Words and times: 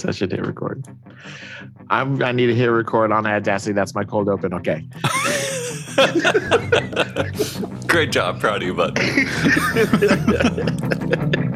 Such 0.00 0.22
a 0.22 0.26
hit 0.26 0.46
record. 0.46 0.84
I'm, 1.90 2.22
I 2.22 2.32
need 2.32 2.46
to 2.46 2.54
hit 2.54 2.66
record 2.66 3.12
on 3.12 3.26
Audacity. 3.26 3.72
That's 3.72 3.94
my 3.94 4.04
cold 4.04 4.28
open. 4.28 4.54
Okay. 4.54 4.86
Great 7.86 8.12
job. 8.12 8.40
Proud 8.40 8.62
of 8.62 8.68
you, 8.68 8.74
bud. 8.74 8.98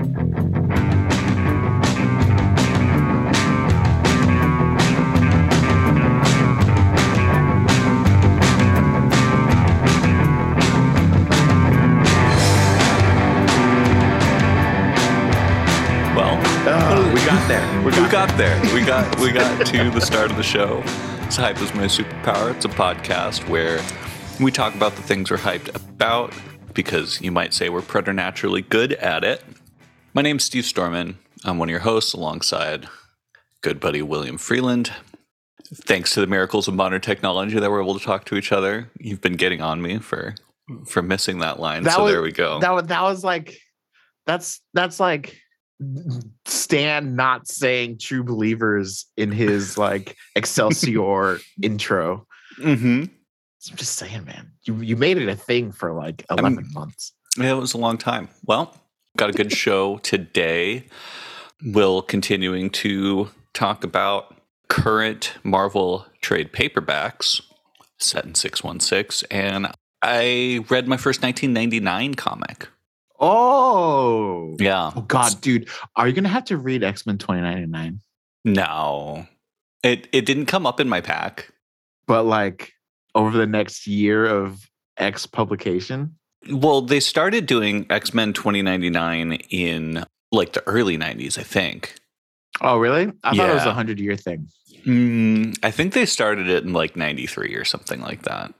got, 18.15 18.38
there. 18.38 18.62
We 18.73 18.84
got 18.84 19.19
we 19.19 19.33
got 19.33 19.66
to 19.66 19.91
the 19.91 20.01
start 20.01 20.30
of 20.30 20.36
the 20.36 20.42
show. 20.45 20.84
It's 21.24 21.34
Hype 21.34 21.60
is 21.60 21.74
My 21.74 21.86
Superpower. 21.86 22.54
It's 22.54 22.64
a 22.64 22.68
podcast 22.68 23.48
where 23.48 23.80
we 24.38 24.52
talk 24.52 24.73
about 24.77 24.95
the 24.95 25.02
things 25.02 25.32
we're 25.32 25.37
hyped 25.38 25.74
about 25.74 26.32
because 26.74 27.20
you 27.20 27.32
might 27.32 27.52
say 27.52 27.70
we're 27.70 27.82
preternaturally 27.82 28.62
good 28.62 28.92
at 28.92 29.24
it. 29.24 29.42
My 30.12 30.23
name's 30.23 30.45
Steve 30.45 30.62
Storman. 30.62 31.16
I'm 31.45 31.59
one 31.59 31.68
of 31.68 31.73
your 31.73 31.80
hosts 31.80 32.12
alongside 32.12 32.87
good 33.62 33.80
buddy 33.80 34.00
William 34.00 34.38
Freeland. 34.38 34.92
Thanks 35.74 36.15
to 36.15 36.20
the 36.20 36.28
miracles 36.28 36.68
of 36.68 36.74
modern 36.74 37.01
technology 37.01 37.59
that 37.59 37.68
we're 37.68 37.82
able 37.82 37.98
to 37.98 38.04
talk 38.04 38.26
to 38.26 38.37
each 38.37 38.52
other. 38.52 38.92
You've 39.01 39.23
been 39.23 39.34
getting 39.34 39.60
on 39.60 39.82
me 39.82 39.98
for 39.98 40.37
for 40.87 41.02
missing 41.02 41.40
that 41.40 41.59
line. 41.59 41.82
That 41.82 41.95
so 41.95 42.04
was- 42.04 42.12
there 42.12 42.23
we 42.23 42.30
go. 42.30 42.60
that 42.60 42.74
was 42.74 42.84
that 42.84 43.02
was 43.02 43.24
like 43.24 43.59
that's 44.24 44.60
that's 44.73 45.01
like 45.01 45.37
Stan 46.46 47.16
not 47.16 47.48
saying 47.48 47.98
true 47.98 48.23
believers 48.23 49.06
in 49.16 49.32
his 49.32 49.77
like 49.77 50.16
Excelsior 50.37 51.38
intro. 51.62 52.26
mm-hmm. 52.59 53.04
I'm 53.71 53.76
just 53.76 53.96
saying, 53.96 54.24
man, 54.24 54.52
you 54.65 54.76
you 54.76 54.96
made 54.96 55.16
it 55.16 55.29
a 55.29 55.37
thing 55.37 55.73
for 55.73 55.93
like 55.93 56.24
11 56.30 56.68
months. 56.73 57.13
Yeah, 57.38 57.52
it 57.52 57.60
was 57.60 57.73
a 57.73 57.79
long 57.79 57.96
time. 57.96 58.29
Well, 58.45 58.76
got 59.16 59.30
a 59.30 59.32
good 59.32 59.52
show 59.52 59.98
today. 59.98 60.87
We'll 61.65 62.02
continuing 62.02 62.68
to 62.70 63.30
talk 63.54 63.82
about 63.82 64.37
current 64.69 65.35
Marvel 65.43 66.07
trade 66.20 66.53
paperbacks 66.53 67.41
set 67.98 68.25
in 68.27 68.35
616 68.35 69.27
and 69.31 69.69
I 70.03 70.65
read 70.69 70.87
my 70.87 70.98
first 70.98 71.23
1999 71.23 72.15
comic. 72.15 72.69
Oh, 73.25 74.56
Yeah. 74.58 74.91
oh 74.94 75.00
God, 75.03 75.41
dude, 75.41 75.69
are 75.97 76.06
you 76.06 76.12
gonna 76.14 76.28
have 76.28 76.44
to 76.47 76.56
read 76.56 76.83
X 76.84 77.06
Men 77.06 77.19
2099? 77.19 78.00
No. 78.44 79.27
It 79.83 80.08
it 80.12 80.27
didn't 80.27 80.47
come 80.47 80.67
up 80.67 80.80
in 80.80 80.89
my 80.89 81.00
pack. 81.00 81.50
But 82.06 82.25
like 82.25 82.72
over 83.14 83.36
the 83.36 83.47
next 83.47 83.86
year 83.86 84.27
of 84.27 84.69
X 84.98 85.27
publication, 85.27 86.17
Well, 86.50 86.83
they 86.83 87.00
started 87.00 87.47
doing 87.47 87.86
X-Men 87.89 88.34
2099 88.34 89.33
in 89.48 90.05
like 90.30 90.52
the 90.52 90.62
early 90.69 90.98
90s, 90.98 91.39
I 91.39 91.42
think. 91.42 91.95
oh 92.61 92.77
really? 92.78 93.11
I 93.25 93.34
thought 93.36 93.50
it 93.50 93.55
was 93.55 93.64
a 93.67 93.72
hundred 93.75 93.98
year 94.00 94.17
thing. 94.17 94.48
Mm, 94.86 95.56
I 95.62 95.70
think 95.70 95.95
they 95.95 96.05
started 96.06 96.48
it 96.48 96.62
in 96.64 96.72
like 96.75 96.97
93 96.97 97.55
or 97.55 97.64
something 97.64 98.00
like 98.02 98.22
that. 98.25 98.52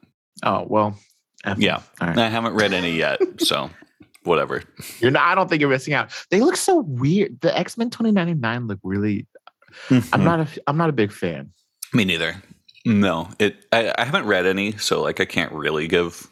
Oh 0.42 0.64
well, 0.68 0.98
F- 1.44 1.58
Yeah. 1.58 1.82
Right. 2.00 2.16
I 2.16 2.28
haven't 2.28 2.54
read 2.54 2.72
any 2.72 2.92
yet, 2.96 3.20
so 3.38 3.68
whatever. 4.25 4.62
You're 5.00 5.11
not, 5.11 5.22
I 5.22 5.34
don't 5.34 5.48
think 5.48 5.61
you're 5.61 5.70
missing 5.70 5.94
out. 5.94 6.12
They 6.30 6.41
look 6.41 6.56
so 6.56 6.80
weird. 6.80 7.41
The 7.41 7.56
X 7.56 7.77
Men 7.78 7.91
2099 7.91 8.66
look 8.66 8.81
really. 8.83 9.27
I'm 10.12 10.22
not 10.25 10.41
a. 10.41 10.48
I'm 10.66 10.77
not 10.77 10.89
a 10.89 10.92
big 10.92 11.11
fan. 11.12 11.50
Me 11.92 12.05
neither. 12.05 12.42
No, 12.86 13.28
it. 13.39 13.64
I, 13.72 13.92
I 13.98 14.05
haven't 14.05 14.27
read 14.27 14.47
any, 14.47 14.72
so 14.72 15.03
like 15.03 15.19
I 15.20 15.25
can't 15.25 15.50
really 15.53 15.89
give, 15.89 16.31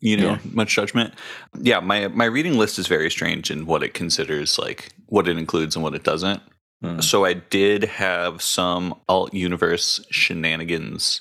you 0.00 0.16
know, 0.16 0.30
Yeah. 0.32 0.38
much 0.52 0.74
judgment. 0.74 1.14
Yeah, 1.58 1.80
my 1.80 2.08
my 2.08 2.26
reading 2.26 2.58
list 2.58 2.78
is 2.78 2.86
very 2.86 3.10
strange 3.10 3.50
in 3.50 3.66
what 3.66 3.82
it 3.82 3.94
considers, 3.94 4.58
like 4.58 4.92
what 5.06 5.26
it 5.26 5.36
includes 5.38 5.74
and 5.74 5.82
what 5.82 5.94
it 5.94 6.04
doesn't. 6.04 6.42
Mm. 6.84 7.02
So 7.02 7.24
I 7.24 7.34
did 7.34 7.84
have 7.84 8.40
some 8.40 8.94
alt 9.08 9.34
universe 9.34 10.00
shenanigans 10.10 11.20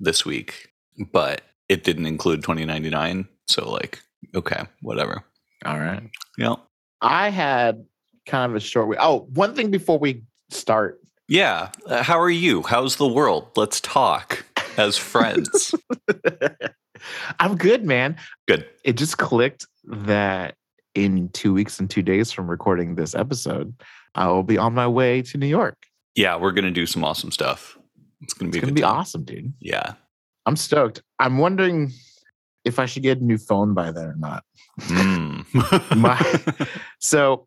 this 0.00 0.24
week, 0.24 0.68
but 1.12 1.42
it 1.68 1.82
didn't 1.84 2.06
include 2.06 2.42
2099. 2.42 3.26
So 3.48 3.70
like, 3.70 4.00
okay, 4.34 4.62
whatever. 4.82 5.24
All 5.64 5.78
right. 5.78 6.02
Yeah. 6.36 6.54
I 7.00 7.30
had 7.30 7.84
kind 8.26 8.50
of 8.50 8.56
a 8.56 8.60
short 8.60 8.88
week. 8.88 8.98
Oh, 9.00 9.28
one 9.34 9.54
thing 9.54 9.70
before 9.70 9.98
we 9.98 10.24
start. 10.50 11.00
Yeah. 11.28 11.70
Uh, 11.86 12.02
how 12.02 12.18
are 12.18 12.30
you? 12.30 12.62
How's 12.62 12.96
the 12.96 13.06
world? 13.08 13.48
Let's 13.56 13.80
talk 13.80 14.44
as 14.76 14.96
friends. 14.96 15.74
I'm 17.40 17.56
good, 17.56 17.84
man. 17.84 18.16
Good. 18.46 18.66
It 18.84 18.96
just 18.96 19.18
clicked 19.18 19.66
that 19.84 20.54
in 20.94 21.28
two 21.30 21.52
weeks 21.52 21.78
and 21.78 21.88
two 21.88 22.02
days 22.02 22.32
from 22.32 22.48
recording 22.50 22.94
this 22.96 23.14
episode, 23.14 23.74
I 24.14 24.26
will 24.28 24.42
be 24.42 24.58
on 24.58 24.74
my 24.74 24.88
way 24.88 25.22
to 25.22 25.38
New 25.38 25.46
York. 25.46 25.76
Yeah, 26.14 26.36
we're 26.36 26.52
gonna 26.52 26.70
do 26.72 26.86
some 26.86 27.04
awesome 27.04 27.30
stuff. 27.30 27.78
It's 28.22 28.34
gonna 28.34 28.50
be 28.50 28.58
It's 28.58 28.64
gonna 28.64 28.74
be 28.74 28.80
time. 28.80 28.96
awesome, 28.96 29.24
dude. 29.24 29.52
Yeah. 29.60 29.94
I'm 30.46 30.56
stoked. 30.56 31.02
I'm 31.20 31.38
wondering 31.38 31.92
if 32.68 32.78
I 32.78 32.86
should 32.86 33.02
get 33.02 33.18
a 33.20 33.24
new 33.24 33.38
phone 33.38 33.74
by 33.74 33.90
then 33.90 34.04
or 34.04 34.16
not. 34.16 34.44
Mm. 34.80 35.96
My- 35.96 36.66
So 37.00 37.46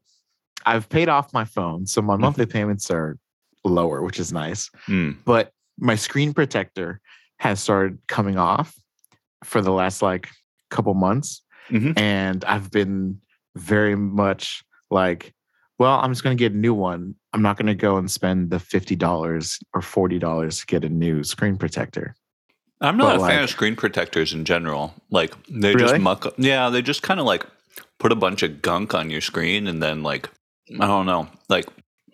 I've 0.65 0.89
paid 0.89 1.07
off 1.09 1.33
my 1.33 1.45
phone, 1.45 1.85
so 1.87 2.01
my 2.01 2.17
monthly 2.17 2.45
payments 2.45 2.91
are 2.91 3.17
lower, 3.63 4.01
which 4.03 4.19
is 4.19 4.33
nice. 4.33 4.69
Mm. 4.87 5.17
But 5.25 5.51
my 5.79 5.95
screen 5.95 6.33
protector 6.33 6.99
has 7.39 7.59
started 7.61 7.97
coming 8.07 8.37
off 8.37 8.75
for 9.43 9.61
the 9.61 9.71
last 9.71 10.01
like 10.01 10.29
couple 10.69 10.93
months, 10.93 11.41
Mhm. 11.69 11.97
and 11.97 12.45
I've 12.45 12.69
been 12.71 13.19
very 13.55 13.95
much 13.95 14.63
like, 14.91 15.33
well, 15.79 15.99
I'm 15.99 16.11
just 16.11 16.23
going 16.23 16.37
to 16.37 16.41
get 16.41 16.53
a 16.53 16.57
new 16.57 16.73
one. 16.75 17.15
I'm 17.33 17.41
not 17.41 17.57
going 17.57 17.65
to 17.67 17.75
go 17.75 17.97
and 17.97 18.09
spend 18.09 18.51
the 18.51 18.59
fifty 18.59 18.95
dollars 18.95 19.57
or 19.73 19.81
forty 19.81 20.19
dollars 20.19 20.59
to 20.59 20.65
get 20.67 20.83
a 20.85 20.89
new 20.89 21.23
screen 21.23 21.57
protector. 21.57 22.15
I'm 22.81 22.97
not 22.97 23.17
But, 23.17 23.25
a 23.25 23.27
fan 23.27 23.43
of 23.43 23.49
screen 23.49 23.75
protectors 23.75 24.33
in 24.33 24.43
general. 24.45 24.93
Like 25.09 25.33
they 25.47 25.73
Really? 25.75 25.89
just 25.91 26.01
muck 26.01 26.25
up. 26.25 26.33
Yeah, 26.37 26.69
they 26.69 26.81
just 26.81 27.03
kind 27.03 27.19
of 27.19 27.25
like 27.25 27.45
put 27.99 28.11
a 28.11 28.15
bunch 28.15 28.41
of 28.43 28.61
gunk 28.61 28.93
on 28.95 29.09
your 29.09 29.21
screen 29.21 29.67
and 29.67 29.81
then 29.81 30.01
like 30.03 30.29
I 30.79 30.87
don't 30.87 31.05
know. 31.05 31.27
Like 31.49 31.67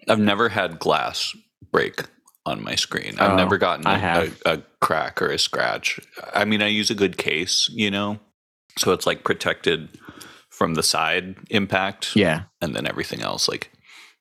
I've 0.08 0.20
never 0.20 0.50
had 0.50 0.80
glass 0.80 1.36
break 1.72 2.04
on 2.46 2.64
my 2.64 2.76
screen. 2.76 3.16
I've 3.20 3.32
Oh, 3.32 3.36
never 3.36 3.58
gotten 3.58 3.86
I 3.88 3.96
a, 3.96 4.00
have. 4.00 4.42
a, 4.46 4.54
a 4.56 4.64
crack 4.82 5.22
or 5.22 5.28
a 5.30 5.38
scratch. 5.40 6.00
I 6.34 6.46
mean, 6.46 6.62
I 6.62 6.68
use 6.68 6.90
a 6.90 6.96
good 6.96 7.18
case, 7.18 7.70
you 7.74 7.92
know, 7.92 8.20
so 8.78 8.94
it's 8.94 9.06
like 9.06 9.24
protected 9.24 9.90
from 10.50 10.74
the 10.76 10.84
side 10.84 11.36
impact. 11.50 12.16
Yeah, 12.16 12.44
and 12.62 12.76
then 12.76 12.88
everything 12.88 13.22
else 13.22 13.48
like 13.48 13.72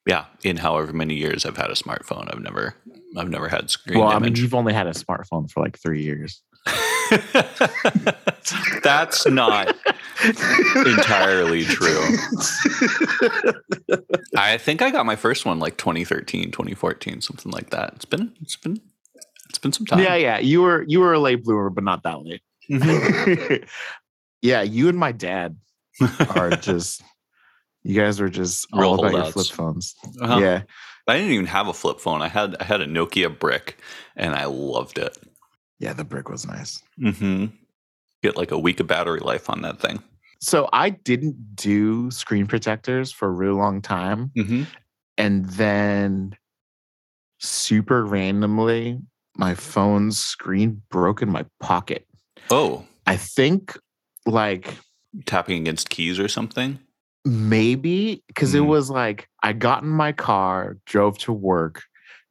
yeah 0.06 0.26
in 0.44 0.58
however 0.58 0.92
many 0.92 1.14
years 1.14 1.44
i've 1.44 1.56
had 1.56 1.68
a 1.68 1.74
smartphone 1.74 2.32
i've 2.32 2.40
never 2.40 2.76
i've 3.16 3.30
never 3.30 3.48
had 3.48 3.70
screen 3.70 3.98
well, 3.98 4.08
I 4.08 4.18
mean, 4.18 4.36
you've 4.36 4.54
only 4.54 4.72
had 4.72 4.86
a 4.86 4.92
smartphone 4.92 5.50
for 5.50 5.62
like 5.62 5.78
three 5.78 6.02
years. 6.02 6.42
that's 8.82 9.26
not 9.26 9.72
entirely 10.84 11.62
true 11.64 12.02
i 14.36 14.58
think 14.58 14.82
i 14.82 14.90
got 14.90 15.06
my 15.06 15.14
first 15.14 15.46
one 15.46 15.60
like 15.60 15.76
2013 15.76 16.50
2014 16.50 17.20
something 17.20 17.52
like 17.52 17.70
that 17.70 17.92
it's 17.94 18.04
been 18.04 18.32
it's 18.40 18.56
been 18.56 18.80
it's 19.48 19.58
been 19.58 19.72
some 19.72 19.86
time 19.86 20.00
yeah, 20.00 20.16
yeah. 20.16 20.38
You 20.38 20.62
were 20.62 20.84
you 20.86 21.00
were 21.00 21.12
a 21.14 21.18
late 21.18 21.44
bloomer, 21.44 21.70
but 21.70 21.84
not 21.84 22.02
that 22.02 22.22
late. 22.22 22.42
Mhm. 22.70 23.66
yeah, 24.42 24.62
you 24.62 24.88
and 24.88 24.98
my 24.98 25.12
dad 25.12 25.56
are 26.34 26.50
just 26.60 27.02
you 27.82 27.98
guys 27.98 28.20
are 28.20 28.28
just 28.28 28.66
Real 28.72 28.90
all 28.90 28.98
about 28.98 29.14
your 29.14 29.32
flip 29.32 29.46
phones. 29.46 29.94
Uh-huh. 30.20 30.38
Yeah. 30.40 30.62
I 31.08 31.16
didn't 31.16 31.32
even 31.32 31.46
have 31.46 31.68
a 31.68 31.72
flip 31.72 32.00
phone 32.00 32.22
i 32.22 32.28
had 32.28 32.56
i 32.60 32.64
had 32.64 32.80
a 32.80 32.86
nokia 32.86 33.36
brick 33.38 33.78
and 34.16 34.34
i 34.34 34.44
loved 34.44 34.98
it 34.98 35.16
Yeah, 35.78 35.92
the 35.92 36.04
brick 36.04 36.28
was 36.28 36.46
nice. 36.46 36.82
mm-hmm 37.00 37.46
get 38.22 38.36
like 38.36 38.50
a 38.50 38.58
week 38.58 38.80
of 38.80 38.86
battery 38.86 39.20
life 39.20 39.48
on 39.50 39.60
that 39.62 39.78
thing 39.78 40.02
So 40.40 40.68
I 40.72 40.90
didn't 40.90 41.54
do 41.56 42.10
screen 42.10 42.46
protectors 42.46 43.12
for 43.12 43.28
a 43.28 43.30
really 43.32 43.54
long 43.54 43.80
time. 43.82 44.30
mm-hmm 44.36 44.64
And 45.18 45.46
then 45.50 46.36
super 47.38 48.04
randomly, 48.04 48.98
my 49.36 49.54
phone's 49.54 50.18
screen 50.18 50.82
broke 50.90 51.22
in 51.22 51.30
my 51.30 51.44
pocket. 51.60 52.06
oh 52.50 52.84
I 53.06 53.16
think 53.16 53.78
like 54.26 54.76
tapping 55.26 55.60
against 55.60 55.88
keys 55.90 56.18
or 56.18 56.28
something 56.28 56.78
maybe 57.26 58.22
because 58.28 58.54
it 58.54 58.62
Mm. 58.62 58.66
was 58.68 58.88
like 58.88 59.28
I 59.42 59.52
got 59.52 59.82
in 59.82 59.88
my 59.88 60.12
car, 60.12 60.78
drove 60.86 61.18
to 61.18 61.32
work, 61.32 61.82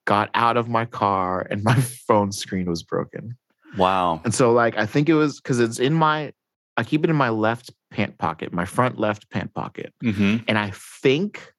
got 0.06 0.30
out 0.34 0.58
of 0.58 0.68
my 0.70 0.86
car, 0.86 1.46
and 1.52 1.64
my 1.64 1.76
phone 2.08 2.32
screen 2.32 2.66
was 2.70 2.82
broken. 2.82 3.38
Wow. 3.78 4.22
And 4.24 4.34
so, 4.34 4.54
like, 4.54 4.78
I 4.78 4.86
think 4.86 5.10
it 5.10 5.14
was 5.16 5.42
because 5.42 5.60
it's 5.60 5.80
in 5.80 5.94
my, 5.94 6.32
I 6.78 6.84
keep 6.84 7.04
it 7.04 7.10
in 7.10 7.16
my 7.16 7.30
left 7.30 7.72
pant 7.92 8.18
pocket, 8.18 8.54
my 8.54 8.64
front 8.66 8.98
left 8.98 9.30
pant 9.30 9.54
pocket. 9.54 9.94
Mm-hmm. 10.04 10.38
And 10.48 10.58
I 10.58 10.72
think 11.02 11.52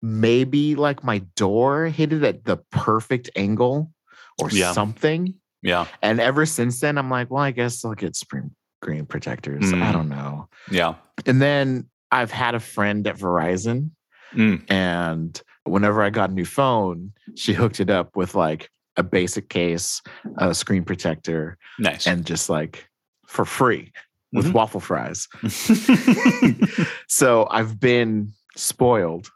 maybe 0.00 0.74
like 0.74 1.04
my 1.04 1.18
door 1.36 1.86
hit 1.86 2.12
it 2.12 2.22
at 2.22 2.44
the 2.44 2.56
perfect 2.70 3.28
angle 3.36 3.90
or 4.40 4.48
Yeah. 4.50 4.72
something. 4.72 5.34
Yeah. 5.62 5.86
And 6.02 6.20
ever 6.20 6.46
since 6.46 6.80
then, 6.80 6.96
I'm 6.96 7.10
like, 7.10 7.30
well, 7.30 7.42
I 7.42 7.50
guess 7.50 7.84
I'll 7.84 7.94
get 7.94 8.16
screen 8.16 8.50
protectors. 9.08 9.72
I 9.72 9.76
Mm. 9.76 9.92
don't 9.92 10.08
know. 10.08 10.48
Yeah. 10.70 10.94
And 11.26 11.42
then 11.42 11.88
I've 12.10 12.30
had 12.32 12.54
a 12.54 12.60
friend 12.60 13.06
at 13.06 13.16
Verizon, 13.18 13.90
Mm. 14.34 14.62
and 14.70 15.40
whenever 15.64 16.02
I 16.02 16.10
got 16.10 16.30
a 16.30 16.32
new 16.34 16.44
phone, 16.44 17.12
she 17.36 17.54
hooked 17.54 17.80
it 17.80 17.88
up 17.90 18.14
with 18.16 18.34
like 18.34 18.70
a 18.96 19.02
basic 19.02 19.48
case, 19.48 20.02
a 20.38 20.54
screen 20.54 20.84
protector, 20.84 21.56
Nice. 21.78 22.06
and 22.06 22.26
just 22.26 22.50
like 22.50 22.86
for 23.26 23.44
free 23.44 23.92
with 24.32 24.46
Mhm. 24.46 24.52
waffle 24.52 24.80
fries. 24.80 25.28
So 27.08 27.46
I've 27.50 27.80
been 27.80 28.32
spoiled, 28.56 29.30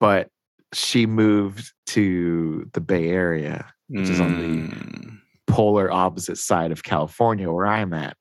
but 0.00 0.28
she 0.72 1.06
moved 1.06 1.72
to 1.88 2.68
the 2.72 2.80
Bay 2.80 3.08
Area, 3.10 3.66
which 3.88 4.08
is 4.08 4.20
on 4.20 4.36
the 4.38 4.68
Mm. 4.68 5.18
polar 5.46 5.90
opposite 5.92 6.38
side 6.38 6.72
of 6.72 6.82
California 6.82 7.50
where 7.52 7.66
I'm 7.66 7.92
at. 7.92 8.16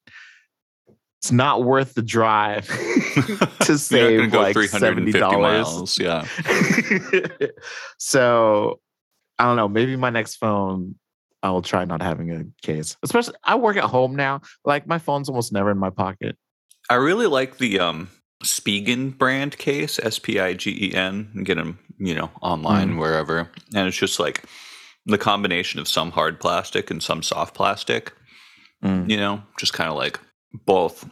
It's 1.23 1.31
not 1.31 1.63
worth 1.63 1.93
the 1.93 2.01
drive 2.01 2.67
to 3.61 3.77
save 3.77 4.29
go 4.29 4.41
like 4.41 4.53
350 4.53 5.13
$70. 5.13 5.97
Yeah. 5.97 7.47
so 7.97 8.81
I 9.39 9.45
don't 9.45 9.55
know. 9.55 9.69
Maybe 9.69 9.95
my 9.95 10.09
next 10.09 10.35
phone, 10.35 10.95
I 11.41 11.51
will 11.51 11.61
try 11.61 11.85
not 11.85 12.01
having 12.01 12.29
a 12.29 12.43
case. 12.61 12.97
Especially, 13.03 13.35
I 13.41 13.55
work 13.55 13.77
at 13.77 13.85
home 13.85 14.17
now. 14.17 14.41
Like 14.65 14.85
my 14.85 14.99
phone's 14.99 15.29
almost 15.29 15.53
never 15.53 15.71
in 15.71 15.77
my 15.77 15.91
pocket. 15.91 16.35
I 16.89 16.95
really 16.95 17.27
like 17.27 17.57
the 17.57 17.79
um 17.79 18.09
Spigen 18.43 19.17
brand 19.17 19.57
case, 19.57 19.99
S 20.03 20.19
P 20.19 20.41
I 20.41 20.55
G 20.55 20.89
E 20.89 20.93
N. 20.93 21.43
Get 21.45 21.55
them, 21.55 21.79
you 21.99 22.15
know, 22.15 22.31
online 22.41 22.95
Mm. 22.95 22.99
wherever, 22.99 23.49
and 23.73 23.87
it's 23.87 23.95
just 23.95 24.19
like 24.19 24.43
the 25.05 25.17
combination 25.17 25.79
of 25.79 25.87
some 25.87 26.11
hard 26.11 26.41
plastic 26.41 26.91
and 26.91 27.01
some 27.01 27.23
soft 27.23 27.55
plastic. 27.55 28.11
Mm. 28.83 29.09
You 29.09 29.15
know, 29.15 29.41
just 29.57 29.71
kind 29.71 29.89
of 29.89 29.95
like 29.95 30.19
both 30.65 31.07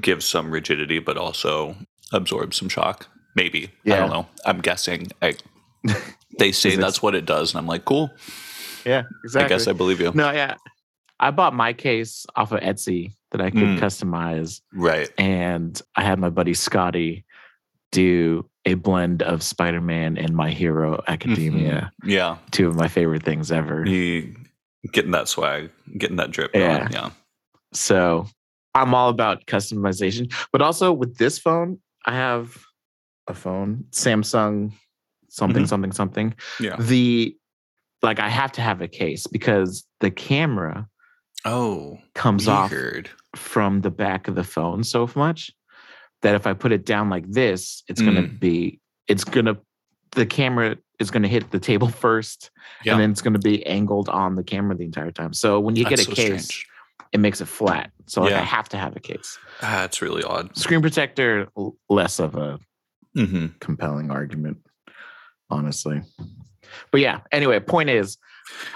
gives 0.00 0.24
some 0.24 0.50
rigidity, 0.50 0.98
but 0.98 1.16
also 1.16 1.76
absorbs 2.12 2.56
some 2.56 2.68
shock. 2.68 3.06
Maybe 3.36 3.70
I 3.86 3.90
don't 3.90 4.10
know. 4.10 4.26
I'm 4.44 4.60
guessing. 4.60 5.08
I, 5.22 5.34
they 6.38 6.52
say 6.52 6.76
that's 6.76 7.02
what 7.02 7.14
it 7.14 7.24
does, 7.24 7.52
and 7.52 7.58
I'm 7.58 7.66
like, 7.66 7.84
cool. 7.84 8.10
Yeah, 8.84 9.02
exactly. 9.24 9.44
I 9.44 9.48
guess 9.48 9.68
I 9.68 9.72
believe 9.72 10.00
you. 10.00 10.12
no, 10.14 10.30
yeah. 10.32 10.56
I 11.20 11.30
bought 11.30 11.54
my 11.54 11.72
case 11.72 12.26
off 12.34 12.50
of 12.52 12.60
Etsy 12.60 13.12
that 13.30 13.40
I 13.40 13.50
could 13.50 13.60
Mm. 13.62 13.78
customize. 13.78 14.60
Right. 14.74 15.08
and 15.18 15.80
I 15.94 16.02
had 16.02 16.18
my 16.18 16.30
buddy 16.30 16.52
Scotty 16.54 17.24
do 17.92 18.48
a 18.64 18.74
blend 18.74 19.22
of 19.22 19.42
Spider-Man 19.42 20.16
and 20.18 20.34
My 20.34 20.50
Hero 20.50 21.02
Academia, 21.06 21.92
Yeah. 22.04 22.38
two 22.50 22.68
of 22.68 22.74
my 22.74 22.88
favorite 22.88 23.22
things 23.22 23.52
ever. 23.52 23.86
You 23.86 24.34
getting 24.92 25.12
that 25.12 25.28
swag, 25.28 25.70
getting 25.96 26.16
that 26.16 26.30
drip 26.32 26.50
Yeah. 26.54 26.78
going. 26.80 26.92
Yeah. 26.92 27.10
So 27.72 28.26
I'm 28.74 28.94
all 28.94 29.08
about 29.08 29.46
customization, 29.46 30.32
but 30.52 30.62
also 30.62 30.92
with 30.92 31.16
this 31.18 31.38
phone, 31.38 31.78
I 32.06 32.12
have 32.14 32.56
a 33.28 33.34
phone, 33.34 33.84
Samsung 33.90 34.72
something 35.28 35.62
Mhm. 35.64 35.68
something 35.68 35.92
something. 35.92 36.34
Yeah. 36.60 36.76
The 36.78 37.36
like 38.02 38.18
I 38.18 38.28
have 38.28 38.52
to 38.52 38.60
have 38.60 38.80
a 38.82 38.88
case 38.88 39.26
because 39.26 39.84
the 40.00 40.10
camera 40.10 40.88
Oh, 41.44 41.98
comes 42.14 42.46
off 42.48 42.72
from 43.34 43.80
the 43.80 43.90
back 43.90 44.28
of 44.28 44.34
the 44.34 44.44
phone 44.44 44.84
so 44.84 45.08
much 45.16 45.50
that 46.22 46.34
if 46.34 46.46
I 46.46 46.52
put 46.52 46.70
it 46.72 46.84
down 46.84 47.08
like 47.10 47.28
this, 47.30 47.82
it's 47.88 48.00
gonna 48.02 48.22
Mm. 48.24 48.40
be 48.40 48.80
it's 49.08 49.24
gonna 49.24 49.56
the 50.12 50.26
camera 50.26 50.76
is 50.98 51.10
gonna 51.10 51.28
hit 51.28 51.50
the 51.50 51.58
table 51.58 51.88
first 52.06 52.50
Yeah. 52.84 52.92
and 52.92 53.00
then 53.00 53.10
it's 53.10 53.22
gonna 53.22 53.38
be 53.38 53.64
angled 53.66 54.08
on 54.08 54.34
the 54.36 54.44
camera 54.44 54.76
the 54.76 54.84
entire 54.84 55.10
time. 55.10 55.32
So 55.32 55.58
when 55.60 55.74
you 55.76 55.84
That's 55.84 56.04
get 56.06 56.08
a 56.08 56.10
so 56.10 56.14
case, 56.14 56.44
strange. 56.44 56.66
It 57.12 57.20
makes 57.20 57.40
it 57.40 57.46
flat. 57.46 57.90
So 58.06 58.22
like 58.22 58.32
I 58.32 58.40
have 58.42 58.68
to 58.70 58.76
have 58.76 58.96
a 58.96 59.00
case. 59.00 59.38
Ah, 59.62 59.80
That's 59.82 60.02
really 60.02 60.22
odd. 60.22 60.56
Screen 60.56 60.80
protector 60.82 61.48
less 61.88 62.18
of 62.18 62.34
a 62.36 62.58
hmm 63.14 63.48
compelling 63.60 64.10
argument, 64.10 64.58
honestly. 65.50 66.02
But 66.90 67.00
yeah, 67.02 67.20
anyway, 67.30 67.60
point 67.60 67.90
is 67.90 68.16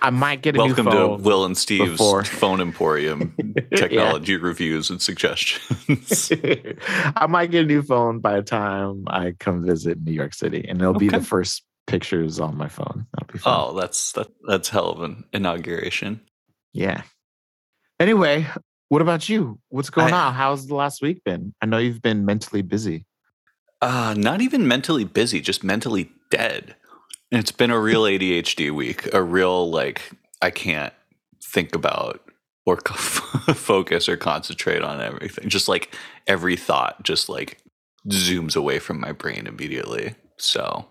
I 0.03 0.11
might 0.11 0.43
get 0.43 0.55
a 0.57 0.59
Welcome 0.59 0.85
new 0.85 0.91
phone. 0.91 1.01
Welcome 1.01 1.23
to. 1.23 1.29
Will 1.29 1.45
and 1.47 1.57
Steve's 1.57 1.91
before- 1.93 2.25
Phone 2.25 2.61
Emporium 2.61 3.35
Yeah. 3.57 3.63
technology 3.77 4.37
reviews 4.37 4.91
and 4.91 5.01
suggestions. 5.01 6.31
I 7.17 7.27
might 7.27 7.51
get 7.51 7.65
a 7.65 7.67
new 7.67 7.83
phone 7.83 8.21
by 8.21 8.37
the 8.37 8.43
time 8.43 9.05
I 9.09 9.33
come 9.39 9.65
visit 9.65 9.99
New 10.03 10.13
York 10.13 10.35
City, 10.35 10.65
and 10.69 10.81
it'll 10.81 10.95
be 10.95 11.09
the 11.09 11.21
first 11.23 11.63
pictures 11.87 12.39
on 12.39 12.57
my 12.57 12.69
phone. 12.69 13.07
That'll 13.15 13.33
be 13.33 13.39
fun. 13.39 13.55
oh, 13.71 13.75
that's 13.81 14.13
that, 14.13 14.29
that's 14.47 14.69
hell 14.69 14.91
of 14.91 15.01
an 15.03 15.25
inauguration. 15.33 16.21
yeah. 16.73 17.03
Anyway, 17.99 18.47
what 18.89 19.03
about 19.03 19.29
you? 19.29 19.59
What's 19.69 19.91
going 19.91 20.13
I- 20.13 20.27
on? 20.29 20.35
How's 20.35 20.67
the 20.67 20.75
last 20.75 21.03
week 21.03 21.23
been? 21.25 21.55
I 21.63 21.67
know 21.67 21.79
you've 21.79 22.03
been 22.03 22.25
mentally 22.25 22.63
busy. 22.63 23.07
Uh, 23.83 24.15
not 24.17 24.41
even 24.41 24.67
mentally 24.67 25.05
busy, 25.05 25.41
just 25.41 25.63
mentally 25.63 26.11
dead. 26.31 26.77
It's 27.31 27.53
been 27.53 27.71
a 27.71 27.79
real 27.79 28.03
ADHD 28.03 28.71
week, 28.71 29.13
a 29.13 29.23
real 29.23 29.71
like 29.71 30.11
I 30.41 30.51
can't 30.51 30.95
think 31.45 31.75
about 31.75 32.21
or 32.65 32.77
focus 32.87 34.09
or 34.09 34.17
concentrate 34.17 34.83
on 34.83 35.01
everything. 35.01 35.49
Just 35.49 35.69
like 35.69 35.95
every 36.27 36.57
thought 36.57 37.03
just 37.03 37.29
like 37.29 37.59
zooms 38.09 38.57
away 38.57 38.79
from 38.79 39.01
my 39.01 39.13
brain 39.13 39.47
immediately. 39.47 40.15
So 40.39 40.87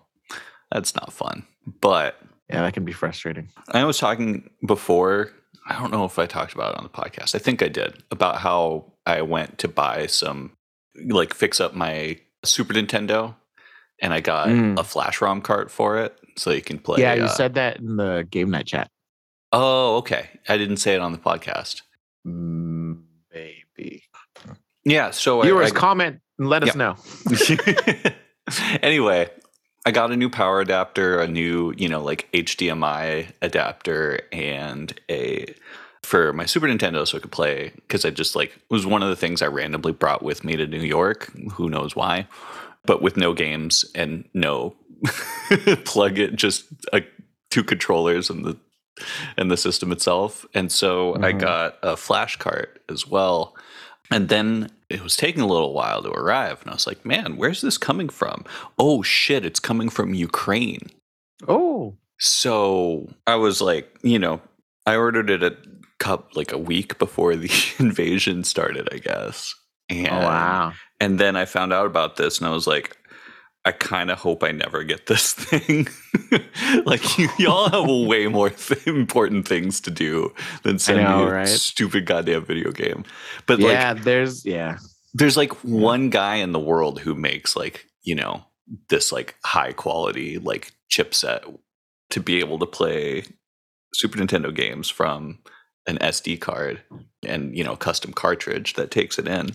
that's 0.70 0.94
not 0.94 1.12
fun. 1.12 1.46
But 1.80 2.16
Yeah, 2.50 2.62
that 2.62 2.74
can 2.74 2.84
be 2.84 2.92
frustrating. 2.92 3.48
I 3.72 3.84
was 3.84 3.98
talking 3.98 4.50
before. 4.66 5.32
I 5.68 5.78
don't 5.78 5.90
know 5.90 6.04
if 6.04 6.18
I 6.18 6.26
talked 6.26 6.52
about 6.54 6.72
it 6.74 6.78
on 6.78 6.84
the 6.84 6.90
podcast. 6.90 7.34
I 7.34 7.38
think 7.38 7.62
I 7.62 7.68
did 7.68 8.02
about 8.10 8.38
how 8.38 8.92
I 9.04 9.22
went 9.22 9.58
to 9.58 9.68
buy 9.68 10.06
some, 10.06 10.52
like, 11.04 11.34
fix 11.34 11.60
up 11.60 11.74
my 11.74 12.18
Super 12.44 12.72
Nintendo, 12.74 13.34
and 14.00 14.14
I 14.14 14.20
got 14.20 14.48
Mm. 14.48 14.78
a 14.78 14.84
flash 14.84 15.20
ROM 15.20 15.40
cart 15.40 15.70
for 15.70 15.98
it, 15.98 16.16
so 16.36 16.50
you 16.52 16.62
can 16.62 16.78
play. 16.78 17.00
yeah, 17.00 17.14
you 17.14 17.24
uh, 17.24 17.28
said 17.28 17.54
that 17.54 17.78
in 17.78 17.96
the 17.96 18.26
game 18.30 18.50
night 18.50 18.66
chat. 18.66 18.88
Oh, 19.52 19.96
okay. 19.98 20.28
I 20.48 20.56
didn't 20.56 20.76
say 20.78 20.94
it 20.94 21.00
on 21.00 21.12
the 21.12 21.18
podcast. 21.18 21.82
Maybe. 22.24 24.04
Yeah. 24.84 25.10
So 25.10 25.40
I- 25.40 25.44
Viewers, 25.46 25.72
I, 25.72 25.74
comment 25.74 26.20
and 26.38 26.48
let 26.48 26.62
us 26.62 26.74
Yeah. 26.76 26.94
know. 26.94 28.12
anyway, 28.82 29.30
I 29.86 29.92
got 29.92 30.10
a 30.10 30.16
new 30.16 30.28
power 30.28 30.60
adapter, 30.60 31.20
a 31.20 31.28
new, 31.28 31.72
you 31.76 31.88
know, 31.88 32.02
like 32.02 32.28
HDMI 32.32 33.28
adapter, 33.40 34.20
and 34.32 34.92
a 35.08 35.54
for 36.02 36.32
my 36.32 36.44
Super 36.44 36.66
Nintendo 36.66 37.06
so 37.06 37.18
I 37.18 37.20
could 37.20 37.32
play 37.32 37.72
because 37.74 38.04
I 38.04 38.10
just 38.10 38.34
like 38.36 38.50
it 38.50 38.62
was 38.68 38.84
one 38.84 39.02
of 39.02 39.08
the 39.08 39.16
things 39.16 39.42
I 39.42 39.46
randomly 39.46 39.92
brought 39.92 40.22
with 40.22 40.44
me 40.44 40.56
to 40.56 40.66
New 40.66 40.82
York. 40.82 41.32
Who 41.52 41.68
knows 41.70 41.94
why? 41.94 42.26
But 42.84 43.00
with 43.00 43.16
no 43.16 43.32
games 43.32 43.84
and 43.94 44.28
no 44.34 44.74
plug 45.84 46.18
it, 46.18 46.34
just 46.34 46.64
uh, 46.92 47.00
two 47.50 47.62
controllers 47.62 48.28
and 48.28 48.44
the 48.44 48.56
and 49.36 49.50
the 49.50 49.56
system 49.56 49.92
itself. 49.92 50.44
And 50.52 50.72
so 50.72 51.14
I 51.22 51.32
Mhm. 51.32 51.38
got 51.40 51.78
a 51.82 51.96
flash 51.96 52.36
cart 52.36 52.82
as 52.88 53.06
well. 53.06 53.54
And 54.10 54.28
then 54.28 54.70
it 54.88 55.02
was 55.02 55.16
taking 55.16 55.42
a 55.42 55.46
little 55.46 55.72
while 55.72 56.02
to 56.02 56.10
arrive. 56.10 56.60
And 56.62 56.70
I 56.70 56.74
was 56.74 56.86
like, 56.86 57.04
man, 57.04 57.36
where's 57.36 57.60
this 57.60 57.78
coming 57.78 58.08
from? 58.08 58.44
Oh 58.78 59.02
shit, 59.02 59.44
it's 59.44 59.60
coming 59.60 59.88
from 59.88 60.14
Ukraine. 60.14 60.90
Oh, 61.46 61.96
So 62.18 63.08
I 63.26 63.34
was 63.34 63.60
like, 63.60 63.94
you 64.02 64.18
know, 64.18 64.40
I 64.86 64.96
ordered 64.96 65.28
it 65.30 65.42
a 65.42 65.56
cup 65.98 66.36
like 66.36 66.52
a 66.52 66.58
week 66.58 66.98
before 66.98 67.36
the 67.36 67.50
invasion 67.78 68.44
started, 68.44 68.88
I 68.92 68.98
guess. 68.98 69.54
And 69.88 70.08
oh 70.08 70.20
wow. 70.20 70.72
and 71.00 71.18
then 71.20 71.36
I 71.36 71.44
found 71.44 71.72
out 71.72 71.86
about 71.86 72.16
this 72.16 72.38
and 72.38 72.46
I 72.46 72.50
was 72.50 72.66
like, 72.66 72.96
I 73.66 73.72
kind 73.72 74.12
of 74.12 74.18
hope 74.18 74.44
I 74.44 74.52
never 74.52 74.84
get 74.84 75.06
this 75.06 75.32
thing. 75.34 75.88
like 76.84 77.18
you, 77.18 77.28
y'all 77.36 77.68
have 77.68 78.08
way 78.08 78.28
more 78.28 78.50
th- 78.50 78.86
important 78.86 79.48
things 79.48 79.80
to 79.82 79.90
do 79.90 80.32
than 80.62 80.78
send 80.78 81.02
know, 81.02 81.18
me 81.18 81.24
a 81.24 81.34
right? 81.34 81.48
stupid 81.48 82.06
goddamn 82.06 82.44
video 82.44 82.70
game. 82.70 83.04
But 83.46 83.58
like 83.58 83.72
yeah, 83.72 83.92
there's 83.92 84.46
yeah. 84.46 84.78
there's 85.14 85.36
like 85.36 85.52
one 85.64 86.10
guy 86.10 86.36
in 86.36 86.52
the 86.52 86.60
world 86.60 87.00
who 87.00 87.16
makes 87.16 87.56
like 87.56 87.86
you 88.02 88.14
know 88.14 88.44
this 88.88 89.10
like 89.10 89.34
high 89.44 89.72
quality 89.72 90.38
like 90.38 90.72
chipset 90.90 91.58
to 92.10 92.20
be 92.20 92.38
able 92.38 92.60
to 92.60 92.66
play 92.66 93.24
super 93.94 94.18
nintendo 94.18 94.54
games 94.54 94.88
from 94.88 95.38
an 95.86 95.98
sd 95.98 96.40
card 96.40 96.82
and 97.24 97.56
you 97.56 97.62
know 97.62 97.76
custom 97.76 98.12
cartridge 98.12 98.74
that 98.74 98.90
takes 98.90 99.18
it 99.18 99.28
in 99.28 99.50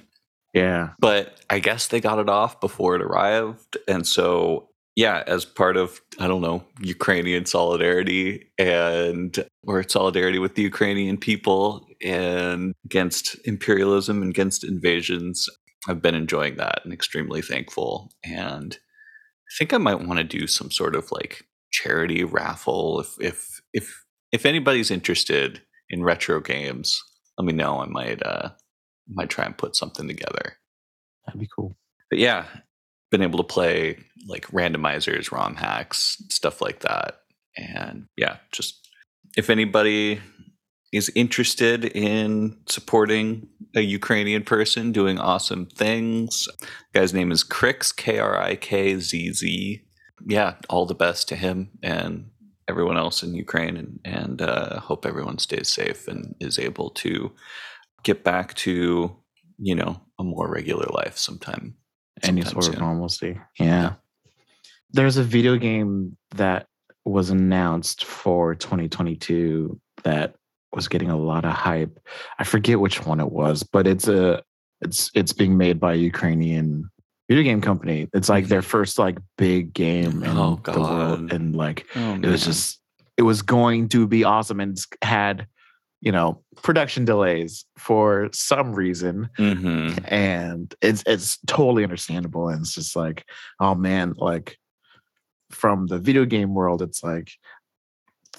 Yeah. 0.53 0.89
but 0.99 1.39
i 1.49 1.59
guess 1.59 1.87
they 1.87 2.01
got 2.01 2.19
it 2.19 2.29
off 2.29 2.59
before 2.59 2.95
it 2.95 3.01
arrived 3.01 3.77
and 3.87 4.05
so 4.05 4.69
yeah 4.95 5.23
as 5.27 5.45
part 5.45 5.77
of 5.77 6.01
i 6.19 6.27
don't 6.27 6.41
know 6.41 6.63
ukrainian 6.81 7.45
solidarity 7.45 8.51
and 8.59 9.45
or 9.63 9.87
solidarity 9.87 10.39
with 10.39 10.55
the 10.55 10.61
ukrainian 10.63 11.17
people 11.17 11.87
and 12.03 12.73
against 12.85 13.37
imperialism 13.45 14.21
and 14.21 14.31
against 14.31 14.63
invasions 14.63 15.47
i've 15.87 16.01
been 16.01 16.15
enjoying 16.15 16.57
that 16.57 16.81
and 16.83 16.93
extremely 16.93 17.41
thankful 17.41 18.11
and 18.23 18.77
I 19.51 19.53
think 19.57 19.73
I 19.73 19.77
might 19.77 20.07
want 20.07 20.17
to 20.17 20.23
do 20.23 20.47
some 20.47 20.71
sort 20.71 20.95
of 20.95 21.11
like 21.11 21.43
charity 21.71 22.23
raffle 22.23 23.01
if 23.01 23.15
if 23.19 23.61
if 23.73 24.05
if 24.31 24.45
anybody's 24.45 24.91
interested 24.91 25.61
in 25.89 26.03
retro 26.03 26.39
games, 26.39 27.03
let 27.37 27.45
me 27.45 27.51
know. 27.51 27.81
I 27.81 27.85
might 27.85 28.25
uh 28.25 28.51
might 29.13 29.29
try 29.29 29.45
and 29.45 29.57
put 29.57 29.75
something 29.75 30.07
together. 30.07 30.57
That'd 31.25 31.39
be 31.39 31.49
cool. 31.55 31.77
But 32.09 32.19
yeah, 32.19 32.45
been 33.11 33.21
able 33.21 33.37
to 33.37 33.43
play 33.43 33.97
like 34.27 34.47
randomizers, 34.47 35.31
ROM 35.31 35.55
hacks, 35.55 36.21
stuff 36.29 36.61
like 36.61 36.79
that. 36.79 37.19
And 37.57 38.07
yeah, 38.15 38.37
just 38.51 38.87
if 39.37 39.49
anybody 39.49 40.21
is 40.91 41.11
interested 41.15 41.85
in 41.85 42.57
supporting 42.67 43.47
a 43.75 43.81
Ukrainian 43.81 44.43
person 44.43 44.91
doing 44.91 45.19
awesome 45.19 45.65
things, 45.65 46.47
guy's 46.93 47.13
name 47.13 47.31
is 47.31 47.43
Krikzz, 47.43 47.95
K 47.95 48.19
R 48.19 48.39
I 48.39 48.55
K 48.55 48.97
Z 48.99 49.33
Z. 49.33 49.81
Yeah, 50.25 50.55
all 50.69 50.85
the 50.85 50.93
best 50.93 51.27
to 51.29 51.35
him 51.35 51.71
and 51.81 52.29
everyone 52.67 52.97
else 52.97 53.23
in 53.23 53.33
Ukraine, 53.35 53.75
and 53.77 53.99
and 54.05 54.41
uh, 54.41 54.79
hope 54.79 55.05
everyone 55.05 55.39
stays 55.39 55.69
safe 55.69 56.07
and 56.07 56.35
is 56.39 56.59
able 56.59 56.89
to 56.91 57.31
get 58.03 58.23
back 58.23 58.53
to 58.55 59.15
you 59.57 59.75
know 59.75 60.01
a 60.19 60.23
more 60.23 60.49
regular 60.49 60.87
life 60.93 61.17
sometime. 61.17 61.75
Any 62.23 62.43
sort 62.43 62.67
of 62.67 62.79
normalcy. 62.79 63.39
Yeah. 63.59 63.93
There's 64.91 65.17
a 65.17 65.23
video 65.23 65.57
game 65.57 66.17
that 66.35 66.67
was 67.05 67.29
announced 67.29 68.03
for 68.03 68.53
2022 68.53 69.79
that 70.03 70.35
was 70.73 70.87
getting 70.87 71.09
a 71.09 71.17
lot 71.17 71.45
of 71.45 71.53
hype. 71.53 71.99
I 72.37 72.43
forget 72.43 72.79
which 72.79 73.05
one 73.05 73.19
it 73.19 73.31
was, 73.31 73.63
but 73.63 73.87
it's 73.87 74.07
a 74.07 74.43
it's 74.81 75.11
it's 75.13 75.33
being 75.33 75.57
made 75.57 75.79
by 75.79 75.93
a 75.93 75.97
Ukrainian 75.97 76.89
video 77.29 77.43
game 77.43 77.61
company. 77.61 78.09
It's 78.13 78.29
like 78.29 78.47
their 78.47 78.61
mm-hmm. 78.61 78.69
first 78.69 78.99
like 78.99 79.17
big 79.37 79.73
game 79.73 80.23
in 80.23 80.37
Oh, 80.37 80.59
the 80.63 80.79
world, 80.79 81.31
and 81.31 81.55
like 81.55 81.87
Oh, 81.95 82.15
it 82.15 82.25
was 82.25 82.45
just 82.45 82.79
it 83.17 83.23
was 83.23 83.41
going 83.41 83.89
to 83.89 84.07
be 84.07 84.23
awesome, 84.23 84.59
and 84.59 84.77
had 85.01 85.47
you 86.01 86.11
know 86.11 86.41
production 86.63 87.05
delays 87.05 87.65
for 87.77 88.27
some 88.33 88.73
reason 88.73 89.29
Mhm. 89.37 90.03
and 90.11 90.73
it's 90.81 91.03
it's 91.05 91.37
totally 91.47 91.83
understandable 91.83 92.49
and 92.49 92.61
it's 92.61 92.73
just 92.75 92.95
like 92.95 93.25
oh 93.59 93.75
man 93.75 94.13
like 94.17 94.57
from 95.51 95.87
the 95.87 95.99
video 95.99 96.25
game 96.25 96.53
world 96.53 96.81
it's 96.81 97.03
like 97.03 97.31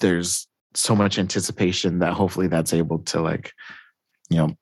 there's 0.01 0.47
so 0.73 0.95
much 0.95 1.17
anticipation 1.17 1.99
that 1.99 2.13
hopefully 2.13 2.47
that's 2.47 2.73
able 2.73 2.99
to 2.99 3.21
like 3.21 3.53
you 4.29 4.37
know 4.37 4.55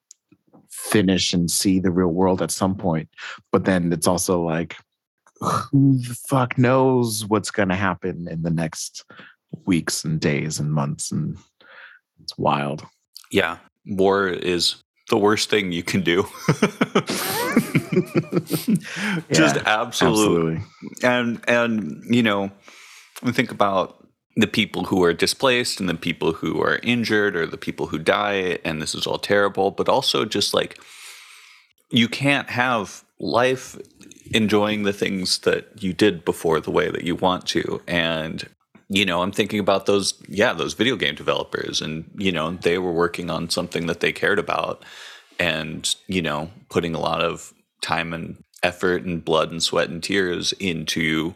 finish 0.70 1.34
and 1.34 1.50
see 1.50 1.80
the 1.80 1.92
real 1.92 2.10
world 2.10 2.42
at 2.42 2.52
some 2.52 2.76
point 2.76 3.10
but 3.52 3.66
then 3.66 3.92
it's 3.92 4.08
also 4.08 4.42
like 4.44 4.76
who 5.40 5.98
the 5.98 6.16
fuck 6.30 6.58
knows 6.58 7.26
what's 7.26 7.50
going 7.52 7.70
to 7.70 7.76
happen 7.76 8.28
in 8.30 8.44
the 8.44 8.52
next 8.52 9.06
weeks 9.66 10.04
and 10.06 10.20
days 10.20 10.60
and 10.60 10.72
months 10.72 11.12
and 11.12 11.38
it's 12.22 12.38
wild 12.38 12.86
Yeah, 13.32 13.58
war 13.86 14.28
is 14.28 14.76
the 15.10 15.18
worst 15.18 15.50
thing 15.50 15.72
you 15.72 15.84
can 15.84 16.02
do. 16.02 16.24
Just 19.32 19.56
Yeah, 19.56 19.64
absolute 19.66 20.56
absolutely 20.56 20.62
and 21.04 21.42
and 21.48 22.04
you 22.10 22.24
know 22.24 22.52
we 23.24 23.32
think 23.32 23.52
about 23.52 24.08
the 24.38 24.48
people 24.48 24.86
who 24.86 25.04
are 25.04 25.14
displaced 25.14 25.80
and 25.80 25.90
the 25.90 25.96
people 25.96 26.34
who 26.34 26.62
are 26.62 26.80
injured 26.84 27.36
or 27.36 27.46
the 27.46 27.58
people 27.58 27.88
who 27.88 28.00
die 28.00 28.60
and 28.64 28.82
this 28.82 28.96
is 28.96 29.06
all 29.06 29.18
terrible 29.18 29.72
but 29.72 29.90
also 29.90 30.24
just 30.26 30.54
like 30.54 30.80
you 31.90 32.08
can't 32.08 32.50
have 32.50 33.04
life 33.20 33.78
enjoying 34.34 34.84
the 34.84 34.94
things 34.94 35.40
that 35.40 35.84
you 35.84 35.92
did 35.92 36.24
before 36.24 36.60
the 36.62 36.72
way 36.72 36.90
that 36.90 37.04
you 37.04 37.16
want 37.16 37.46
to 37.46 37.82
and 37.88 38.48
you 38.92 39.06
know 39.06 39.22
i'm 39.22 39.32
thinking 39.32 39.60
about 39.60 39.86
those 39.86 40.14
yeah 40.28 40.54
those 40.54 40.74
video 40.74 40.96
game 40.96 41.16
developers 41.16 41.82
and 41.82 42.10
you 42.18 42.32
know 42.32 42.52
they 42.52 42.78
were 42.78 42.92
working 42.92 43.30
on 43.30 43.50
something 43.50 43.88
that 43.88 44.00
they 44.00 44.12
cared 44.12 44.40
about 44.40 44.84
and 45.40 45.96
you 46.08 46.22
know 46.22 46.50
putting 46.70 46.94
a 46.94 47.00
lot 47.00 47.22
of 47.22 47.54
time 47.82 48.14
and 48.14 48.44
effort 48.64 49.04
and 49.04 49.26
blood 49.26 49.52
and 49.52 49.64
sweat 49.64 49.90
and 49.90 50.04
tears 50.04 50.54
into 50.54 51.34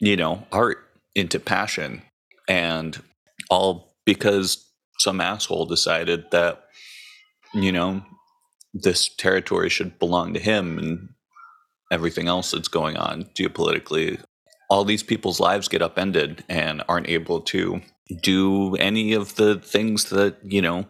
you 0.00 0.16
know 0.16 0.46
art 0.52 0.78
into 1.16 1.40
passion. 1.40 2.02
And 2.48 3.02
all 3.50 3.96
because 4.04 4.64
some 4.98 5.20
asshole 5.20 5.66
decided 5.66 6.30
that 6.30 6.64
you 7.54 7.72
know 7.72 8.02
this 8.72 9.08
territory 9.16 9.70
should 9.70 9.98
belong 9.98 10.34
to 10.34 10.40
him 10.40 10.78
and 10.78 11.08
everything 11.90 12.28
else 12.28 12.50
that's 12.50 12.68
going 12.68 12.96
on 12.96 13.24
geopolitically 13.36 14.22
all 14.68 14.84
these 14.84 15.02
people's 15.02 15.40
lives 15.40 15.68
get 15.68 15.82
upended 15.82 16.44
and 16.48 16.82
aren't 16.88 17.08
able 17.08 17.40
to 17.40 17.80
do 18.22 18.74
any 18.76 19.12
of 19.12 19.34
the 19.36 19.56
things 19.60 20.10
that 20.10 20.36
you 20.44 20.62
know 20.62 20.86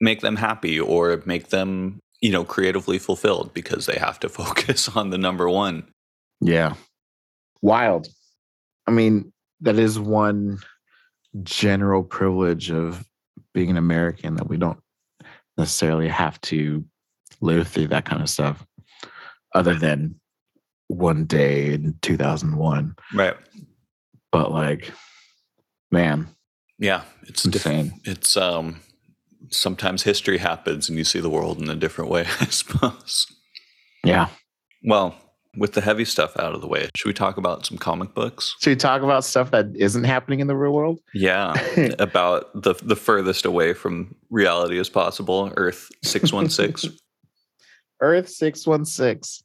make 0.00 0.20
them 0.20 0.36
happy 0.36 0.78
or 0.78 1.22
make 1.26 1.48
them 1.48 1.98
you 2.20 2.30
know 2.30 2.44
creatively 2.44 2.98
fulfilled 2.98 3.52
because 3.54 3.86
they 3.86 3.98
have 3.98 4.20
to 4.20 4.28
focus 4.40 4.88
on 4.96 5.10
the 5.10 5.18
number 5.18 5.48
one 5.48 5.86
Yeah. 6.40 6.74
Wild. 7.62 8.08
I 8.86 8.90
mean, 8.92 9.32
that 9.60 9.78
is 9.78 9.98
one 9.98 10.58
general 11.42 12.04
privilege 12.04 12.70
of 12.70 13.04
being 13.52 13.70
an 13.70 13.76
American 13.76 14.36
that 14.36 14.48
we 14.48 14.56
don't 14.56 14.78
necessarily 15.56 16.08
have 16.08 16.40
to 16.42 16.84
live 17.40 17.68
through 17.68 17.88
that 17.88 18.04
kind 18.04 18.22
of 18.22 18.30
stuff 18.30 18.64
other 19.54 19.74
than 19.74 20.14
one 20.88 21.24
day 21.24 21.72
in 21.74 21.94
2001. 22.02 22.94
right 23.14 23.36
But 24.32 24.50
like, 24.50 24.90
man, 25.90 26.28
yeah 26.78 27.02
it's 27.22 27.42
diff- 27.44 27.66
insane. 27.66 28.00
it's 28.04 28.36
um 28.36 28.80
sometimes 29.50 30.02
history 30.02 30.38
happens 30.38 30.88
and 30.88 30.98
you 30.98 31.04
see 31.04 31.20
the 31.20 31.30
world 31.30 31.60
in 31.62 31.70
a 31.70 31.74
different 31.76 32.10
way 32.10 32.22
i 32.40 32.44
suppose 32.46 33.26
Yeah. 34.04 34.28
well 34.84 35.14
with 35.56 35.72
the 35.72 35.80
heavy 35.80 36.04
stuff 36.04 36.36
out 36.38 36.54
of 36.54 36.60
the 36.60 36.66
way 36.68 36.88
should 36.94 37.08
we 37.08 37.14
talk 37.14 37.36
about 37.38 37.64
some 37.66 37.78
comic 37.78 38.14
books 38.14 38.54
Should 38.60 38.70
we 38.70 38.76
talk 38.76 39.02
about 39.02 39.24
stuff 39.24 39.50
that 39.52 39.66
isn't 39.74 40.04
happening 40.04 40.40
in 40.40 40.46
the 40.46 40.56
real 40.56 40.72
world? 40.72 41.00
yeah 41.14 41.54
about 41.98 42.50
the 42.54 42.74
the 42.82 42.96
furthest 42.96 43.44
away 43.46 43.72
from 43.74 44.14
reality 44.30 44.78
as 44.78 44.88
possible 44.90 45.52
earth 45.56 45.88
616 46.04 46.96
Earth 48.00 48.28
616. 48.28 49.44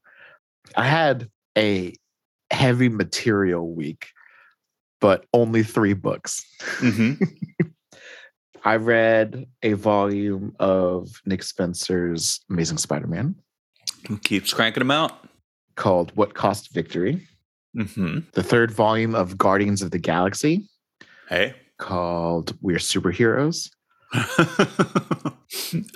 I 0.75 0.85
had 0.87 1.27
a 1.57 1.93
heavy 2.51 2.89
material 2.89 3.73
week, 3.73 4.09
but 5.01 5.25
only 5.33 5.63
three 5.63 5.93
books. 5.93 6.45
hmm 6.61 7.13
I 8.65 8.77
read 8.77 9.45
a 9.61 9.73
volume 9.73 10.55
of 10.57 11.09
Nick 11.25 11.43
Spencer's 11.43 12.39
Amazing 12.49 12.77
Spider 12.77 13.07
Man 13.07 13.35
keeps 14.23 14.53
cranking 14.53 14.79
them 14.81 14.91
out. 14.91 15.27
Called 15.75 16.15
What 16.15 16.33
Cost 16.33 16.73
Victory, 16.73 17.27
hmm 17.75 18.19
the 18.33 18.43
third 18.43 18.71
volume 18.71 19.15
of 19.15 19.37
Guardians 19.37 19.81
of 19.81 19.91
the 19.91 19.99
Galaxy. 19.99 20.69
Hey. 21.27 21.55
Called 21.79 22.55
We're 22.61 22.77
Superheroes, 22.77 23.69
I, 24.13 25.33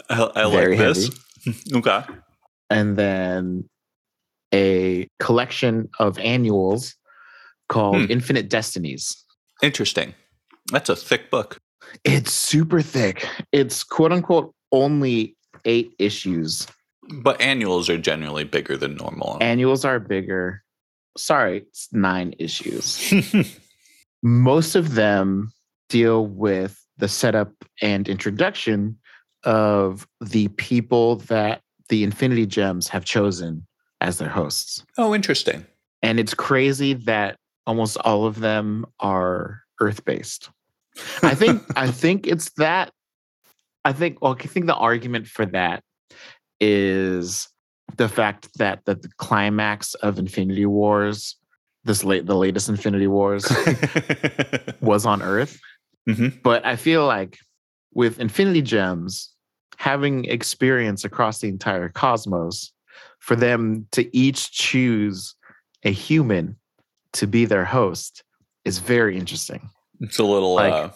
I 0.10 0.44
like 0.46 0.78
this. 0.78 1.10
Okay. 1.74 2.04
And 2.70 2.98
then 2.98 3.70
a 4.54 5.08
collection 5.20 5.90
of 6.00 6.18
annuals 6.20 6.96
called 7.70 7.98
Hmm. 8.06 8.12
Infinite 8.12 8.50
Destinies. 8.50 9.16
interesting 9.62 10.14
that's 10.72 10.90
a 10.90 10.96
thick 10.96 11.30
book 11.32 11.58
It's 12.04 12.32
super 12.34 12.82
thick. 12.82 13.28
It's 13.52 13.84
quote 13.84 14.12
unquote 14.12 14.54
only 14.72 15.36
eight 15.66 15.92
issues. 16.00 16.68
but 17.24 17.40
annuals 17.42 17.90
are 17.90 17.98
generally 17.98 18.44
bigger 18.44 18.76
than 18.78 18.96
normal 18.96 19.38
Annuals 19.42 19.84
are 19.86 20.00
bigger. 20.00 20.64
Sorry, 21.18 21.60
it's 21.60 21.88
nine 21.94 22.34
issues. 22.40 23.14
Most 24.24 24.76
of 24.76 24.96
them 24.96 25.52
deal 25.90 26.26
with 26.28 26.80
the 26.98 27.08
setup 27.08 27.52
and 27.82 28.08
introduction 28.10 28.98
of 29.44 30.08
the 30.22 30.48
people 30.50 31.18
that 31.28 31.62
the 31.90 32.04
Infinity 32.04 32.46
Gems 32.46 32.88
have 32.90 33.06
chosen 33.06 33.66
as 34.02 34.18
their 34.18 34.30
hosts. 34.30 34.84
oh 34.98 35.14
interesting 35.16 35.66
And 36.02 36.20
it's 36.20 36.34
crazy 36.34 36.94
that 36.94 37.38
almost 37.66 37.98
all 37.98 38.26
of 38.26 38.40
them 38.40 38.86
are 39.00 39.62
Earth 39.80 40.06
based. 40.06 40.50
I 41.22 41.36
think 41.36 41.62
I 41.76 41.92
think 41.92 42.28
it's 42.28 42.52
that. 42.58 42.92
I 43.86 43.94
think 43.94 44.22
well, 44.22 44.36
I 44.40 44.48
think 44.48 44.66
the 44.66 44.76
argument 44.76 45.28
for 45.28 45.46
that 45.48 45.84
is 46.60 47.48
the 47.96 48.10
fact 48.10 48.50
that 48.58 48.82
the, 48.86 48.96
the 48.96 49.10
climax 49.18 49.94
of 49.96 50.18
Infinity 50.20 50.66
Wars, 50.66 51.36
this 51.86 52.04
late 52.04 52.26
the 52.26 52.36
latest 52.36 52.70
Infinity 52.70 53.08
Wars, 53.08 53.46
was 54.82 55.06
on 55.06 55.22
Earth. 55.22 55.60
Mhm. 56.10 56.42
But 56.42 56.66
I 56.66 56.76
feel 56.76 57.06
like 57.06 57.38
with 57.94 58.20
Infinity 58.20 58.62
Gems 58.62 59.32
having 59.78 60.26
experience 60.26 61.06
across 61.06 61.40
the 61.40 61.48
entire 61.48 61.90
cosmos, 61.90 62.72
for 63.20 63.36
them 63.36 63.88
to 63.92 64.16
each 64.16 64.52
choose 64.52 65.36
a 65.84 65.92
human 65.92 66.56
to 67.14 67.28
be 67.28 67.46
their 67.46 67.66
host 67.66 68.24
is 68.66 68.80
very 68.80 69.18
interesting. 69.18 69.70
It's 70.00 70.20
a 70.20 70.24
little 70.24 70.56
Like- 70.56 70.74
uh, 70.74 70.90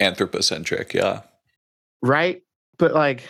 anthropocentric, 0.00 0.94
yeah. 0.94 1.22
Right? 2.02 2.42
But 2.78 2.92
like 2.94 3.28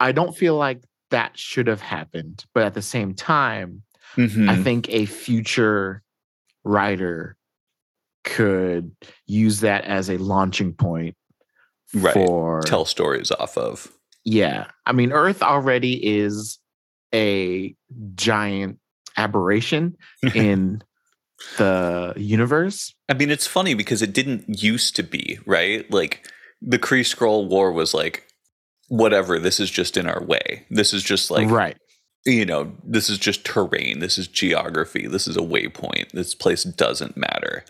I 0.00 0.12
don't 0.12 0.36
feel 0.36 0.56
like 0.56 0.82
that 1.10 1.36
should 1.38 1.66
have 1.66 1.80
happened. 1.80 2.44
But 2.54 2.64
at 2.64 2.74
the 2.74 2.82
same 2.82 3.14
time, 3.14 3.82
I 4.16 4.20
Mhm. 4.20 4.62
think 4.64 4.88
a 4.90 5.06
future 5.06 6.02
writer 6.64 7.36
could 8.24 8.94
use 9.26 9.60
that 9.60 9.84
as 9.84 10.08
a 10.10 10.18
launching 10.18 10.72
point 10.74 11.16
Right. 11.94 12.14
for 12.14 12.60
Tell 12.62 12.84
stories 12.84 13.30
off 13.32 13.56
of. 13.56 13.90
yeah. 14.24 14.70
I 14.86 14.92
mean, 14.92 15.12
Earth 15.12 15.42
already 15.42 15.94
is 16.18 16.58
a 17.14 17.74
giant 18.14 18.78
aberration 19.16 19.96
in 20.34 20.82
the 21.56 22.12
universe. 22.16 22.94
I 23.08 23.14
mean, 23.14 23.30
it's 23.30 23.46
funny 23.46 23.74
because 23.74 24.02
it 24.02 24.12
didn't 24.12 24.62
used 24.62 24.96
to 24.96 25.02
be, 25.02 25.38
right? 25.46 25.90
Like 25.90 26.26
the 26.60 26.78
Kree 26.78 27.00
Skrull 27.00 27.48
War 27.48 27.72
was 27.72 27.94
like, 27.94 28.26
whatever, 28.88 29.38
this 29.38 29.60
is 29.60 29.70
just 29.70 29.96
in 29.96 30.06
our 30.06 30.22
way. 30.22 30.66
This 30.70 30.92
is 30.92 31.02
just 31.02 31.30
like, 31.30 31.48
right. 31.48 31.76
you 32.24 32.44
know, 32.44 32.72
this 32.84 33.08
is 33.08 33.18
just 33.18 33.44
terrain. 33.44 34.00
This 34.00 34.18
is 34.18 34.26
geography. 34.26 35.06
This 35.06 35.28
is 35.28 35.36
a 35.36 35.40
waypoint. 35.40 36.12
This 36.12 36.34
place 36.34 36.64
doesn't 36.64 37.16
matter. 37.16 37.64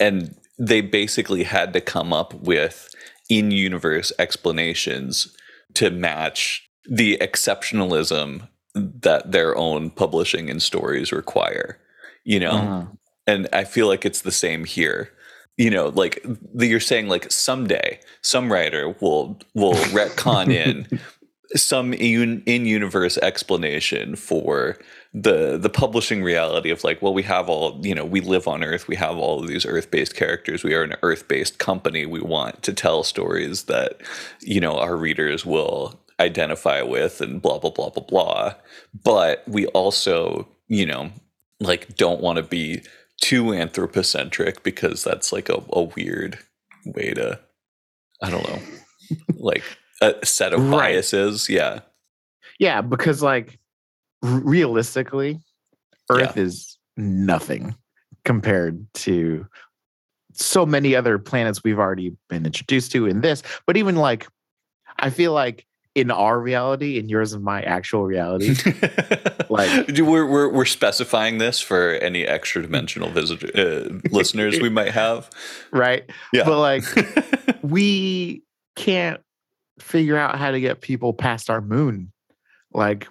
And 0.00 0.36
they 0.58 0.80
basically 0.80 1.44
had 1.44 1.72
to 1.72 1.80
come 1.80 2.12
up 2.12 2.34
with 2.34 2.88
in 3.30 3.50
universe 3.50 4.12
explanations 4.18 5.34
to 5.74 5.90
match 5.90 6.68
the 6.88 7.18
exceptionalism 7.18 8.48
that 9.02 9.32
their 9.32 9.56
own 9.56 9.90
publishing 9.90 10.50
and 10.50 10.62
stories 10.62 11.12
require, 11.12 11.78
you 12.24 12.40
know? 12.40 12.52
Mhm. 12.52 12.98
and 13.26 13.48
i 13.52 13.62
feel 13.64 13.86
like 13.86 14.06
it's 14.06 14.22
the 14.22 14.32
same 14.32 14.64
here 14.64 15.10
you 15.58 15.70
know 15.70 15.88
like 15.88 16.24
the, 16.54 16.66
you're 16.66 16.80
saying 16.80 17.08
like 17.08 17.30
someday 17.30 17.98
some 18.22 18.50
writer 18.50 18.94
will 19.00 19.38
will 19.54 19.74
retcon 19.92 20.50
in 20.66 20.86
some 21.56 21.92
in, 21.94 22.42
in 22.46 22.66
universe 22.66 23.18
explanation 23.18 24.16
for 24.16 24.76
the 25.14 25.58
the 25.58 25.70
publishing 25.70 26.22
reality 26.22 26.70
of 26.70 26.84
like 26.84 27.00
well 27.02 27.14
we 27.14 27.22
have 27.22 27.48
all 27.48 27.80
you 27.82 27.94
know 27.94 28.04
we 28.04 28.20
live 28.20 28.46
on 28.46 28.62
earth 28.62 28.86
we 28.88 28.96
have 28.96 29.16
all 29.16 29.40
of 29.40 29.48
these 29.48 29.66
earth 29.66 29.90
based 29.90 30.14
characters 30.14 30.62
we 30.62 30.74
are 30.74 30.82
an 30.82 30.94
earth 31.02 31.26
based 31.28 31.58
company 31.58 32.06
we 32.06 32.20
want 32.20 32.62
to 32.62 32.72
tell 32.72 33.02
stories 33.02 33.64
that 33.64 34.00
you 34.40 34.60
know 34.60 34.78
our 34.78 34.96
readers 34.96 35.44
will 35.46 35.98
identify 36.20 36.82
with 36.82 37.20
and 37.20 37.40
blah 37.40 37.58
blah 37.58 37.70
blah 37.70 37.90
blah 37.90 38.02
blah 38.04 38.54
but 39.04 39.44
we 39.46 39.66
also 39.68 40.48
you 40.68 40.84
know 40.84 41.10
like 41.60 41.94
don't 41.96 42.20
want 42.20 42.36
to 42.36 42.42
be 42.42 42.80
too 43.20 43.52
anthropocentric 43.52 44.62
because 44.62 45.04
that's 45.04 45.32
like 45.32 45.48
a, 45.48 45.62
a 45.72 45.82
weird 45.82 46.38
way 46.86 47.12
to 47.14 47.38
i 48.22 48.30
don't 48.30 48.48
know 48.48 48.60
like 49.36 49.62
a 50.02 50.14
set 50.26 50.52
of 50.52 50.60
Right. 50.62 50.70
biases 50.94 51.48
yeah 51.48 51.80
Yeah, 52.58 52.80
because 52.82 53.22
like 53.22 53.58
r- 54.24 54.40
realistically, 54.44 55.40
Earth 56.10 56.36
is 56.36 56.78
nothing 56.96 57.74
compared 58.24 58.84
to 58.94 59.46
so 60.32 60.64
many 60.66 60.94
other 60.96 61.18
planets 61.18 61.62
we've 61.64 61.78
already 61.78 62.16
been 62.28 62.46
introduced 62.46 62.90
to 62.92 63.06
in 63.06 63.20
this. 63.20 63.42
But 63.66 63.76
even 63.76 63.94
like, 63.96 64.26
I 64.98 65.10
feel 65.10 65.32
like 65.32 65.66
in 65.98 66.10
our 66.10 66.38
reality, 66.40 66.98
in 66.98 67.08
yours 67.08 67.32
and 67.32 67.42
my 67.42 67.62
actual 67.62 68.04
reality, 68.04 68.54
Like- 69.50 69.88
we're, 69.98 70.26
we're 70.26 70.48
we're 70.52 70.64
specifying 70.64 71.38
this 71.38 71.60
for 71.60 71.92
any 71.94 72.24
extra 72.24 72.62
dimensional 72.62 73.10
visitor 73.10 73.48
uh, 73.54 73.98
listeners 74.10 74.60
we 74.60 74.68
might 74.68 74.92
have 74.92 75.30
right? 75.72 76.08
yeah 76.32 76.44
But 76.44 76.58
like, 76.60 76.84
we 77.62 78.42
can't 78.76 79.20
figure 79.80 80.16
out 80.16 80.38
how 80.38 80.50
to 80.50 80.60
get 80.60 80.80
people 80.80 81.12
past 81.12 81.50
our 81.50 81.60
moon. 81.60 82.12
Like, 82.72 83.08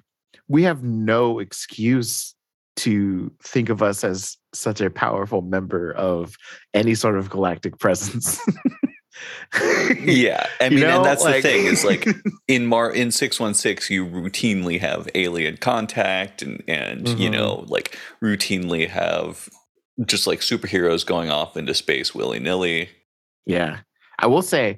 we 0.47 0.63
have 0.63 0.83
no 0.83 1.39
excuse 1.39 2.35
to 2.77 3.31
think 3.43 3.69
of 3.69 3.81
us 3.81 4.03
as 4.03 4.37
such 4.53 4.81
a 4.81 4.89
powerful 4.89 5.41
member 5.41 5.91
of 5.93 6.35
any 6.73 6.93
sort 6.93 7.17
of 7.17 7.29
galactic 7.29 7.79
presence. 7.79 8.39
yeah 9.99 10.45
i 10.59 10.65
You 10.69 10.71
mean 10.71 10.79
know, 10.81 10.97
and 10.97 11.05
that's 11.05 11.23
like- 11.23 11.41
the 11.43 11.49
thing 11.49 11.65
is 11.65 11.83
like 11.85 12.07
in 12.47 12.65
mar 12.65 12.91
in 12.91 13.11
616 13.11 13.93
you 13.95 14.05
routinely 14.05 14.79
have 14.79 15.07
alien 15.15 15.57
contact 15.57 16.41
and 16.41 16.63
and 16.67 17.07
you 17.19 17.29
Mhm. 17.29 17.33
know 17.33 17.65
like 17.67 17.97
routinely 18.23 18.87
have 18.89 19.49
just 20.05 20.27
like 20.27 20.39
superheroes 20.41 21.05
going 21.05 21.29
off 21.29 21.55
into 21.57 21.73
space 21.73 22.13
willy-nilly 22.13 22.89
yeah. 23.45 23.79
I 24.19 24.27
will 24.27 24.41
say, 24.41 24.75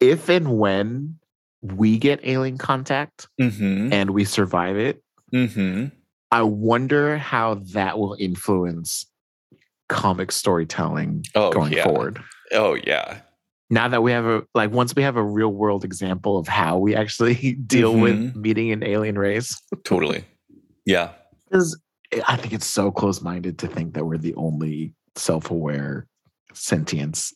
if 0.00 0.28
and 0.28 0.58
when 0.58 1.18
we 1.62 1.96
get 1.98 2.18
alien 2.24 2.58
contact 2.58 3.28
mm-hmm 3.40 3.92
and 3.92 4.10
we 4.10 4.24
survive 4.24 4.76
it, 4.76 5.02
mm-hmm 5.32 5.86
I 6.32 6.42
wonder 6.42 7.16
how 7.18 7.54
that 7.72 7.98
will 7.98 8.16
influence 8.18 9.06
comic 9.88 10.32
storytelling 10.32 11.24
oh 11.34 11.52
going 11.52 11.72
yeah 11.72 11.84
forward. 11.84 12.20
oh 12.52 12.74
yeah 12.74 13.20
Now 13.72 13.86
that 13.88 14.02
we 14.02 14.10
have 14.12 14.26
a 14.26 14.42
like 14.54 14.70
once 14.72 14.94
we 14.96 15.02
have 15.02 15.16
a 15.16 15.22
real 15.22 15.50
world 15.52 15.84
example 15.84 16.36
of 16.38 16.48
how 16.48 16.78
we 16.78 16.94
actually 16.96 17.34
deal 17.66 17.94
with 17.96 18.16
Mm-hmm. 18.16 18.40
meeting 18.40 18.72
an 18.72 18.82
alien 18.82 19.16
race. 19.18 19.60
totally 19.84 20.24
yeah 20.86 21.10
Because 21.48 21.78
I 22.26 22.36
think 22.36 22.52
it's 22.52 22.66
so 22.66 22.90
close 22.90 23.20
minded 23.22 23.58
to 23.60 23.68
think 23.68 23.94
that 23.94 24.04
we're 24.04 24.18
the 24.18 24.34
only 24.34 24.94
self 25.16 25.50
aware 25.50 26.06
sentience 26.52 27.32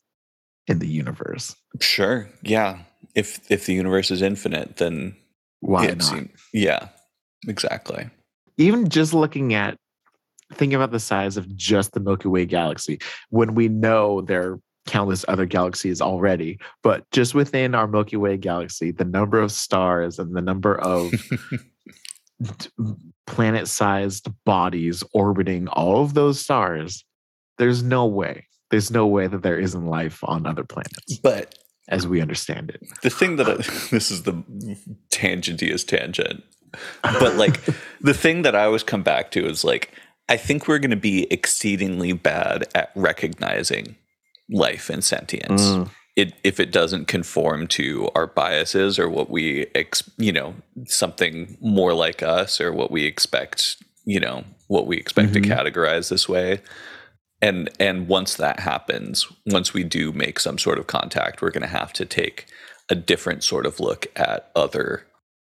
in 0.67 0.79
the 0.81 0.89
universe. 0.89 1.55
sure 1.81 2.29
yeah 2.43 2.79
if 3.15 3.41
if 3.51 3.67
the 3.67 3.75
universe 3.75 4.11
is 4.11 4.23
infinite 4.23 4.77
then 4.79 5.15
Why 5.61 5.87
not? 5.87 6.25
yeah 6.53 6.89
exactly 7.47 8.09
Even 8.57 8.89
just 8.89 9.15
looking 9.15 9.55
at 9.55 9.77
thinking 10.53 10.75
about 10.75 10.91
the 10.91 11.01
size 11.01 11.37
of 11.37 11.55
just 11.57 11.93
the 11.93 12.01
Milky 12.01 12.29
Way 12.29 12.45
galaxy, 12.47 12.99
when 13.31 13.55
we 13.55 13.69
know 13.69 14.21
there 14.21 14.43
are 14.53 14.61
countless 14.87 15.25
other 15.29 15.47
galaxies 15.47 16.01
already, 16.01 16.59
but 16.83 17.11
just 17.11 17.35
within 17.35 17.75
our 17.75 17.87
Milky 17.87 18.17
Way 18.17 18.37
galaxy, 18.37 18.91
the 18.91 19.05
number 19.05 19.41
of 19.41 19.53
stars 19.53 20.19
and 20.19 20.37
the 20.37 20.43
number 20.43 20.79
of 20.81 21.13
planet 23.27 23.69
sized 23.69 24.29
bodies 24.45 25.03
orbiting 25.13 25.69
all 25.69 26.03
of 26.03 26.15
those 26.15 26.41
stars, 26.41 27.05
there's 27.59 27.83
no 27.83 28.07
way. 28.07 28.47
There's 28.71 28.91
no 28.91 29.07
way 29.07 29.27
that 29.29 29.43
there 29.43 29.59
isn't 29.59 29.87
life 29.87 30.19
on 30.25 30.47
other 30.47 30.65
planets 30.65 31.19
but 31.19 31.57
as 31.89 32.07
we 32.07 32.21
understand 32.21 32.71
it. 32.71 32.83
the 33.03 33.11
thing 33.11 33.37
that 33.37 33.49
I, 33.49 33.55
this 33.91 34.11
is 34.11 34.23
the 34.23 34.33
tangentiest 35.11 35.87
tangent 35.87 36.43
but 37.03 37.37
like 37.37 37.61
the 38.01 38.15
thing 38.15 38.43
that 38.43 38.57
i 38.57 38.65
always 38.65 38.83
come 38.83 39.03
back 39.03 39.31
to 39.33 39.47
is 39.47 39.65
like 39.65 39.93
i 40.29 40.37
think 40.37 40.67
we're 40.67 40.79
going 40.79 40.91
to 40.91 40.97
be 40.97 41.27
exceedingly 41.31 42.13
bad 42.13 42.65
at 42.75 42.91
recognizing 42.95 43.97
life 44.51 44.91
and 44.91 45.03
sentience 45.05 45.63
Mm, 45.63 45.91
it, 46.17 46.33
if 46.45 46.61
it 46.61 46.71
doesn't 46.71 47.07
conform 47.09 47.67
to 47.67 48.09
our 48.15 48.29
biases 48.29 48.99
or 49.01 49.09
what 49.09 49.31
we 49.31 49.67
ex, 49.75 50.09
you 50.17 50.33
know 50.33 50.55
something 50.87 51.57
more 51.61 51.93
like 51.95 52.23
us 52.23 52.61
or 52.61 52.73
what 52.73 52.91
we 52.91 53.05
expect 53.05 53.77
you 54.05 54.21
know 54.21 54.45
what 54.69 54.87
we 54.87 54.97
expect 54.97 55.31
Mhm. 55.31 55.35
to 55.35 55.41
categorize 55.41 56.11
this 56.11 56.29
way 56.29 56.61
and 57.43 57.69
and 57.81 58.07
once 58.09 58.35
that 58.35 58.61
happens 58.61 59.27
once 59.47 59.75
we 59.75 59.83
do 59.83 60.13
make 60.13 60.39
some 60.39 60.59
sort 60.59 60.79
of 60.79 60.87
contact 60.87 61.43
we're 61.43 61.51
going 61.51 61.63
to 61.63 61.79
have 61.81 61.93
to 61.95 62.05
take 62.05 62.47
a 62.91 62.95
different 62.95 63.43
sort 63.43 63.67
of 63.67 63.81
look 63.81 64.07
at 64.15 64.51
other 64.55 65.07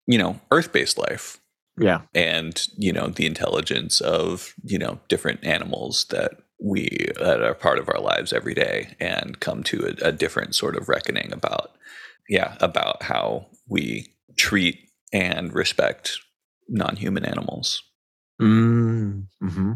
you 0.08 0.17
know 0.17 0.39
earth-based 0.52 0.97
life 0.97 1.39
yeah. 1.80 2.02
and 2.15 2.67
you 2.78 2.91
know 2.91 3.08
the 3.08 3.26
intelligence 3.26 4.02
of 4.02 4.54
you 4.63 4.80
know 4.80 5.00
different 5.10 5.43
animals 5.43 6.06
that 6.10 6.39
we 6.60 7.10
that 7.20 7.41
are 7.41 7.54
part 7.54 7.80
of 7.80 7.89
our 7.89 8.00
lives 8.00 8.34
every 8.34 8.54
day 8.54 8.96
and 9.00 9.39
come 9.39 9.63
to 9.63 9.93
a, 10.02 10.08
a 10.08 10.12
different 10.12 10.56
sort 10.56 10.76
of 10.76 10.89
reckoning 10.89 11.32
about 11.32 11.72
yeah 12.30 12.56
about 12.62 13.04
how 13.04 13.46
we 13.70 14.08
treat 14.38 14.80
and 15.13 15.54
respect 15.54 16.17
non-human 16.67 17.24
animals 17.26 17.82
Mm, 18.41 19.26
hmm 19.41 19.74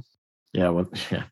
Yeah. 0.54 0.70
Well, 0.70 0.90
yeah. 1.12 1.24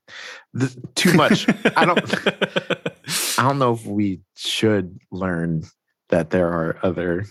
Th- 0.57 0.75
too 0.95 1.13
much. 1.13 1.47
I 1.75 1.85
don't. 1.85 2.27
I 3.39 3.43
don't 3.43 3.59
know 3.59 3.73
if 3.73 3.85
we 3.85 4.21
should 4.35 4.99
learn 5.11 5.63
that 6.09 6.31
there 6.31 6.47
are 6.49 6.77
other. 6.83 7.25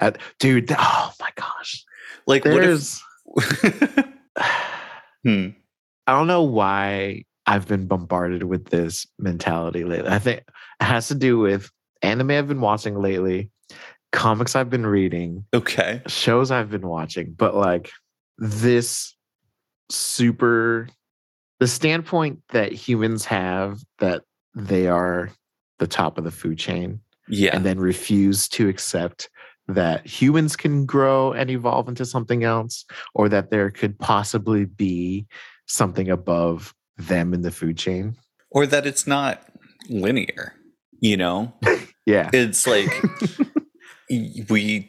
Uh, 0.00 0.12
dude, 0.38 0.72
oh 0.78 1.12
my 1.18 1.30
gosh. 1.34 1.84
like 2.26 2.44
what 2.44 2.60
There's. 2.60 3.02
if 3.36 4.06
hmm. 5.24 5.48
I 6.08 6.12
don't 6.12 6.26
know 6.26 6.42
why 6.42 7.24
I've 7.46 7.68
been 7.68 7.86
bombarded 7.86 8.44
with 8.44 8.70
this 8.70 9.06
mentality 9.18 9.84
lately. 9.84 10.10
I 10.10 10.18
think 10.18 10.38
it 10.38 10.84
has 10.84 11.08
to 11.08 11.14
do 11.14 11.38
with 11.38 11.70
anime 12.02 12.30
I've 12.30 12.48
been 12.48 12.62
watching 12.62 12.98
lately, 13.00 13.50
comics 14.10 14.56
I've 14.56 14.70
been 14.70 14.86
reading, 14.86 15.44
okay 15.52 16.00
shows 16.06 16.50
I've 16.50 16.70
been 16.70 16.88
watching, 16.88 17.34
but 17.36 17.54
like 17.54 17.90
this 18.38 19.14
super 19.90 20.88
the 21.60 21.66
standpoint 21.66 22.38
that 22.50 22.72
humans 22.72 23.24
have 23.26 23.80
that 23.98 24.22
they 24.54 24.86
are 24.86 25.30
the 25.78 25.86
top 25.86 26.16
of 26.16 26.24
the 26.24 26.30
food 26.30 26.58
chain 26.58 27.00
Yeah. 27.28 27.54
and 27.54 27.66
then 27.66 27.78
refuse 27.78 28.48
to 28.50 28.68
accept 28.68 29.28
that 29.66 30.06
humans 30.06 30.56
can 30.56 30.86
grow 30.86 31.32
and 31.32 31.50
evolve 31.50 31.88
into 31.88 32.06
something 32.06 32.44
else 32.44 32.86
or 33.14 33.28
that 33.28 33.50
there 33.50 33.70
could 33.70 33.98
possibly 33.98 34.64
be 34.64 35.26
something 35.68 36.10
above 36.10 36.74
them 36.96 37.32
in 37.34 37.42
the 37.42 37.50
food 37.52 37.78
chain. 37.78 38.16
or 38.50 38.66
that 38.66 38.86
it's 38.86 39.06
not 39.06 39.42
linear, 39.88 40.54
you 41.00 41.16
know? 41.16 41.52
Yeah. 42.06 42.30
It's 42.32 42.66
like 42.66 42.88
we, 44.48 44.88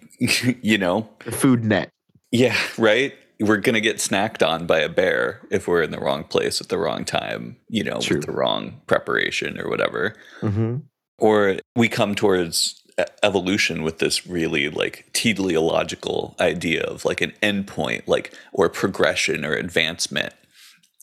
you 0.61 0.77
know, 0.77 1.09
The 1.25 1.33
food 1.33 1.65
net. 1.65 1.89
yeah, 2.31 2.55
right? 2.77 3.13
We're 3.41 3.57
going 3.57 3.73
to 3.75 3.81
get 3.81 3.97
snacked 3.97 4.45
on 4.47 4.65
by 4.65 4.79
a 4.79 4.87
bear 4.89 5.41
if 5.51 5.67
we're 5.67 5.81
in 5.81 5.91
the 5.91 5.99
wrong 5.99 6.23
place 6.23 6.61
at 6.61 6.69
the 6.69 6.77
wrong 6.77 7.03
time, 7.03 7.57
you 7.67 7.83
know, 7.83 7.99
True. 7.99 8.17
with 8.17 8.25
the 8.25 8.31
wrong 8.31 8.81
preparation 8.87 9.59
or 9.59 9.69
whatever. 9.69 10.15
hmm 10.41 10.77
or 11.21 11.57
we 11.75 11.89
come 11.89 12.15
towards 12.15 12.81
evolution 13.23 13.83
with 13.83 13.97
this 13.99 14.25
really 14.25 14.69
like 14.69 15.05
teleological 15.11 16.33
idea 16.39 16.81
of 16.83 17.03
like 17.03 17.19
an 17.19 17.33
endpoint 17.43 18.03
like 18.07 18.33
or 18.53 18.69
progression 18.69 19.43
or 19.43 19.51
advancement 19.53 20.33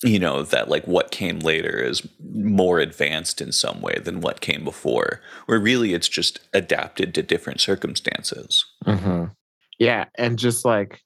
you 0.02 0.18
know 0.18 0.42
that 0.42 0.68
like 0.68 0.86
what 0.86 1.10
came 1.10 1.38
later 1.38 1.78
is 1.78 2.06
more 2.34 2.78
advanced 2.78 3.40
in 3.40 3.50
some 3.50 3.80
way 3.80 3.98
than 4.04 4.20
what 4.20 4.42
came 4.42 4.62
before 4.62 5.20
where 5.46 5.58
really 5.58 5.94
it's 5.94 6.08
just 6.08 6.40
adapted 6.52 7.14
to 7.14 7.22
different 7.22 7.60
circumstances 7.60 8.64
hmm 8.84 9.24
Yeah. 9.78 10.06
And 10.16 10.38
just 10.38 10.64
like 10.64 11.00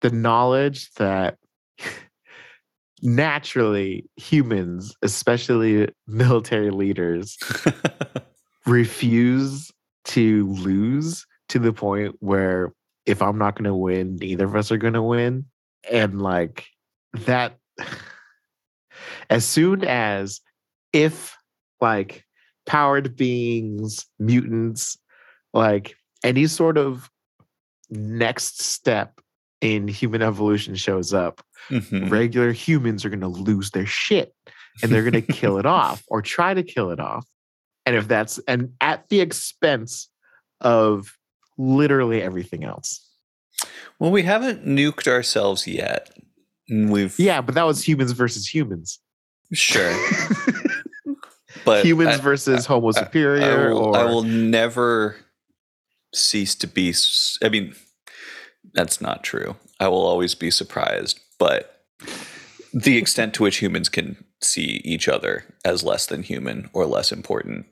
the 0.00 0.10
knowledge 0.10 0.90
that 0.96 1.38
naturally 3.02 4.04
humans, 4.16 4.94
especially 5.02 5.88
military 6.06 6.70
leaders, 6.70 7.36
refuse 8.66 9.70
to 10.04 10.46
lose 10.48 11.26
to 11.48 11.58
the 11.58 11.72
point 11.72 12.14
where 12.20 12.72
if 13.06 13.20
I'm 13.20 13.38
not 13.38 13.56
going 13.56 13.64
to 13.64 13.74
win, 13.74 14.16
neither 14.16 14.44
of 14.44 14.54
us 14.54 14.70
are 14.70 14.76
going 14.76 14.92
to 14.92 15.02
win. 15.02 15.46
And 15.90 16.22
like 16.22 16.66
that, 17.12 17.58
as 19.30 19.44
soon 19.44 19.84
as 19.84 20.40
if 20.92 21.36
like 21.80 22.24
powered 22.66 23.16
beings, 23.16 24.06
mutants, 24.18 24.96
like 25.52 25.96
any 26.24 26.46
sort 26.46 26.78
of 26.78 27.10
next 27.90 28.62
step 28.62 29.20
in 29.60 29.86
human 29.88 30.22
evolution 30.22 30.74
shows 30.74 31.12
up, 31.12 31.44
Mhm. 31.68 32.10
regular 32.10 32.52
humans 32.52 33.04
are 33.04 33.08
going 33.10 33.20
to 33.20 33.28
lose 33.28 33.70
their 33.70 33.86
shit 33.86 34.34
and 34.82 34.90
they're 34.90 35.08
going 35.08 35.24
to 35.24 35.32
kill 35.32 35.58
it 35.58 35.66
off 35.66 36.02
or 36.08 36.22
try 36.22 36.54
to 36.54 36.62
kill 36.62 36.90
it 36.90 36.98
off. 37.00 37.26
And 37.86 37.94
if 37.96 38.08
that's 38.08 38.38
and 38.48 38.72
at 38.80 39.08
the 39.08 39.20
expense 39.20 40.08
of 40.60 41.16
literally 41.58 42.22
everything 42.22 42.64
else. 42.64 43.06
well 43.98 44.10
we 44.10 44.22
haven't 44.22 44.64
nuked 44.66 45.06
ourselves 45.06 45.66
yet 45.66 46.10
And 46.68 46.90
we've 46.90 47.18
Yeah, 47.18 47.40
but 47.40 47.54
that 47.54 47.64
was 47.64 47.86
humans 47.86 48.12
versus 48.12 48.46
humans. 48.52 48.98
sure 49.52 49.92
but 51.64 51.84
humans 51.84 52.14
I- 52.14 52.22
versus 52.22 52.66
Homo 52.66 52.88
I 52.88 52.92
superior 52.92 53.74
will, 53.74 53.82
or 53.88 53.96
I 53.96 54.04
will 54.04 54.22
never 54.22 55.16
cease 56.14 56.54
to 56.56 56.66
be. 56.66 56.94
I 57.42 57.48
mean, 57.48 57.74
that's 58.74 59.00
not 59.00 59.22
true. 59.24 59.56
I 59.80 59.88
will 59.88 60.06
always 60.06 60.34
be 60.34 60.50
surprised, 60.50 61.20
but 61.38 61.84
the 62.72 62.96
extent 62.96 63.34
to 63.34 63.42
which 63.42 63.56
humans 63.58 63.88
can 63.88 64.24
see 64.40 64.80
each 64.84 65.08
other 65.08 65.44
as 65.64 65.82
less 65.84 66.06
than 66.06 66.22
human 66.22 66.70
or 66.72 66.86
less 66.86 67.12
important, 67.12 67.66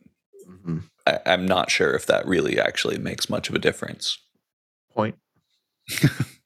Mhm. 0.48 0.82
I, 1.06 1.18
I'm 1.26 1.46
not 1.46 1.70
sure 1.70 1.94
if 1.94 2.04
that 2.06 2.26
really 2.26 2.58
actually 2.60 2.98
makes 2.98 3.30
much 3.30 3.48
of 3.48 3.54
a 3.54 3.58
difference. 3.58 4.18
point. 4.94 5.16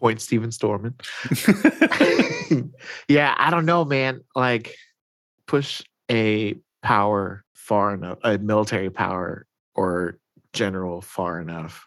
point 0.00 0.20
Steven 0.20 0.50
Storman. 0.50 0.94
yeah, 3.08 3.34
I 3.36 3.50
don't 3.50 3.66
know, 3.66 3.84
man. 3.84 4.22
Like 4.34 4.74
push 5.46 5.82
a 6.10 6.56
power 6.82 7.44
far 7.54 7.94
enough, 7.94 8.18
a 8.24 8.38
military 8.38 8.90
power 8.90 9.46
or 9.74 10.18
general 10.52 11.00
far 11.02 11.40
enough. 11.40 11.86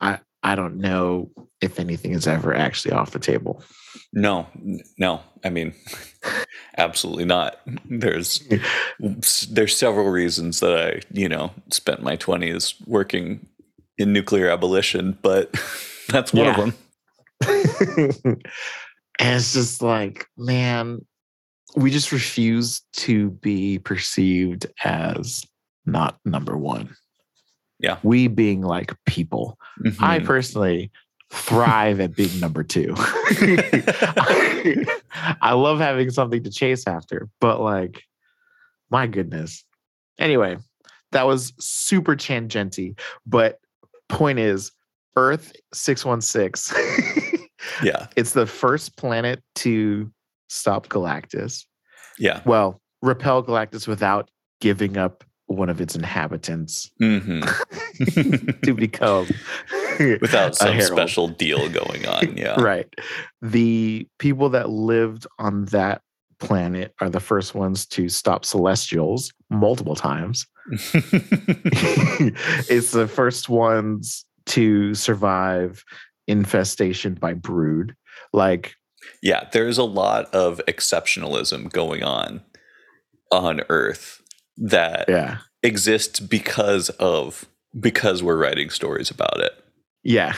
I 0.00 0.20
I 0.42 0.54
don't 0.54 0.76
know 0.78 1.30
if 1.60 1.78
anything 1.78 2.12
is 2.12 2.26
ever 2.26 2.54
actually 2.54 2.92
off 2.92 3.10
the 3.10 3.18
table. 3.18 3.62
no, 4.12 4.46
no. 4.98 5.20
I 5.44 5.50
mean, 5.50 5.74
absolutely 6.78 7.24
not. 7.26 7.60
There's 7.86 8.46
there's 9.50 9.76
several 9.76 10.08
reasons 10.10 10.60
that 10.60 10.78
I, 10.78 11.00
you 11.12 11.28
know, 11.28 11.50
spent 11.70 12.02
my 12.02 12.16
20s 12.16 12.74
working 12.86 13.46
in 13.98 14.12
nuclear 14.12 14.48
abolition, 14.48 15.18
but 15.22 15.52
that's 16.08 16.32
one 16.32 16.44
Yeah. 16.46 16.50
of 16.52 16.56
them. 16.56 16.74
and 17.46 18.42
it's 19.18 19.52
just 19.52 19.82
like, 19.82 20.26
man, 20.36 21.04
we 21.76 21.90
just 21.90 22.12
refuse 22.12 22.82
to 22.94 23.30
be 23.30 23.78
perceived 23.78 24.66
as 24.84 25.44
not 25.86 26.18
number 26.24 26.56
one. 26.56 26.94
Yeah. 27.78 27.98
We 28.02 28.28
being 28.28 28.60
like 28.62 28.92
people. 29.06 29.58
I 30.00 30.18
Mhm. 30.18 30.24
personally 30.26 30.90
thrive 31.32 32.00
at 32.00 32.14
being 32.16 32.38
number 32.40 32.62
two. 32.62 32.92
I 35.42 35.52
love 35.54 35.78
having 35.78 36.10
something 36.10 36.42
to 36.42 36.50
chase 36.50 36.86
after, 36.86 37.28
but 37.40 37.60
like, 37.60 38.02
my 38.90 39.06
goodness. 39.06 39.64
Anyway, 40.18 40.58
that 41.12 41.26
was 41.26 41.52
super 41.58 42.14
tangenti, 42.16 42.98
but 43.26 43.58
point 44.08 44.38
is, 44.38 44.72
Earth 45.16 45.52
616, 45.72 47.29
yeah, 47.82 48.06
it's 48.16 48.32
the 48.32 48.46
first 48.46 48.96
planet 48.96 49.42
to 49.56 50.10
stop 50.48 50.88
Galactus. 50.88 51.64
yeah. 52.18 52.42
Well, 52.44 52.80
repel 53.02 53.42
Galactus 53.42 53.86
without 53.88 54.30
giving 54.60 54.96
up 54.96 55.24
one 55.46 55.68
of 55.68 55.80
its 55.80 55.96
inhabitants 55.96 56.90
hmm 57.00 57.40
to 58.62 58.72
become 58.72 59.26
Without 59.98 60.54
some 60.56 60.80
special 60.80 61.28
deal 61.28 61.68
going 61.68 62.06
on. 62.06 62.36
Yeah. 62.36 62.58
Right. 62.60 62.88
The 63.42 64.08
people 64.18 64.48
that 64.50 64.70
lived 64.70 65.26
on 65.38 65.66
that 65.66 66.00
planet 66.38 66.94
are 67.00 67.10
the 67.10 67.20
first 67.20 67.54
ones 67.54 67.84
to 67.88 68.08
stop 68.08 68.44
celestials 68.46 69.32
multiple 69.50 69.94
times. 69.94 70.46
it's 72.70 72.92
the 72.92 73.08
first 73.08 73.48
ones 73.50 74.24
to 74.46 74.94
survive 74.94 75.84
infestation 76.26 77.14
by 77.14 77.34
brood. 77.34 77.96
Like, 78.32 78.74
yeah, 79.22 79.48
there's 79.52 79.78
a 79.78 79.84
lot 79.84 80.32
of 80.34 80.60
exceptionalism 80.68 81.72
going 81.72 82.02
on 82.02 82.42
on 83.30 83.62
Earth 83.68 84.22
that 84.56 85.08
yeah. 85.08 85.38
exists 85.62 86.20
because 86.20 86.90
of 86.90 87.46
because 87.78 88.22
we're 88.22 88.36
writing 88.36 88.70
stories 88.70 89.10
about 89.10 89.40
it. 89.40 89.52
Yeah. 90.02 90.34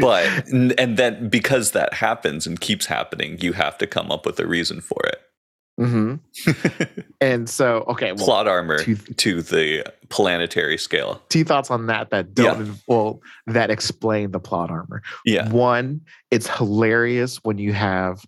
But 0.00 0.48
and 0.52 0.96
then 0.96 1.28
because 1.28 1.72
that 1.72 1.94
happens 1.94 2.46
and 2.46 2.60
keeps 2.60 2.86
happening, 2.86 3.38
you 3.40 3.52
have 3.52 3.76
to 3.78 3.86
come 3.86 4.10
up 4.10 4.24
with 4.24 4.38
a 4.38 4.46
reason 4.46 4.80
for 4.80 5.00
it. 5.82 5.88
hmm 5.88 7.02
And 7.20 7.48
so, 7.48 7.84
okay, 7.88 8.12
well, 8.12 8.24
Plot 8.24 8.48
armor 8.48 8.78
two- 8.78 8.96
to 8.96 9.42
the 9.42 9.84
planetary 10.08 10.76
scale. 10.76 11.22
two 11.28 11.44
thoughts 11.44 11.70
on 11.70 11.86
that 11.86 12.10
that 12.10 12.34
don't 12.34 12.76
well 12.88 13.20
that 13.46 13.70
explain 13.70 14.30
the 14.32 14.40
plot 14.40 14.70
armor. 14.70 15.02
Yeah. 15.24 15.48
One, 15.50 16.00
it's 16.30 16.48
hilarious 16.48 17.36
when 17.44 17.58
you 17.58 17.72
have 17.72 18.24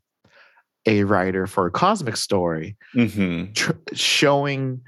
a 0.87 1.05
writer 1.05 1.47
for 1.47 1.67
a 1.67 1.71
cosmic 1.71 2.17
story 2.17 2.77
hmm 2.93 3.45
tr- 3.55 3.73
showing 3.95 4.81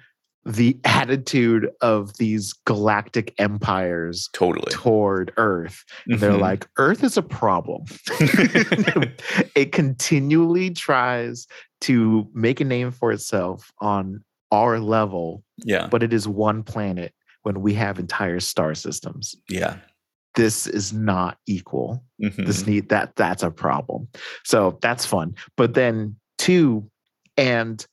the 0.45 0.79
attitude 0.85 1.69
of 1.81 2.17
these 2.19 2.53
galactic 2.53 3.35
empires 3.39 4.29
Totally. 4.33 4.71
toward 4.71 5.33
Earth. 5.39 5.85
And 6.07 6.21
They're 6.21 6.35
like, 6.35 6.69
Earth 6.79 7.03
is 7.03 7.17
a 7.17 7.23
problem. 7.23 7.83
it 9.57 9.73
continually 9.73 10.71
tries 10.71 11.49
to 11.83 12.29
make 12.33 12.61
a 12.61 12.65
name 12.65 12.91
for 12.91 13.13
itself 13.13 13.73
on 13.81 14.25
our 14.51 14.79
level, 14.79 15.43
yeah. 15.65 15.87
but 15.89 16.03
it 16.03 16.13
is 16.13 16.27
one 16.29 16.63
planet 16.63 17.13
when 17.43 17.61
we 17.61 17.75
have 17.75 17.99
entire 17.99 18.41
star 18.41 18.75
systems. 18.75 19.35
Yeah. 19.49 19.77
This 20.35 20.67
is 20.67 20.93
not 20.93 21.39
equal. 21.47 22.05
Mhm. 22.23 22.47
This 22.47 22.67
need 22.67 22.89
that 22.91 23.17
that's 23.17 23.43
a 23.43 23.51
problem. 23.51 24.09
So 24.45 24.79
that's 24.83 25.07
fun. 25.07 25.35
But 25.57 25.75
then 25.75 26.17
two, 26.39 26.91
and 27.37 27.85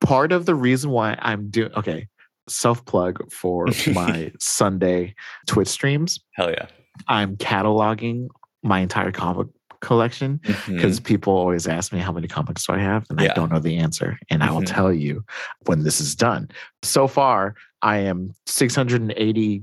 part 0.00 0.32
of 0.32 0.46
the 0.46 0.54
reason 0.54 0.90
why 0.90 1.16
I'm 1.20 1.50
doing 1.50 1.72
okay, 1.76 2.08
self 2.48 2.84
plug 2.86 3.30
for 3.30 3.66
my 3.92 4.32
Sunday 4.40 5.14
Twitch 5.46 5.68
streams. 5.68 6.20
Hell 6.32 6.50
yeah. 6.50 6.66
I'm 7.08 7.36
cataloging 7.36 8.28
my 8.62 8.80
entire 8.80 9.12
comic 9.12 9.48
collection 9.84 10.40
because 10.66 10.98
people 10.98 11.32
always 11.34 11.66
ask 11.68 11.92
me 11.92 11.98
how 12.00 12.10
many 12.12 12.26
comics 12.26 12.66
do 12.66 12.72
I 12.72 12.78
have, 12.78 13.06
and 13.10 13.20
Yeah. 13.20 13.30
I 13.30 13.34
don't 13.34 13.52
know 13.52 13.60
the 13.60 13.76
answer. 13.76 14.18
And 14.30 14.42
I 14.42 14.50
will 14.50 14.62
Mhm. 14.62 14.66
tell 14.74 14.92
you 14.92 15.24
when 15.66 15.84
this 15.84 16.00
is 16.00 16.14
done. 16.16 16.48
So 16.82 17.06
far, 17.06 17.54
I 17.82 17.98
am 17.98 18.34
680 18.46 19.62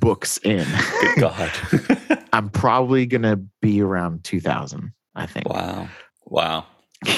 books 0.00 0.38
in. 0.38 0.66
Good 1.00 1.14
God. 1.20 1.50
I'm 2.32 2.48
probably 2.50 3.06
gonna 3.06 3.36
be 3.62 3.80
around 3.80 4.24
2,000. 4.24 4.92
I 5.14 5.26
think. 5.26 5.48
wow. 5.48 5.88
Wow. 6.26 6.66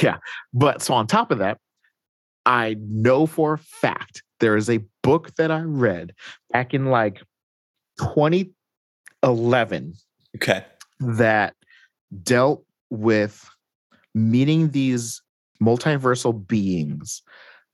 Yeah. 0.02 0.16
But 0.54 0.80
so 0.82 0.94
on 0.94 1.06
top 1.06 1.30
of 1.30 1.38
that, 1.38 1.58
I 2.46 2.76
know 2.80 3.26
for 3.26 3.54
a 3.54 3.58
fact 3.58 4.22
there 4.40 4.56
is 4.56 4.68
a 4.70 4.80
book 5.02 5.34
that 5.36 5.50
I 5.50 5.60
read 5.60 6.14
back 6.52 6.72
in 6.74 6.86
like 6.86 7.22
2011 7.98 9.94
Okay. 10.36 10.64
that 11.00 11.54
dealt 12.22 12.64
with 12.90 13.48
meeting 14.14 14.70
these 14.70 15.22
multiversal 15.62 16.46
beings 16.46 17.22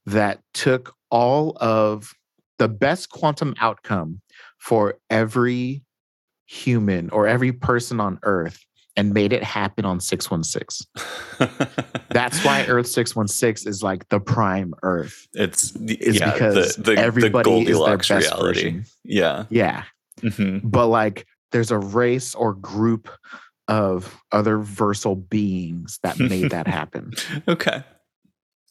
that 0.06 0.40
took 0.54 0.94
all 1.10 1.56
of 1.60 2.12
the 2.58 2.68
best 2.68 3.10
quantum 3.10 3.54
outcome 3.60 4.20
for 4.58 4.98
every 5.10 5.82
human 6.46 7.10
or 7.10 7.26
every 7.26 7.52
person 7.52 8.00
on 8.00 8.18
earth 8.22 8.64
and 8.96 9.14
made 9.14 9.32
it 9.32 9.44
happen 9.44 9.84
on 9.84 10.00
616. 10.00 10.86
That's 12.10 12.44
why 12.44 12.64
Earth 12.68 12.88
616 12.88 13.70
is 13.70 13.80
like 13.80 14.08
the 14.08 14.18
prime 14.18 14.74
Earth. 14.82 15.28
it's 15.34 15.70
Is 15.76 16.18
yeah, 16.18 16.32
because 16.32 16.74
the, 16.74 16.82
the, 16.82 16.98
everybody 17.00 17.64
the 17.64 17.70
is 17.70 17.78
their 17.78 17.96
best 17.96 18.10
reality. 18.10 18.40
version. 18.40 18.84
Yeah. 19.04 19.44
Yeah. 19.50 19.84
hmm 20.20 20.58
But 20.64 20.88
like 20.88 21.28
there's 21.52 21.70
a 21.70 21.78
race 21.78 22.34
or 22.34 22.54
group 22.54 23.08
of 23.68 24.20
other 24.32 24.58
versal 24.58 25.28
beings 25.28 25.98
that 26.02 26.18
made 26.18 26.50
that 26.50 26.66
happen. 26.78 27.12
Okay. 27.46 27.84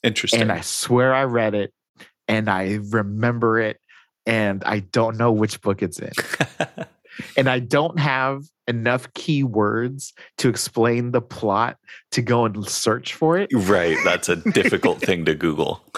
Interesting. 0.03 0.41
And 0.41 0.51
I 0.51 0.61
swear 0.61 1.13
I 1.13 1.23
read 1.23 1.53
it 1.53 1.73
and 2.27 2.49
I 2.49 2.79
remember 2.89 3.59
it 3.59 3.79
and 4.25 4.63
I 4.65 4.79
don't 4.79 5.17
know 5.17 5.31
which 5.31 5.61
book 5.61 5.81
it's 5.81 5.99
in. 5.99 6.11
And 7.35 7.49
I 7.49 7.59
don't 7.59 7.99
have 7.99 8.43
enough 8.67 9.11
keywords 9.13 10.13
to 10.37 10.49
explain 10.49 11.11
the 11.11 11.21
plot 11.21 11.77
to 12.11 12.21
go 12.21 12.45
and 12.45 12.67
search 12.67 13.13
for 13.13 13.37
it. 13.37 13.49
right. 13.53 13.97
That's 14.03 14.29
a 14.29 14.35
difficult 14.35 14.99
thing 15.01 15.25
to 15.25 15.33
Google. 15.33 15.83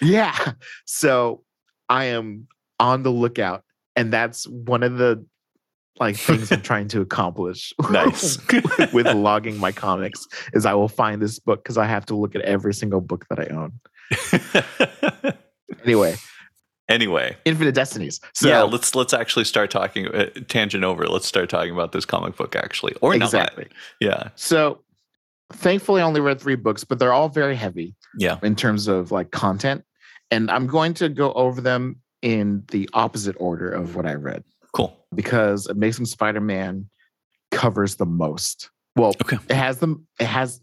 Yeah. 0.00 0.52
So 0.84 1.42
I 1.88 2.04
am 2.04 2.46
on 2.78 3.02
the 3.02 3.10
lookout. 3.10 3.64
And 3.96 4.12
that's 4.12 4.46
one 4.46 4.84
of 4.84 4.96
the 4.96 5.26
like 6.00 6.16
things 6.16 6.50
I'm 6.52 6.62
trying 6.62 6.88
to 6.88 7.00
accomplish. 7.00 7.72
Nice. 7.90 8.38
with 8.92 9.06
logging 9.14 9.58
my 9.58 9.72
comics 9.72 10.26
is 10.52 10.66
I 10.66 10.74
will 10.74 10.88
find 10.88 11.20
this 11.20 11.38
book 11.38 11.62
because 11.62 11.78
I 11.78 11.86
have 11.86 12.06
to 12.06 12.16
look 12.16 12.34
at 12.34 12.42
every 12.42 12.74
single 12.74 13.00
book 13.00 13.26
that 13.30 13.40
I 13.40 13.46
own. 13.54 13.72
Anyway, 15.84 16.16
anyway, 16.88 17.36
Infinite 17.44 17.74
Destinies. 17.74 18.20
So 18.32 18.48
yeah, 18.48 18.62
let's 18.62 18.94
let's 18.94 19.12
actually 19.12 19.44
start 19.44 19.70
talking 19.70 20.08
uh, 20.08 20.30
tangent 20.48 20.84
over. 20.84 21.06
Let's 21.06 21.26
start 21.26 21.48
talking 21.48 21.72
about 21.72 21.92
this 21.92 22.04
comic 22.04 22.36
book 22.36 22.56
actually, 22.56 22.94
or 23.00 23.14
exactly. 23.14 23.64
not. 23.64 23.72
Yeah, 24.00 24.28
So 24.34 24.82
thankfully 25.52 26.02
I 26.02 26.04
only 26.04 26.20
read 26.20 26.40
three 26.40 26.56
books, 26.56 26.84
but 26.84 26.98
they're 26.98 27.12
all 27.12 27.28
very 27.28 27.56
heavy 27.56 27.94
yeah. 28.16 28.38
in 28.42 28.56
terms 28.56 28.88
of 28.88 29.12
like 29.12 29.30
content. 29.30 29.84
And 30.30 30.50
I'm 30.50 30.66
going 30.66 30.94
to 30.94 31.08
go 31.08 31.32
over 31.32 31.60
them 31.60 32.00
in 32.20 32.64
the 32.70 32.88
opposite 32.92 33.36
order 33.38 33.70
of 33.70 33.94
what 33.94 34.06
I 34.06 34.14
read. 34.14 34.44
Because 35.14 35.66
Amazing 35.66 36.06
Spider-Man 36.06 36.88
covers 37.50 37.96
the 37.96 38.06
most. 38.06 38.70
Well, 38.96 39.14
Okay. 39.22 39.38
it 39.48 39.54
has 39.56 39.78
them, 39.78 40.06
it 40.20 40.26
has 40.26 40.60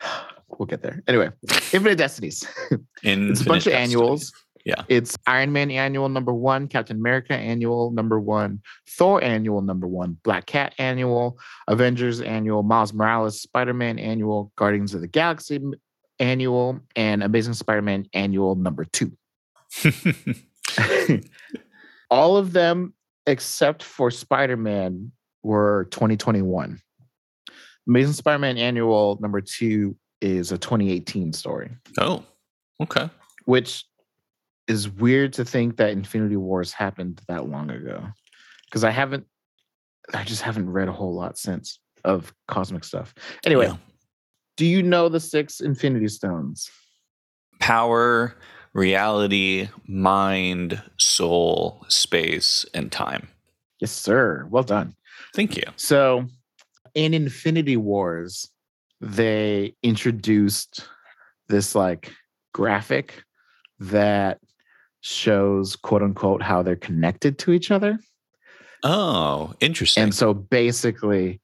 we'll 0.58 0.66
get 0.66 0.82
there. 0.82 1.02
Anyway, 1.08 1.30
Infinite 1.72 1.96
Destinies. 1.96 2.46
it's 3.02 3.40
a 3.40 3.44
bunch 3.44 3.66
of 3.66 3.72
annuals. 3.72 4.32
Yeah. 4.64 4.84
It's 4.88 5.18
Iron 5.26 5.52
Man 5.52 5.72
annual 5.72 6.08
number 6.08 6.32
one, 6.32 6.68
Captain 6.68 6.96
America 6.96 7.34
annual 7.34 7.90
number 7.90 8.20
one, 8.20 8.60
Thor 8.88 9.22
annual 9.22 9.60
number 9.60 9.88
one, 9.88 10.18
Black 10.22 10.46
Cat 10.46 10.72
annual, 10.78 11.36
Avengers 11.66 12.20
annual, 12.20 12.62
Miles 12.62 12.92
Morales 12.92 13.40
Spider 13.42 13.74
Man 13.74 13.98
annual, 13.98 14.52
Guardians 14.56 14.94
of 14.94 15.00
the 15.00 15.08
Galaxy 15.08 15.58
annual, 16.20 16.78
and 16.94 17.24
Amazing 17.24 17.54
Spider 17.54 17.82
Man 17.82 18.06
annual 18.14 18.54
number 18.54 18.84
two. 18.84 19.10
All 22.10 22.36
of 22.36 22.52
them, 22.52 22.94
except 23.26 23.82
for 23.82 24.10
Spider 24.10 24.56
Man, 24.56 25.12
were 25.42 25.88
2021. 25.90 26.80
Amazing 27.88 28.12
Spider 28.12 28.38
Man 28.38 28.58
annual 28.58 29.18
number 29.20 29.40
two 29.40 29.96
is 30.20 30.52
a 30.52 30.58
2018 30.58 31.32
story 31.32 31.68
oh, 31.98 32.22
okay. 32.80 33.10
which 33.44 33.84
is 34.68 34.88
weird 34.88 35.32
to 35.32 35.44
think 35.44 35.76
that 35.78 35.90
Infinity 35.90 36.36
Wars 36.36 36.72
happened 36.72 37.20
that 37.26 37.48
long 37.48 37.70
ago. 37.70 38.06
Because 38.70 38.84
I 38.84 38.90
haven't, 38.90 39.26
I 40.14 40.22
just 40.22 40.42
haven't 40.42 40.70
read 40.70 40.88
a 40.88 40.92
whole 40.92 41.12
lot 41.14 41.36
since 41.36 41.80
of 42.04 42.32
cosmic 42.46 42.84
stuff. 42.84 43.12
Anyway, 43.44 43.66
Yeah. 43.66 43.76
do 44.56 44.64
you 44.64 44.82
know 44.82 45.08
the 45.08 45.20
six 45.20 45.60
Infinity 45.60 46.08
Stones? 46.08 46.70
Power, 47.58 48.36
reality, 48.74 49.68
mind, 49.86 50.82
soul, 50.98 51.84
space, 51.88 52.64
and 52.74 52.90
time. 52.90 53.28
Yes, 53.80 53.92
sir. 53.92 54.46
Well 54.50 54.62
done. 54.62 54.94
Thank 55.34 55.56
you. 55.56 55.64
So, 55.76 56.26
in 56.94 57.14
Infinity 57.14 57.76
Wars, 57.76 58.50
they 59.00 59.74
introduced 59.82 60.86
this 61.48 61.74
like 61.74 62.12
graphic 62.52 63.22
that 63.80 64.38
shows 65.00 65.74
quote 65.74 66.02
unquote 66.02 66.42
how 66.42 66.62
they're 66.62 66.76
connected 66.76 67.38
to 67.40 67.52
each 67.52 67.70
other. 67.70 67.98
Oh, 68.84 69.54
interesting. 69.60 70.04
And 70.04 70.14
so 70.14 70.32
basically, 70.34 71.40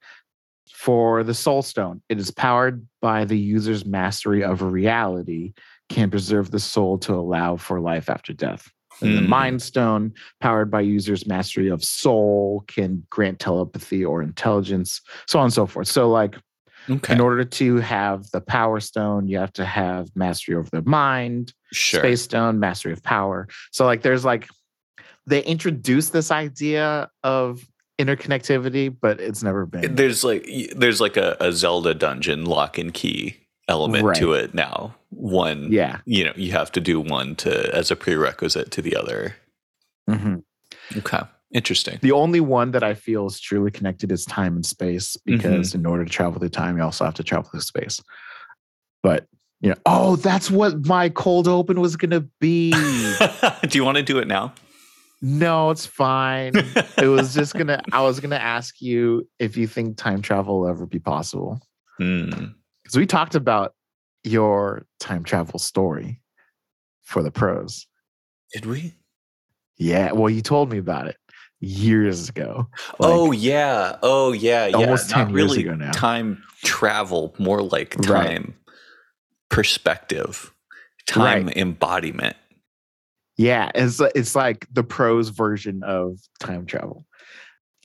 for 0.71 1.23
the 1.23 1.33
Soul 1.33 1.61
Stone, 1.61 2.01
it 2.09 2.17
is 2.19 2.31
powered 2.31 2.85
by 3.01 3.25
the 3.25 3.37
user's 3.37 3.85
mastery 3.85 4.43
of 4.43 4.61
reality, 4.61 5.53
can 5.89 6.09
preserve 6.09 6.51
the 6.51 6.59
soul 6.59 6.97
to 6.99 7.13
allow 7.13 7.57
for 7.57 7.79
life 7.79 8.09
after 8.09 8.33
death. 8.33 8.71
And 9.01 9.17
the 9.17 9.21
Hmm. 9.21 9.29
Mind 9.29 9.61
Stone, 9.61 10.13
powered 10.41 10.69
by 10.69 10.81
user's 10.81 11.25
mastery 11.25 11.69
of 11.69 11.83
soul, 11.83 12.63
can 12.67 13.03
grant 13.09 13.39
telepathy 13.39 14.03
or 14.03 14.21
intelligence, 14.21 15.01
so 15.25 15.39
on 15.39 15.45
and 15.45 15.53
so 15.53 15.65
forth. 15.65 15.87
So, 15.87 16.09
like, 16.09 16.35
okay. 16.89 17.13
in 17.13 17.21
order 17.21 17.45
to 17.45 17.77
have 17.77 18.29
the 18.31 18.41
Power 18.41 18.79
Stone, 18.79 19.27
you 19.27 19.37
have 19.37 19.53
to 19.53 19.65
have 19.65 20.09
mastery 20.15 20.55
over 20.55 20.69
the 20.69 20.81
mind, 20.81 21.53
sure. 21.71 22.01
Space 22.01 22.23
Stone, 22.23 22.59
mastery 22.59 22.91
of 22.91 23.01
power. 23.03 23.47
So 23.71 23.85
like 23.85 24.01
there's 24.01 24.25
like 24.25 24.47
they 25.25 25.43
introduced 25.43 26.11
this 26.11 26.31
idea 26.31 27.09
of 27.23 27.65
interconnectivity, 27.99 28.93
but 28.99 29.19
it's 29.19 29.43
never 29.43 29.65
been. 29.65 29.95
There's 29.95 30.23
like 30.23 30.47
there's 30.75 30.99
like 30.99 31.17
a, 31.17 31.37
a 31.39 31.51
Zelda 31.51 31.93
dungeon 31.93 32.45
lock 32.45 32.77
and 32.77 32.93
key 32.93 33.37
element 33.69 34.15
to 34.17 34.33
it 34.33 34.53
now. 34.53 34.95
One, 35.11 35.71
yeah. 35.71 35.99
you 36.05 36.23
know, 36.25 36.33
you 36.35 36.51
have 36.51 36.71
to 36.73 36.81
do 36.81 36.99
one 36.99 37.35
to 37.37 37.73
as 37.73 37.91
a 37.91 37.95
prerequisite 37.95 38.71
to 38.71 38.81
the 38.81 38.95
other. 38.95 39.35
Mm-hmm. 40.09 40.37
Okay, 40.97 41.21
interesting. 41.53 41.99
The 42.01 42.11
only 42.11 42.39
one 42.39 42.71
that 42.71 42.83
I 42.83 42.93
feel 42.93 43.27
is 43.27 43.39
truly 43.39 43.71
connected 43.71 44.11
is 44.11 44.25
time 44.25 44.55
and 44.55 44.65
space 44.65 45.15
because 45.25 45.73
in 45.73 45.85
order 45.85 46.03
to 46.03 46.09
travel 46.09 46.39
through 46.39 46.49
time, 46.49 46.77
you 46.77 46.83
also 46.83 47.05
have 47.05 47.13
to 47.15 47.23
travel 47.23 47.49
through 47.49 47.61
space. 47.61 48.01
But 49.01 49.27
you 49.61 49.69
know, 49.69 49.75
oh, 49.85 50.15
that's 50.15 50.49
what 50.49 50.85
my 50.85 51.09
cold 51.09 51.47
open 51.47 51.79
was 51.79 51.95
gonna 51.95 52.25
be. 52.39 52.71
do 53.67 53.77
you 53.77 53.85
want 53.85 53.97
to 53.97 54.03
do 54.03 54.19
it 54.19 54.27
now? 54.27 54.53
no, 55.21 55.69
it's 55.69 55.85
fine. 55.85 56.53
It 56.55 57.09
was 57.09 57.33
just 57.33 57.53
gonna. 57.53 57.81
I 57.91 58.01
was 58.01 58.19
gonna 58.19 58.37
ask 58.37 58.81
you 58.81 59.27
if 59.37 59.57
you 59.57 59.67
think 59.67 59.97
time 59.97 60.21
travel 60.21 60.61
will 60.61 60.67
ever 60.67 60.85
be 60.85 60.99
possible. 60.99 61.59
Hmm. 61.99 62.29
Because 62.89 62.97
we 62.97 63.05
talked 63.05 63.35
about 63.35 63.75
your 64.23 64.83
time 64.99 65.23
travel 65.23 65.59
story 65.59 66.19
for 67.03 67.21
the 67.21 67.29
pros. 67.29 67.85
Did 68.51 68.65
we? 68.65 68.95
Yeah, 69.77 70.11
well, 70.13 70.27
you 70.27 70.41
told 70.41 70.71
me 70.71 70.79
about 70.79 71.05
it 71.07 71.15
years 71.59 72.29
ago. 72.29 72.67
oh 72.99 73.31
yeah. 73.31 73.97
Oh 74.01 74.31
yeah. 74.31 74.65
Yeah. 74.65 74.75
almost 74.77 75.11
Not 75.11 75.27
10 75.27 75.29
years 75.29 75.35
really 75.35 75.65
ago 75.67 75.75
now. 75.75 75.91
Time 75.91 76.41
travel, 76.63 77.35
more 77.37 77.61
like 77.61 77.95
Right. 78.07 78.25
time 78.25 78.55
perspective, 79.49 80.51
time 81.05 81.45
Right. 81.45 81.57
embodiment. 81.57 82.37
yeah, 83.37 83.69
it's 83.75 84.01
it's 84.15 84.35
like 84.35 84.65
the 84.73 84.83
pros 84.83 85.29
version 85.29 85.83
of 85.83 86.17
time 86.39 86.65
travel, 86.65 87.05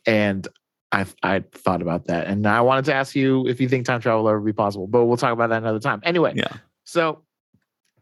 and 0.07 0.49
I 0.95 1.07
I 1.23 1.45
thought 1.53 1.83
about 1.83 2.07
that, 2.07 2.27
and 2.29 2.47
I 2.47 2.61
wanted 2.61 2.85
to 2.87 2.95
ask 2.95 3.15
you 3.17 3.47
if 3.49 3.61
you 3.61 3.69
think 3.69 3.85
time 3.85 4.01
travel 4.01 4.23
will 4.23 4.31
ever 4.31 4.41
be 4.41 4.53
possible, 4.53 4.87
but 4.87 5.05
we'll 5.05 5.17
talk 5.17 5.33
about 5.33 5.51
that 5.51 5.59
another 5.63 5.81
time. 5.81 6.01
Anyway, 6.05 6.33
Yeah. 6.37 6.57
So 6.85 7.25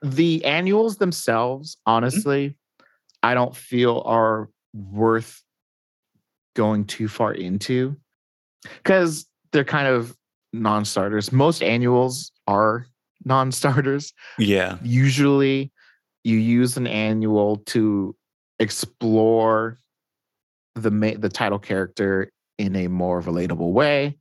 the 0.02 0.44
annuals 0.44 0.98
themselves, 0.98 1.78
honestly, 1.86 2.56
I 3.22 3.34
don't 3.34 3.56
feel 3.56 4.02
are 4.04 4.50
worth 4.74 5.42
going 6.54 6.84
too 6.84 7.08
far 7.08 7.32
into 7.32 7.96
because 8.82 9.26
they're 9.52 9.64
kind 9.64 9.86
of 9.86 10.14
non-starters. 10.52 11.32
Most 11.32 11.62
annuals 11.62 12.30
are 12.46 12.86
non-starters. 13.24 14.12
Yeah. 14.38 14.76
Usually, 14.82 15.72
you 16.24 16.36
use 16.36 16.76
an 16.76 16.86
annual 16.86 17.58
to 17.66 18.14
explore 18.58 19.78
the 20.74 20.90
ma- 20.90 21.16
the 21.18 21.28
title 21.28 21.58
character 21.58 22.30
in 22.62 22.76
a 22.76 22.88
more 22.88 23.20
relatable 23.20 23.72
way, 23.72 24.16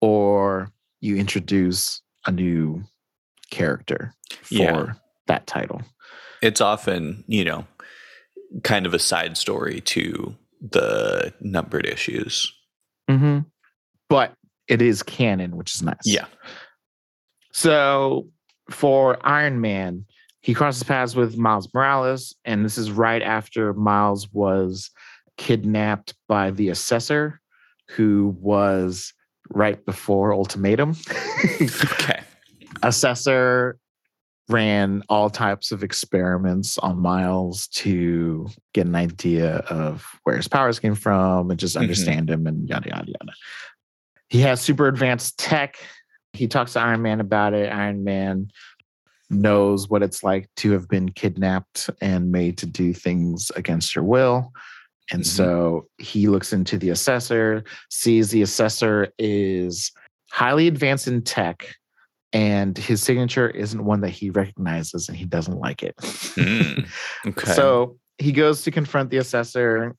or 0.00 0.70
you 1.00 1.16
introduce 1.16 2.00
a 2.26 2.30
new 2.30 2.82
character 3.50 4.14
for 4.42 4.54
Yeah. 4.54 4.92
that 5.26 5.46
title. 5.48 5.82
It's 6.40 6.60
often, 6.60 7.24
you 7.26 7.44
know, 7.44 7.66
kind 8.62 8.86
of 8.86 8.94
a 8.94 8.98
side 8.98 9.36
story 9.36 9.80
to 9.80 10.36
the 10.60 11.34
numbered 11.40 11.86
issues. 11.86 12.52
Mm-hmm. 13.10 13.40
But 14.08 14.34
it 14.68 14.80
is 14.80 15.02
canon, 15.02 15.56
which 15.56 15.74
is 15.74 15.82
nice. 15.82 15.96
Yeah. 16.04 16.26
So 17.52 18.28
for 18.70 19.18
Iron 19.26 19.60
Man, 19.60 20.06
he 20.40 20.54
crosses 20.54 20.82
paths 20.84 21.16
with 21.16 21.36
Miles 21.36 21.68
Morales, 21.74 22.34
and 22.44 22.64
this 22.64 22.78
is 22.78 22.90
right 22.90 23.22
after 23.22 23.74
Miles 23.74 24.28
was 24.32 24.90
kidnapped 25.36 26.14
by 26.28 26.50
the 26.50 26.68
Assessor, 26.68 27.40
who 27.96 28.36
was 28.40 29.12
right 29.50 29.84
before 29.84 30.32
Ultimatum. 30.32 30.96
Okay. 31.60 32.20
Assessor 32.82 33.78
ran 34.48 35.02
all 35.08 35.30
types 35.30 35.70
of 35.72 35.82
experiments 35.82 36.78
on 36.78 36.98
Miles 36.98 37.68
to 37.68 38.48
get 38.74 38.86
an 38.86 38.94
idea 38.96 39.56
of 39.68 40.04
where 40.24 40.36
his 40.36 40.48
powers 40.48 40.78
came 40.78 40.94
from 40.94 41.50
and 41.50 41.60
just 41.60 41.76
Mhm. 41.76 41.82
understand 41.82 42.28
him 42.30 42.46
and 42.46 42.68
yada 42.68 42.88
yada 42.88 43.06
yada. 43.06 43.32
He 44.28 44.40
has 44.40 44.60
super 44.60 44.88
advanced 44.88 45.38
tech. 45.38 45.76
He 46.32 46.48
talks 46.48 46.72
to 46.72 46.80
Iron 46.80 47.02
Man 47.02 47.20
about 47.20 47.52
it. 47.54 47.70
Iron 47.72 48.04
Man 48.04 48.48
knows 49.30 49.88
what 49.88 50.02
it's 50.02 50.22
like 50.22 50.48
to 50.56 50.72
have 50.72 50.88
been 50.88 51.10
kidnapped 51.10 51.88
and 52.00 52.30
made 52.32 52.58
to 52.58 52.66
do 52.66 52.92
things 52.92 53.50
against 53.56 53.94
your 53.94 54.04
will. 54.04 54.52
And 55.10 55.22
Mhm. 55.22 55.26
so 55.26 55.88
he 55.98 56.28
looks 56.28 56.52
into 56.52 56.78
the 56.78 56.90
assessor, 56.90 57.64
sees 57.90 58.30
the 58.30 58.42
assessor 58.42 59.08
is 59.18 59.90
highly 60.30 60.68
advanced 60.68 61.08
in 61.08 61.22
tech, 61.22 61.74
and 62.32 62.78
his 62.78 63.02
signature 63.02 63.50
isn't 63.50 63.84
one 63.84 64.00
that 64.00 64.10
he 64.10 64.30
recognizes 64.30 65.08
and 65.08 65.18
he 65.18 65.24
doesn't 65.26 65.58
like 65.58 65.82
it. 65.82 65.94
Mm, 65.96 66.88
Okay. 67.26 67.52
So 67.52 67.98
he 68.18 68.32
goes 68.32 68.62
to 68.62 68.70
confront 68.70 69.10
the 69.10 69.18
assessor. 69.18 69.96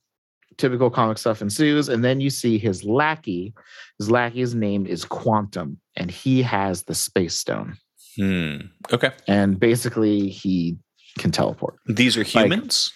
Typical 0.57 0.91
comic 0.91 1.17
stuff 1.17 1.41
ensues, 1.41 1.89
and 1.89 2.03
then 2.05 2.21
you 2.21 2.29
see 2.29 2.59
his 2.59 2.83
lackey. 2.83 3.53
His 3.97 4.11
lackey's 4.11 4.53
name 4.53 4.85
is 4.85 5.03
Quantum, 5.03 5.79
and 5.95 6.11
he 6.11 6.43
has 6.43 6.83
the 6.83 6.93
space 6.93 7.35
stone. 7.35 7.75
Hmm. 8.17 8.57
Okay. 8.91 9.09
And 9.27 9.59
basically, 9.59 10.29
he 10.29 10.77
can 11.17 11.31
teleport. 11.31 11.77
These 11.87 12.17
are 12.17 12.23
humans? 12.23 12.93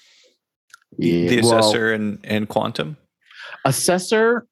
Yeah, 0.98 1.30
the 1.30 1.42
well, 1.42 1.60
assessor 1.60 1.94
and, 1.94 2.20
and 2.24 2.48
quantum? 2.48 2.98
assessor. 3.66 4.48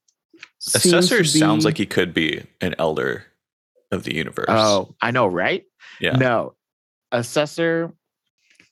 Assessor 0.67 1.23
to 1.23 1.25
sounds 1.25 1.63
like 1.65 1.77
he 1.77 1.85
could 1.85 2.13
be 2.13 2.43
an 2.61 2.75
elder 2.79 3.25
of 3.91 4.03
the 4.03 4.15
universe. 4.15 4.45
Oh, 4.49 4.95
I 5.01 5.11
know, 5.11 5.27
right? 5.27 5.63
yeah. 5.99 6.17
No, 6.17 6.55
assessor. 7.11 7.93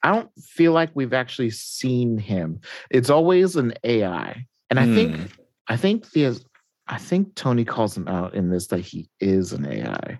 I 0.02 0.12
don't 0.14 0.30
feel 0.38 0.72
like 0.72 0.90
we've 0.94 1.14
actually 1.14 1.50
seen 1.50 2.18
him. 2.18 2.60
It's 2.90 3.10
always 3.10 3.56
an 3.56 3.74
AI, 3.84 4.44
and 4.70 4.78
I 4.78 4.84
Hmm. 4.86 4.94
think 4.94 5.30
I 5.68 5.76
think 5.76 6.10
the 6.10 6.38
I 6.86 6.98
think 6.98 7.34
Tony 7.34 7.64
calls 7.64 7.96
him 7.96 8.08
out 8.08 8.34
in 8.34 8.50
this 8.50 8.66
that 8.68 8.80
he 8.80 9.08
is 9.20 9.52
an 9.52 9.66
AI. 9.66 10.18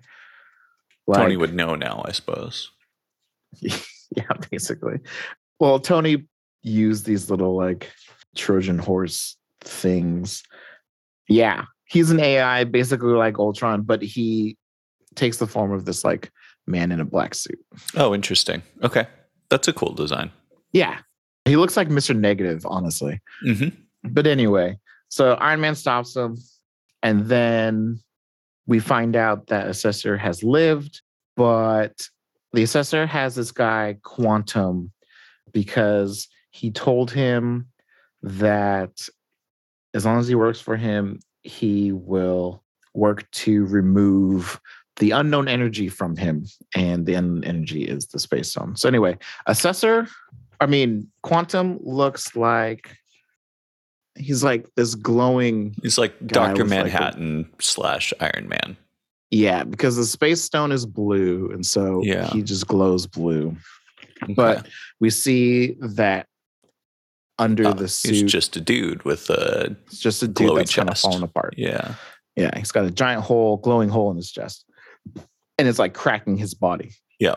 Tony 1.13 1.37
would 1.37 1.53
know 1.53 1.75
now, 1.75 2.01
I 2.05 2.11
suppose. 2.13 2.71
yeah, 3.61 4.23
basically. 4.49 4.99
Well, 5.59 5.79
Tony 5.79 6.25
used 6.65 7.05
these 7.05 7.29
little 7.29 7.55
like 7.55 7.91
Trojan 8.35 8.79
horse 8.79 9.37
things. 9.61 10.43
Yeah, 11.29 11.65
he's 11.85 12.11
an 12.11 12.19
AI, 12.19 12.63
basically 12.65 13.13
like 13.13 13.39
Ultron, 13.39 13.83
but 13.83 14.01
he 14.01 14.57
takes 15.15 15.37
the 15.37 15.47
form 15.47 15.71
of 15.71 15.85
this 15.85 16.03
like 16.03 16.31
man 16.67 16.91
in 16.91 16.99
a 16.99 17.05
black 17.05 17.35
suit. 17.35 17.59
Oh, 17.95 18.13
interesting. 18.13 18.61
Okay. 18.83 19.07
That's 19.49 19.67
a 19.67 19.73
cool 19.73 19.93
design. 19.93 20.31
Yeah, 20.73 20.99
he 21.45 21.55
looks 21.55 21.77
like 21.77 21.87
Mr. 21.89 22.15
Negative, 22.17 22.65
honestly. 22.65 23.21
hmm 23.41 23.69
But 24.03 24.27
anyway, 24.27 24.77
so 25.09 25.33
Iron 25.35 25.61
Man 25.61 25.75
stops 25.75 26.15
him, 26.15 26.37
and 27.03 27.25
then 27.27 27.99
we 28.65 28.79
find 28.79 29.15
out 29.15 29.47
that 29.47 29.67
Assessor 29.67 30.17
has 30.17 30.43
lived, 30.43 31.01
but 31.37 32.07
the 32.53 32.63
Assessor 32.63 33.05
has 33.05 33.35
this 33.35 33.51
guy, 33.51 33.97
Quantum, 34.03 34.91
because 35.53 36.27
he 36.55 36.71
told 36.71 37.11
him 37.11 37.67
that 38.23 39.09
as 39.93 40.05
long 40.05 40.19
as 40.19 40.27
he 40.29 40.35
works 40.35 40.61
for 40.61 40.77
him, 40.77 41.19
he 41.43 41.91
will 41.91 42.63
work 42.93 43.29
to 43.31 43.65
remove 43.65 44.61
the 44.97 45.11
unknown 45.11 45.49
energy 45.49 45.89
from 45.89 46.15
him. 46.15 46.45
And 46.73 47.05
the 47.05 47.15
unknown 47.15 47.43
energy 47.43 47.83
is 47.83 48.07
the 48.07 48.19
space 48.19 48.51
stone. 48.51 48.77
So, 48.77 48.87
anyway, 48.87 49.17
Assessor, 49.47 50.07
I 50.61 50.65
mean, 50.65 51.09
Quantum 51.23 51.77
looks 51.81 52.37
like 52.37 52.95
he's 54.17 54.41
like 54.41 54.65
this 54.75 54.95
glowing 54.95 55.75
He's 55.81 55.97
like 55.97 56.13
Dr. 56.25 56.63
with, 56.63 56.71
like, 56.71 56.79
a- 56.79 56.83
Manhattan 56.83 57.49
slash 57.59 58.13
Iron 58.21 58.47
Man. 58.47 58.77
yeah 59.29 59.65
because 59.65 59.97
the 59.97 60.05
space 60.05 60.41
stone 60.41 60.71
is 60.71 60.85
blue 60.85 61.51
and 61.51 61.65
so 61.65 62.01
Yeah. 62.01 62.27
he 62.27 62.41
just 62.41 62.65
glows 62.65 63.07
blue 63.07 63.57
Okay. 64.23 64.33
but 64.33 64.67
we 65.01 65.09
see 65.09 65.75
that 65.81 66.27
under 67.39 67.67
Oh, 67.67 67.73
the 67.73 67.85
he's 67.87 68.23
just 68.23 68.55
a 68.55 68.61
dude 68.61 69.03
with 69.03 69.29
a 69.29 69.75
it's 69.87 69.99
just 69.99 70.23
a 70.23 70.27
dude 70.27 70.55
that's 70.57 70.73
kind 70.73 70.87
of 70.89 70.95
chest. 70.95 71.01
falling 71.03 71.23
apart 71.23 71.53
yeah. 71.57 71.95
yeah 72.35 72.57
he's 72.57 72.71
got 72.71 72.85
a 72.85 72.91
giant 72.91 73.23
hole 73.23 73.57
glowing 73.57 73.89
hole 73.89 74.09
in 74.11 74.17
his 74.17 74.31
chest 74.31 74.65
and 75.57 75.67
it's 75.67 75.79
like 75.79 75.93
cracking 75.93 76.37
his 76.37 76.53
body 76.53 76.91
Yeah. 77.19 77.35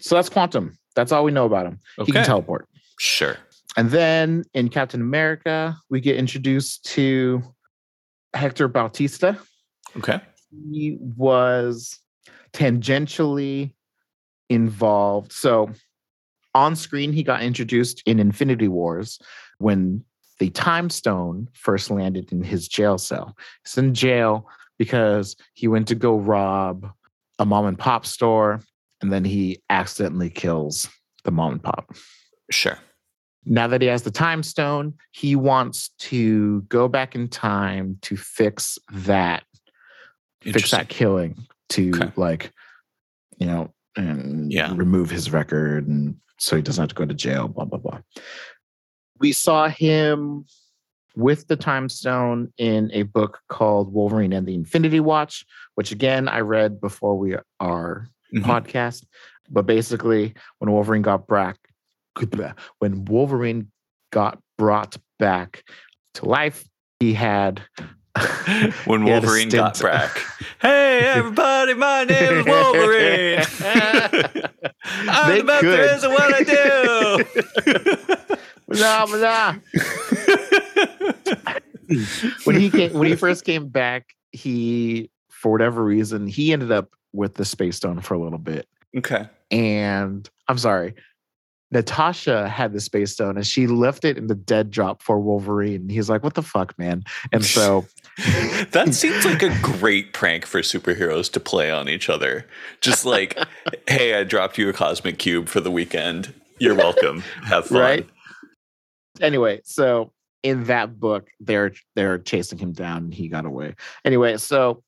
so 0.00 0.14
that's 0.14 0.28
quantum 0.30 0.78
that's 0.96 1.12
all 1.12 1.24
we 1.24 1.32
know 1.32 1.44
about 1.44 1.66
him 1.66 1.78
he 2.06 2.12
can 2.12 2.24
teleport 2.24 2.66
Sure. 2.98 3.36
and 3.76 3.90
then 3.90 4.44
in 4.54 4.68
captain 4.70 5.00
america 5.02 5.76
we 5.90 6.00
get 6.00 6.16
introduced 6.16 6.84
to 6.86 7.42
hector 8.34 8.66
bautista 8.68 9.38
Okay. 9.96 10.20
he 10.72 10.96
was 11.16 11.98
tangentially 12.52 13.72
involved. 14.48 15.32
So 15.32 15.70
on 16.54 16.76
screen, 16.76 17.12
he 17.12 17.22
got 17.22 17.42
introduced 17.42 18.02
in 18.06 18.20
Infinity 18.20 18.68
Wars 18.68 19.18
when 19.58 20.04
the 20.38 20.50
Time 20.50 20.90
Stone 20.90 21.48
first 21.52 21.90
landed 21.90 22.32
in 22.32 22.42
his 22.42 22.68
jail 22.68 22.98
cell. 22.98 23.36
He's 23.64 23.78
in 23.78 23.94
jail 23.94 24.48
because 24.78 25.36
he 25.54 25.68
went 25.68 25.88
to 25.88 25.94
go 25.94 26.16
rob 26.16 26.90
a 27.38 27.44
mom 27.44 27.66
and 27.66 27.78
pop 27.78 28.06
store, 28.06 28.60
and 29.00 29.12
then 29.12 29.24
he 29.24 29.60
accidentally 29.70 30.30
kills 30.30 30.88
the 31.24 31.30
mom 31.30 31.52
and 31.52 31.62
pop. 31.62 31.94
Sure. 32.50 32.78
Now 33.46 33.66
that 33.68 33.82
he 33.82 33.88
has 33.88 34.02
the 34.02 34.10
Time 34.10 34.42
Stone, 34.42 34.94
he 35.12 35.36
wants 35.36 35.90
to 35.98 36.62
go 36.62 36.88
back 36.88 37.14
in 37.14 37.28
time 37.28 37.98
to 38.02 38.16
fix 38.16 38.78
that 38.92 39.44
fix 40.40 40.70
that 40.72 40.88
killing 40.88 41.36
to 41.70 41.90
Okay. 41.94 42.12
like 42.16 42.52
you 43.38 43.46
know 43.46 43.72
and 43.96 44.52
Yeah. 44.52 44.72
remove 44.74 45.10
his 45.10 45.30
record 45.32 45.86
and 45.88 46.16
so 46.38 46.56
he 46.56 46.62
doesn't 46.62 46.82
have 46.82 46.88
to 46.88 46.94
go 46.94 47.04
to 47.06 47.14
jail 47.14 47.48
blah 47.48 47.64
blah 47.64 47.78
blah 47.78 48.00
we 49.20 49.32
saw 49.32 49.68
him 49.68 50.44
with 51.16 51.46
the 51.46 51.56
time 51.56 51.88
stone 51.88 52.52
in 52.58 52.90
a 52.92 53.02
book 53.02 53.38
called 53.48 53.92
wolverine 53.92 54.32
and 54.32 54.46
the 54.46 54.54
infinity 54.54 54.98
watch 55.00 55.44
which 55.76 55.92
again 55.92 56.28
i 56.28 56.40
read 56.40 56.80
before 56.80 57.16
we 57.16 57.36
our 57.60 58.08
Mhm. 58.34 58.42
podcast 58.42 59.04
but 59.50 59.64
basically 59.66 60.34
when 60.58 60.72
wolverine 60.72 61.02
got 61.02 61.26
back 61.28 61.56
when 62.78 63.04
wolverine 63.04 63.70
got 64.12 64.38
brought 64.58 64.96
back 65.18 65.62
to 66.14 66.26
life 66.26 66.68
he 67.00 67.12
had 67.12 67.62
when 68.84 69.02
he 69.02 69.10
had 69.10 69.24
a 69.24 69.26
Wolverine 69.26 69.48
got 69.48 69.80
back. 69.80 70.18
Hey, 70.60 71.00
everybody, 71.00 71.74
my 71.74 72.04
name 72.04 72.38
is 72.38 72.46
Wolverine. 72.46 73.40
I'm 75.08 75.30
They 75.30 75.40
the 75.40 75.44
best 75.46 75.60
could. 75.60 75.72
there 75.72 75.94
is 75.94 76.04
at 76.04 76.10
what 76.10 76.32
I 76.32 76.42
do. 76.44 77.24
Blah, 78.68 79.06
blah. 79.06 79.56
when 82.44 82.56
he 82.60 82.70
came, 82.70 82.92
when 82.94 83.08
he 83.08 83.16
first 83.16 83.44
came 83.44 83.68
back, 83.68 84.14
he 84.32 85.10
for 85.28 85.52
whatever 85.52 85.84
reason 85.84 86.26
he 86.26 86.52
ended 86.52 86.72
up 86.72 86.90
with 87.12 87.34
the 87.34 87.44
space 87.44 87.76
stone 87.76 88.00
for 88.00 88.14
a 88.14 88.18
little 88.18 88.38
bit. 88.38 88.66
okay. 88.96 89.28
And 89.50 90.26
I'm 90.48 90.56
sorry, 90.58 90.94
Natasha 91.74 92.48
had 92.48 92.72
the 92.72 92.80
space 92.80 93.12
stone 93.12 93.36
and 93.36 93.44
she 93.44 93.66
left 93.66 94.04
it 94.04 94.16
in 94.16 94.28
the 94.28 94.34
dead 94.34 94.70
drop 94.70 95.02
for 95.02 95.18
Wolverine. 95.18 95.88
He's 95.88 96.08
like, 96.08 96.22
"What 96.22 96.34
the 96.34 96.42
fuck, 96.42 96.78
man?" 96.78 97.04
And 97.32 97.44
so 97.44 97.84
that 98.70 98.94
seems 98.94 99.24
like 99.24 99.42
a 99.42 99.54
great 99.60 100.12
prank 100.12 100.46
for 100.46 100.60
superheroes 100.60 101.30
to 101.32 101.40
play 101.40 101.70
on 101.70 101.88
each 101.88 102.08
other. 102.08 102.46
Just 102.80 103.04
like, 103.04 103.36
"Hey, 103.88 104.14
I 104.14 104.22
dropped 104.22 104.56
you 104.56 104.68
a 104.68 104.72
cosmic 104.72 105.18
cube 105.18 105.48
for 105.48 105.60
the 105.60 105.70
weekend. 105.70 106.32
You're 106.58 106.76
welcome. 106.76 107.24
Have 107.42 107.66
fun." 107.66 107.80
Right? 107.80 108.08
anyway, 109.20 109.60
so 109.64 110.12
in 110.44 110.64
that 110.64 111.00
book, 111.00 111.28
they're 111.40 111.72
they're 111.96 112.18
chasing 112.18 112.58
him 112.58 112.72
down 112.72 112.98
and 113.04 113.14
he 113.14 113.28
got 113.28 113.46
away. 113.46 113.74
Anyway, 114.04 114.36
so 114.36 114.84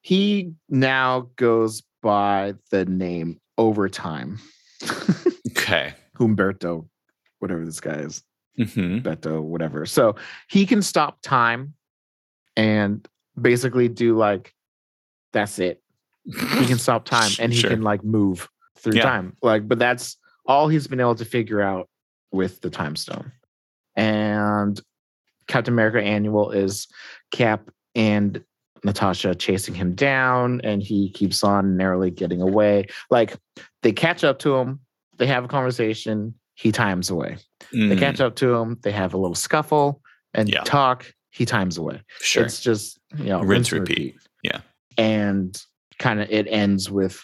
he 0.00 0.54
now 0.70 1.28
goes 1.36 1.82
by 2.02 2.54
the 2.70 2.86
name 2.86 3.40
Overtime. 3.58 4.38
Okay. 5.68 5.92
Humberto, 6.18 6.86
whatever 7.38 7.64
this 7.64 7.80
guy 7.80 7.94
is. 8.00 8.22
hmm 8.56 8.98
Beto, 8.98 9.42
whatever. 9.42 9.86
So 9.86 10.16
he 10.48 10.66
can 10.66 10.82
stop 10.82 11.18
time 11.22 11.74
and 12.56 13.06
basically 13.40 13.88
do 13.88 14.16
like 14.16 14.54
that's 15.32 15.58
it. 15.58 15.82
He 16.24 16.66
can 16.66 16.78
stop 16.78 17.04
time 17.16 17.30
and 17.38 17.52
he 17.52 17.60
Sure. 17.60 17.70
can 17.70 17.82
like 17.82 18.02
move 18.02 18.48
through 18.78 18.96
Yeah. 18.96 19.02
time. 19.04 19.36
Like, 19.42 19.68
but 19.68 19.78
that's 19.78 20.16
all 20.46 20.68
he's 20.68 20.86
been 20.88 21.00
able 21.00 21.14
to 21.16 21.24
figure 21.24 21.60
out 21.60 21.88
with 22.32 22.60
the 22.60 22.70
time 22.70 22.96
stone. 22.96 23.30
And 23.96 24.80
Captain 25.46 25.72
America 25.74 26.00
Annual 26.02 26.50
is 26.52 26.88
Cap 27.30 27.70
and 27.94 28.42
Natasha 28.84 29.34
chasing 29.34 29.74
him 29.74 29.94
down, 29.94 30.60
and 30.62 30.82
he 30.82 31.10
keeps 31.10 31.42
on 31.42 31.76
narrowly 31.76 32.10
getting 32.10 32.40
away. 32.40 32.86
Like 33.10 33.36
they 33.82 33.92
catch 33.92 34.22
up 34.24 34.38
to 34.40 34.56
him, 34.56 34.80
they 35.18 35.26
have 35.26 35.44
a 35.44 35.48
conversation, 35.48 36.34
he 36.54 36.72
times 36.72 37.10
away. 37.10 37.36
They 37.72 37.78
Mm, 37.78 37.98
catch 37.98 38.20
up 38.20 38.36
to 38.36 38.54
him, 38.54 38.78
they 38.82 38.92
have 38.92 39.14
a 39.14 39.16
little 39.18 39.34
scuffle 39.34 40.00
and 40.34 40.48
Yeah. 40.48 40.62
talk, 40.64 41.12
he 41.30 41.44
times 41.44 41.76
away. 41.78 42.02
sure. 42.20 42.44
It's 42.44 42.60
just, 42.60 42.98
you 43.16 43.24
know, 43.26 43.40
Rinse, 43.42 43.72
and 43.72 43.80
repeat. 43.80 44.16
Yeah. 44.42 44.60
And 44.96 45.60
kind 45.98 46.20
of 46.20 46.30
it 46.30 46.46
ends 46.48 46.90
with 46.90 47.20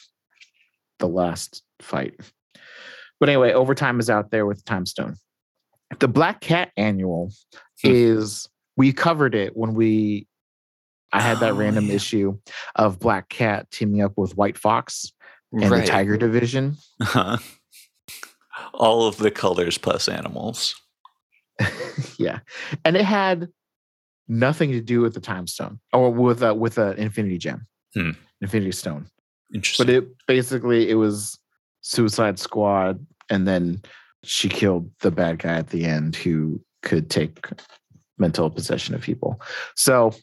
the 0.98 1.08
last 1.08 1.62
fight. 1.80 2.14
But 3.20 3.28
anyway, 3.28 3.52
overtime 3.52 4.00
is 4.00 4.10
out 4.10 4.30
there 4.30 4.46
with 4.46 4.64
Time 4.64 4.86
Stone. 4.86 5.16
The 6.00 6.08
Black 6.08 6.40
Cat 6.40 6.70
annual 6.76 7.32
Hmm. 7.82 7.90
is 7.90 8.48
we 8.76 8.92
covered 8.92 9.34
it 9.34 9.56
when 9.56 9.74
we 9.74 10.26
I 11.12 11.20
had 11.20 11.38
that 11.40 11.52
Oh, 11.52 11.56
random 11.56 11.86
yeah. 11.88 11.94
issue 11.94 12.38
of 12.74 12.98
Black 12.98 13.28
Cat 13.28 13.70
teaming 13.70 14.02
up 14.02 14.14
with 14.16 14.36
White 14.36 14.58
Fox 14.58 15.12
and 15.52 15.70
right. 15.70 15.82
the 15.82 15.86
Tiger 15.86 16.16
Division. 16.16 16.76
Uh-huh. 17.00 17.36
All 18.78 19.06
of 19.06 19.16
the 19.16 19.30
colors 19.30 19.78
plus 19.78 20.08
animals. 20.08 20.74
yeah. 22.18 22.40
And 22.84 22.96
it 22.96 23.04
had 23.04 23.48
nothing 24.28 24.72
to 24.72 24.80
do 24.80 25.00
with 25.00 25.14
the 25.14 25.20
time 25.20 25.46
stone 25.46 25.78
or 25.92 26.10
with 26.10 26.42
a 26.42 26.54
with 26.54 26.78
an 26.78 26.96
infinity 26.96 27.38
gem. 27.38 27.66
Hmm. 27.94 28.10
Infinity 28.40 28.72
stone. 28.72 29.06
Interesting. 29.54 29.86
But 29.86 29.94
it 29.94 30.08
basically 30.26 30.90
it 30.90 30.94
was 30.94 31.38
Suicide 31.82 32.38
Squad 32.38 33.04
and 33.30 33.46
then 33.46 33.82
she 34.24 34.48
killed 34.48 34.90
the 35.00 35.10
bad 35.10 35.38
guy 35.38 35.54
at 35.54 35.68
the 35.68 35.84
end 35.84 36.16
who 36.16 36.60
could 36.82 37.10
take 37.10 37.46
mental 38.18 38.50
possession 38.50 38.94
of 38.94 39.02
people. 39.02 39.40
So 39.76 40.14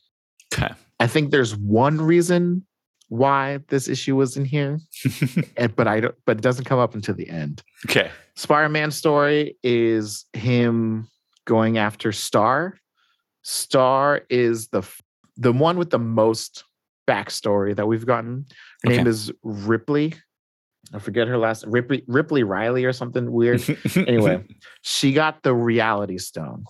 okay. 0.54 0.74
I 0.99 1.08
think 1.08 1.32
there's 1.32 1.56
one 1.56 2.02
reason 2.02 2.66
why 3.12 3.59
this 3.68 3.89
issue 3.89 4.16
was 4.16 4.38
in 4.38 4.45
here, 4.45 4.80
and, 5.57 5.76
but 5.76 5.86
I 5.86 5.99
don't 5.99 6.16
but 6.26 6.38
it 6.38 6.41
doesn't 6.41 6.64
come 6.64 6.80
up 6.80 6.95
until 6.95 7.14
the 7.14 7.30
end. 7.30 7.62
okay. 7.89 8.09
Spider-Man 8.38 8.91
story 8.91 9.57
is 9.64 10.26
him 10.32 11.09
going 11.45 11.78
after 11.78 12.14
Star. 12.14 12.78
Star 13.43 14.22
is 14.30 14.70
the 14.70 14.82
the 15.36 15.51
one 15.51 15.78
with 15.78 15.89
the 15.89 15.99
most 15.99 16.64
backstory 17.05 17.76
that 17.76 17.86
we've 17.86 18.05
gotten. 18.05 18.45
Her 18.84 18.89
name 18.91 19.07
is 19.07 19.30
Ripley. 19.43 20.14
I 20.93 20.99
forget 20.99 21.28
her 21.28 21.38
last 21.38 21.66
Ripley 21.68 22.03
Ripley 22.07 22.43
Riley 22.43 22.86
or 22.86 22.93
something 22.93 23.30
weird. 23.30 23.62
anyway, 23.95 24.43
she 24.84 25.12
got 25.12 25.43
the 25.43 25.53
reality 25.53 26.18
stone 26.18 26.64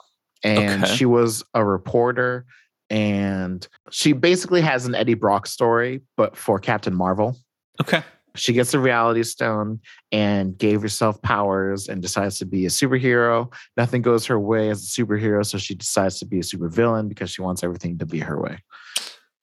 and 0.44 0.84
Okay. 0.84 0.96
she 0.96 1.06
was 1.06 1.44
a 1.54 1.64
reporter 1.64 2.46
and 2.92 3.68
she 3.90 4.14
basically 4.14 4.62
has 4.62 4.86
an 4.86 4.94
Eddie 4.94 5.16
Brock 5.16 5.48
story 5.48 6.02
but 6.18 6.36
for 6.38 6.60
Captain 6.60 6.94
Marvel 6.94 7.36
okay. 7.80 8.04
she 8.36 8.54
gets 8.54 8.72
the 8.72 8.80
reality 8.80 9.24
stone 9.24 9.80
and 10.12 10.58
gave 10.58 10.82
herself 10.82 11.22
powers 11.22 11.88
and 11.88 12.02
decides 12.02 12.38
to 12.40 12.46
be 12.46 12.66
a 12.66 12.70
superhero. 12.70 13.52
Nothing 13.78 14.02
goes 14.02 14.26
her 14.28 14.40
way 14.40 14.70
as 14.70 14.84
a 14.84 14.86
superhero, 15.02 15.46
so 15.46 15.58
she 15.58 15.74
decides 15.74 16.20
to 16.20 16.26
be 16.26 16.40
a 16.40 16.44
supervillain 16.44 17.10
because 17.10 17.30
she 17.32 17.42
wants 17.42 17.64
everything 17.64 17.98
to 17.98 18.06
be 18.06 18.20
her 18.20 18.40
way. 18.40 18.60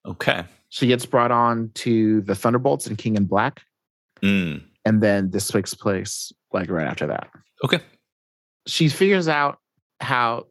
Okay. 0.07 0.44
She 0.68 0.86
gets 0.86 1.07
brought 1.07 1.30
on 1.30 1.70
to 1.74 2.20
the 2.22 2.34
Thunderbolts 2.34 2.86
and 2.86 2.96
King 2.99 3.16
in 3.16 3.24
Black, 3.24 3.62
Mm. 4.22 4.62
and 4.84 5.03
then 5.03 5.30
this 5.30 5.49
takes 5.49 5.74
place 5.74 6.32
like 6.53 6.68
right 6.70 6.86
after 6.86 7.07
that. 7.07 7.28
Okay. 7.64 7.80
She 8.66 8.88
figures 8.88 9.28
out 9.28 9.59
how 10.01 10.46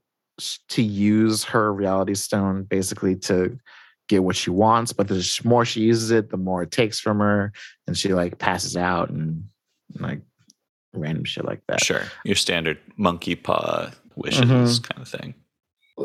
to 0.70 0.82
use 0.84 1.44
her 1.46 1.74
reality 1.74 2.14
stone 2.16 2.64
basically 2.64 3.16
to 3.16 3.58
get 4.08 4.24
what 4.24 4.36
she 4.36 4.50
wants, 4.50 4.94
but 4.94 5.08
the 5.08 5.40
more 5.44 5.66
she 5.66 5.82
uses 5.82 6.12
it, 6.12 6.30
the 6.30 6.38
more 6.38 6.64
it 6.64 6.72
takes 6.72 7.00
from 7.00 7.20
her, 7.20 7.52
and 7.88 7.98
she 7.98 8.14
like 8.14 8.38
passes 8.38 8.78
out 8.78 9.10
and 9.10 9.44
like 10.00 10.22
random 10.94 11.24
shit 11.26 11.44
like 11.46 11.62
that. 11.68 11.82
Sure. 11.84 12.04
Your 12.24 12.36
standard 12.36 12.78
monkey 12.98 13.36
paw 13.36 13.90
wishes 14.16 14.42
Mhm. 14.80 14.84
kind 14.90 15.02
of 15.02 15.08
thing. 15.08 15.34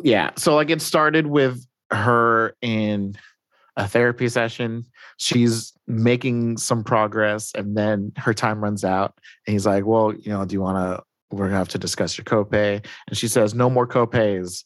yeah 0.05 0.30
so 0.37 0.55
like 0.55 0.70
it 0.70 0.80
started 0.83 1.26
with 1.26 1.66
her 1.91 2.55
in 2.62 3.14
a 3.76 3.87
therapy 3.89 4.28
session 4.28 4.85
she's 5.18 5.72
making 5.87 6.57
some 6.59 6.83
progress 6.85 7.53
and 7.55 7.76
then 7.76 8.11
her 8.16 8.33
time 8.35 8.62
runs 8.62 8.85
out 8.85 9.14
and 9.47 9.53
he's 9.53 9.66
like 9.66 9.85
well 9.87 10.12
you 10.14 10.30
know 10.33 10.45
do 10.47 10.55
you 10.55 10.61
want 10.62 10.76
to 10.76 11.03
we're 11.33 11.47
gonna 11.47 11.59
have 11.59 11.68
to 11.68 11.78
discuss 11.78 12.16
your 12.16 12.24
copay 12.24 12.85
and 13.09 13.16
she 13.16 13.28
says 13.28 13.55
no 13.55 13.68
more 13.68 13.87
copays 13.87 14.64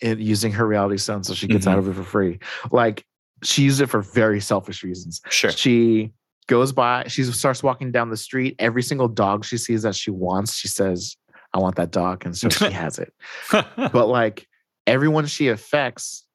in 0.00 0.18
using 0.20 0.52
her 0.52 0.66
reality 0.66 0.96
stone 0.96 1.24
so 1.24 1.34
she 1.34 1.46
gets 1.46 1.66
out 1.66 1.78
mm-hmm. 1.78 1.90
of 1.90 1.96
it 1.96 2.00
for 2.00 2.08
free 2.08 2.38
like 2.70 3.04
she 3.42 3.62
used 3.62 3.80
it 3.80 3.86
for 3.86 4.02
very 4.02 4.40
selfish 4.40 4.82
reasons 4.82 5.20
Sure. 5.30 5.50
she 5.50 6.12
goes 6.48 6.72
by 6.72 7.04
she 7.08 7.24
starts 7.24 7.62
walking 7.62 7.90
down 7.90 8.10
the 8.10 8.16
street 8.16 8.54
every 8.58 8.82
single 8.82 9.08
dog 9.08 9.44
she 9.44 9.56
sees 9.56 9.82
that 9.82 9.94
she 9.94 10.10
wants 10.10 10.56
she 10.56 10.68
says 10.68 11.16
i 11.54 11.58
want 11.58 11.76
that 11.76 11.90
dog 11.90 12.24
and 12.24 12.36
so 12.36 12.48
she 12.48 12.70
has 12.70 12.98
it 12.98 13.12
but 13.50 14.06
like 14.08 14.46
everyone 14.86 15.26
she 15.26 15.48
affects 15.48 16.26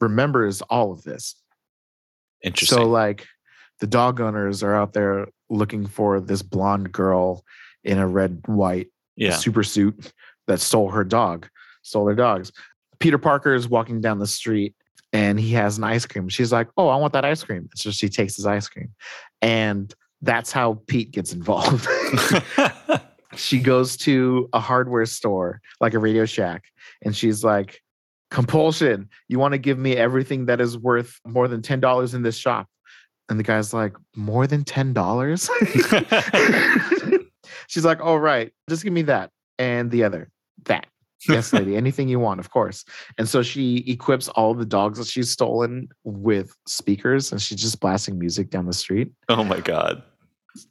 remembers 0.00 0.62
all 0.62 0.92
of 0.92 1.02
this. 1.02 1.34
Interesting. 2.42 2.78
So 2.78 2.84
like 2.84 3.26
the 3.80 3.86
dog 3.86 4.20
owners 4.20 4.62
are 4.62 4.74
out 4.74 4.92
there 4.92 5.28
looking 5.50 5.86
for 5.86 6.20
this 6.20 6.42
blonde 6.42 6.92
girl 6.92 7.44
in 7.84 7.98
a 7.98 8.06
red 8.06 8.42
white 8.46 8.88
yeah. 9.16 9.36
super 9.36 9.62
suit 9.62 10.12
that 10.46 10.60
stole 10.60 10.90
her 10.90 11.04
dog, 11.04 11.48
stole 11.82 12.04
their 12.04 12.14
dogs. 12.14 12.52
Peter 12.98 13.18
Parker 13.18 13.54
is 13.54 13.68
walking 13.68 14.00
down 14.00 14.18
the 14.18 14.26
street 14.26 14.74
and 15.12 15.38
he 15.38 15.52
has 15.52 15.78
an 15.78 15.84
ice 15.84 16.06
cream. 16.06 16.28
She's 16.28 16.52
like, 16.52 16.68
"Oh, 16.76 16.88
I 16.88 16.96
want 16.96 17.12
that 17.12 17.24
ice 17.24 17.44
cream." 17.44 17.68
So 17.76 17.90
she 17.90 18.08
takes 18.08 18.36
his 18.36 18.46
ice 18.46 18.68
cream. 18.68 18.92
And 19.42 19.94
that's 20.22 20.50
how 20.50 20.80
Pete 20.86 21.12
gets 21.12 21.32
involved. 21.32 21.86
she 23.36 23.60
goes 23.60 23.96
to 23.98 24.48
a 24.52 24.60
hardware 24.60 25.06
store, 25.06 25.60
like 25.80 25.94
a 25.94 25.98
Radio 25.98 26.24
Shack, 26.24 26.64
and 27.02 27.14
she's 27.14 27.44
like, 27.44 27.80
compulsion. 28.34 29.08
You 29.28 29.38
want 29.38 29.52
to 29.52 29.58
give 29.58 29.78
me 29.78 29.96
everything 29.96 30.46
that 30.46 30.60
is 30.60 30.76
worth 30.76 31.20
more 31.24 31.48
than 31.48 31.62
$10 31.62 32.14
in 32.14 32.22
this 32.22 32.36
shop. 32.36 32.68
And 33.28 33.38
the 33.38 33.44
guy's 33.44 33.72
like, 33.72 33.94
more 34.16 34.46
than 34.46 34.64
$10? 34.64 34.92
she's 37.68 37.84
like, 37.84 38.00
all 38.00 38.18
right, 38.18 38.52
just 38.68 38.82
give 38.84 38.92
me 38.92 39.02
that 39.02 39.30
and 39.58 39.90
the 39.90 40.04
other, 40.04 40.30
that. 40.64 40.86
Yes, 41.28 41.52
lady, 41.54 41.76
anything 41.76 42.08
you 42.08 42.20
want, 42.20 42.38
of 42.40 42.50
course. 42.50 42.84
And 43.18 43.26
so 43.28 43.42
she 43.42 43.78
equips 43.86 44.28
all 44.28 44.52
the 44.54 44.66
dogs 44.66 44.98
that 44.98 45.06
she's 45.06 45.30
stolen 45.30 45.88
with 46.04 46.54
speakers 46.66 47.32
and 47.32 47.40
she's 47.40 47.60
just 47.60 47.80
blasting 47.80 48.18
music 48.18 48.50
down 48.50 48.66
the 48.66 48.72
street. 48.74 49.10
oh 49.28 49.42
my 49.44 49.60
god. 49.60 50.02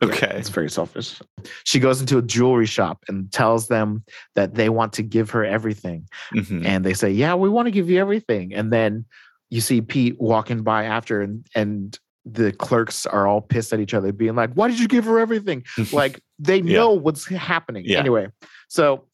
Yeah, 0.02 0.08
Okay. 0.08 0.32
it's 0.38 0.48
very 0.50 0.70
selfish. 0.70 1.20
She 1.66 1.78
goes 1.80 2.00
into 2.00 2.18
a 2.18 2.22
jewelry 2.22 2.66
shop 2.68 3.04
and 3.10 3.30
tells 3.34 3.68
them 3.68 4.04
that 4.36 4.56
they 4.56 4.70
want 4.70 4.94
to 4.94 5.04
give 5.04 5.30
her 5.32 5.44
everything. 5.44 6.08
Mhm. 6.34 6.66
And 6.66 6.86
they 6.86 6.94
say, 6.94 7.12
Yeah, 7.12 7.34
we 7.36 7.50
want 7.50 7.66
to 7.66 7.72
give 7.72 7.90
you 7.90 8.00
everything. 8.00 8.54
And 8.54 8.72
then 8.72 9.04
you 9.50 9.60
see 9.60 9.82
Pete 9.82 10.16
walking 10.22 10.64
by 10.64 10.86
after, 10.86 11.20
and, 11.22 11.46
and 11.54 12.00
the 12.26 12.52
clerks 12.54 13.06
are 13.06 13.28
all 13.28 13.42
pissed 13.42 13.74
at 13.74 13.80
each 13.80 13.94
other, 13.94 14.12
being 14.14 14.36
like, 14.36 14.54
Why 14.54 14.68
did 14.70 14.80
you 14.80 14.88
give 14.88 15.06
her 15.06 15.20
everything? 15.20 15.64
like 15.92 16.22
they 16.40 16.58
Yeah. 16.58 16.78
know 16.80 16.92
what's 16.92 17.26
happening. 17.28 17.84
Yeah. 17.86 18.00
Anyway, 18.00 18.28
so 18.70 19.06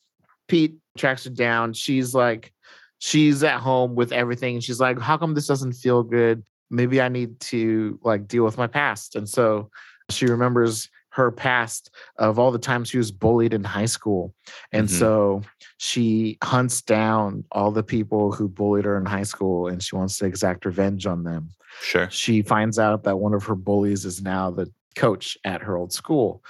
Pete 0.48 0.76
tracks 0.98 1.24
her 1.24 1.30
down. 1.30 1.74
She's 1.74 2.14
like, 2.14 2.54
She's 3.00 3.44
at 3.44 3.60
home 3.60 3.96
with 3.96 4.12
everything. 4.12 4.60
She's 4.60 4.80
like, 4.80 5.00
How 5.00 5.18
come 5.18 5.34
this 5.34 5.48
doesn't 5.48 5.74
feel 5.74 6.04
good? 6.04 6.44
Maybe 6.70 7.02
I 7.02 7.10
need 7.10 7.40
to 7.42 8.00
like 8.04 8.28
deal 8.28 8.44
with 8.44 8.58
my 8.58 8.68
past. 8.68 9.16
And 9.16 9.28
so 9.28 9.72
she 10.10 10.26
remembers 10.28 10.88
her 11.12 11.32
past 11.32 11.90
of 12.20 12.38
all 12.38 12.52
the 12.52 12.60
times 12.60 12.90
she 12.90 13.00
was 13.00 13.12
bullied 13.12 13.54
in 13.56 13.64
high 13.64 13.88
school. 13.88 14.36
And 14.72 14.88
Mhm. 14.88 14.92
so 14.92 15.42
she 15.78 16.38
hunts 16.44 16.84
down 16.84 17.44
all 17.52 17.72
the 17.72 17.82
people 17.82 18.32
who 18.32 18.48
bullied 18.48 18.86
her 18.86 18.96
in 18.98 19.08
high 19.08 19.24
school 19.24 19.68
and 19.68 19.82
she 19.82 19.96
wants 19.96 20.20
to 20.20 20.26
exact 20.26 20.66
revenge 20.66 21.08
on 21.08 21.24
them. 21.24 21.50
Sure. 21.82 22.10
She 22.10 22.42
finds 22.42 22.80
out 22.80 23.04
that 23.04 23.18
one 23.18 23.34
of 23.34 23.44
her 23.46 23.56
bullies 23.56 24.06
is 24.06 24.22
now 24.22 24.52
the 24.52 24.72
coach 24.96 25.38
at 25.46 25.62
her 25.62 25.78
old 25.78 25.94
school. 25.94 26.44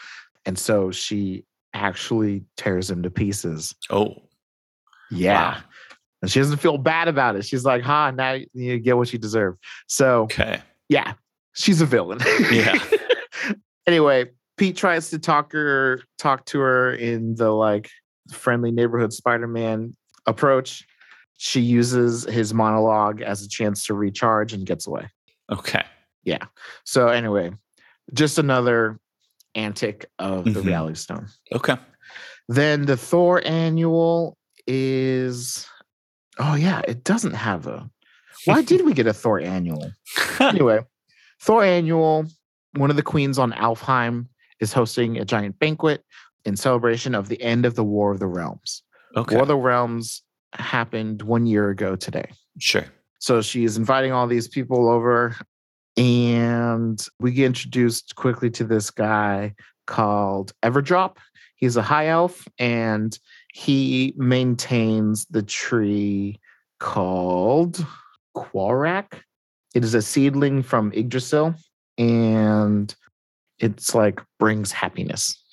And 0.45 0.57
so 0.57 0.91
she 0.91 1.45
actually 1.73 2.43
tears 2.57 2.89
him 2.89 3.03
to 3.03 3.09
pieces. 3.09 3.75
Oh, 3.89 4.15
Yeah. 5.11 5.55
Wow. 5.55 5.61
And 6.21 6.29
she 6.29 6.39
doesn't 6.39 6.57
feel 6.57 6.77
bad 6.77 7.07
about 7.07 7.37
it. 7.37 7.45
She's 7.45 7.63
like, 7.63 7.81
ha, 7.81 8.11
now 8.11 8.37
you 8.53 8.77
get 8.79 8.97
what 8.97 9.13
you 9.13 9.19
deserve. 9.19 9.55
So 9.87 10.23
okay. 10.23 10.61
yeah, 10.89 11.13
she's 11.53 11.79
a 11.79 11.85
villain. 11.85 12.19
Yeah. 12.51 12.77
anyway, 13.87 14.25
Pete 14.57 14.75
tries 14.75 15.09
to 15.11 15.19
talk 15.19 15.53
her 15.53 16.01
talk 16.17 16.45
to 16.47 16.59
her 16.59 16.93
in 16.93 17.35
the 17.35 17.51
like 17.51 17.89
friendly 18.31 18.71
neighborhood 18.71 19.13
Spider-Man 19.13 19.95
approach. 20.25 20.85
She 21.37 21.61
uses 21.61 22.25
his 22.25 22.53
monologue 22.53 23.21
as 23.21 23.41
a 23.41 23.47
chance 23.47 23.85
to 23.85 23.93
recharge 23.93 24.51
and 24.51 24.65
gets 24.65 24.87
away. 24.87 25.07
Okay. 25.51 25.83
Yeah. 26.23 26.45
So 26.85 27.07
anyway, 27.07 27.51
just 28.13 28.37
another 28.37 28.99
antic 29.55 30.05
of 30.19 30.45
the 30.45 30.51
Mhm. 30.61 30.65
reality 30.65 30.95
stone. 30.95 31.27
Okay. 31.53 31.75
Then 32.47 32.85
the 32.85 32.97
Thor 32.97 33.41
annual 33.45 34.37
is 34.67 35.67
oh 36.37 36.55
yeah, 36.55 36.81
it 36.87 37.03
doesn't 37.03 37.33
have 37.33 37.67
a 37.67 37.89
why 38.45 38.61
did 38.71 38.85
we 38.85 38.93
get 38.93 39.07
a 39.07 39.13
Thor 39.13 39.39
annual? 39.39 39.91
anyway, 40.39 40.79
Thor 41.41 41.63
Annual, 41.63 42.25
one 42.75 42.89
of 42.89 42.95
the 42.95 43.03
queens 43.03 43.37
on 43.39 43.51
Alfheim 43.53 44.27
is 44.59 44.71
hosting 44.73 45.17
a 45.17 45.25
giant 45.25 45.57
banquet 45.59 46.03
in 46.45 46.55
celebration 46.55 47.15
of 47.15 47.27
the 47.27 47.41
end 47.41 47.65
of 47.65 47.75
the 47.75 47.83
War 47.83 48.11
of 48.11 48.19
the 48.19 48.27
Realms. 48.27 48.83
okay. 49.15 49.35
War 49.35 49.41
of 49.43 49.47
the 49.47 49.57
Realms 49.57 50.21
happened 50.53 51.21
one 51.23 51.45
year 51.45 51.69
ago 51.69 51.95
today. 51.95 52.29
sure. 52.59 52.85
So 53.19 53.41
she 53.41 53.63
is 53.63 53.77
inviting 53.77 54.11
all 54.11 54.27
these 54.27 54.47
people 54.47 54.89
over, 54.89 55.35
and 55.97 57.05
we 57.19 57.31
get 57.31 57.45
introduced 57.45 58.15
quickly 58.15 58.49
to 58.51 58.63
this 58.63 58.91
guy 58.91 59.53
called 59.87 60.53
Everdrop. 60.63 61.17
He's 61.55 61.75
a 61.75 61.81
high 61.81 62.07
elf, 62.07 62.47
and 62.57 63.17
he 63.53 64.13
maintains 64.17 65.25
the 65.25 65.43
tree 65.43 66.39
called 66.79 67.85
Quarak. 68.35 69.21
It 69.75 69.83
is 69.83 69.93
a 69.93 70.01
seedling 70.01 70.63
from 70.63 70.91
Yggdrasil, 70.93 71.55
and 71.97 72.95
it's 73.59 73.93
like 73.93 74.21
brings 74.39 74.71
happiness. 74.71 75.43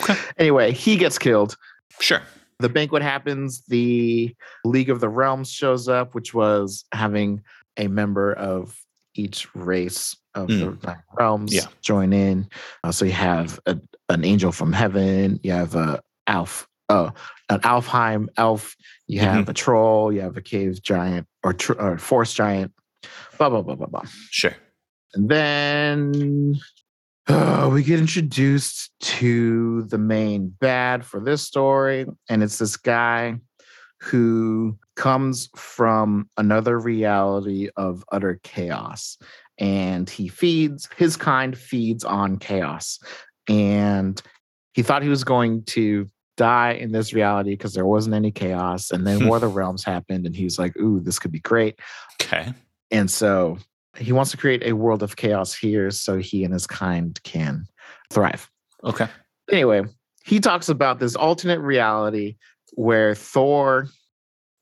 Okay. 0.00 0.16
anyway, 0.38 0.72
he 0.72 0.96
gets 0.96 1.18
killed 1.18 1.56
Sure. 2.00 2.22
The 2.58 2.68
banquet 2.68 3.02
happens 3.02 3.62
the 3.68 4.34
league 4.64 4.90
of 4.90 5.00
the 5.00 5.08
realms 5.08 5.50
shows 5.50 5.88
up 5.88 6.14
which 6.14 6.32
was 6.34 6.84
having 6.92 7.42
a 7.76 7.86
member 7.88 8.32
of 8.32 8.76
each 9.14 9.54
race 9.54 10.16
of 10.34 10.48
the 10.48 10.76
realms 11.18 11.54
Yeah. 11.54 11.66
join 11.82 12.12
in 12.12 12.48
Uh, 12.84 12.92
so 12.92 13.04
you 13.04 13.12
have 13.12 13.58
a, 13.66 13.78
an 14.08 14.24
angel 14.24 14.52
from 14.52 14.72
heaven 14.72 15.40
you 15.42 15.52
have 15.52 15.74
a 15.74 16.00
elf 16.26 16.66
uh, 16.88 17.10
an 17.48 17.60
alfheim 17.60 18.28
elf 18.36 18.76
you 19.06 19.20
have 19.20 19.48
a 19.48 19.52
troll 19.54 20.12
you 20.12 20.20
have 20.20 20.36
a 20.36 20.42
cave 20.42 20.80
giant 20.82 21.26
or, 21.44 21.52
tr- 21.52 21.80
or 21.80 21.98
forest 21.98 22.36
giant 22.36 22.72
blah 23.38 23.48
blah 23.48 23.62
blah 23.62 23.74
blah 23.74 23.86
blah 23.86 24.04
Sure. 24.30 24.54
and 25.14 25.28
then 25.28 26.54
uh, 27.28 27.68
we 27.72 27.82
get 27.82 27.98
introduced 27.98 28.90
to 29.00 29.82
the 29.84 29.98
main 29.98 30.48
bad 30.48 31.04
for 31.04 31.20
this 31.20 31.42
story. 31.42 32.06
And 32.28 32.42
it's 32.42 32.58
this 32.58 32.76
guy 32.76 33.36
who 34.00 34.78
comes 34.94 35.48
from 35.56 36.28
another 36.36 36.78
reality 36.78 37.68
of 37.76 38.04
utter 38.12 38.40
chaos. 38.42 39.18
And 39.58 40.08
he 40.08 40.28
feeds, 40.28 40.88
his 40.96 41.16
kind 41.16 41.56
feeds 41.56 42.04
on 42.04 42.38
chaos. 42.38 42.98
And 43.48 44.20
he 44.74 44.82
thought 44.82 45.02
he 45.02 45.08
was 45.08 45.24
going 45.24 45.64
to 45.64 46.06
die 46.36 46.72
in 46.72 46.92
this 46.92 47.14
reality 47.14 47.50
because 47.50 47.72
there 47.72 47.86
wasn't 47.86 48.14
any 48.14 48.30
chaos. 48.30 48.90
And 48.90 49.06
then 49.06 49.26
War 49.28 49.36
of 49.36 49.40
the 49.40 49.48
Realms 49.48 49.84
happened. 49.84 50.26
And 50.26 50.36
he 50.36 50.44
was 50.44 50.58
like, 50.58 50.76
ooh, 50.76 51.00
this 51.00 51.18
could 51.18 51.32
be 51.32 51.40
great. 51.40 51.80
Okay. 52.20 52.52
And 52.90 53.10
so 53.10 53.58
he 53.98 54.12
wants 54.12 54.30
to 54.30 54.36
create 54.36 54.62
a 54.64 54.72
world 54.72 55.02
of 55.02 55.16
chaos 55.16 55.54
here 55.54 55.90
so 55.90 56.18
he 56.18 56.44
and 56.44 56.52
his 56.52 56.66
kind 56.66 57.20
can 57.22 57.66
thrive. 58.10 58.48
Okay. 58.84 59.08
Anyway, 59.50 59.82
he 60.24 60.40
talks 60.40 60.68
about 60.68 60.98
this 60.98 61.14
alternate 61.14 61.60
reality 61.60 62.36
where 62.74 63.14
Thor, 63.14 63.88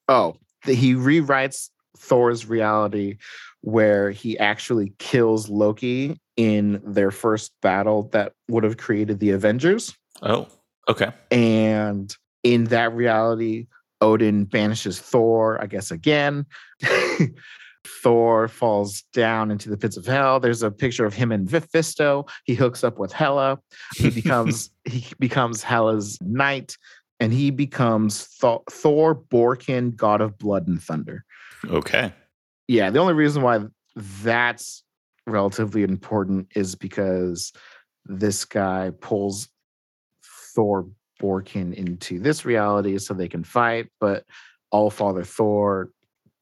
oh, 0.09 0.37
he 0.65 0.95
rewrites 0.95 1.71
Thor's 1.97 2.47
reality 2.47 3.17
where 3.61 4.11
he 4.11 4.39
actually 4.39 4.93
kills 4.99 5.49
Loki 5.49 6.21
in 6.37 6.83
their 6.85 7.11
first 7.11 7.53
battle 7.63 8.09
that 8.13 8.33
would 8.49 8.65
have 8.65 8.77
created 8.77 9.21
the 9.21 9.31
Avengers. 9.31 9.97
Oh. 10.23 10.49
Okay. 10.89 11.13
And 11.31 12.15
in 12.43 12.65
that 12.65 12.93
reality, 12.93 13.67
Odin 14.01 14.45
banishes 14.45 15.01
Thor, 15.01 15.61
I 15.63 15.67
guess, 15.67 15.91
again. 15.91 16.45
Thor 18.05 18.49
falls 18.49 19.03
down 19.15 19.51
into 19.51 19.71
the 19.71 19.79
pits 19.79 19.97
of 19.97 20.05
hell. 20.05 20.39
There's 20.39 20.63
a 20.63 20.71
picture 20.71 21.07
of 21.07 21.15
him 21.15 21.33
and 21.33 21.51
Mephisto. 21.51 22.27
He 22.45 22.55
hooks 22.55 22.85
up 22.85 22.99
with 22.99 23.15
Hela. 23.15 23.59
He 23.97 24.11
becomes 24.11 24.71
he 24.85 25.07
becomes 25.19 25.63
Hela's 25.63 26.19
knight, 26.21 26.77
and 27.19 27.33
he 27.33 27.51
becomes 27.51 28.25
Thor, 28.25 28.63
Thor 28.71 29.15
Borkin, 29.15 29.97
god 29.97 30.21
of 30.21 30.37
blood 30.37 30.69
and 30.69 30.83
thunder. 30.83 31.25
Okay. 31.67 32.13
Yeah, 32.69 32.91
the 32.91 32.99
only 32.99 33.15
reason 33.15 33.41
why 33.43 33.61
that's 33.97 34.85
relatively 35.27 35.83
important 35.83 36.49
is 36.55 36.75
because 36.75 37.55
this 38.05 38.45
guy 38.45 38.93
pulls 39.01 39.49
Thor 40.55 40.87
Borkin 41.23 41.73
into 41.73 42.21
this 42.21 42.45
reality 42.45 42.99
so 42.99 43.15
they 43.15 43.29
can 43.29 43.45
fight, 43.45 43.89
but 43.99 44.25
All 44.71 44.91
Father 44.91 45.25
Thor 45.25 45.91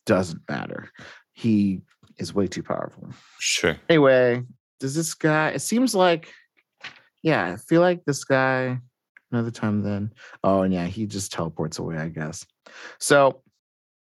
doesn't 0.07 0.43
matter. 0.49 0.91
He 1.35 1.83
is 2.19 2.35
way 2.35 2.47
too 2.47 2.63
powerful. 2.63 3.09
Sure. 3.39 3.77
Anyway, 3.89 4.43
does 4.81 4.95
this 4.95 5.15
guy, 5.15 5.49
it 5.51 5.61
seems 5.61 5.95
like, 5.95 6.33
yeah, 7.23 7.53
I 7.53 7.57
feel 7.57 7.81
like 7.81 8.05
this 8.05 8.25
guy, 8.25 8.79
another 9.31 9.51
time 9.51 9.83
then. 9.83 10.13
Oh, 10.45 10.63
and 10.63 10.73
yeah, 10.75 10.87
he 10.87 11.07
just 11.07 11.33
teleports 11.33 11.79
away, 11.79 11.97
I 11.97 12.09
guess. 12.09 12.45
So 12.99 13.43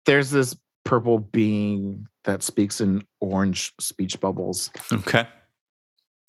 there's 0.06 0.30
this 0.30 0.56
purple 0.86 1.20
being 1.20 2.08
that 2.24 2.44
speaks 2.44 2.80
in 2.80 3.04
orange 3.20 3.74
speech 3.80 4.20
bubbles. 4.20 4.72
Okay. 4.92 5.28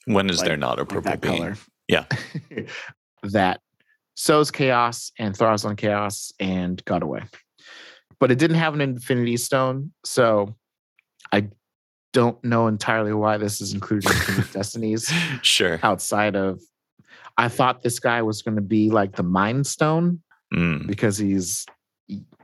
When 0.06 0.30
is 0.30 0.38
Like- 0.38 0.48
there 0.48 0.56
not 0.56 0.78
a 0.80 0.84
purple 0.84 1.02
that 1.12 1.20
being? 1.20 1.36
color. 1.38 1.56
Yeah. 1.86 2.06
that 3.22 3.60
sows 4.14 4.50
chaos 4.50 5.12
and 5.18 5.36
thrives 5.36 5.64
on 5.64 5.76
chaos 5.76 6.32
and 6.40 6.84
got 6.84 7.02
away. 7.02 7.22
But 8.18 8.32
it 8.32 8.38
didn't 8.38 8.56
have 8.56 8.74
an 8.74 8.80
infinity 8.80 9.36
stone, 9.36 9.92
so 10.04 10.56
I 11.32 11.48
don't 12.12 12.42
know 12.44 12.66
entirely 12.68 13.12
why 13.12 13.36
this 13.36 13.60
is 13.60 13.74
included 13.74 14.10
in 14.28 14.44
Destinies 14.52 15.12
Sure. 15.42 15.78
outside 15.82 16.36
of 16.36 16.60
I 17.36 17.48
thought 17.48 17.82
this 17.82 18.00
guy 18.00 18.22
was 18.22 18.42
going 18.42 18.56
to 18.56 18.62
be 18.62 18.90
like 18.90 19.14
the 19.16 19.22
Mind 19.22 19.66
Stone 19.66 20.20
Mm. 20.54 20.86
because 20.86 21.18
he's 21.18 21.66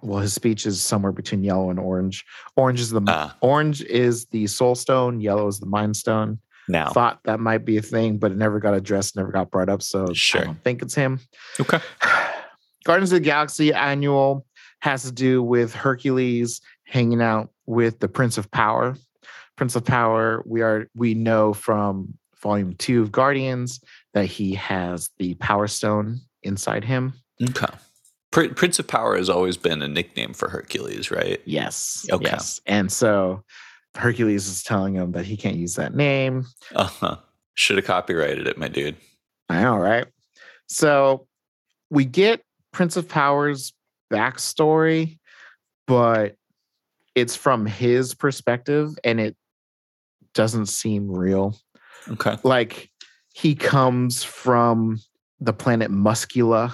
well, 0.02 0.18
his 0.20 0.34
speech 0.34 0.66
is 0.66 0.82
somewhere 0.82 1.10
between 1.12 1.42
yellow 1.42 1.70
and 1.70 1.78
orange. 1.80 2.22
Orange 2.54 2.78
is 2.80 2.90
the 2.90 3.00
Ah, 3.08 3.34
orange 3.40 3.80
is 3.82 4.26
the 4.26 4.46
Soul 4.46 4.74
Stone, 4.74 5.22
yellow 5.22 5.46
is 5.48 5.58
the 5.58 5.64
Mind 5.66 5.96
Stone 5.96 6.38
now. 6.68 6.90
thought 6.90 7.20
that 7.24 7.40
might 7.40 7.64
be 7.64 7.78
a 7.78 7.82
thing, 7.82 8.18
but 8.18 8.30
it 8.30 8.36
never 8.36 8.60
got 8.60 8.74
addressed, 8.74 9.16
never 9.16 9.32
got 9.32 9.50
brought 9.50 9.70
up. 9.70 9.80
So 9.80 10.12
Sure. 10.12 10.42
I 10.42 10.44
don't 10.44 10.62
think 10.62 10.82
it's 10.82 10.94
him. 10.94 11.18
Okay. 11.58 11.80
Guardians 12.84 13.10
of 13.12 13.20
the 13.20 13.24
Galaxy 13.24 13.72
annual 13.72 14.44
has 14.80 15.04
to 15.04 15.12
do 15.12 15.42
with 15.42 15.74
Hercules 15.74 16.60
hanging 16.84 17.22
out 17.22 17.50
with 17.66 18.00
the 18.00 18.08
Prince 18.08 18.38
of 18.38 18.50
Power. 18.50 18.96
Prince 19.56 19.76
of 19.76 19.84
Power, 19.84 20.42
we 20.46 20.62
are 20.62 20.88
we 20.94 21.14
know 21.14 21.52
from 21.54 22.14
volume 22.42 22.74
two 22.74 23.02
of 23.02 23.12
Guardians 23.12 23.80
that 24.12 24.26
he 24.26 24.54
has 24.54 25.10
the 25.18 25.34
Power 25.34 25.66
Stone 25.66 26.20
inside 26.42 26.84
him. 26.84 27.14
Okay. 27.42 27.72
Pr- 28.30 28.54
Prince 28.54 28.78
of 28.78 28.86
Power 28.86 29.16
has 29.16 29.30
always 29.30 29.56
been 29.56 29.80
a 29.80 29.88
nickname 29.88 30.34
for 30.34 30.48
Hercules, 30.48 31.10
right? 31.10 31.40
Yes. 31.44 32.04
Okay. 32.10 32.30
Yes. 32.30 32.60
And 32.66 32.90
so 32.90 33.44
Hercules 33.94 34.48
is 34.48 34.62
telling 34.62 34.94
him 34.94 35.12
that 35.12 35.24
he 35.24 35.36
can't 35.36 35.56
use 35.56 35.76
that 35.76 35.94
name. 35.94 36.44
Uh 36.74 36.84
huh. 36.84 37.16
Should 37.54 37.76
have 37.76 37.86
copyrighted 37.86 38.48
it, 38.48 38.58
my 38.58 38.68
dude. 38.68 38.96
I 39.48 39.62
know, 39.62 39.76
right? 39.76 40.06
So 40.66 41.26
we 41.90 42.04
get 42.04 42.42
Prince 42.72 42.96
of 42.96 43.08
Power's 43.08 43.72
backstory, 44.12 45.18
but 45.86 46.36
it's 47.14 47.36
from 47.36 47.66
his 47.66 48.14
perspective 48.14 48.90
and 49.04 49.20
it 49.20 49.36
doesn't 50.34 50.66
seem 50.66 51.10
real. 51.10 51.56
Okay. 52.08 52.36
Like 52.42 52.90
he 53.32 53.54
comes 53.54 54.22
from 54.22 55.00
the 55.40 55.52
planet 55.52 55.90
Muscula, 55.90 56.72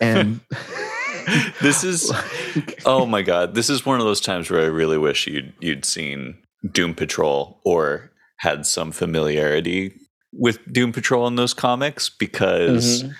and 0.00 0.40
this 1.60 1.84
is 1.84 2.10
like, 2.56 2.82
oh 2.86 3.06
my 3.06 3.22
god 3.22 3.54
this 3.54 3.68
is 3.70 3.84
one 3.86 3.98
of 3.98 4.04
those 4.06 4.20
times 4.20 4.50
where 4.50 4.60
i 4.62 4.66
really 4.66 4.98
wish 4.98 5.26
you'd 5.26 5.52
you'd 5.60 5.84
seen 5.84 6.36
doom 6.72 6.94
patrol 6.94 7.60
or 7.64 8.10
had 8.38 8.66
some 8.66 8.92
familiarity 8.92 9.92
with 10.32 10.58
doom 10.72 10.92
patrol 10.92 11.26
in 11.26 11.36
those 11.36 11.54
comics 11.54 12.08
because 12.08 13.02
Mhm. 13.04 13.14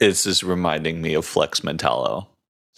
this 0.00 0.26
is 0.26 0.42
reminding 0.42 1.00
me 1.02 1.14
of 1.14 1.24
flex 1.24 1.60
mentallo 1.60 2.26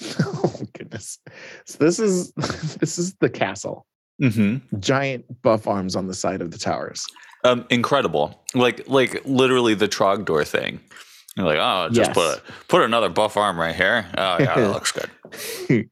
oh 0.20 0.54
goodness. 0.90 1.18
So 1.66 1.78
this 1.78 1.98
is 1.98 2.32
this 2.80 2.98
is 2.98 3.14
the 3.20 3.28
castle. 3.30 3.86
mm-hmm. 4.22 4.78
Giant 4.80 5.24
buff 5.42 5.66
arms 5.66 5.96
on 5.96 6.06
the 6.06 6.14
side 6.14 6.42
of 6.42 6.50
the 6.50 6.58
towers. 6.58 7.06
um, 7.44 7.64
incredible 7.70 8.42
like 8.54 8.86
like 8.88 9.22
literally 9.24 9.74
the 9.74 9.88
trogdor 9.88 10.46
thing 10.46 10.78
you're 11.36 11.46
like 11.46 11.58
oh 11.58 11.88
just 11.90 12.10
Yes. 12.10 12.14
put 12.14 12.42
put 12.68 12.82
another 12.82 13.08
buff 13.08 13.36
arm 13.38 13.58
right 13.58 13.74
here 13.74 14.04
oh 14.18 14.36
yeah 14.40 14.54
that 14.56 14.70
looks 14.74 14.92
good 14.92 15.88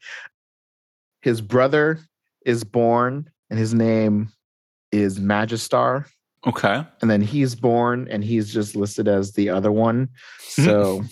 his 1.22 1.40
brother 1.40 2.00
is 2.44 2.64
born 2.64 3.30
and 3.50 3.58
his 3.58 3.72
name 3.72 4.30
is 4.92 5.18
Magistar. 5.20 6.04
okay 6.46 6.84
And 7.00 7.10
then 7.10 7.20
he's 7.22 7.54
born 7.54 8.08
and 8.10 8.22
he's 8.24 8.52
just 8.52 8.76
listed 8.76 9.08
as 9.08 9.32
the 9.32 9.48
other 9.50 9.72
one. 9.72 10.08
So 10.40 11.02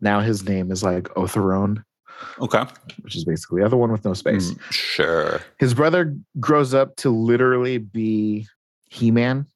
now 0.00 0.20
his 0.20 0.44
name 0.48 0.70
is 0.70 0.82
like 0.82 1.04
Otherone, 1.16 1.82
okay 2.40 2.64
which 3.02 3.16
is 3.16 3.24
basically 3.24 3.60
the 3.60 3.66
other 3.66 3.76
one 3.76 3.90
with 3.92 4.04
no 4.04 4.14
space. 4.14 4.50
Mm, 4.52 4.72
sure 4.72 5.40
His 5.58 5.74
brother 5.74 6.16
grows 6.40 6.74
up 6.74 6.96
to 6.96 7.10
literally 7.10 7.78
be 7.78 8.46
He 8.90 9.10
Man, 9.10 9.46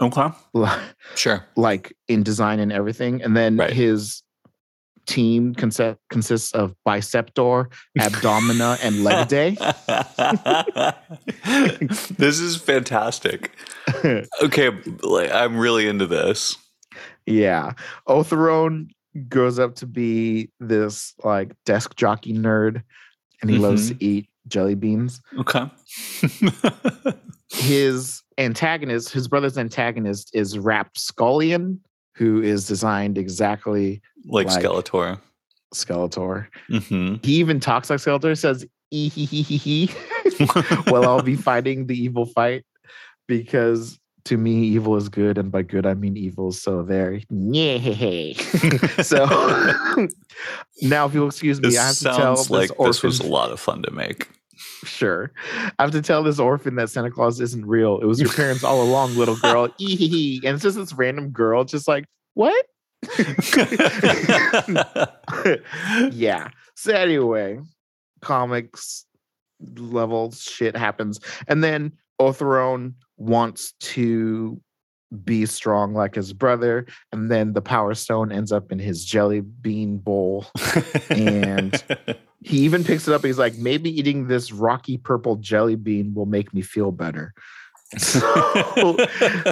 okay 0.00 0.28
sure 1.14 1.44
like 1.56 1.94
in 2.08 2.22
design 2.22 2.58
and 2.60 2.72
everything. 2.72 3.22
And 3.22 3.36
then 3.36 3.56
Right. 3.56 3.72
his 3.72 4.22
team 5.06 5.52
conse- 5.56 5.96
consists 6.10 6.52
of 6.52 6.76
Biceptor, 6.86 7.68
Abdomina, 7.98 8.78
and 8.84 9.04
Legaday. 9.04 9.58
this 12.18 12.38
is 12.40 12.56
fantastic. 12.56 13.50
Okay, 14.42 14.70
like, 15.02 15.30
I'm 15.32 15.56
really 15.58 15.88
into 15.88 16.06
this. 16.06 16.56
yeah. 17.26 17.72
Otherone 18.08 18.88
grows 19.28 19.58
up 19.58 19.74
to 19.76 19.86
be 19.86 20.50
this 20.60 21.14
like 21.24 21.52
desk 21.66 21.96
jockey 21.96 22.32
nerd 22.32 22.82
and 23.40 23.50
he 23.50 23.58
loves 23.58 23.90
to 23.90 24.04
eat 24.04 24.28
jelly 24.48 24.74
beans. 24.74 25.20
Okay. 25.38 25.70
His 27.50 28.22
antagonist, 28.38 29.10
his 29.12 29.28
brother's 29.28 29.58
antagonist 29.58 30.30
is 30.34 30.58
Rapscallion, 30.58 31.80
who 32.14 32.40
is 32.40 32.66
designed 32.66 33.18
exactly 33.18 34.00
like, 34.24 34.46
Like- 34.46 34.62
Skeletor. 34.64 35.20
Skeletor. 35.74 36.46
hmm 36.68 37.14
He 37.22 37.34
even 37.34 37.58
talks 37.60 37.88
like 37.90 37.98
Skeletor, 37.98 38.36
says 38.38 38.66
hee 38.90 39.86
while 40.88 41.04
I'll 41.04 41.22
be 41.22 41.36
fighting 41.36 41.86
the 41.86 41.98
evil 41.98 42.26
fight 42.26 42.64
because 43.26 43.98
to 44.24 44.36
me 44.36 44.64
evil 44.64 44.96
is 44.96 45.08
good 45.08 45.38
and 45.38 45.50
by 45.50 45.62
good 45.62 45.86
I 45.86 45.94
mean 45.94 46.16
evil. 46.16 46.52
So 46.52 46.82
there. 46.82 47.20
Yeah. 47.30 48.32
so 49.02 49.26
now 50.82 51.06
if 51.06 51.14
you'll 51.14 51.28
excuse 51.28 51.60
me, 51.60 51.70
this 51.70 51.78
I 51.78 51.86
have 51.86 51.96
to 51.96 52.04
tell 52.04 52.36
this 52.36 52.50
like 52.50 52.70
orphan 52.70 52.86
this 52.86 53.02
was 53.02 53.20
a 53.20 53.26
lot 53.26 53.50
of 53.50 53.60
fun 53.60 53.82
to 53.82 53.90
make. 53.90 54.28
sure. 54.84 55.32
I 55.78 55.82
have 55.82 55.90
to 55.92 56.02
tell 56.02 56.22
this 56.22 56.38
orphan 56.38 56.76
that 56.76 56.90
Santa 56.90 57.10
Claus 57.10 57.40
isn't 57.40 57.66
real. 57.66 57.98
It 58.00 58.06
was 58.06 58.20
your 58.20 58.30
parents 58.30 58.62
all 58.64 58.82
along, 58.82 59.16
little 59.16 59.36
girl. 59.36 59.68
Ee 59.78 59.96
hee 59.96 60.08
hee. 60.08 60.40
And 60.44 60.54
it's 60.54 60.62
just 60.62 60.76
this 60.76 60.92
random 60.92 61.30
girl, 61.30 61.64
just 61.64 61.88
like, 61.88 62.04
what? 62.34 62.66
yeah. 66.12 66.48
So 66.76 66.92
anyway, 66.92 67.58
comics 68.20 69.04
level 69.76 70.30
shit 70.32 70.76
happens. 70.76 71.20
And 71.48 71.64
then 71.64 71.92
Otherone 72.20 72.94
wants 73.22 73.72
to 73.80 74.60
be 75.24 75.44
strong 75.46 75.94
like 75.94 76.14
his 76.14 76.32
brother. 76.32 76.86
And 77.12 77.30
then 77.30 77.52
the 77.52 77.62
power 77.62 77.94
stone 77.94 78.32
ends 78.32 78.50
up 78.50 78.72
in 78.72 78.78
his 78.78 79.04
jelly 79.04 79.40
bean 79.40 79.98
bowl. 79.98 80.46
And- 81.10 81.82
He 82.44 82.58
even 82.62 82.82
picks 82.82 83.06
it 83.06 83.14
up. 83.14 83.24
He's 83.24 83.38
like, 83.38 83.56
maybe 83.56 83.88
eating 83.88 84.26
this 84.26 84.50
rocky 84.50 84.98
purple 84.98 85.36
jelly 85.36 85.76
bean 85.76 86.12
will 86.12 86.26
make 86.26 86.52
me 86.52 86.60
feel 86.60 86.90
better. 86.90 87.32
So, 87.98 88.96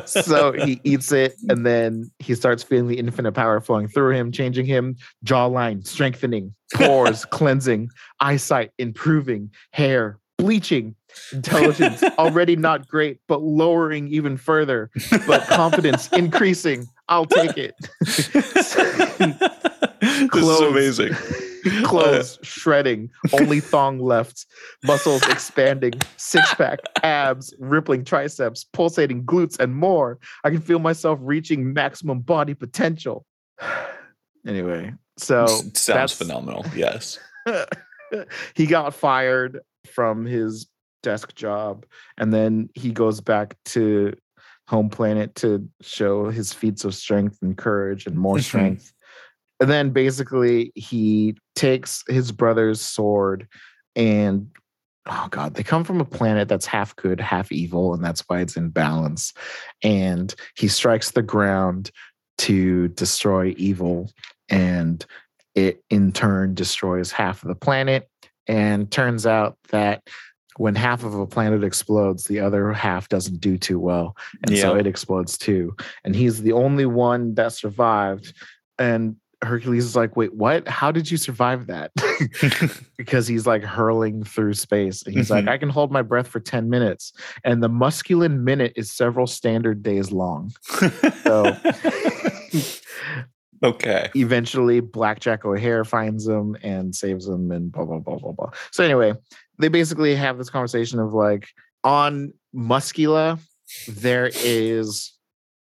so 0.06 0.52
he 0.52 0.80
eats 0.82 1.12
it 1.12 1.34
and 1.50 1.66
then 1.66 2.10
he 2.18 2.34
starts 2.34 2.62
feeling 2.62 2.88
the 2.88 2.98
infinite 2.98 3.32
power 3.32 3.60
flowing 3.60 3.86
through 3.86 4.16
him, 4.16 4.32
changing 4.32 4.64
him, 4.64 4.96
jawline 5.26 5.86
strengthening, 5.86 6.54
pores 6.74 7.24
cleansing, 7.30 7.90
eyesight 8.18 8.70
improving, 8.78 9.50
hair 9.72 10.18
bleaching, 10.38 10.94
intelligence 11.32 12.02
already 12.18 12.56
not 12.70 12.88
great, 12.88 13.18
but 13.28 13.42
lowering 13.42 14.08
even 14.08 14.36
further, 14.36 14.90
but 15.26 15.42
confidence 15.46 16.08
increasing. 16.12 16.86
I'll 17.08 17.26
take 17.26 17.56
it. 17.56 17.74
this 18.00 18.34
is 20.02 20.30
Clothes. 20.30 20.60
amazing. 20.60 21.14
Clothes 21.82 22.38
uh, 22.38 22.44
shredding, 22.44 23.10
only 23.32 23.60
thong 23.60 23.98
left, 23.98 24.46
muscles 24.84 25.22
expanding, 25.28 25.92
six 26.16 26.54
pack, 26.54 26.78
abs, 27.02 27.52
rippling 27.58 28.04
triceps, 28.04 28.64
pulsating 28.72 29.24
glutes, 29.24 29.58
and 29.58 29.74
more. 29.74 30.18
I 30.44 30.50
can 30.50 30.60
feel 30.60 30.78
myself 30.78 31.18
reaching 31.20 31.72
maximum 31.72 32.20
body 32.20 32.54
potential. 32.54 33.26
anyway, 34.46 34.94
so 35.18 35.46
sounds 35.74 36.12
phenomenal. 36.12 36.64
Yes. 36.74 37.18
he 38.54 38.66
got 38.66 38.94
fired 38.94 39.60
from 39.92 40.24
his 40.24 40.66
desk 41.02 41.34
job 41.34 41.86
and 42.18 42.32
then 42.32 42.68
he 42.74 42.90
goes 42.90 43.20
back 43.20 43.56
to 43.64 44.12
home 44.68 44.88
planet 44.88 45.34
to 45.34 45.68
show 45.80 46.30
his 46.30 46.52
feats 46.52 46.84
of 46.84 46.94
strength 46.94 47.38
and 47.42 47.56
courage 47.56 48.06
and 48.06 48.16
more 48.16 48.36
Mhm. 48.36 48.42
strength. 48.42 48.92
And 49.58 49.68
then 49.70 49.90
basically 49.90 50.72
he 50.74 51.36
takes 51.56 52.04
his 52.08 52.32
brother's 52.32 52.80
sword 52.80 53.48
and 53.96 54.50
oh 55.06 55.26
god 55.30 55.54
they 55.54 55.62
come 55.62 55.82
from 55.82 56.00
a 56.00 56.04
planet 56.04 56.46
that's 56.46 56.66
half 56.66 56.94
good 56.96 57.20
half 57.20 57.50
evil 57.50 57.94
and 57.94 58.04
that's 58.04 58.22
why 58.28 58.40
it's 58.40 58.56
in 58.56 58.68
balance. 58.68 59.32
And 59.82 60.34
he 60.56 60.68
strikes 60.68 61.10
the 61.10 61.22
ground 61.22 61.90
to 62.38 62.88
destroy 62.88 63.54
evil 63.58 64.10
and 64.48 65.04
it 65.54 65.82
in 65.90 66.12
turn 66.12 66.54
destroys 66.54 67.10
half 67.10 67.42
of 67.42 67.48
the 67.48 67.54
planet. 67.56 68.08
And 68.46 68.90
turns 68.90 69.26
out 69.26 69.58
that 69.70 70.02
when 70.56 70.74
half 70.74 71.04
of 71.04 71.14
a 71.14 71.26
planet 71.26 71.62
explodes 71.64 72.24
the 72.24 72.40
other 72.40 72.72
half 72.72 73.08
doesn't 73.08 73.40
do 73.40 73.56
too 73.56 73.78
well 73.78 74.16
and 74.44 74.56
so 74.58 74.74
it 74.76 74.86
explodes 74.86 75.38
too 75.38 75.74
and 76.04 76.14
he's 76.16 76.42
the 76.42 76.52
only 76.52 76.86
one 76.86 77.34
that 77.34 77.52
survived 77.52 78.34
and 78.78 79.16
hercules 79.42 79.84
is 79.86 79.96
like 79.96 80.16
wait 80.16 80.34
what? 80.34 80.68
How 80.68 80.92
did 80.92 81.10
you 81.10 81.16
survive 81.16 81.66
that? 81.68 81.92
Because 82.98 83.26
he's 83.26 83.46
like 83.46 83.62
hurling 83.62 84.22
through 84.24 84.52
space 84.52 85.02
and 85.04 85.14
he's 85.16 85.30
like 85.30 85.46
Mhm. 85.46 85.48
i 85.48 85.56
can 85.56 85.70
hold 85.70 85.90
my 85.90 86.02
breath 86.02 86.28
for 86.28 86.38
10 86.40 86.68
minutes 86.68 87.14
and 87.44 87.62
the 87.62 87.68
musculine 87.70 88.40
minute 88.42 88.74
is 88.76 88.90
several 88.92 89.26
standard 89.26 89.82
days 89.82 90.12
long. 90.12 90.52
So 91.24 91.56
okay. 93.62 94.10
eventually 94.14 94.80
blackjack 94.80 95.44
o'hare 95.44 95.84
finds 95.84 96.26
him 96.26 96.56
and 96.62 96.94
saves 96.94 97.26
him 97.28 97.50
and 97.50 97.72
blah 97.72 97.84
blah 97.84 97.98
blah 97.98 98.16
blah 98.16 98.32
blah 98.32 98.50
so 98.72 98.82
anyway 98.84 99.12
they 99.58 99.68
basically 99.68 100.14
have 100.14 100.38
this 100.38 100.50
conversation 100.50 100.98
of 100.98 101.12
like 101.12 101.48
on 101.84 102.32
muscula 102.54 103.38
there 103.88 104.30
is 104.42 105.12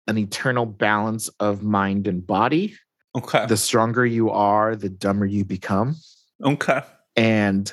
an 0.07 0.17
eternal 0.19 0.67
balance 0.67 1.29
of 1.41 1.63
mind 1.63 2.07
and 2.07 2.27
body 2.27 2.75
Okay. 3.17 3.47
the 3.47 3.57
stronger 3.57 4.05
you 4.05 4.31
are 4.31 4.77
the 4.77 4.91
dumber 4.91 5.25
you 5.27 5.45
become 5.45 5.97
Okay. 6.45 6.81
and 7.17 7.73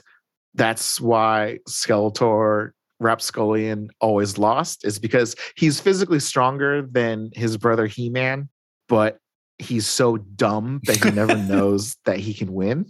that's 0.56 1.02
why 1.02 1.60
skeletor 1.68 2.72
rapscallion 3.00 3.90
always 4.00 4.38
lost 4.38 4.86
is 4.86 4.98
because 5.00 5.36
he's 5.58 5.82
physically 5.82 6.20
stronger 6.22 6.82
than 6.82 7.30
his 7.34 7.58
brother 7.58 7.86
he-man 7.86 8.48
but 8.88 9.18
he's 9.64 9.88
so 9.88 10.18
dumb 10.18 10.82
that 10.84 11.04
he 11.04 11.12
never 11.12 11.36
knows 11.50 11.98
that 12.06 12.20
he 12.20 12.34
can 12.34 12.54
win 12.54 12.86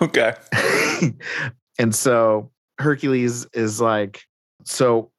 Okay. 0.00 0.34
and 1.78 1.94
so 1.94 2.50
hercules 2.78 3.46
is 3.52 3.80
like 3.80 4.22
so 4.64 5.10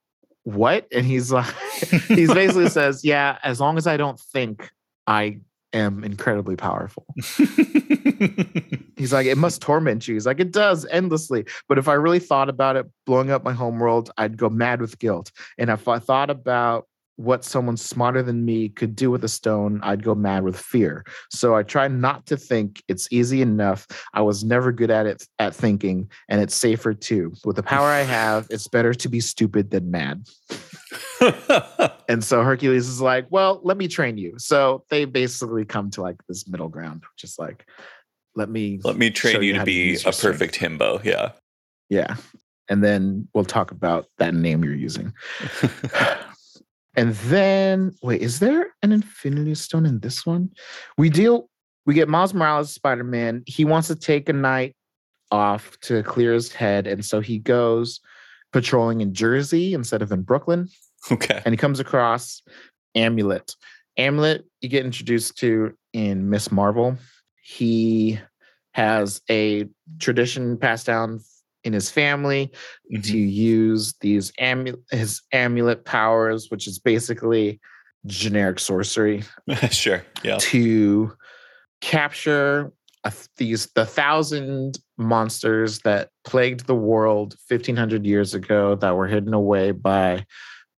what 0.44 0.88
and 0.92 1.06
he's 1.06 1.32
like 1.32 1.54
he's 2.08 2.34
basically 2.34 2.70
says 2.70 3.04
yeah 3.06 3.38
as 3.44 3.60
long 3.60 3.78
as 3.78 3.88
i 3.88 3.96
don't 3.96 4.20
think 4.20 4.70
i 5.08 5.38
am 5.74 6.04
incredibly 6.04 6.56
powerful 6.56 7.06
He's 9.04 9.12
like, 9.12 9.26
it 9.26 9.38
must 9.38 9.62
torment 9.62 10.08
you. 10.08 10.14
He's 10.14 10.26
like, 10.26 10.40
it 10.40 10.52
does 10.52 10.86
endlessly. 10.86 11.46
But 11.68 11.78
if 11.78 11.88
I 11.88 11.94
really 11.94 12.20
thought 12.20 12.48
about 12.48 12.76
it, 12.76 12.86
blowing 13.06 13.32
up 13.32 13.44
my 13.44 13.52
homeworld, 13.52 14.12
I'd 14.18 14.38
go 14.38 14.50
mad 14.50 14.80
with 14.80 15.00
guilt. 15.00 15.32
And 15.58 15.70
if 15.70 15.88
I 15.88 16.00
thought 16.00 16.30
about 16.30 16.88
what 17.16 17.44
someone 17.44 17.78
smarter 17.78 18.24
than 18.24 18.44
me 18.46 18.70
could 18.70 18.96
do 18.96 19.12
with 19.12 19.24
a 19.24 19.28
stone, 19.28 19.80
I'd 19.84 20.04
go 20.04 20.16
mad 20.16 20.44
with 20.44 20.58
fear. 20.58 21.06
So 21.30 21.56
I 21.56 21.64
try 21.64 21.88
not 21.88 22.26
to 22.28 22.38
think 22.38 22.84
it's 22.88 23.08
easy 23.12 23.42
enough. 23.42 23.88
I 24.14 24.22
was 24.22 24.44
never 24.44 24.72
good 24.72 24.90
at 24.90 25.06
it 25.06 25.28
at 25.40 25.56
thinking, 25.56 26.10
and 26.30 26.42
it's 26.42 26.56
safer 26.56 26.94
too. 26.94 27.34
With 27.46 27.56
the 27.56 27.64
power 27.64 27.88
I 27.88 28.02
have, 28.02 28.48
it's 28.50 28.68
better 28.68 28.94
to 28.94 29.10
be 29.10 29.20
stupid 29.20 29.72
than 29.72 29.92
mad. 29.92 30.28
and 32.10 32.24
so 32.24 32.42
Hercules 32.42 32.88
is 32.88 33.02
like, 33.02 33.28
well, 33.30 33.62
let 33.64 33.78
me 33.78 33.88
train 33.88 34.18
you. 34.18 34.34
So 34.38 34.84
they 34.90 35.06
basically 35.06 35.66
come 35.66 35.92
to 35.92 36.02
like 36.02 36.18
this 36.28 36.48
middle 36.48 36.70
ground, 36.70 37.04
just 37.18 37.40
like, 37.40 37.66
let 38.36 38.50
me 38.50 38.80
let 38.84 38.98
me 38.98 39.12
train 39.12 39.36
you, 39.36 39.42
you 39.42 39.54
to 39.54 39.60
how 39.60 39.64
to 39.64 39.66
be 39.66 39.82
a 39.82 39.86
your 39.92 39.98
strength. 39.98 40.22
perfect 40.22 40.56
himbo. 40.56 41.04
Yeah. 41.04 41.32
Yeah. 41.90 42.16
And 42.70 42.84
then 42.84 43.28
we'll 43.34 43.46
talk 43.46 43.72
about 43.72 44.08
that 44.18 44.34
name 44.34 44.64
you're 44.64 44.74
using. 44.74 45.14
and 46.96 47.16
then, 47.16 47.94
wait, 48.04 48.22
is 48.22 48.40
there 48.40 48.68
an 48.82 48.92
Infinity 48.92 49.56
Stone 49.56 49.86
in 49.86 50.00
this 50.00 50.26
one? 50.26 50.52
We 50.98 51.10
deal, 51.10 51.50
we 51.86 51.94
get 51.94 52.08
Miles 52.08 52.34
Morales, 52.34 52.74
Spider 52.74 53.04
Man. 53.04 53.44
He 53.46 53.66
wants 53.66 53.88
to 53.88 53.96
take 53.96 54.30
a 54.30 54.34
night 54.34 54.76
off 55.32 55.78
to 55.82 56.04
clear 56.04 56.34
his 56.34 56.54
head. 56.54 56.86
And 56.86 57.04
so 57.04 57.20
he 57.20 57.40
goes 57.40 58.00
patrolling 58.52 59.02
in 59.02 59.14
Jersey 59.14 59.74
instead 59.74 60.02
of 60.02 60.12
in 60.12 60.22
Brooklyn. 60.22 60.70
okay. 61.12 61.42
And 61.44 61.54
he 61.54 61.58
comes 61.58 61.80
across 61.80 62.42
Amulet. 62.96 63.56
Amulet, 63.98 64.46
you 64.62 64.70
get 64.70 64.86
introduced 64.86 65.38
to 65.40 65.74
in 65.94 66.30
Ms. 66.30 66.52
Marvel. 66.52 66.98
He 67.42 68.20
has 68.74 69.22
a 69.30 69.68
tradition 70.00 70.58
passed 70.58 70.86
down 70.86 71.20
in 71.64 71.74
his 71.74 71.90
family 71.90 72.52
Mhm. 72.94 73.04
to 73.06 73.18
use 73.18 73.94
these 74.02 74.32
amu- 74.40 74.82
his 74.92 75.22
amulet 75.32 75.86
powers, 75.86 76.48
which 76.50 76.68
is 76.68 76.80
basically 76.80 77.60
generic 78.06 78.60
sorcery, 78.60 79.24
sure. 79.72 80.04
Yeah. 80.24 80.38
to 80.40 81.14
capture 81.82 82.72
a 83.06 83.12
th- 83.12 83.28
these 83.38 83.68
the 83.76 83.86
thousand 83.86 84.80
monsters 84.98 85.80
that 85.80 86.10
plagued 86.24 86.66
the 86.68 86.76
world 86.76 87.36
1500 87.48 88.06
years 88.06 88.34
ago 88.34 88.76
that 88.76 88.96
were 88.96 89.08
hidden 89.08 89.34
away 89.34 89.72
by 89.72 90.26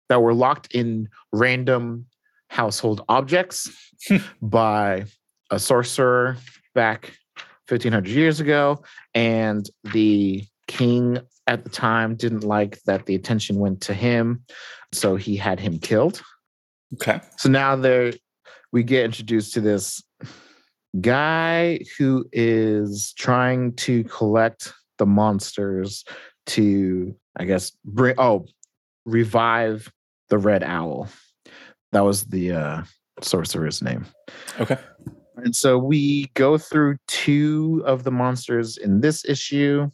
that 0.10 0.22
were 0.22 0.34
locked 0.34 0.74
in 0.74 1.10
random 1.34 2.06
household 2.50 3.04
objects 3.10 3.70
by 4.42 5.06
a 5.50 5.60
sorcerer 5.60 6.38
back 6.76 7.14
1500 7.68 8.08
years 8.10 8.40
ago 8.40 8.82
and 9.14 9.70
the 9.94 10.44
king 10.68 11.20
at 11.48 11.64
the 11.64 11.70
time 11.70 12.16
didn't 12.16 12.44
like 12.44 12.82
that 12.84 13.06
the 13.06 13.16
attention 13.16 13.58
went 13.58 13.82
to 13.82 13.94
him 13.94 14.44
so 14.92 15.16
he 15.16 15.36
had 15.36 15.60
him 15.60 15.80
killed 15.80 16.22
Okay. 16.96 17.20
so 17.38 17.50
now 17.50 17.76
there 17.76 18.14
we 18.72 18.84
get 18.84 19.06
introduced 19.06 19.54
to 19.54 19.62
this 19.62 20.04
guy 21.00 21.80
who 21.98 22.26
is 22.32 23.14
trying 23.18 23.74
to 23.76 24.04
collect 24.06 24.74
the 24.98 25.06
monsters 25.06 26.04
to, 26.46 27.16
I 27.38 27.46
guess, 27.46 27.72
bring 27.86 28.16
oh, 28.18 28.46
revive 29.06 29.92
the 30.30 30.38
red 30.38 30.64
owl. 30.64 31.08
That 31.92 32.02
was 32.02 32.26
the 32.26 32.52
uh 32.52 32.84
sorcerer's 33.22 33.82
name. 33.82 34.06
Okay. 34.60 34.78
And 35.38 35.56
so 35.56 35.78
we 35.78 36.28
go 36.36 36.58
through 36.58 36.98
two 37.08 37.84
of 37.86 38.04
the 38.04 38.12
monsters 38.12 38.78
in 38.78 39.02
this 39.02 39.26
issue, 39.26 39.90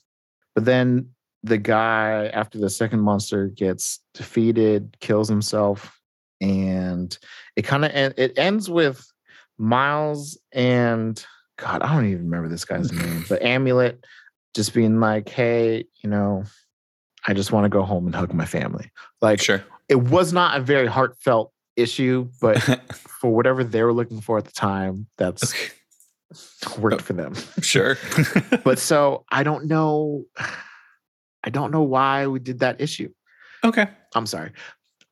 but 0.55 0.65
then 0.65 1.09
the 1.43 1.57
guy, 1.57 2.27
after 2.33 2.57
the 2.57 2.69
second 2.69 2.99
monster 2.99 3.47
gets 3.47 3.99
defeated, 4.13 4.97
kills 4.99 5.29
himself, 5.29 5.99
and 6.41 7.17
it 7.55 7.61
kind 7.63 7.85
of 7.85 7.91
it 7.93 8.37
ends 8.37 8.69
with 8.69 9.05
Miles 9.57 10.37
and 10.51 11.23
God, 11.57 11.81
I 11.81 11.93
don't 11.93 12.05
even 12.05 12.25
remember 12.25 12.47
this 12.49 12.65
guy's 12.65 12.91
name, 12.91 13.25
but 13.29 13.41
Amulet 13.41 14.05
just 14.55 14.73
being 14.73 14.99
like, 14.99 15.29
"Hey, 15.29 15.85
you 16.01 16.09
know, 16.09 16.43
I 17.27 17.33
just 17.33 17.51
want 17.51 17.65
to 17.65 17.69
go 17.69 17.83
home 17.83 18.05
and 18.05 18.15
hug 18.15 18.33
my 18.33 18.45
family." 18.45 18.91
Like 19.21 19.41
Sure. 19.41 19.63
it 19.87 19.95
was 19.95 20.33
not 20.33 20.57
a 20.57 20.61
very 20.61 20.87
heartfelt 20.87 21.51
issue, 21.75 22.29
but 22.41 22.57
for 22.93 23.33
whatever 23.33 23.63
they 23.63 23.83
were 23.83 23.93
looking 23.93 24.21
for 24.21 24.37
at 24.37 24.45
the 24.45 24.51
time, 24.51 25.07
that's. 25.17 25.53
worked 26.79 27.01
oh, 27.01 27.03
for 27.03 27.13
them. 27.13 27.33
Sure. 27.61 27.97
But 28.63 28.79
so 28.79 29.25
I 29.31 29.43
don't 29.43 29.65
know. 29.67 30.25
I 31.43 31.49
don't 31.49 31.71
know 31.71 31.83
why 31.83 32.27
we 32.27 32.39
did 32.39 32.59
that 32.59 32.81
issue. 32.81 33.09
okay. 33.63 33.87
I'm 34.13 34.25
sorry. 34.25 34.51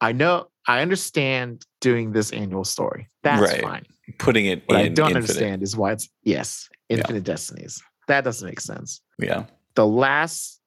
I 0.01 0.11
know 0.11 0.47
I 0.67 0.81
understand 0.81 1.65
doing 1.79 2.11
this 2.11 2.31
annual 2.31 2.65
story. 2.65 3.07
That's 3.23 3.41
Right. 3.41 3.61
fine. 3.61 3.85
Putting 4.19 4.45
it 4.47 4.63
What 4.65 4.79
in 4.79 4.85
I 4.85 4.89
don't 4.89 5.07
Infinite. 5.07 5.15
understand 5.15 5.63
is 5.63 5.75
why 5.77 5.93
it's 5.93 6.09
yes, 6.23 6.67
Yeah. 6.89 6.97
Infinite 6.97 7.23
Destinies. 7.23 7.81
That 8.07 8.23
doesn't 8.25 8.45
make 8.47 8.59
sense. 8.59 9.01
Yeah. 9.19 9.45
The 9.75 9.85
last 9.85 10.59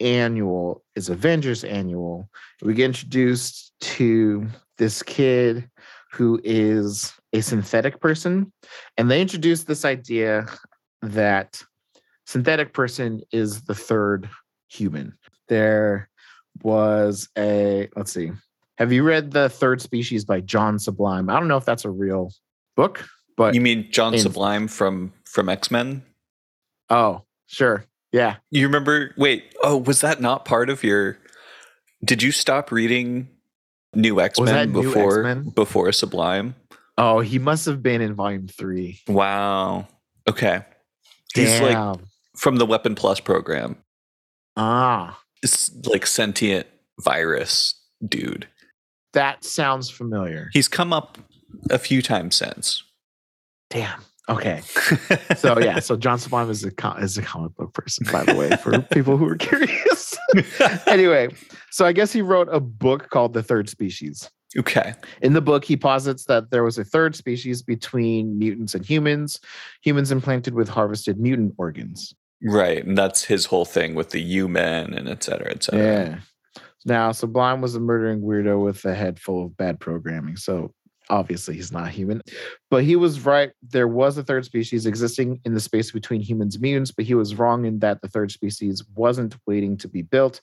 annual 0.00 0.84
is 0.94 1.08
Avengers 1.08 1.64
annual. 1.64 2.28
We 2.62 2.74
get 2.74 2.84
introduced 2.86 3.72
to 3.96 4.46
this 4.76 5.02
kid 5.02 5.68
who 6.12 6.40
is 6.44 7.12
a 7.32 7.40
synthetic 7.40 8.00
person, 8.00 8.52
and 8.96 9.10
they 9.10 9.20
introduce 9.20 9.64
this 9.64 9.84
idea 9.84 10.46
that 11.02 11.62
synthetic 12.26 12.72
person 12.72 13.20
is 13.32 13.62
the 13.62 13.74
third 13.74 14.28
human. 14.68 15.16
There 15.48 16.08
was 16.62 17.28
a 17.36 17.88
let's 17.96 18.12
see. 18.12 18.32
Have 18.78 18.92
you 18.92 19.02
read 19.02 19.32
The 19.32 19.48
Third 19.48 19.80
Species 19.82 20.24
by 20.24 20.40
John 20.40 20.78
Sublime? 20.78 21.28
I 21.28 21.38
don't 21.38 21.48
know 21.48 21.56
if 21.56 21.64
that's 21.64 21.84
a 21.84 21.90
real 21.90 22.32
book, 22.76 23.04
but 23.36 23.54
You 23.54 23.60
mean 23.60 23.88
John 23.90 24.14
in- 24.14 24.20
Sublime 24.20 24.68
from 24.68 25.12
from 25.24 25.48
X 25.48 25.70
Men? 25.70 26.02
oh, 26.90 27.22
sure. 27.46 27.84
Yeah. 28.12 28.36
You 28.50 28.66
remember? 28.66 29.12
Wait. 29.18 29.54
Oh, 29.62 29.76
was 29.76 30.00
that 30.00 30.20
not 30.20 30.44
part 30.46 30.70
of 30.70 30.82
your? 30.82 31.18
Did 32.02 32.22
you 32.22 32.32
stop 32.32 32.70
reading 32.72 33.28
New 33.94 34.20
X 34.20 34.40
Men 34.40 34.72
before 34.72 35.18
X-Men? 35.26 35.50
before 35.50 35.92
Sublime? 35.92 36.54
Oh, 37.00 37.20
he 37.20 37.38
must 37.38 37.64
have 37.66 37.82
been 37.82 38.00
in 38.02 38.12
volume 38.14 38.48
three. 38.48 39.00
Wow. 39.08 39.86
Okay. 40.28 40.60
He's 41.34 41.60
like 41.60 41.72
Damn. 41.72 42.00
from 42.36 42.56
the 42.56 42.66
Weapon 42.66 42.94
Plus 42.96 43.20
program. 43.20 43.76
ah, 44.56 45.18
It's 45.42 45.70
like 45.86 46.06
sentient 46.06 46.66
virus 47.00 47.74
dude. 48.06 48.48
that 49.12 49.44
sounds 49.44 49.88
familiar. 49.88 50.50
He's 50.52 50.66
come 50.68 50.92
up 50.92 51.16
a 51.70 51.78
few 51.78 52.02
times 52.02 52.34
since. 52.34 52.82
Damn. 53.70 54.00
Okay. 54.28 54.62
So 55.36 55.58
yeah, 55.60 55.78
so 55.78 55.96
John 55.96 56.18
Sublime 56.18 56.50
is 56.50 56.64
a 56.64 56.70
co- 56.72 56.94
is 56.94 57.16
a 57.16 57.22
comic 57.22 57.54
book 57.54 57.72
person, 57.72 58.04
by 58.10 58.24
the 58.24 58.34
way, 58.34 58.50
for 58.56 58.80
people 58.92 59.16
who 59.16 59.28
are 59.28 59.36
curious. 59.36 60.16
anyway, 60.88 61.28
so 61.70 61.86
I 61.86 61.92
guess 61.92 62.12
he 62.12 62.22
wrote 62.22 62.48
a 62.50 62.58
book 62.58 63.08
called 63.10 63.34
The 63.34 63.42
Third 63.42 63.68
Species. 63.68 64.28
Okay. 64.56 64.94
In 65.22 65.32
the 65.34 65.40
book, 65.40 65.64
he 65.64 65.76
posits 65.76 66.24
that 66.24 66.50
there 66.50 66.64
was 66.64 66.78
a 66.78 66.84
third 66.84 67.14
species 67.14 67.62
between 67.62 68.38
mutants 68.38 68.74
and 68.74 68.84
humans, 68.84 69.40
humans 69.82 70.10
implanted 70.10 70.54
with 70.54 70.68
harvested 70.68 71.18
mutant 71.18 71.54
organs. 71.58 72.14
Right. 72.42 72.84
And 72.84 72.96
that's 72.96 73.24
his 73.24 73.46
whole 73.46 73.64
thing 73.64 73.94
with 73.94 74.10
the 74.10 74.20
U 74.20 74.48
men 74.48 74.94
and 74.94 75.08
et 75.08 75.22
cetera, 75.22 75.50
et 75.50 75.64
cetera. 75.64 75.82
Yeah. 75.82 76.18
Now, 76.84 77.12
Sublime 77.12 77.60
was 77.60 77.74
a 77.74 77.80
murdering 77.80 78.22
weirdo 78.22 78.64
with 78.64 78.84
a 78.84 78.94
head 78.94 79.18
full 79.18 79.44
of 79.44 79.56
bad 79.56 79.80
programming. 79.80 80.36
So 80.36 80.72
obviously 81.10 81.54
he's 81.54 81.72
not 81.72 81.90
human. 81.90 82.22
But 82.70 82.84
he 82.84 82.94
was 82.96 83.24
right. 83.24 83.50
There 83.62 83.88
was 83.88 84.18
a 84.18 84.22
third 84.22 84.44
species 84.44 84.86
existing 84.86 85.40
in 85.44 85.54
the 85.54 85.60
space 85.60 85.90
between 85.90 86.20
humans 86.20 86.54
and 86.54 86.62
mutants, 86.62 86.92
but 86.92 87.04
he 87.04 87.14
was 87.14 87.34
wrong 87.34 87.64
in 87.64 87.80
that 87.80 88.02
the 88.02 88.08
third 88.08 88.30
species 88.30 88.84
wasn't 88.94 89.36
waiting 89.46 89.76
to 89.78 89.88
be 89.88 90.02
built. 90.02 90.40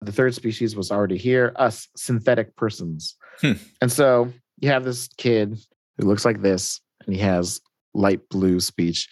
The 0.00 0.12
third 0.12 0.34
species 0.34 0.76
was 0.76 0.90
already 0.90 1.16
here, 1.16 1.52
us 1.56 1.88
synthetic 1.96 2.54
persons. 2.56 3.16
Hmm. 3.40 3.52
And 3.80 3.90
so 3.90 4.32
you 4.60 4.68
have 4.70 4.84
this 4.84 5.08
kid 5.16 5.58
who 5.96 6.06
looks 6.06 6.24
like 6.24 6.42
this, 6.42 6.80
and 7.06 7.14
he 7.14 7.20
has 7.20 7.60
light 7.94 8.28
blue 8.28 8.60
speech. 8.60 9.08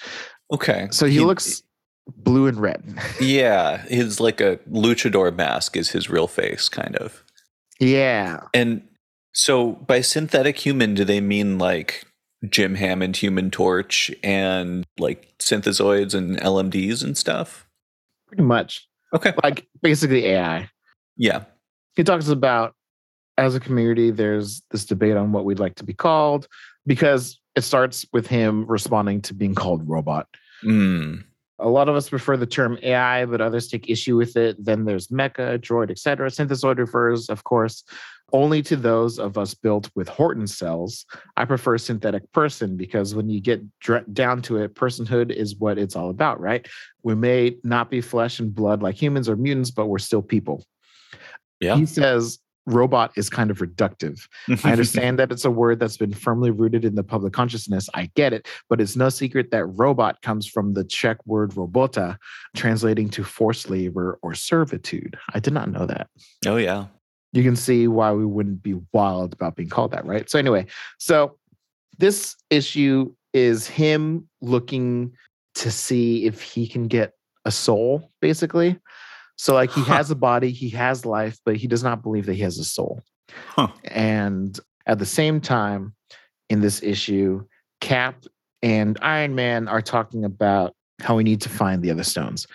Okay. 0.53 0.89
So 0.93 1.07
he, 1.07 1.21
looks 1.21 1.63
blue 2.07 2.47
and 2.47 2.59
red. 2.59 2.83
Yeah. 3.21 3.79
His 3.79 4.21
like 4.21 4.41
a 4.41 4.59
luchador 4.71 5.35
mask 5.35 5.77
is 5.77 5.91
his 5.91 6.09
real 6.09 6.29
face, 6.29 6.69
kind 6.69 6.95
of. 6.97 7.25
yeah. 7.81 8.41
And 8.55 8.87
so 9.33 9.73
by 9.73 10.01
synthetic 10.01 10.59
human, 10.65 10.95
do 10.95 11.05
they 11.05 11.21
mean 11.21 11.59
like 11.59 12.05
Jim 12.49 12.77
Hammond 12.77 13.17
human 13.17 13.51
torch 13.51 14.11
and 14.23 14.85
like 14.99 15.35
synthezoids 15.39 16.15
and 16.15 16.39
LMDs 16.39 17.03
and 17.03 17.19
stuff? 17.19 17.67
Pretty 18.29 18.45
much. 18.45 18.89
Okay. 19.15 19.33
Like 19.43 19.67
basically 19.83 20.27
AI. 20.27 20.71
Yeah. 21.17 21.45
he 21.97 22.05
talks 22.05 22.29
about 22.29 22.75
as 23.39 23.55
a 23.55 23.61
community 23.61 24.11
there's 24.11 24.63
this 24.71 24.85
debate 24.85 25.17
on 25.17 25.33
what 25.33 25.45
we'd 25.45 25.59
like 25.59 25.75
to 25.77 25.85
be 25.85 25.93
called 25.95 26.47
because 26.87 27.39
it 27.55 27.63
starts 27.63 28.07
with 28.13 28.27
him 28.27 28.65
responding 28.67 29.21
to 29.23 29.35
being 29.35 29.55
called 29.55 29.87
robot 29.89 30.27
Mm. 30.65 31.23
a 31.59 31.69
lot 31.69 31.91
of 31.91 31.97
us 31.97 32.09
prefer 32.09 32.35
the 32.39 32.47
term 32.47 32.79
ai 32.83 33.27
but 33.27 33.43
others 33.43 33.69
take 33.69 33.91
issue 33.91 34.17
with 34.17 34.37
it 34.39 34.57
then 34.65 34.87
there's 34.87 35.09
mecha 35.09 35.59
droid 35.59 35.91
etc 35.91 36.31
synthezoid 36.31 36.79
refers 36.79 37.29
of 37.29 37.45
course 37.45 37.85
only 38.33 38.63
to 38.63 38.75
those 38.75 39.19
of 39.21 39.39
us 39.39 39.55
built 39.55 39.89
with 39.95 40.09
Horton 40.09 40.49
cells. 40.49 41.07
I 41.37 41.45
prefer 41.45 41.79
synthetic 41.79 42.33
person 42.33 42.77
because 42.77 43.15
when 43.15 43.29
you 43.31 43.41
get 43.41 43.63
dr- 43.79 44.13
down 44.13 44.43
to 44.43 44.57
it, 44.57 44.75
personhood 44.75 45.31
is 45.31 45.55
what 45.55 45.79
it's 45.79 45.95
all 45.95 46.11
about, 46.11 46.41
right? 46.41 46.67
We 47.05 47.15
may 47.15 47.57
not 47.63 47.89
be 47.89 48.01
flesh 48.01 48.41
and 48.41 48.53
blood 48.53 48.83
like 48.83 49.01
humans 49.01 49.29
or 49.29 49.37
mutants, 49.37 49.71
but 49.71 49.87
we're 49.87 49.99
still 50.01 50.23
people. 50.23 50.65
Yeah. 51.61 51.77
He 51.77 51.87
says 51.87 52.39
robot 52.67 53.13
is 53.17 53.31
kind 53.31 53.51
of 53.51 53.59
reductive. 53.59 54.27
I 54.65 54.73
understand 54.73 55.19
that 55.19 55.31
it's 55.31 55.45
a 55.45 55.51
word 55.51 55.79
that's 55.79 55.97
been 55.97 56.13
firmly 56.13 56.51
rooted 56.51 56.85
in 56.85 56.97
the 56.97 57.05
public 57.05 57.33
consciousness. 57.33 57.89
I 57.95 58.11
get 58.15 58.33
it, 58.33 58.49
but 58.69 58.81
it's 58.81 58.97
no 58.97 59.09
secret 59.09 59.51
that 59.53 59.67
robot 59.67 60.21
comes 60.23 60.47
from 60.47 60.75
the 60.75 60.85
Czech 60.85 61.19
word 61.27 61.53
robota, 61.53 62.17
translating 62.55 63.09
to 63.11 63.25
forced 63.25 63.71
labor 63.71 64.19
or 64.23 64.35
servitude. 64.35 65.17
I 65.33 65.41
did 65.41 65.55
not 65.55 65.71
know 65.71 65.87
that. 65.87 66.09
oh 66.47 66.57
yeah. 66.57 66.87
You 67.33 67.43
can 67.43 67.57
see 67.57 67.87
why 67.87 68.13
we 68.13 68.25
wouldn't 68.25 68.63
be 68.63 68.81
wild 68.93 69.35
about 69.35 69.57
being 69.57 69.69
called 69.69 69.91
that, 69.91 70.07
right? 70.07 70.31
So, 70.31 70.39
anyway, 70.39 70.67
so 70.99 71.37
this 71.99 72.35
issue 72.49 73.13
is 73.35 73.67
him 73.67 74.27
looking 74.41 75.13
to 75.57 75.71
see 75.71 76.25
if 76.25 76.41
he 76.41 76.67
can 76.67 76.89
get 76.89 77.13
a 77.45 77.51
soul, 77.51 78.11
basically. 78.23 78.79
So, 79.37 79.55
like, 79.55 79.71
he 79.71 79.83
Huh. 79.83 79.95
has 79.97 80.11
a 80.11 80.15
body, 80.15 80.51
he 80.51 80.71
has 80.71 81.05
life, 81.05 81.39
but 81.45 81.57
he 81.57 81.67
does 81.67 81.83
not 81.83 82.03
believe 82.03 82.27
that 82.27 82.35
he 82.35 82.43
has 82.43 82.59
a 82.59 82.65
soul. 82.65 83.03
Huh. 83.49 83.69
And 83.85 84.59
at 84.87 84.99
the 84.99 85.07
same 85.07 85.41
time, 85.41 85.95
in 86.49 86.61
this 86.61 86.83
issue, 86.83 87.45
Cap 87.81 88.25
and 88.63 88.99
Iron 89.03 89.35
Man 89.35 89.69
are 89.69 89.83
talking 89.83 90.25
about 90.25 90.75
how 91.03 91.17
we 91.17 91.25
need 91.25 91.41
to 91.43 91.49
find 91.49 91.83
the 91.83 91.91
other 91.91 92.05
stones. 92.05 92.47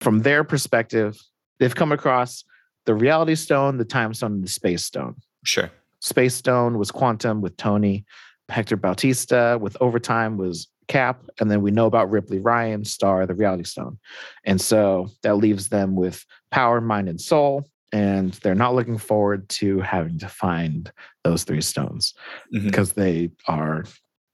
From 0.00 0.20
their 0.20 0.44
perspective, 0.44 1.16
they've 1.58 1.74
come 1.74 1.92
across 1.92 2.44
the 2.84 2.94
reality 2.94 3.34
stone, 3.34 3.78
the 3.78 3.84
time 3.84 4.12
stone, 4.12 4.32
and 4.34 4.44
the 4.44 4.48
space 4.48 4.84
stone. 4.84 5.14
Sure. 5.44 5.70
Space 6.00 6.34
Stone 6.34 6.78
was 6.78 6.90
Quantum 6.90 7.40
with 7.40 7.56
Tony. 7.56 8.04
Hector 8.48 8.76
Bautista 8.76 9.58
with 9.60 9.76
Overtime 9.80 10.36
was 10.36 10.68
Cap. 10.88 11.24
And 11.40 11.50
then 11.50 11.62
we 11.62 11.70
know 11.70 11.86
about 11.86 12.10
Ripley 12.10 12.38
Ryan, 12.38 12.84
Star, 12.84 13.26
the 13.26 13.34
Reality 13.34 13.64
Stone. 13.64 13.98
And 14.44 14.60
so 14.60 15.08
that 15.22 15.36
leaves 15.36 15.68
them 15.68 15.96
with 15.96 16.24
Power, 16.50 16.80
Mind, 16.80 17.08
and 17.08 17.20
Soul. 17.20 17.68
And 17.92 18.32
they're 18.34 18.54
not 18.54 18.74
looking 18.74 18.98
forward 18.98 19.48
to 19.50 19.80
having 19.80 20.18
to 20.18 20.28
find 20.28 20.90
those 21.24 21.44
three 21.44 21.60
stones 21.60 22.14
Mhm. 22.54 22.64
because 22.64 22.92
they 22.92 23.30
are 23.48 23.84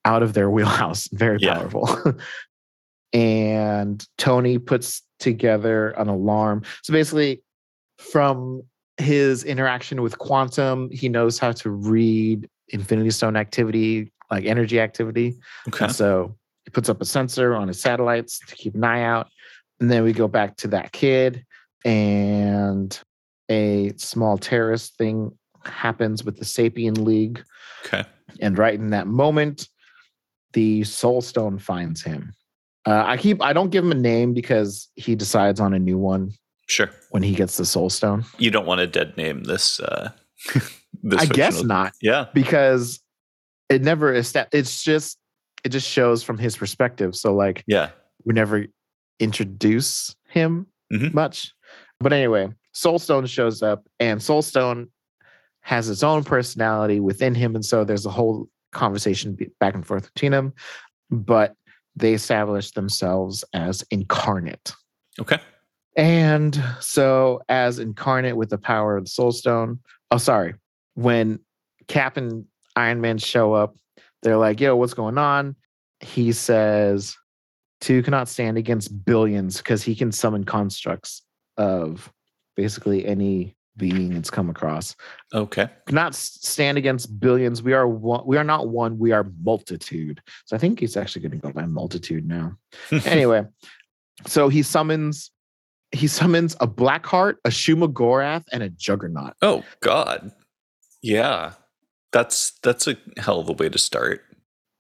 out 0.05 0.23
of 0.23 0.33
their 0.35 0.51
wheelhouse, 0.51 1.09
very 1.13 1.39
Yeah. 1.41 1.55
powerful. 1.59 1.89
and 3.13 4.05
Tony 4.19 4.59
puts 4.59 5.03
together 5.19 5.91
an 5.91 6.09
alarm. 6.09 6.63
So 6.83 6.93
basically, 6.93 7.43
from 7.99 8.63
his 8.97 9.45
interaction 9.45 10.03
with 10.03 10.19
Quantum, 10.19 10.91
he 10.91 11.09
knows 11.09 11.39
how 11.39 11.53
to 11.53 11.71
read 11.71 12.49
Infinity 12.69 13.11
Stone 13.11 13.37
activity, 13.37 14.13
like 14.31 14.45
energy 14.45 14.81
activity. 14.81 15.37
Okay. 15.69 15.89
So 15.89 16.37
he 16.65 16.71
puts 16.71 16.89
up 16.89 17.01
a 17.01 17.05
sensor 17.05 17.55
on 17.55 17.69
his 17.69 17.81
satellites 17.81 18.39
to 18.47 18.55
keep 18.57 18.75
an 18.75 18.85
eye 18.85 19.03
out. 19.03 19.29
And 19.81 19.91
then 19.91 20.05
we 20.05 20.13
go 20.13 20.29
back 20.29 20.57
to 20.59 20.69
that 20.69 20.93
kid, 20.93 21.45
and 21.85 22.99
a 23.51 23.93
small 23.97 24.39
terrorist 24.39 24.97
thing 24.97 25.33
happens 25.65 26.25
with 26.25 26.39
the 26.39 26.45
Sapien 26.45 26.99
League. 27.05 27.43
Okay. 27.87 28.05
And 28.41 28.57
right 28.57 28.75
in 28.75 28.91
that 28.91 29.07
moment, 29.09 29.69
the 30.53 30.85
Soul 30.85 31.21
Stone 31.21 31.59
finds 31.59 32.03
him. 32.03 32.33
Uh, 32.87 33.03
I 33.07 33.17
keep 33.17 33.43
I 33.43 33.53
don't 33.53 33.71
give 33.71 33.85
him 33.85 33.93
a 33.93 33.97
name 33.97 34.35
because 34.35 34.89
he 34.97 35.15
decides 35.15 35.61
on 35.61 35.73
a 35.75 35.79
new 35.79 35.99
one 35.99 36.33
Sure. 36.69 36.91
when 37.11 37.23
he 37.23 37.35
gets 37.35 37.57
the 37.57 37.65
Soul 37.65 37.91
Stone. 37.91 38.25
You 38.39 38.51
don't 38.51 38.67
want 38.67 38.81
to 38.81 38.87
dead 38.87 39.17
name 39.17 39.45
this. 39.45 39.79
Uh, 39.81 40.11
this 41.03 41.21
I 41.21 41.27
guess 41.27 41.63
not 41.63 41.93
Yeah. 42.01 42.27
because 42.35 43.01
it 43.69 43.83
never 43.83 44.13
it's 44.13 44.83
just 44.85 45.19
it 45.65 45.71
just 45.71 45.89
shows 45.89 46.23
from 46.23 46.39
his 46.39 46.57
perspective. 46.57 47.15
So 47.15 47.35
like 47.35 47.65
Yeah. 47.67 47.91
we 48.25 48.35
never 48.35 48.67
introduce 49.21 50.15
him 50.29 50.67
Mhm. 50.93 51.15
much. 51.15 51.53
But 52.01 52.13
anyway, 52.13 52.49
Soulstone 52.75 53.29
shows 53.29 53.63
up, 53.63 53.87
and 54.01 54.21
Soulstone 54.21 54.89
has 55.61 55.89
its 55.89 56.03
own 56.03 56.25
personality 56.25 56.99
within 57.01 57.35
him, 57.35 57.55
and 57.55 57.65
so 57.65 57.85
there's 57.85 58.07
a 58.07 58.11
whole 58.11 58.49
conversation 58.73 59.37
back 59.61 59.75
and 59.75 59.87
forth 59.87 60.13
between 60.13 60.33
them. 60.33 60.53
But 61.11 61.55
they 61.95 62.15
establish 62.15 62.73
themselves 62.73 63.45
as 63.53 63.85
incarnate. 63.91 64.73
Okay. 65.21 65.39
And 65.95 66.61
so, 66.81 67.43
as 67.51 67.79
incarnate 67.79 68.37
with 68.37 68.49
the 68.49 68.59
power 68.59 68.97
of 68.97 69.05
the 69.05 69.11
Soul 69.11 69.31
Stone, 69.31 69.79
oh, 70.11 70.17
sorry, 70.17 70.55
when 70.95 71.39
Cap 71.87 72.17
and 72.17 72.47
Iron 72.77 73.01
Man 73.03 73.19
show 73.19 73.53
up, 73.53 73.77
they're 74.23 74.37
like, 74.37 74.61
yo, 74.61 74.77
what's 74.77 74.95
going 74.95 75.19
on? 75.19 75.57
He 76.01 76.33
says, 76.33 77.17
two 77.81 78.03
cannot 78.03 78.29
stand 78.29 78.59
against 78.59 79.05
billions 79.05 79.59
because 79.59 79.83
he 79.83 79.95
can 79.95 80.13
summon 80.13 80.45
constructs 80.45 81.23
of 81.57 82.13
basically 82.57 83.07
any 83.07 83.57
being 83.77 84.13
it's 84.13 84.31
come 84.31 84.51
across. 84.51 84.95
Okay. 85.33 85.69
Cannot 85.87 86.15
stand 86.15 86.77
against 86.77 87.19
billions. 87.19 87.63
We 87.63 87.73
are 87.73 87.89
one, 87.89 88.27
we 88.27 88.37
are 88.37 88.45
not 88.45 88.69
one, 88.69 88.99
we 88.99 89.13
are 89.13 89.27
multitude. 89.43 90.21
So 90.45 90.57
I 90.57 90.59
think 90.59 90.81
he's 90.81 90.97
actually 90.97 91.23
going 91.23 91.41
to 91.41 91.47
go 91.47 91.53
by 91.53 91.67
multitude 91.67 92.27
now 92.27 92.57
anyway, 93.07 93.47
so 94.27 94.49
he 94.49 94.63
summons 94.63 95.31
he 95.95 96.07
summons 96.07 96.57
a 96.61 96.67
Blackheart, 96.67 97.35
a 97.45 97.51
Shuma-Gorath, 97.51 98.45
and 98.51 98.63
a 98.63 98.71
Juggernaut. 98.71 99.35
Oh 99.43 99.63
God. 99.81 100.33
Yeah. 101.03 101.53
That's 102.13 102.53
that's 102.63 102.87
a 102.87 102.97
hell 103.19 103.41
of 103.41 103.49
a 103.49 103.53
way 103.53 103.69
to 103.69 103.79
start. 103.79 104.23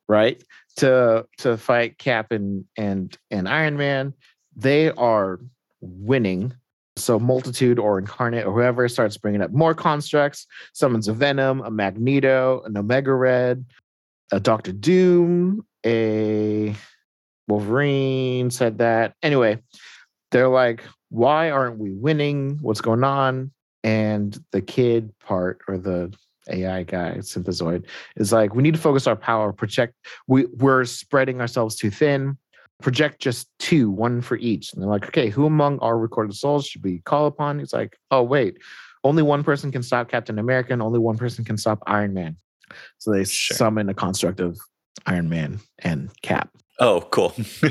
Right 0.08 0.42
to 0.76 1.26
to 1.38 1.56
fight 1.56 1.98
Cap 1.98 2.32
and 2.32 2.64
and 2.76 3.16
and 3.30 3.48
Iron 3.48 3.76
Man. 3.76 4.14
They 4.56 4.90
are 4.90 5.40
winning. 5.80 6.54
So 6.96 7.18
multitude 7.18 7.78
or 7.78 7.98
incarnate 7.98 8.44
or 8.44 8.52
whoever 8.52 8.86
starts 8.86 9.16
bringing 9.16 9.40
up 9.40 9.50
more 9.50 9.74
constructs. 9.74 10.46
Summons 10.74 11.08
a 11.08 11.14
Venom, 11.14 11.62
a 11.62 11.70
Magneto, 11.70 12.62
an 12.66 12.76
Omega 12.76 13.14
Red, 13.14 13.64
a 14.30 14.38
Doctor 14.38 14.72
Doom, 14.72 15.64
a 15.86 16.74
Wolverine 17.48 18.50
said 18.50 18.78
that. 18.78 19.14
Anyway, 19.22 19.58
they're 20.32 20.48
like, 20.48 20.84
why 21.08 21.50
aren't 21.50 21.78
we 21.78 21.92
winning? 21.92 22.58
What's 22.60 22.82
going 22.82 23.04
on? 23.04 23.52
And 23.82 24.38
the 24.52 24.60
kid 24.60 25.18
part 25.18 25.62
or 25.68 25.78
the 25.78 26.14
AI 26.48 26.82
guy, 26.82 27.14
synthezoid, 27.18 27.84
is 28.16 28.32
like, 28.32 28.54
we 28.54 28.62
need 28.62 28.74
to 28.74 28.80
focus 28.80 29.06
our 29.06 29.16
power, 29.16 29.52
project. 29.52 29.94
We, 30.26 30.46
we're 30.58 30.84
spreading 30.84 31.40
ourselves 31.40 31.76
too 31.76 31.90
thin. 31.90 32.36
Project 32.80 33.20
just 33.20 33.48
two, 33.58 33.90
one 33.90 34.20
for 34.20 34.36
each. 34.38 34.72
And 34.72 34.82
they're 34.82 34.90
like, 34.90 35.06
okay, 35.06 35.28
who 35.28 35.46
among 35.46 35.78
our 35.78 35.96
recorded 35.98 36.34
souls 36.34 36.66
should 36.66 36.82
we 36.82 36.98
call 37.00 37.26
upon? 37.26 37.58
He's 37.60 37.72
like, 37.72 37.96
oh, 38.10 38.22
wait, 38.24 38.58
only 39.04 39.22
one 39.22 39.44
person 39.44 39.70
can 39.70 39.82
stop 39.82 40.08
Captain 40.10 40.38
America 40.38 40.72
and 40.72 40.82
only 40.82 40.98
one 40.98 41.16
person 41.16 41.44
can 41.44 41.56
stop 41.56 41.80
Iron 41.86 42.12
Man. 42.12 42.36
So 42.98 43.12
they 43.12 43.24
Sure. 43.24 43.56
summon 43.56 43.88
a 43.88 43.94
construct 43.94 44.40
of 44.40 44.58
Iron 45.06 45.28
Man 45.28 45.60
and 45.80 46.10
Cap. 46.22 46.50
Oh, 46.80 47.02
cool. 47.12 47.34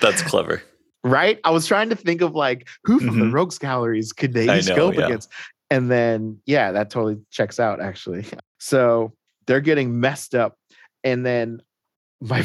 That's 0.00 0.22
clever. 0.22 0.62
right? 1.02 1.40
I 1.44 1.50
was 1.50 1.66
trying 1.66 1.88
to 1.90 1.96
think 1.96 2.20
of 2.20 2.34
like 2.34 2.68
who 2.84 3.00
from 3.00 3.18
the 3.18 3.24
Mhm. 3.26 3.32
Rogues 3.32 3.58
Galleries 3.58 4.12
could 4.12 4.32
they 4.34 4.54
use 4.54 4.68
know, 4.68 4.76
go 4.76 4.88
up 4.88 4.94
yeah. 4.94 5.06
against? 5.06 5.30
And 5.70 5.90
then 5.90 6.38
yeah, 6.46 6.72
that 6.72 6.90
totally 6.90 7.18
checks 7.30 7.58
out 7.60 7.80
actually. 7.80 8.26
So 8.62 9.14
they're 9.46 9.62
getting 9.62 10.00
messed 10.00 10.34
up. 10.34 10.54
And 11.02 11.24
then 11.24 11.62
my 12.20 12.40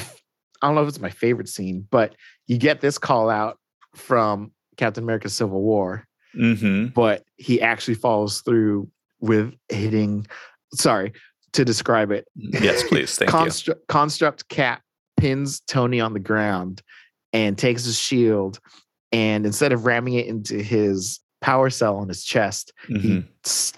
I 0.62 0.68
don't 0.68 0.76
know 0.76 0.82
if 0.84 0.88
it's 0.88 1.02
my 1.02 1.10
favorite 1.10 1.50
scene, 1.50 1.86
but 1.92 2.16
you 2.48 2.58
get 2.58 2.80
this 2.80 2.98
call 2.98 3.30
out 3.30 3.58
from 3.96 4.52
Captain 4.78 5.04
America 5.04 5.28
Civil 5.30 5.62
War, 5.62 6.06
Mm-hmm. 6.38 6.88
but 6.94 7.24
he 7.36 7.62
actually 7.62 7.96
follows 7.96 8.40
through 8.42 8.90
with 9.20 9.54
hitting 9.70 10.26
sorry 10.74 11.12
to 11.54 11.64
describe 11.66 12.12
it 12.12 12.28
Yes, 12.36 12.84
please. 12.84 13.16
Thank 13.18 13.30
you. 13.32 13.38
construct, 13.38 13.88
construct 13.88 14.48
cap 14.50 14.82
pins 15.18 15.60
Tony 15.68 16.00
on 16.00 16.14
the 16.14 16.20
ground 16.20 16.82
and 17.34 17.58
takes 17.58 17.84
his 17.86 17.98
shield 18.00 18.60
and 19.12 19.46
instead 19.46 19.72
of 19.74 19.86
ramming 19.86 20.14
it 20.14 20.28
into 20.28 20.62
his 20.62 21.20
power 21.46 21.70
cell 21.70 21.98
on 21.98 22.08
his 22.08 22.24
chest, 22.24 22.74
Mhm. 22.90 23.28
he 23.46 23.78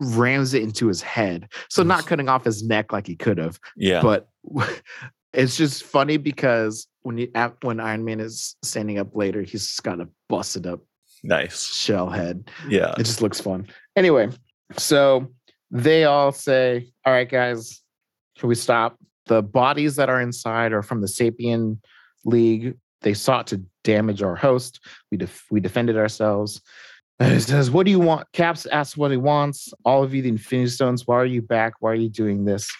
rams 0.00 0.52
it 0.52 0.62
into 0.62 0.86
his 0.86 1.00
head. 1.00 1.48
So 1.70 1.82
not 1.82 2.06
cutting 2.06 2.28
off 2.28 2.44
his 2.44 2.62
neck 2.62 2.92
like 2.92 3.06
he 3.06 3.16
could 3.16 3.38
have, 3.38 3.58
Yeah. 3.74 4.02
but 4.02 4.28
it's 5.32 5.56
just 5.56 5.84
funny 5.84 6.18
because 6.18 6.86
when 7.02 7.16
you 7.16 7.28
when 7.62 7.80
Iron 7.80 8.04
Man 8.04 8.20
is 8.20 8.56
standing 8.62 8.98
up 8.98 9.16
later, 9.16 9.40
he's 9.40 9.64
just 9.66 9.82
got 9.82 10.00
a 10.00 10.08
busted 10.28 10.66
up 10.66 10.80
nice. 11.24 11.72
shell 11.74 12.10
head. 12.10 12.50
Yeah. 12.68 12.92
It 12.98 13.04
just 13.04 13.22
looks 13.22 13.40
fun. 13.40 13.66
Anyway, 13.96 14.28
so 14.76 15.32
they 15.70 16.04
all 16.04 16.32
say, 16.32 16.92
All 17.06 17.12
right, 17.14 17.28
guys, 17.28 17.80
can 18.38 18.48
we 18.50 18.54
stop? 18.54 18.98
The 19.26 19.42
bodies 19.42 19.96
that 19.96 20.10
are 20.10 20.20
inside 20.20 20.72
are 20.72 20.82
from 20.82 21.00
the 21.00 21.06
Sapien 21.08 21.78
League. 22.26 22.76
They 23.02 23.14
sought 23.14 23.46
to 23.48 23.62
damage 23.84 24.22
our 24.22 24.34
host. 24.36 24.80
We 25.10 25.16
def- 25.18 25.46
we 25.50 25.60
defended 25.60 25.96
ourselves. 25.96 26.60
It 27.18 27.40
says, 27.40 27.70
What 27.70 27.86
do 27.86 27.90
you 27.90 28.00
want? 28.00 28.30
Caps 28.32 28.66
asks 28.66 28.96
what 28.96 29.10
he 29.10 29.16
wants. 29.16 29.72
All 29.84 30.02
of 30.02 30.14
you, 30.14 30.22
the 30.22 30.28
Infinity 30.28 30.68
Stones, 30.70 31.06
why 31.06 31.16
are 31.16 31.26
you 31.26 31.42
back? 31.42 31.74
Why 31.80 31.92
are 31.92 31.94
you 31.94 32.10
doing 32.10 32.44
this? 32.44 32.70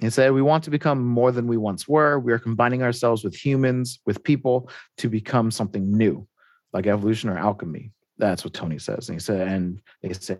He 0.00 0.10
said, 0.10 0.32
We 0.32 0.42
want 0.42 0.64
to 0.64 0.70
become 0.70 1.04
more 1.04 1.32
than 1.32 1.46
we 1.46 1.56
once 1.56 1.86
were. 1.86 2.18
We 2.18 2.32
are 2.32 2.38
combining 2.38 2.82
ourselves 2.82 3.22
with 3.22 3.34
humans, 3.34 4.00
with 4.04 4.22
people 4.24 4.68
to 4.98 5.08
become 5.08 5.50
something 5.50 5.96
new, 5.96 6.26
like 6.72 6.86
evolution 6.86 7.30
or 7.30 7.38
alchemy. 7.38 7.92
That's 8.18 8.44
what 8.44 8.54
Tony 8.54 8.78
says. 8.78 9.08
And 9.08 9.16
he 9.16 9.20
said, 9.20 9.46
and 9.46 9.80
they 10.02 10.12
say, 10.14 10.38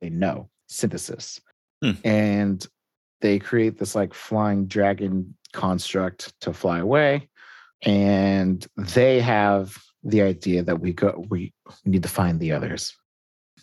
they 0.00 0.10
know 0.10 0.48
synthesis. 0.66 1.40
Hmm. 1.82 1.92
And 2.04 2.66
they 3.20 3.38
create 3.38 3.78
this 3.78 3.94
like 3.94 4.12
flying 4.12 4.66
dragon 4.66 5.36
construct 5.52 6.38
to 6.40 6.52
fly 6.52 6.78
away. 6.80 7.28
And 7.82 8.66
they 8.76 9.20
have 9.20 9.76
the 10.04 10.22
idea 10.22 10.62
that 10.62 10.80
we 10.80 10.92
go 10.92 11.24
we 11.28 11.52
need 11.84 12.02
to 12.02 12.08
find 12.08 12.40
the 12.40 12.52
others. 12.52 12.94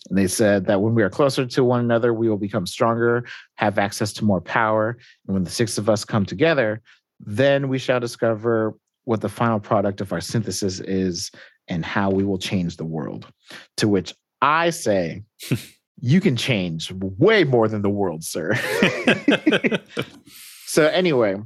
And 0.08 0.18
they 0.18 0.28
said 0.28 0.66
that 0.68 0.82
when 0.82 0.96
we 0.96 1.04
are 1.04 1.10
closer 1.10 1.46
to 1.46 1.64
one 1.64 1.82
another, 1.82 2.14
we 2.14 2.30
will 2.30 2.38
become 2.38 2.66
stronger, 2.66 3.26
have 3.56 3.78
access 3.78 4.14
to 4.14 4.26
more 4.26 4.40
power. 4.40 4.98
And 5.28 5.34
when 5.34 5.44
the 5.44 5.50
six 5.50 5.78
of 5.78 5.90
us 5.90 6.06
come 6.06 6.26
together, 6.26 6.82
then 7.20 7.68
we 7.68 7.78
shall 7.78 8.00
discover 8.00 8.76
what 9.04 9.22
the 9.22 9.30
final 9.30 9.60
product 9.60 10.02
of 10.02 10.14
our 10.14 10.22
synthesis 10.22 10.80
is 10.80 11.32
and 11.68 11.86
how 11.86 12.10
we 12.10 12.24
will 12.24 12.38
change 12.38 12.78
the 12.78 12.86
world. 12.86 13.28
To 13.78 13.88
which 13.88 14.14
I 14.42 14.70
say, 14.70 15.24
you 16.00 16.22
can 16.22 16.38
change 16.38 16.92
way 16.92 17.44
more 17.44 17.68
than 17.68 17.82
the 17.82 17.90
world, 17.90 18.24
sir. 18.24 18.56
so, 20.66 20.88
anyway, 20.88 21.38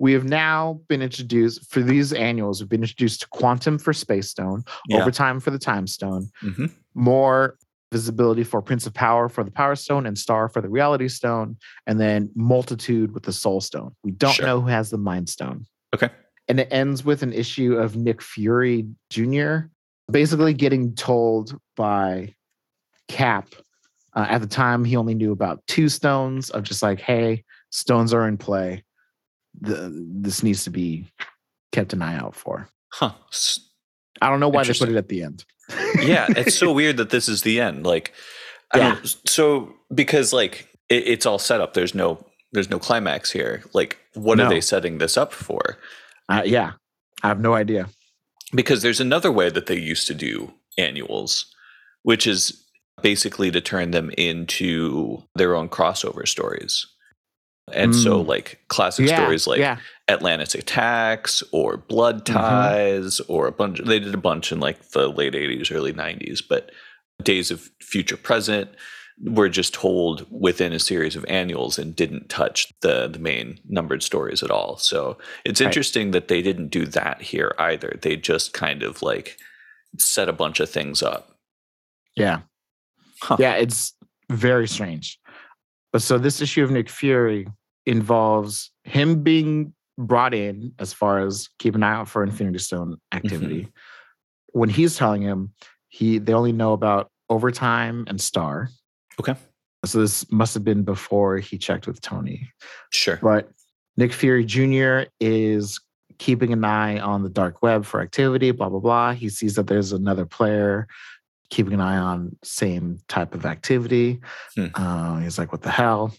we 0.00 0.12
have 0.14 0.24
now 0.24 0.80
been 0.88 1.02
introduced 1.02 1.70
for 1.70 1.80
these 1.82 2.12
annuals, 2.14 2.60
we've 2.60 2.70
been 2.70 2.82
introduced 2.82 3.20
to 3.20 3.28
Quantum 3.28 3.78
for 3.78 3.92
Space 3.92 4.30
Stone, 4.30 4.64
Yeah. 4.88 5.02
Overtime 5.02 5.38
for 5.40 5.50
the 5.50 5.58
Time 5.58 5.86
Stone, 5.86 6.30
Mhm. 6.42 6.72
more 6.94 7.56
visibility 7.92 8.42
for 8.42 8.62
Prince 8.62 8.86
of 8.86 8.94
Power 8.94 9.28
for 9.28 9.44
the 9.44 9.50
Power 9.50 9.74
Stone 9.76 10.06
and 10.06 10.16
Star 10.16 10.48
for 10.48 10.62
the 10.62 10.68
Reality 10.70 11.06
Stone, 11.08 11.58
and 11.86 12.00
then 12.00 12.30
Multitude 12.34 13.12
with 13.12 13.24
the 13.24 13.32
Soul 13.32 13.60
Stone. 13.60 13.94
We 14.02 14.12
don't 14.12 14.32
Sure. 14.32 14.46
know 14.46 14.60
who 14.62 14.68
has 14.68 14.88
the 14.90 14.96
Mind 14.98 15.28
Stone. 15.28 15.66
Okay. 15.94 16.08
And 16.48 16.58
it 16.58 16.68
ends 16.70 17.04
with 17.04 17.22
an 17.22 17.32
issue 17.34 17.74
of 17.76 17.94
Nick 17.96 18.22
Fury 18.22 18.86
Jr. 19.10 19.68
basically 20.10 20.54
getting 20.54 20.94
told 20.94 21.56
by 21.76 22.34
Cap. 23.08 23.48
Uh, 24.16 24.26
at 24.28 24.40
the 24.40 24.46
time, 24.46 24.84
he 24.84 24.96
only 24.96 25.14
knew 25.14 25.30
about 25.30 25.64
two 25.68 25.88
stones 25.88 26.50
of 26.50 26.62
just 26.64 26.82
like, 26.82 27.00
hey, 27.00 27.44
stones 27.70 28.12
are 28.14 28.26
in 28.26 28.36
play. 28.36 28.82
The, 29.60 29.90
this 29.94 30.42
needs 30.42 30.64
to 30.64 30.70
be 30.70 31.06
kept 31.72 31.92
an 31.92 32.02
eye 32.02 32.16
out 32.16 32.34
for. 32.34 32.68
Huh. 32.92 33.12
I 34.22 34.28
don't 34.28 34.40
know 34.40 34.48
why 34.48 34.64
they 34.64 34.72
put 34.74 34.88
it 34.88 34.96
at 34.96 35.08
the 35.08 35.22
end. 35.22 35.44
yeah, 36.02 36.26
it's 36.30 36.56
so 36.56 36.72
weird 36.80 36.96
that 36.98 37.10
this 37.10 37.28
is 37.28 37.42
the 37.42 37.60
end. 37.60 37.84
Like, 37.86 38.12
I 38.72 38.78
Yeah. 38.78 38.94
don't. 38.94 39.16
So 39.28 39.72
because 39.94 40.32
like 40.32 40.68
it, 40.88 41.06
it's 41.06 41.26
all 41.26 41.38
set 41.38 41.60
up. 41.60 41.74
There's 41.74 41.94
no 41.94 42.24
there's 42.52 42.70
no 42.70 42.78
climax 42.80 43.30
here. 43.30 43.62
Like, 43.72 43.98
what 44.14 44.38
No. 44.38 44.46
are 44.46 44.48
they 44.50 44.60
setting 44.60 44.98
this 44.98 45.16
up 45.16 45.32
for? 45.32 45.78
Uh, 46.28 46.42
yeah, 46.44 46.72
I 47.22 47.28
have 47.28 47.40
no 47.40 47.54
idea. 47.54 47.88
Because 48.52 48.82
there's 48.82 49.00
another 49.00 49.30
way 49.30 49.50
that 49.50 49.66
they 49.66 49.78
used 49.78 50.08
to 50.08 50.14
do 50.14 50.52
annuals, 50.76 51.46
which 52.02 52.26
is 52.26 52.64
basically 53.02 53.50
to 53.52 53.60
turn 53.60 53.92
them 53.92 54.10
into 54.18 55.22
their 55.36 55.54
own 55.54 55.68
crossover 55.68 56.26
stories. 56.26 56.86
And 57.74 57.94
so, 57.94 58.22
Mm. 58.22 58.26
like 58.28 58.60
classic 58.68 59.06
yeah, 59.08 59.16
stories 59.16 59.46
like 59.46 59.58
yeah, 59.60 59.78
Atlantis 60.08 60.54
Attacks 60.54 61.42
or 61.52 61.76
Blood 61.76 62.24
Mhm. 62.24 62.32
Ties 62.34 63.20
or 63.28 63.46
a 63.46 63.52
bunch. 63.52 63.80
They 63.84 63.98
did 63.98 64.14
a 64.14 64.18
bunch 64.18 64.52
in 64.52 64.60
like 64.60 64.90
the 64.90 65.08
late 65.08 65.34
80s, 65.34 65.70
early 65.70 65.92
90s, 65.92 66.40
but 66.46 66.70
Days 67.22 67.50
of 67.50 67.70
Future 67.80 68.16
Present 68.16 68.70
were 69.22 69.50
just 69.50 69.74
told 69.74 70.26
within 70.30 70.72
a 70.72 70.78
series 70.78 71.14
of 71.14 71.26
annuals 71.28 71.78
and 71.78 71.94
didn't 71.94 72.30
touch 72.30 72.72
the, 72.80 73.06
the 73.08 73.18
main 73.18 73.58
numbered 73.68 74.02
stories 74.02 74.42
at 74.42 74.50
all. 74.50 74.78
So 74.78 75.18
it's 75.44 75.60
Right. 75.60 75.66
interesting 75.66 76.12
that 76.12 76.28
they 76.28 76.40
didn't 76.40 76.68
do 76.68 76.86
that 76.86 77.20
here 77.20 77.54
either. 77.58 77.98
They 78.00 78.16
just 78.16 78.54
kind 78.54 78.82
of 78.82 79.02
like 79.02 79.36
set 79.98 80.28
a 80.30 80.32
bunch 80.32 80.58
of 80.60 80.70
things 80.70 81.02
up. 81.02 81.36
yeah, 82.16 82.40
Huh. 83.20 83.36
yeah. 83.38 83.54
It's 83.54 83.94
very 84.30 84.66
strange. 84.66 85.18
But 85.92 86.00
so 86.02 86.16
this 86.16 86.40
issue 86.40 86.62
of 86.64 86.70
Nick 86.70 86.88
Fury 86.88 87.46
involves 87.86 88.70
him 88.84 89.22
being 89.22 89.72
brought 89.98 90.34
in 90.34 90.72
as 90.78 90.92
far 90.92 91.20
as 91.20 91.48
keep 91.58 91.74
an 91.74 91.82
eye 91.82 91.92
out 91.92 92.08
for 92.08 92.22
Infinity 92.22 92.58
Stone 92.58 92.96
activity. 93.12 93.68
When 94.52 94.68
he's 94.68 94.96
telling 94.96 95.22
him, 95.22 95.52
he 95.88 96.18
they 96.18 96.32
only 96.32 96.52
know 96.52 96.72
about 96.72 97.10
overtime 97.28 98.04
and 98.08 98.20
star. 98.20 98.70
Okay. 99.20 99.34
So 99.84 100.00
this 100.00 100.30
must 100.30 100.54
have 100.54 100.64
been 100.64 100.82
before 100.82 101.38
he 101.38 101.56
checked 101.56 101.86
with 101.86 102.00
Tony. 102.00 102.50
Sure. 102.90 103.18
But 103.22 103.50
Nick 103.96 104.12
Fury 104.12 104.44
Jr. 104.44 105.10
is 105.20 105.80
keeping 106.18 106.52
an 106.52 106.64
eye 106.64 106.98
on 106.98 107.22
the 107.22 107.30
dark 107.30 107.62
web 107.62 107.84
for 107.84 108.02
activity, 108.02 108.50
blah, 108.50 108.68
blah, 108.68 108.80
blah. 108.80 109.12
He 109.12 109.30
sees 109.30 109.54
that 109.54 109.66
there's 109.66 109.92
another 109.92 110.26
player 110.26 110.86
keeping 111.48 111.72
an 111.72 111.80
eye 111.80 111.96
on 111.96 112.36
same 112.44 112.98
type 113.08 113.34
of 113.34 113.46
activity. 113.46 114.20
Hmm. 114.54 114.66
Uh, 114.74 115.18
he's 115.18 115.38
like, 115.38 115.50
what 115.50 115.62
the 115.62 115.70
hell? 115.70 116.12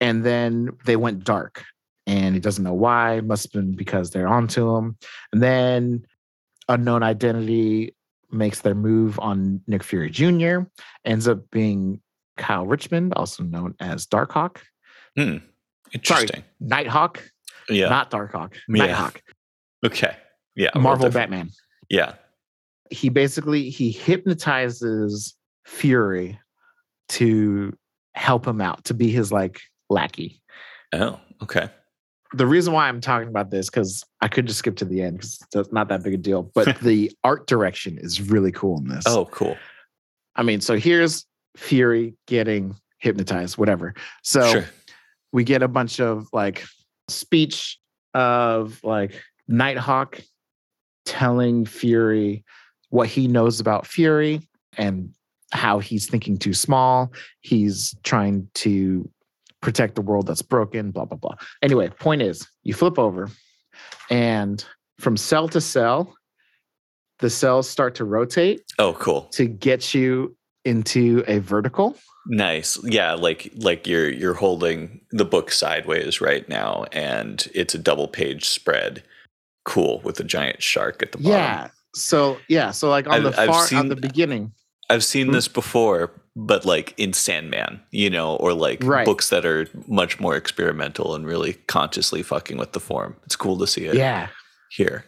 And 0.00 0.24
then 0.24 0.70
they 0.84 0.96
went 0.96 1.24
dark 1.24 1.64
and 2.06 2.34
he 2.34 2.40
doesn't 2.40 2.64
know 2.64 2.74
why. 2.74 3.20
Must 3.20 3.44
have 3.44 3.52
been 3.52 3.72
because 3.76 4.10
they're 4.10 4.28
onto 4.28 4.76
him. 4.76 4.96
And 5.32 5.42
then 5.42 6.06
unknown 6.68 7.02
identity 7.02 7.94
makes 8.30 8.60
their 8.60 8.74
move 8.74 9.18
on 9.20 9.60
Nick 9.66 9.82
Fury 9.82 10.10
Jr. 10.10 10.60
Ends 11.04 11.28
up 11.28 11.50
being 11.50 12.00
Kyle 12.36 12.66
Richmond, 12.66 13.12
also 13.14 13.44
known 13.44 13.74
as 13.80 14.06
Darkhawk. 14.06 14.56
Hmm. 15.16 15.36
Interesting. 15.92 16.42
Nighthawk, 16.60 17.22
Yeah. 17.68 17.88
not 17.88 18.10
Darkhawk. 18.10 18.54
Yeah. 18.68 18.86
Nighthawk. 18.86 19.22
okay. 19.86 20.16
Yeah. 20.56 20.70
Marvel. 20.76 21.10
Batman. 21.10 21.50
Yeah. 21.88 22.14
He 22.90 23.08
basically 23.08 23.70
he 23.70 23.90
hypnotizes 23.92 25.34
Fury 25.64 26.38
to 27.10 27.76
help 28.14 28.46
him 28.46 28.60
out, 28.60 28.84
to 28.86 28.94
be 28.94 29.10
his 29.10 29.30
like 29.32 29.60
lackey. 29.90 30.42
Oh, 30.92 31.18
okay. 31.42 31.70
The 32.32 32.46
reason 32.46 32.72
why 32.72 32.88
I'm 32.88 33.00
talking 33.00 33.28
about 33.28 33.50
this 33.50 33.70
because 33.70 34.04
I 34.20 34.28
could 34.28 34.46
just 34.46 34.58
skip 34.58 34.76
to 34.76 34.84
the 34.84 35.02
end 35.02 35.18
because 35.18 35.38
it's 35.54 35.72
not 35.72 35.88
that 35.88 36.02
big 36.02 36.14
a 36.14 36.16
deal. 36.16 36.42
But 36.42 36.78
the 36.82 37.12
art 37.22 37.46
direction 37.46 37.98
is 37.98 38.20
really 38.20 38.52
cool 38.52 38.78
in 38.78 38.88
this. 38.88 39.04
Oh, 39.06 39.26
cool. 39.26 39.56
I 40.36 40.42
mean, 40.42 40.60
so 40.60 40.76
here's 40.76 41.26
Fury 41.56 42.14
getting 42.26 42.76
hypnotized, 42.98 43.56
whatever. 43.56 43.94
So 44.22 44.50
sure. 44.50 44.64
we 45.32 45.44
get 45.44 45.62
a 45.62 45.68
bunch 45.68 46.00
of 46.00 46.26
like 46.32 46.64
speech 47.08 47.78
of 48.14 48.82
like 48.82 49.22
Nighthawk 49.46 50.20
telling 51.04 51.66
Fury 51.66 52.44
what 52.90 53.08
he 53.08 53.28
knows 53.28 53.60
about 53.60 53.86
Fury 53.86 54.40
and 54.76 55.14
how 55.52 55.78
he's 55.78 56.08
thinking 56.08 56.36
too 56.36 56.54
small. 56.54 57.12
He's 57.40 57.94
trying 58.02 58.48
to 58.54 59.08
protect 59.64 59.94
the 59.94 60.02
world 60.02 60.26
that's 60.26 60.42
broken, 60.42 60.90
blah, 60.90 61.06
blah, 61.06 61.16
blah. 61.16 61.34
Anyway, 61.62 61.88
point 61.88 62.20
is 62.20 62.46
you 62.64 62.74
flip 62.74 62.98
over 62.98 63.30
and 64.10 64.62
from 65.00 65.16
cell 65.16 65.48
to 65.48 65.60
cell, 65.60 66.14
the 67.20 67.30
cells 67.30 67.68
start 67.68 67.94
to 67.94 68.04
rotate 68.04 68.60
Oh, 68.78 68.92
cool. 68.92 69.22
to 69.32 69.46
get 69.46 69.94
you 69.94 70.36
into 70.66 71.24
a 71.26 71.38
vertical. 71.38 71.96
Nice. 72.26 72.78
Yeah, 72.84 73.14
like 73.14 73.50
like 73.56 73.86
you're 73.86 74.08
you're 74.10 74.34
holding 74.34 75.00
the 75.10 75.24
book 75.24 75.50
sideways 75.50 76.20
right 76.20 76.46
now 76.48 76.84
and 76.92 77.46
it's 77.54 77.74
a 77.74 77.78
double 77.78 78.08
page 78.08 78.44
spread. 78.46 79.02
Cool 79.64 80.00
with 80.04 80.20
a 80.20 80.24
giant 80.24 80.62
shark 80.62 81.02
at 81.02 81.12
the 81.12 81.18
bottom. 81.18 81.32
Yeah. 81.32 81.68
So 81.94 82.38
yeah, 82.48 82.70
so 82.70 82.88
like 82.90 83.06
on 83.06 83.14
I've- 83.14 83.22
the 83.30 83.40
I've 83.40 83.48
far 83.48 83.66
seen- 83.66 83.78
at 83.78 83.88
the 83.88 83.96
beginning. 83.96 84.52
I've 84.90 85.04
seen 85.04 85.28
Hmm. 85.28 85.32
this 85.32 85.48
before, 85.48 86.12
but 86.36 86.64
like 86.64 86.94
in 86.96 87.12
Sandman, 87.12 87.80
you 87.90 88.10
know, 88.10 88.36
or 88.36 88.52
like 88.52 88.80
Right. 88.82 89.06
books 89.06 89.30
that 89.30 89.46
are 89.46 89.68
much 89.86 90.18
more 90.18 90.36
experimental 90.36 91.14
and 91.14 91.24
really 91.26 91.54
consciously 91.68 92.22
fucking 92.22 92.56
with 92.56 92.72
the 92.72 92.80
form. 92.80 93.16
It's 93.24 93.36
cool 93.36 93.56
to 93.58 93.66
see 93.66 93.84
it 93.84 93.94
Yeah. 93.96 94.28
here. 94.70 95.04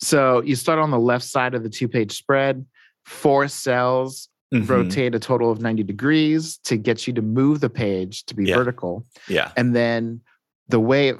So 0.00 0.42
you 0.42 0.54
start 0.56 0.78
on 0.78 0.90
the 0.90 0.98
left 0.98 1.24
side 1.24 1.54
of 1.54 1.62
the 1.62 1.68
two-page 1.68 2.16
spread. 2.16 2.64
Four 3.04 3.48
cells 3.48 4.28
Mhm. 4.54 4.68
rotate 4.68 5.14
a 5.14 5.18
total 5.18 5.50
of 5.50 5.60
90 5.60 5.82
degrees 5.82 6.58
to 6.64 6.76
get 6.76 7.06
you 7.06 7.12
to 7.14 7.22
move 7.22 7.60
the 7.60 7.70
page 7.70 8.24
to 8.26 8.34
be 8.34 8.46
Yeah. 8.46 8.56
vertical. 8.56 9.04
Yeah. 9.28 9.52
And 9.56 9.74
then 9.74 10.20
the 10.68 10.80
way 10.80 11.08
it, 11.08 11.18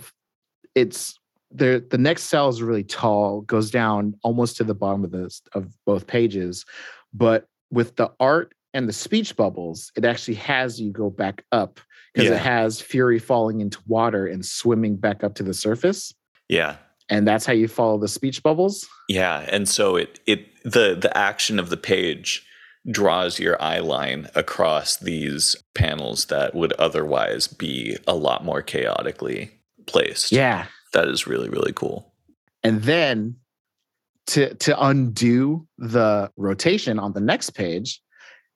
it's 0.75 1.17
the 1.53 1.85
the 1.91 1.99
next 1.99 2.25
cell 2.25 2.49
is 2.49 2.63
really 2.63 2.85
tall, 2.85 3.41
goes 3.41 3.73
down 3.73 4.15
almost 4.23 4.57
to 4.59 4.65
the 4.65 4.75
bottom 4.75 5.03
of 5.05 5.11
the 5.11 5.29
of 5.55 5.67
both 5.85 6.07
pages, 6.07 6.65
but 7.13 7.47
with 7.73 7.97
the 7.97 8.11
art 8.21 8.53
and 8.75 8.89
the 8.89 8.93
speech 8.93 9.37
bubbles, 9.37 9.91
it 9.97 10.05
actually 10.05 10.35
has 10.35 10.81
you 10.81 10.91
go 10.93 11.11
back 11.11 11.45
up 11.53 11.81
because 12.15 12.29
Yeah. 12.29 12.37
it 12.37 12.41
has 12.43 12.81
Fury 12.81 13.19
falling 13.19 13.61
into 13.61 13.79
water 13.87 14.27
and 14.27 14.45
swimming 14.45 14.97
back 14.97 15.23
up 15.25 15.35
to 15.37 15.43
the 15.43 15.55
surface, 15.55 16.13
Yeah. 16.49 16.77
and 17.09 17.27
that's 17.27 17.47
how 17.47 17.53
you 17.53 17.69
follow 17.69 17.99
the 17.99 18.09
speech 18.09 18.43
bubbles. 18.43 18.87
Yeah, 19.09 19.47
and 19.51 19.69
so 19.69 19.97
it 19.97 20.21
it 20.27 20.47
the 20.65 20.95
the 21.01 21.17
action 21.17 21.59
of 21.59 21.71
the 21.71 21.77
page 21.77 22.47
draws 22.91 23.39
your 23.39 23.61
eye 23.61 23.79
line 23.81 24.29
across 24.35 24.97
these 24.97 25.55
panels 25.75 26.27
that 26.27 26.55
would 26.55 26.73
otherwise 26.75 27.47
be 27.47 27.97
a 28.07 28.15
lot 28.15 28.43
more 28.45 28.63
chaotically 28.63 29.51
placed. 29.87 30.33
Yeah. 30.33 30.67
That 30.95 31.07
is 31.09 31.27
really, 31.27 31.51
really 31.51 31.73
cool. 31.75 32.13
And 32.63 32.83
then 32.83 33.37
to 34.29 34.55
to 34.55 34.83
undo 34.85 35.67
the 35.79 36.31
rotation 36.37 36.99
on 36.99 37.13
the 37.13 37.21
next 37.21 37.51
page, 37.51 38.01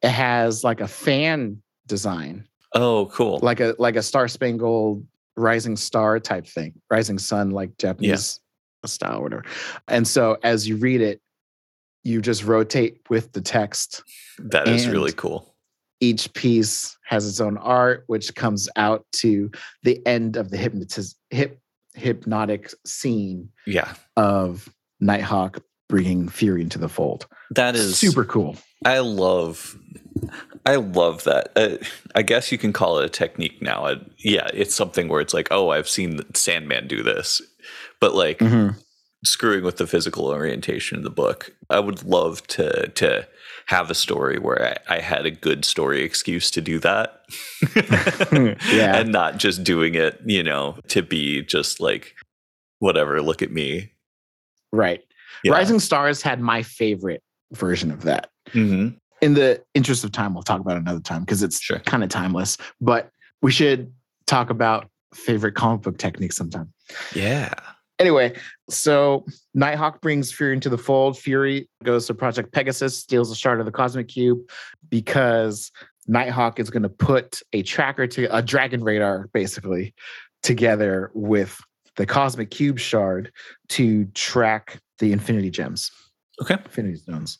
it 0.03 0.11
has 0.11 0.65
like 0.65 0.81
a 0.81 0.89
fan 0.89 1.63
design, 1.87 2.47
Oh, 2.75 3.07
cool. 3.07 3.39
like 3.43 3.61
a 3.61 3.75
like 3.79 3.97
a 3.97 4.03
star 4.03 4.29
spangled 4.29 5.07
rising 5.37 5.77
star 5.77 6.21
type 6.21 6.47
thing, 6.47 6.75
rising 6.91 7.19
sun, 7.19 7.51
like 7.51 7.77
Japanese 7.79 8.41
style, 8.87 9.23
whatever. 9.23 9.45
And 9.89 10.07
so 10.07 10.37
as 10.43 10.69
you 10.69 10.77
read 10.77 11.01
it, 11.01 11.21
you 12.05 12.21
just 12.21 12.45
rotate 12.45 13.01
with 13.09 13.33
the 13.33 13.41
text. 13.41 14.03
that 14.39 14.69
is 14.69 14.87
really 14.89 15.13
cool. 15.13 15.55
Each 16.01 16.31
piece 16.35 16.97
has 17.07 17.27
its 17.27 17.41
own 17.41 17.57
art, 17.59 18.05
which 18.09 18.35
comes 18.35 18.69
out 18.77 19.07
to 19.13 19.51
the 19.85 20.05
end 20.07 20.37
of 20.37 20.51
the 20.51 20.57
hypnotiz- 20.59 21.15
hip, 21.31 21.59
hypnotic 21.95 22.71
scene 22.85 23.49
Yeah. 23.67 23.95
of 24.17 24.69
Nighthawk 25.01 25.61
bringing 25.89 26.29
Fury 26.29 26.63
into 26.63 26.79
the 26.79 26.89
fold. 26.89 27.27
That 27.51 27.75
is 27.75 27.99
super 27.99 28.25
cool. 28.25 28.57
I 28.85 28.99
love, 28.99 29.77
I 30.67 30.77
love 30.77 31.25
that. 31.25 31.53
Uh, 31.57 31.77
I 32.15 32.23
guess 32.23 32.53
you 32.53 32.59
can 32.59 32.73
call 32.73 32.99
it 32.99 33.07
a 33.07 33.09
technique 33.09 33.63
now. 33.63 33.87
Uh, 33.87 33.97
yeah, 34.19 34.49
it's 34.53 34.75
something 34.75 35.09
where 35.09 35.21
it's 35.21 35.35
like, 35.35 35.49
oh, 35.51 35.71
I've 35.71 35.89
seen 35.89 36.21
Sandman 36.35 36.89
do 36.89 37.03
this, 37.03 37.41
but 38.01 38.15
like 38.15 38.43
screwing 39.25 39.65
with 39.65 39.79
the 39.79 39.87
physical 39.87 40.27
orientation 40.27 40.99
of 40.99 41.05
the 41.05 41.11
book. 41.11 41.51
I 41.71 41.81
would 41.81 42.03
love 42.05 42.47
to 42.49 42.89
to 42.89 43.27
have 43.67 43.91
a 43.91 43.95
story 43.95 44.39
where 44.39 44.77
I, 44.89 44.97
I 44.97 45.01
had 45.01 45.25
a 45.25 45.31
good 45.31 45.65
story 45.65 46.03
excuse 46.03 46.51
to 46.51 46.61
do 46.61 46.79
that, 46.81 47.23
Yeah. 47.75 48.55
and 48.97 49.11
not 49.11 49.39
just 49.39 49.65
doing 49.65 49.95
it, 49.95 50.21
you 50.27 50.43
know, 50.43 50.77
to 50.89 51.03
be 51.03 51.43
just 51.43 51.81
like 51.81 52.15
whatever. 52.79 53.23
Look 53.23 53.43
at 53.43 53.51
me. 53.51 53.93
Right. 54.73 55.03
Yeah. 55.45 55.53
Rising 55.53 55.79
Stars 55.79 56.23
had 56.23 56.41
my 56.41 56.63
favorite 56.63 57.23
version 57.53 57.91
of 57.91 58.03
that. 58.03 58.31
Mhm. 58.49 58.97
In 59.21 59.35
the 59.35 59.63
interest 59.75 60.05
of 60.05 60.13
time, 60.13 60.35
we'll 60.35 60.43
talk 60.43 60.61
about 60.61 60.77
it 60.77 60.81
another 60.81 61.01
time 61.01 61.21
because 61.21 61.43
it's 61.43 61.61
Sure. 61.61 61.79
kind 61.81 62.03
of 62.03 62.09
timeless. 62.11 62.57
But 62.81 63.11
we 63.43 63.51
should 63.53 63.93
talk 64.27 64.51
about 64.51 64.89
favorite 65.15 65.55
comic 65.55 65.83
book 65.83 65.99
techniques 65.99 66.37
sometime. 66.37 66.73
Yeah. 67.15 67.53
Anyway, 68.01 68.35
so 68.69 69.25
Nighthawk 69.55 70.01
brings 70.01 70.33
Fury 70.33 70.55
into 70.55 70.69
the 70.69 70.77
fold. 70.79 71.17
Fury 71.17 71.69
goes 71.85 72.07
to 72.09 72.15
Project 72.15 72.51
Pegasus, 72.53 72.99
steals 72.99 73.31
a 73.31 73.37
shard 73.37 73.61
of 73.61 73.67
the 73.67 73.73
Cosmic 73.73 74.09
Cube 74.09 74.41
because 74.91 75.71
Nighthawk 76.09 76.59
is 76.59 76.71
going 76.71 76.83
to 76.83 76.89
put 76.89 77.41
a 77.53 77.63
tracker 77.63 78.07
to 78.09 78.37
a 78.37 78.43
dragon 78.43 78.83
radar 78.83 79.29
basically 79.33 79.95
together 80.43 81.11
with 81.15 81.59
the 81.97 82.05
Cosmic 82.05 82.51
Cube 82.51 82.79
shard 82.81 83.31
to 83.69 84.07
track 84.07 84.81
the 84.99 85.13
Infinity 85.13 85.51
Gems, 85.51 85.91
Okay. 86.43 86.55
Infinity 86.55 86.97
Stones. 86.97 87.39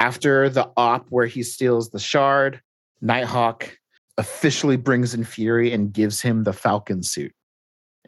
After 0.00 0.48
the 0.48 0.70
op 0.76 1.06
where 1.10 1.26
he 1.26 1.42
steals 1.42 1.90
the 1.90 1.98
shard, 1.98 2.60
Nighthawk 3.00 3.76
officially 4.18 4.76
brings 4.76 5.14
in 5.14 5.24
Fury 5.24 5.72
and 5.72 5.92
gives 5.92 6.20
him 6.20 6.44
the 6.44 6.52
Falcon 6.52 7.02
suit. 7.02 7.32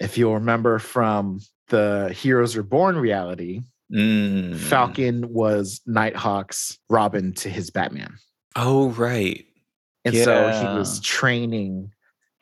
If 0.00 0.16
you'll 0.18 0.34
remember 0.34 0.78
from 0.78 1.40
the 1.68 2.12
Heroes 2.16 2.56
Reborn 2.56 2.96
reality, 2.96 3.62
Mm. 3.90 4.54
Falcon 4.54 5.32
was 5.32 5.80
Nighthawk's 5.88 6.78
Robin 6.90 7.32
to 7.36 7.48
his 7.48 7.70
Batman. 7.70 8.18
Oh 8.54 8.90
right. 8.90 9.46
And 10.04 10.14
so 10.14 10.50
he 10.50 10.64
was 10.78 11.00
training, 11.00 11.90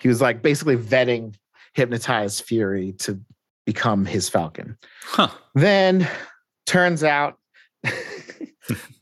he 0.01 0.09
was 0.09 0.21
like 0.21 0.43
basically 0.43 0.77
vetting 0.77 1.37
hypnotized 1.75 2.43
Fury 2.43 2.95
to 2.99 3.21
become 3.67 4.07
his 4.07 4.29
Falcon. 4.29 4.79
Huh. 5.03 5.29
Then 5.55 6.09
turns 6.65 7.05
out 7.05 7.35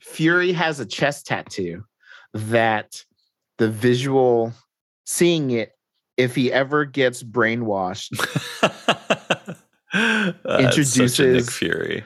Fury 0.00 0.52
has 0.52 0.80
a 0.80 0.86
chest 0.86 1.26
tattoo 1.26 1.84
that 2.32 3.02
the 3.58 3.70
visual 3.70 4.52
seeing 5.06 5.50
it, 5.52 5.72
if 6.16 6.34
he 6.34 6.52
ever 6.52 6.84
gets 6.84 7.22
brainwashed, 7.22 8.10
a 8.62 9.54
Nick 9.94 10.36
Introduces- 10.72 11.50
Fury. 11.50 12.04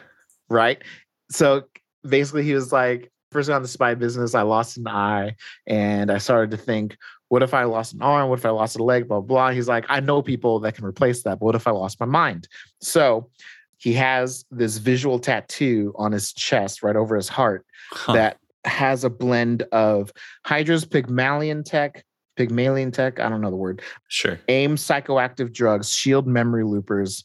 right? 0.50 0.82
So 1.30 1.64
basically, 2.06 2.42
he 2.44 2.54
was 2.54 2.72
like, 2.72 3.10
first 3.32 3.50
on 3.50 3.62
the 3.62 3.68
spy 3.68 3.94
business, 3.94 4.34
I 4.34 4.42
lost 4.42 4.78
an 4.78 4.88
eye, 4.88 5.36
and 5.66 6.10
I 6.10 6.18
started 6.18 6.50
to 6.52 6.56
think, 6.56 6.96
what 7.28 7.42
if 7.42 7.52
I 7.54 7.64
lost 7.64 7.92
an 7.94 8.02
arm? 8.02 8.28
What 8.30 8.38
if 8.38 8.46
I 8.46 8.50
lost 8.50 8.78
a 8.78 8.82
leg? 8.82 9.08
Blah 9.08 9.20
blah. 9.20 9.50
He's 9.50 9.68
like, 9.68 9.84
I 9.88 10.00
know 10.00 10.22
people 10.22 10.60
that 10.60 10.74
can 10.74 10.84
replace 10.84 11.22
that, 11.24 11.38
but 11.40 11.46
what 11.46 11.54
if 11.54 11.66
I 11.66 11.70
lost 11.72 12.00
my 12.00 12.06
mind? 12.06 12.48
So 12.80 13.30
he 13.76 13.92
has 13.94 14.44
this 14.50 14.78
visual 14.78 15.18
tattoo 15.18 15.92
on 15.96 16.12
his 16.12 16.32
chest, 16.32 16.82
right 16.82 16.96
over 16.96 17.14
his 17.16 17.28
heart, 17.28 17.64
Huh. 17.92 18.12
that 18.14 18.38
has 18.64 19.04
a 19.04 19.10
blend 19.10 19.62
of 19.72 20.12
Hydra's 20.44 20.84
Pygmalion 20.84 21.62
tech, 21.64 22.04
Pygmalion 22.36 22.90
tech, 22.90 23.20
I 23.20 23.28
don't 23.28 23.40
know 23.40 23.50
the 23.50 23.56
word, 23.56 23.80
sure. 24.08 24.38
AIM 24.48 24.76
psychoactive 24.76 25.52
drugs, 25.52 25.92
shield 25.92 26.26
memory 26.26 26.64
loopers, 26.64 27.24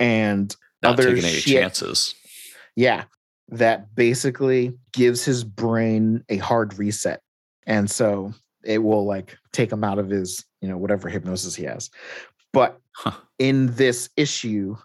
and 0.00 0.54
Not 0.82 0.94
other 0.94 1.10
taking 1.10 1.24
any 1.24 1.34
shit. 1.34 1.60
chances. 1.60 2.14
yeah, 2.76 3.04
that 3.48 3.94
basically 3.94 4.74
gives 4.92 5.24
his 5.24 5.44
brain 5.44 6.24
a 6.28 6.38
hard 6.38 6.76
reset. 6.78 7.20
And 7.66 7.88
so 7.90 8.34
it 8.64 8.78
will 8.78 9.04
like 9.06 9.36
take 9.52 9.70
him 9.72 9.84
out 9.84 9.98
of 9.98 10.08
his, 10.10 10.44
you 10.60 10.68
know, 10.68 10.76
whatever 10.76 11.08
hypnosis 11.08 11.54
he 11.54 11.64
has. 11.64 11.90
But 12.52 12.78
Huh. 12.94 13.12
in 13.38 13.74
this 13.76 14.10
issue, 14.16 14.76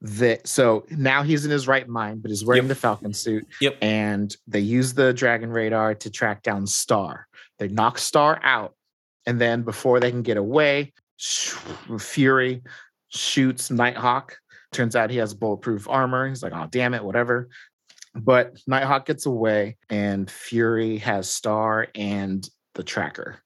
that 0.00 0.46
so 0.46 0.86
now 0.90 1.24
he's 1.24 1.44
in 1.44 1.50
his 1.50 1.66
right 1.66 1.88
mind, 1.88 2.22
but 2.22 2.30
he's 2.30 2.44
wearing 2.44 2.62
Yep. 2.64 2.68
the 2.68 2.74
Falcon 2.76 3.12
suit. 3.12 3.46
Yep. 3.60 3.78
And 3.82 4.36
they 4.46 4.60
use 4.60 4.94
the 4.94 5.12
Dragon 5.12 5.50
radar 5.50 5.94
to 5.96 6.10
track 6.10 6.42
down 6.44 6.66
Star. 6.68 7.26
They 7.58 7.66
knock 7.66 7.98
Star 7.98 8.38
out. 8.44 8.74
And 9.26 9.40
then 9.40 9.62
before 9.62 9.98
they 9.98 10.12
can 10.12 10.22
get 10.22 10.36
away, 10.36 10.92
Fury 11.98 12.62
shoots 13.08 13.70
Nighthawk. 13.70 14.36
Turns 14.72 14.94
out 14.94 15.10
he 15.10 15.16
has 15.16 15.34
bulletproof 15.34 15.88
armor. 15.88 16.28
He's 16.28 16.42
like, 16.42 16.52
oh, 16.54 16.68
damn 16.70 16.94
it, 16.94 17.02
whatever. 17.02 17.48
But 18.14 18.56
Nighthawk 18.66 19.06
gets 19.06 19.26
away, 19.26 19.76
and 19.90 20.30
Fury 20.30 20.98
has 20.98 21.30
Star 21.30 21.88
and 21.94 22.48
the 22.78 22.82
tracker. 22.84 23.40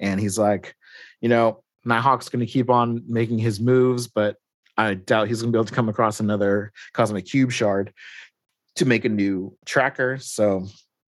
And 0.00 0.18
he's 0.18 0.36
like, 0.36 0.74
you 1.20 1.28
know, 1.28 1.62
Nighthawk's 1.86 2.28
going 2.28 2.44
to 2.44 2.50
keep 2.50 2.70
on 2.70 3.04
making 3.06 3.38
his 3.38 3.60
moves, 3.60 4.08
but 4.08 4.36
I 4.76 4.94
doubt 4.94 5.28
he's 5.28 5.42
going 5.42 5.52
to 5.52 5.56
be 5.56 5.60
able 5.60 5.66
to 5.68 5.74
come 5.74 5.88
across 5.88 6.18
another 6.18 6.72
Cosmic 6.94 7.26
Cube 7.26 7.52
shard 7.52 7.92
to 8.76 8.84
make 8.84 9.04
a 9.04 9.08
new 9.08 9.56
tracker. 9.66 10.18
So 10.18 10.66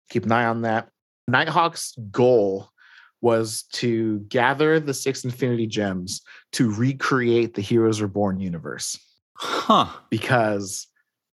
keep 0.08 0.24
an 0.24 0.32
eye 0.32 0.46
on 0.46 0.62
that. 0.62 0.88
Nighthawk's 1.28 1.94
goal 2.10 2.70
was 3.20 3.64
to 3.74 4.20
gather 4.20 4.80
the 4.80 4.94
six 4.94 5.24
Infinity 5.24 5.66
Gems 5.66 6.22
to 6.52 6.72
recreate 6.74 7.54
the 7.54 7.62
Heroes 7.62 8.00
Reborn 8.00 8.40
universe 8.40 8.98
Huh. 9.36 9.88
because 10.08 10.86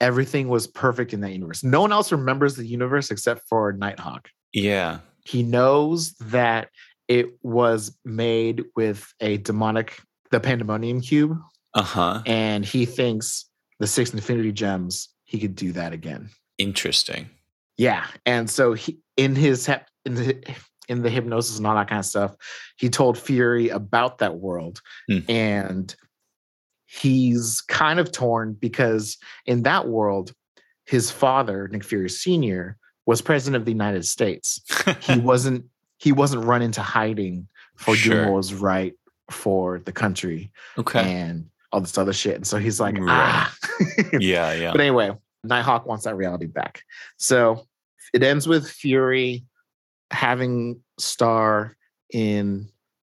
everything 0.01 0.48
was 0.48 0.68
perfect 0.68 1.12
in 1.12 1.20
that 1.22 1.32
universe. 1.32 1.64
No 1.64 1.80
one 1.80 1.92
else 1.92 2.12
remembers 2.12 2.55
the 2.55 2.66
universe 2.66 3.10
except 3.10 3.42
for 3.48 3.72
Nighthawk. 3.72 4.28
Yeah. 4.52 5.01
He 5.24 5.42
knows 5.42 6.12
that 6.14 6.68
it 7.08 7.26
was 7.42 7.96
made 8.04 8.64
with 8.76 9.12
a 9.20 9.36
demonic, 9.38 10.00
the 10.30 10.40
Pandemonium 10.40 11.00
Cube, 11.00 11.38
Uh 11.74 11.82
huh. 11.82 12.22
and 12.26 12.64
he 12.64 12.86
thinks 12.86 13.46
the 13.80 13.86
six 13.86 14.12
Infinity 14.12 14.52
Gems, 14.52 15.08
he 15.24 15.38
could 15.38 15.54
do 15.54 15.72
that 15.72 15.92
again. 15.92 16.30
Interesting. 16.58 17.28
Yeah, 17.76 18.06
and 18.26 18.48
so 18.48 18.74
he 18.74 18.98
in 19.16 19.34
his 19.34 19.68
in 20.04 20.14
the 20.14 20.38
in 20.88 21.02
the 21.02 21.10
hypnosis 21.10 21.58
and 21.58 21.66
all 21.66 21.74
that 21.76 21.88
kind 21.88 21.98
of 22.00 22.04
stuff, 22.06 22.34
he 22.76 22.88
told 22.88 23.16
Fury 23.18 23.68
about 23.70 24.18
that 24.18 24.36
world, 24.36 24.80
Hmm. 25.08 25.18
and 25.28 25.94
he's 26.86 27.60
kind 27.62 27.98
of 27.98 28.12
torn 28.12 28.52
because 28.54 29.16
in 29.46 29.62
that 29.62 29.88
world, 29.88 30.32
his 30.84 31.10
father 31.10 31.68
Nick 31.68 31.84
Fury 31.84 32.10
Senior 32.10 32.76
was 33.06 33.20
president 33.20 33.56
of 33.56 33.64
the 33.64 33.72
United 33.72 34.06
States. 34.06 34.60
He 35.00 35.18
wasn't 35.30 35.64
he 35.98 36.12
wasn't 36.12 36.44
run 36.44 36.62
into 36.62 36.82
hiding 36.82 37.46
for 37.76 37.94
doing 37.96 38.24
what 38.26 38.34
was 38.34 38.54
right 38.54 38.94
for 39.30 39.78
the 39.80 39.92
country 39.92 40.50
okay. 40.76 41.00
and 41.00 41.48
all 41.72 41.80
this 41.80 41.96
other 41.96 42.12
shit. 42.12 42.34
And 42.36 42.46
so 42.46 42.58
he's 42.58 42.80
like, 42.80 42.98
Right. 42.98 43.06
ah. 43.08 43.54
Yeah. 44.12 44.52
Yeah. 44.52 44.72
But 44.72 44.80
anyway, 44.80 45.12
Nighthawk 45.44 45.86
wants 45.86 46.04
that 46.04 46.16
reality 46.16 46.46
back. 46.46 46.82
So 47.18 47.66
it 48.12 48.22
ends 48.22 48.46
with 48.48 48.68
Fury 48.68 49.44
having 50.10 50.80
Star 50.98 51.76
in 52.12 52.68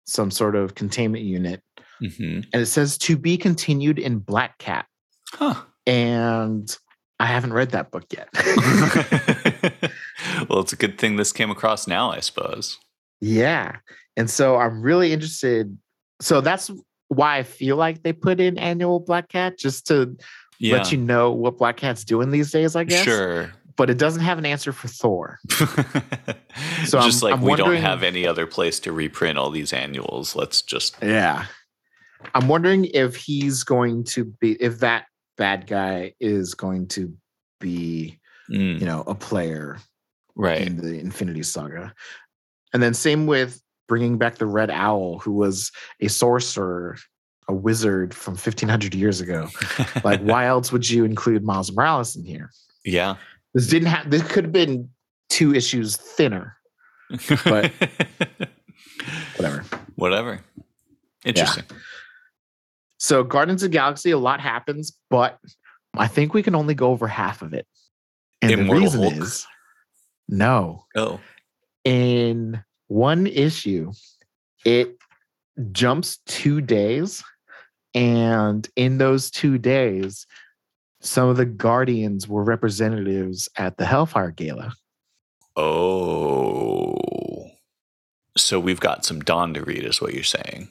some 0.05 0.31
sort 0.31 0.55
of 0.55 0.75
containment 0.75 1.23
unit. 1.23 1.61
hmm 1.99 2.41
And 2.51 2.55
it 2.55 2.65
says 2.67 2.97
to 2.99 3.17
be 3.17 3.37
continued 3.37 3.99
in 3.99 4.19
Black 4.19 4.57
Cat. 4.57 4.87
Huh. 5.31 5.55
And 5.85 6.75
I 7.19 7.25
haven't 7.25 7.53
read 7.53 7.71
that 7.71 7.91
book 7.91 8.05
yet. 8.11 8.29
well, 10.49 10.59
it's 10.59 10.73
a 10.73 10.77
good 10.77 10.97
thing 10.97 11.15
this 11.15 11.31
came 11.31 11.51
across 11.51 11.87
now, 11.87 12.11
I 12.11 12.19
suppose. 12.19 12.77
Yeah. 13.21 13.77
And 14.15 14.29
so 14.29 14.57
I'm 14.57 14.81
really 14.81 15.11
interested. 15.13 15.77
So 16.21 16.41
that's 16.41 16.71
why 17.09 17.37
I 17.37 17.43
feel 17.43 17.75
like 17.75 18.03
they 18.03 18.13
put 18.13 18.39
in 18.39 18.57
annual 18.57 18.99
Black 18.99 19.29
Cat 19.29 19.57
just 19.57 19.87
to 19.87 20.15
Yeah. 20.59 20.77
let 20.77 20.91
you 20.91 20.97
know 20.97 21.31
what 21.31 21.57
Black 21.57 21.77
Cat's 21.77 22.03
doing 22.03 22.31
these 22.31 22.51
days, 22.51 22.75
I 22.75 22.83
guess. 22.85 23.03
Sure. 23.03 23.51
But 23.75 23.89
it 23.89 23.97
doesn't 23.97 24.21
have 24.21 24.37
an 24.37 24.45
answer 24.45 24.71
for 24.71 24.87
Thor. 24.87 25.39
So 26.85 26.99
just 27.01 27.23
I'm- 27.23 27.31
like 27.31 27.39
I'm 27.39 27.45
we 27.45 27.55
don't 27.55 27.75
have 27.77 28.03
any 28.03 28.25
other 28.27 28.45
place 28.47 28.79
to 28.81 28.91
reprint 28.91 29.37
all 29.37 29.49
these 29.51 29.71
annuals. 29.71 30.35
Let's 30.35 30.61
just 30.61 30.97
Yeah. 31.01 31.45
I'm 32.35 32.47
wondering 32.47 32.85
if 32.93 33.15
he's 33.15 33.63
going 33.63 34.03
to 34.05 34.25
be 34.25 34.53
if 34.61 34.79
that 34.79 35.05
bad 35.39 35.65
guy 35.65 36.13
is 36.19 36.53
going 36.53 36.87
to 36.89 37.11
be, 37.59 38.19
Mm, 38.51 38.79
you 38.79 38.85
know, 38.85 39.03
a 39.05 39.13
player 39.13 39.77
right. 40.35 40.61
in 40.61 40.77
the 40.77 40.99
Infinity 40.99 41.43
Saga. 41.43 41.93
And 42.73 42.81
then 42.83 42.93
same 42.95 43.25
with 43.27 43.61
bringing 43.87 44.17
back 44.17 44.35
the 44.39 44.47
Red 44.47 44.69
Owl, 44.71 45.19
who 45.19 45.31
was 45.33 45.71
a 46.01 46.07
sorcerer, 46.07 46.97
a 47.47 47.53
wizard 47.53 48.11
from 48.13 48.33
1500 48.33 48.95
years 48.95 49.21
ago. 49.21 49.47
Like, 50.03 50.19
why 50.23 50.45
else 50.47 50.71
would 50.71 50.89
you 50.89 51.05
include 51.05 51.43
Miles 51.43 51.71
Morales 51.71 52.15
in 52.15 52.23
here? 52.23 52.51
yeah. 52.83 53.15
This 53.55 53.65
didn't 53.67 53.87
have. 53.89 54.09
This 54.11 54.21
could 54.23 54.43
have 54.45 54.53
been 54.53 54.89
two 55.29 55.53
issues 55.55 55.95
thinner. 55.95 56.55
But- 57.43 57.71
Whatever. 59.37 59.63
Whatever. 59.95 60.41
Interesting. 61.25 61.63
So, 62.99 63.23
Guardians 63.23 63.63
of 63.63 63.71
the 63.71 63.77
Galaxy, 63.77 64.11
a 64.11 64.17
lot 64.17 64.41
happens, 64.41 64.97
but 65.09 65.39
I 65.97 66.07
think 66.07 66.33
we 66.33 66.43
can 66.43 66.53
only 66.55 66.75
go 66.75 66.91
over 66.91 67.07
half 67.07 67.41
of 67.41 67.53
it. 67.53 67.65
And 68.41 68.51
Immortal 68.51 68.73
the 68.73 68.81
reason 68.81 69.01
Hulk? 69.01 69.15
is 69.15 69.47
no. 70.27 70.85
Oh. 70.95 71.19
in 71.83 72.63
one 72.87 73.27
issue, 73.27 73.91
it 74.65 74.97
jumps 75.71 76.19
two 76.25 76.61
days. 76.61 77.23
And 77.95 78.67
in 78.75 78.97
those 78.99 79.31
two 79.31 79.57
days, 79.57 80.27
some 81.01 81.29
of 81.29 81.37
the 81.37 81.45
Guardians 81.45 82.27
were 82.27 82.43
representatives 82.43 83.49
at 83.57 83.77
the 83.77 83.85
Hellfire 83.85 84.31
Gala. 84.31 84.73
Oh. 85.55 86.97
So 88.37 88.59
we've 88.59 88.79
got 88.79 89.05
some 89.05 89.21
dawn 89.21 89.53
to 89.55 89.63
read, 89.63 89.83
is 89.83 90.01
what 90.01 90.13
you're 90.13 90.23
saying. 90.23 90.69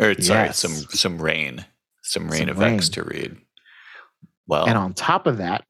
Or 0.00 0.14
sorry, 0.20 0.52
some 0.52 0.72
some 0.72 1.20
Reign. 1.20 1.64
Some 2.02 2.28
Reign 2.28 2.48
Some 2.48 2.50
of 2.50 2.62
X 2.62 2.84
Reign. 2.86 2.92
to 2.92 3.02
read. 3.04 3.36
Well, 4.46 4.66
And 4.66 4.76
on 4.76 4.92
top 4.94 5.26
of 5.26 5.38
that, 5.38 5.64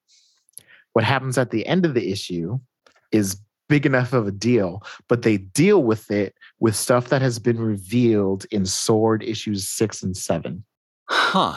what 0.95 1.05
happens 1.05 1.39
at 1.39 1.51
the 1.51 1.67
end 1.67 1.85
of 1.87 1.95
the 1.95 2.11
issue 2.11 2.59
is 3.13 3.37
big 3.69 3.87
enough 3.87 4.13
of 4.13 4.27
a 4.27 4.33
deal, 4.33 4.83
but 5.09 5.23
they 5.23 5.37
deal 5.39 5.83
with 5.85 6.11
it 6.11 6.35
with 6.59 6.75
stuff 6.75 7.09
that 7.09 7.23
has 7.23 7.39
been 7.39 7.59
revealed 7.61 8.47
in 8.51 8.67
Sword 8.67 9.23
issues 9.23 9.69
six 9.69 10.03
and 10.03 10.17
seven. 10.17 10.65
huh. 11.09 11.55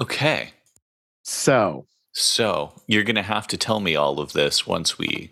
Okay. 0.00 0.50
So, 1.24 1.86
So 2.12 2.72
you're 2.86 3.02
gonna 3.02 3.22
have 3.22 3.46
to 3.48 3.56
tell 3.56 3.80
me 3.80 3.96
all 3.96 4.20
of 4.20 4.32
this 4.32 4.66
once 4.66 4.98
we 4.98 5.30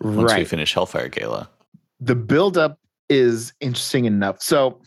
once 0.00 0.16
we 0.16 0.24
right. 0.24 0.48
finish 0.48 0.74
Hellfire 0.74 1.08
Gala. 1.08 1.48
the 2.00 2.14
buildup 2.16 2.78
is 3.08 3.52
interesting 3.60 4.04
enough. 4.04 4.42
So, 4.42 4.80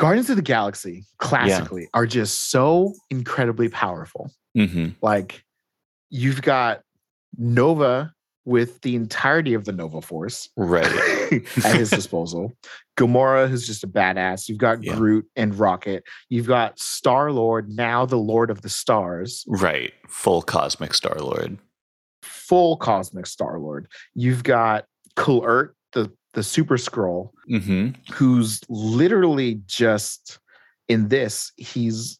Guardians 0.00 0.30
of 0.30 0.36
the 0.36 0.42
Galaxy 0.42 1.04
classically 1.18 1.88
are 1.94 2.06
just 2.06 2.50
so 2.50 2.94
incredibly 3.10 3.68
powerful. 3.68 4.30
Mm-hmm. 4.56 4.88
Like, 5.02 5.44
you've 6.08 6.40
got 6.40 6.80
Nova 7.36 8.14
with 8.46 8.80
the 8.80 8.96
entirety 8.96 9.52
of 9.52 9.66
the 9.66 9.72
Nova 9.72 10.00
Force 10.00 10.48
Right. 10.56 10.86
at 11.64 11.74
his 11.76 11.90
disposal. 11.90 12.56
Gamora, 12.98 13.48
who's 13.48 13.66
just 13.66 13.84
a 13.84 13.86
badass. 13.86 14.48
You've 14.48 14.56
got 14.58 14.82
Yeah. 14.82 14.94
Groot 14.96 15.26
and 15.36 15.54
Rocket. 15.54 16.02
You've 16.30 16.46
got 16.46 16.78
Star 16.78 17.30
Lord, 17.30 17.68
now 17.68 18.06
the 18.06 18.16
Lord 18.16 18.50
of 18.50 18.62
the 18.62 18.70
Stars, 18.70 19.44
Right. 19.46 19.92
Full 20.08 20.40
cosmic 20.42 20.94
Star 20.94 21.16
Lord. 21.18 21.58
full 22.22 22.78
cosmic 22.78 23.26
Star 23.26 23.58
Lord. 23.58 23.86
You've 24.14 24.42
got 24.42 24.86
Kl'rt, 25.16 25.70
the 26.34 26.42
Super-Skrull, 26.42 27.30
Mm-hmm. 27.50 28.12
who's 28.12 28.60
literally 28.68 29.60
just 29.66 30.38
in 30.88 31.08
this 31.08 31.52
he's 31.56 32.18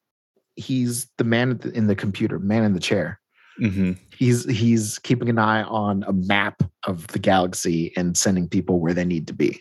he's 0.56 1.08
the 1.18 1.24
man 1.24 1.60
in 1.74 1.86
the 1.86 1.94
computer 1.94 2.38
man 2.38 2.64
in 2.64 2.74
the 2.74 2.80
chair 2.80 3.18
Mm-hmm. 3.60 3.92
he's 4.16 4.44
he's 4.48 4.98
keeping 5.00 5.28
an 5.28 5.38
eye 5.38 5.62
on 5.64 6.02
a 6.06 6.12
map 6.12 6.62
of 6.86 7.06
the 7.08 7.18
galaxy 7.18 7.92
and 7.96 8.16
sending 8.16 8.48
people 8.48 8.80
where 8.80 8.94
they 8.94 9.04
need 9.04 9.26
to 9.26 9.34
be 9.34 9.60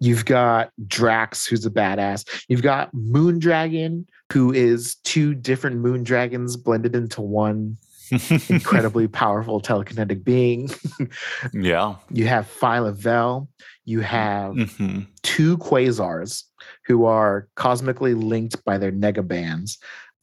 you've 0.00 0.24
got 0.26 0.70
drax 0.86 1.46
who's 1.46 1.64
a 1.64 1.70
badass 1.70 2.28
you've 2.48 2.62
got 2.62 2.94
moondragon 2.94 4.04
who 4.32 4.52
is 4.52 4.96
two 5.04 5.34
different 5.34 5.76
moon 5.76 6.02
dragons 6.02 6.56
blended 6.56 6.94
into 6.94 7.20
one 7.22 7.76
incredibly 8.48 9.08
powerful 9.22 9.60
telekinetic 9.60 10.22
being 10.24 10.70
yeah. 11.52 11.96
you 12.10 12.26
have 12.26 12.46
Phyla-Vell 12.60 13.48
you 13.84 14.00
have 14.00 14.54
Mm-hmm. 14.54 15.00
two 15.22 15.58
quasars 15.58 16.44
who 16.86 17.04
are 17.04 17.48
cosmically 17.56 18.14
linked 18.14 18.64
by 18.64 18.78
their 18.78 18.92
negabands. 18.92 19.76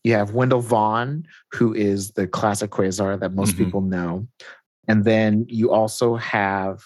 You 0.03 0.13
have 0.13 0.31
Wendell 0.33 0.61
Vaughn, 0.61 1.25
who 1.53 1.71
is 1.73 2.11
the 2.13 2.25
classic 2.27 2.71
quasar 2.71 3.19
that 3.19 3.33
most 3.33 3.53
Mhm. 3.55 3.57
people 3.57 3.81
know. 3.81 4.27
And 4.87 5.03
then 5.05 5.45
you 5.47 5.71
also 5.71 6.15
have 6.15 6.81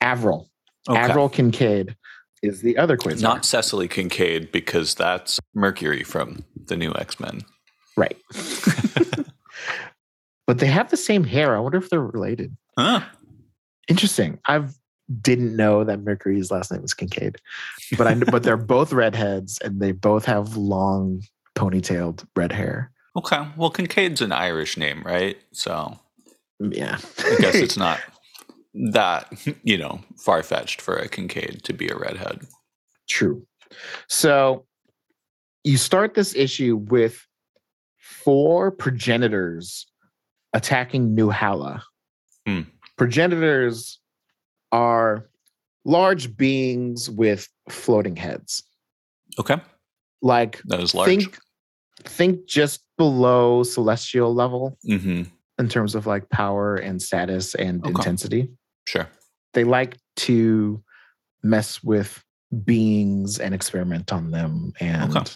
Avril. 0.00 0.50
Okay. 0.88 0.98
Avril 0.98 1.28
Kincaid 1.28 1.96
is 2.42 2.60
the 2.60 2.76
other 2.76 2.96
quasar. 2.96 3.22
Not 3.22 3.42
Cessily 3.44 3.88
Kincaid 3.88 4.50
because 4.50 4.94
that's 4.96 5.38
Mercury 5.54 6.02
from 6.02 6.44
the 6.66 6.76
new 6.76 6.92
X 6.96 7.20
Men. 7.20 7.42
right. 7.96 8.16
but 10.46 10.58
they 10.58 10.66
have 10.66 10.90
the 10.90 10.96
same 10.96 11.24
hair. 11.24 11.56
I 11.56 11.60
wonder 11.60 11.78
if 11.78 11.90
they're 11.90 12.00
related. 12.00 12.56
Huh. 12.78 13.02
Interesting. 13.88 14.38
I 14.46 14.64
didn't 15.20 15.54
know 15.54 15.84
that 15.84 16.00
Mercury's 16.00 16.50
last 16.50 16.72
name 16.72 16.82
was 16.82 16.94
Kincaid, 16.94 17.36
but 17.98 18.06
I 18.06 18.14
but 18.14 18.42
they're 18.42 18.56
both 18.56 18.92
redheads 18.92 19.58
and 19.58 19.80
they 19.80 19.92
both 19.92 20.24
have 20.24 20.56
long 20.56 21.22
ponytailed 21.54 22.26
red 22.34 22.52
hair. 22.52 22.90
Okay. 23.16 23.46
Well, 23.56 23.70
Kincaid's 23.70 24.20
an 24.22 24.32
Irish 24.32 24.76
name, 24.76 25.02
right? 25.04 25.36
So 25.52 25.98
Yeah, 26.58 26.98
I 27.18 27.36
guess 27.38 27.54
it's 27.54 27.76
not 27.76 28.00
that, 28.92 29.30
you 29.62 29.78
know, 29.78 30.00
far 30.16 30.42
fetched 30.42 30.80
for 30.80 30.96
a 30.96 31.08
Kincaid 31.08 31.62
to 31.64 31.72
be 31.72 31.88
a 31.88 31.96
redhead. 31.96 32.40
true. 33.08 33.46
So 34.08 34.64
you 35.64 35.76
start 35.76 36.14
this 36.14 36.34
issue 36.34 36.76
with 36.76 37.26
four 37.98 38.70
progenitors 38.70 39.86
attacking 40.54 41.14
New 41.14 41.28
Hala. 41.30 41.82
Hmm. 42.46 42.62
Progenitors 42.96 43.98
are 44.72 45.28
large 45.84 46.36
beings 46.36 47.10
with 47.10 47.48
floating 47.68 48.16
heads. 48.16 48.62
Okay. 49.38 49.56
Like 50.22 50.62
That 50.66 50.80
is 50.80 50.94
large. 50.94 51.08
think 51.08 51.38
think 52.04 52.46
just 52.46 52.80
below 52.98 53.62
celestial 53.62 54.34
level 54.34 54.78
mm-hmm. 54.88 55.22
in 55.58 55.68
terms 55.68 55.94
of 55.94 56.06
like 56.06 56.28
power 56.30 56.76
and 56.76 57.00
status 57.02 57.54
and 57.54 57.80
Okay. 57.82 57.90
intensity. 57.90 58.48
Sure. 58.86 59.08
They 59.52 59.64
like 59.64 59.96
to 60.16 60.82
mess 61.42 61.82
with 61.84 62.22
beings 62.64 63.38
and 63.38 63.54
experiment 63.54 64.12
on 64.12 64.30
them 64.30 64.72
and 64.80 65.14
Okay. 65.16 65.30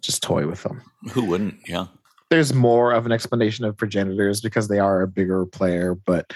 just 0.00 0.22
toy 0.22 0.46
with 0.46 0.62
them. 0.62 0.82
Who 1.12 1.24
wouldn't? 1.24 1.56
Yeah. 1.66 1.86
There's 2.32 2.54
more 2.54 2.92
of 2.92 3.04
an 3.04 3.12
explanation 3.12 3.66
of 3.66 3.76
progenitors 3.76 4.40
because 4.40 4.68
they 4.68 4.78
are 4.78 5.02
a 5.02 5.06
bigger 5.06 5.44
player, 5.44 5.94
but 5.94 6.32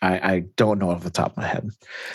I, 0.00 0.32
I 0.32 0.44
don't 0.54 0.78
know 0.78 0.90
off 0.90 1.02
the 1.02 1.10
top 1.10 1.32
of 1.32 1.38
my 1.38 1.46
head. 1.48 1.68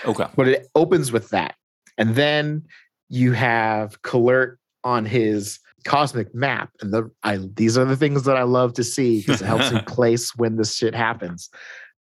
Okay. 0.06 0.26
But 0.38 0.48
it 0.48 0.68
opens 0.74 1.12
with 1.12 1.30
that. 1.32 1.56
And 1.98 2.16
then 2.16 2.66
you 3.10 3.34
have 3.34 4.02
Kl'rt 4.04 4.56
on 4.86 5.06
his 5.06 5.60
cosmic 5.84 6.34
map. 6.34 6.70
And 6.80 6.94
the 6.94 7.12
I 7.24 7.40
these 7.56 7.78
are 7.78 7.84
the 7.84 7.98
things 7.98 8.24
that 8.24 8.38
I 8.38 8.44
love 8.44 8.72
to 8.76 8.86
see 8.86 9.20
because 9.20 9.42
it 9.42 9.46
helps 9.46 9.74
me 9.74 9.82
place 9.86 10.34
when 10.38 10.56
this 10.56 10.74
shit 10.74 10.96
happens. 10.96 11.50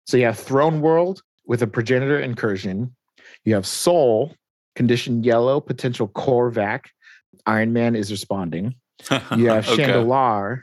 So 0.06 0.16
you 0.16 0.24
have 0.24 0.38
Throne 0.38 0.80
World 0.80 1.20
with 1.46 1.62
a 1.62 1.66
progenitor 1.66 2.18
incursion. 2.18 2.96
You 3.44 3.54
have 3.54 3.66
Soul, 3.66 4.34
condition 4.76 5.22
yellow, 5.22 5.60
potential 5.60 6.08
Korvac. 6.08 6.86
Iron 7.44 7.74
Man 7.74 7.94
is 7.94 8.10
responding. 8.10 8.76
You 9.36 9.50
have 9.50 9.68
Okay. 9.68 9.84
Chandilar, 9.84 10.62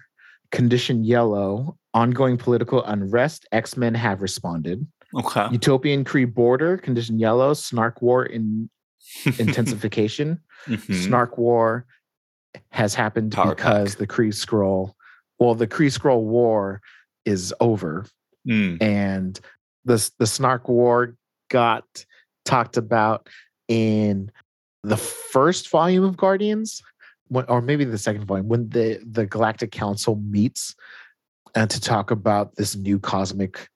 condition 0.58 1.04
yellow, 1.04 1.76
ongoing 1.94 2.38
political 2.38 2.82
unrest. 2.86 3.46
X 3.52 3.76
Men 3.76 3.94
have 3.96 4.22
responded. 4.22 4.88
Okay. 5.16 5.48
Utopian 5.52 6.06
Kree 6.06 6.32
border, 6.32 6.78
condition 6.78 7.20
yellow, 7.20 7.54
Snark 7.54 8.02
War 8.02 8.26
in 8.26 8.70
intensification. 9.40 10.40
Mhm. 10.68 10.94
Snark 11.06 11.38
War 11.38 11.86
has 12.72 12.94
happened 12.96 13.32
Power 13.34 13.54
because 13.56 13.96
pack. 13.96 14.00
the 14.00 14.08
Kree 14.08 14.30
Skrull, 14.34 14.94
well, 15.40 15.56
the 15.56 15.68
Kree 15.68 15.92
Skrull 15.92 16.22
War 16.24 16.82
is 17.26 17.54
over 17.60 18.06
Mm. 18.48 18.82
and 18.82 19.40
the 19.86 19.98
the 20.20 20.28
Snark 20.28 20.68
War 20.68 21.16
got 21.50 21.86
talked 22.44 22.76
about 22.78 23.30
in 23.70 24.30
the 24.84 24.98
first 24.98 25.70
volume 25.70 26.04
of 26.04 26.18
Guardians, 26.18 26.82
when, 27.34 27.46
or 27.46 27.62
maybe 27.62 27.84
the 27.84 27.98
second 27.98 28.26
volume, 28.26 28.48
when 28.48 28.70
the 28.70 29.00
the 29.06 29.26
Galactic 29.26 29.72
Council 29.72 30.16
meets 30.16 30.76
and 31.56 31.70
to 31.70 31.80
talk 31.80 32.12
about 32.12 32.56
this 32.56 32.76
new 32.76 33.00
cosmic 33.00 33.70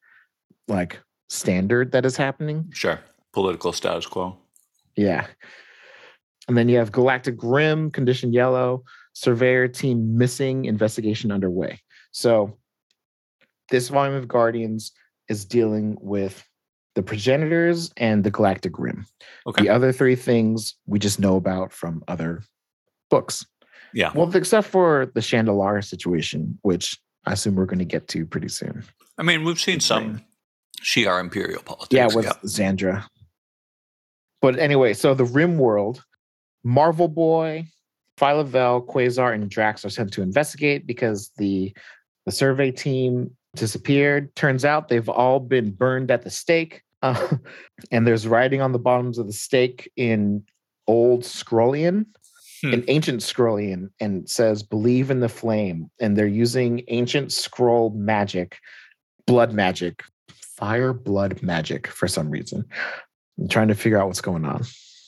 like 0.68 1.00
standard 1.30 1.92
that 1.92 2.06
is 2.06 2.18
happening. 2.18 2.70
Sure. 2.74 3.00
Political 3.34 3.74
status 3.74 4.06
quo. 4.06 4.38
Yeah. 4.96 5.28
And 6.48 6.58
then 6.58 6.70
you 6.70 6.78
have 6.78 6.92
Galactic 6.92 7.36
Rim 7.44 7.92
Condition 7.92 8.32
Yellow, 8.32 8.84
Surveyor 9.14 9.68
Team 9.68 10.18
Missing, 10.18 10.66
Investigation 10.66 11.32
Underway. 11.32 11.80
So 12.12 12.58
this 13.70 13.90
volume 13.90 14.16
of 14.16 14.28
Guardians 14.28 14.94
is 15.28 15.46
dealing 15.46 15.98
with 16.00 16.44
the 16.96 17.04
progenitors 17.04 17.92
and 17.98 18.24
the 18.24 18.32
Galactic 18.32 18.80
Rim. 18.80 19.06
Okay. 19.46 19.64
The 19.64 19.70
other 19.70 19.92
three 19.92 20.16
things 20.16 20.76
we 20.88 21.00
just 21.00 21.20
know 21.20 21.36
about 21.36 21.74
from 21.74 22.02
other 22.08 22.44
books. 23.10 23.46
Yeah. 23.94 24.12
Well, 24.14 24.34
except 24.36 24.68
for 24.68 25.12
the 25.16 25.22
chandelier 25.22 25.82
situation, 25.82 26.58
which 26.62 26.98
I 27.26 27.34
assume 27.34 27.56
we're 27.56 27.66
going 27.66 27.80
to 27.80 27.86
get 27.86 28.08
to 28.10 28.26
pretty 28.26 28.50
soon. 28.50 28.84
I 29.18 29.24
mean, 29.24 29.44
we've 29.44 29.60
seen 29.60 29.80
some 29.80 30.22
Shi'ar 30.82 31.20
imperial 31.20 31.62
politics. 31.64 31.94
Yeah, 31.94 32.08
with 32.16 32.28
Xandra. 32.46 33.06
But 34.42 34.60
anyway, 34.60 34.94
so 34.94 35.14
the 35.14 35.26
Rim 35.26 35.58
world, 35.58 36.04
Marvel 36.64 37.08
Boy, 37.08 37.66
Phyla-Vell, 38.18 38.84
Quasar, 38.84 39.34
and 39.34 39.50
Drax 39.50 39.84
are 39.86 39.90
sent 39.90 40.14
to 40.14 40.22
investigate 40.22 40.86
because 40.86 41.32
the 41.38 41.74
the 42.26 42.32
survey 42.32 42.72
team 42.72 43.32
disappeared. 43.56 44.36
Turns 44.36 44.66
out 44.66 44.90
they've 44.90 45.10
all 45.10 45.40
been 45.40 45.72
burned 45.72 46.12
at 46.12 46.24
the 46.24 46.30
stake. 46.30 46.84
Uh, 47.02 47.38
and 47.92 48.06
there's 48.06 48.28
writing 48.28 48.62
on 48.62 48.72
the 48.72 48.80
bottoms 48.80 49.18
of 49.18 49.28
the 49.28 49.34
stake 49.34 49.92
in 49.96 50.44
old 50.88 51.24
Skrullian, 51.24 52.06
Hmm. 52.62 52.74
in 52.74 52.86
ancient 52.88 53.22
Skrullian, 53.22 53.90
and 54.00 54.28
says, 54.28 54.64
believe 54.64 55.12
in 55.12 55.20
the 55.20 55.30
flame. 55.30 55.92
And 56.00 56.18
they're 56.18 56.26
using 56.26 56.84
ancient 56.88 57.30
Skrull 57.30 57.94
magic, 57.94 58.58
blood 59.28 59.54
magic, 59.54 60.04
fire 60.32 60.94
blood 60.94 61.44
magic 61.44 61.88
for 61.88 62.08
some 62.08 62.32
reason. 62.32 62.66
I'm 63.40 63.48
trying 63.48 63.68
to 63.68 63.76
figure 63.76 64.00
out 64.00 64.08
what's 64.08 64.22
going 64.22 64.46
on. 64.46 64.64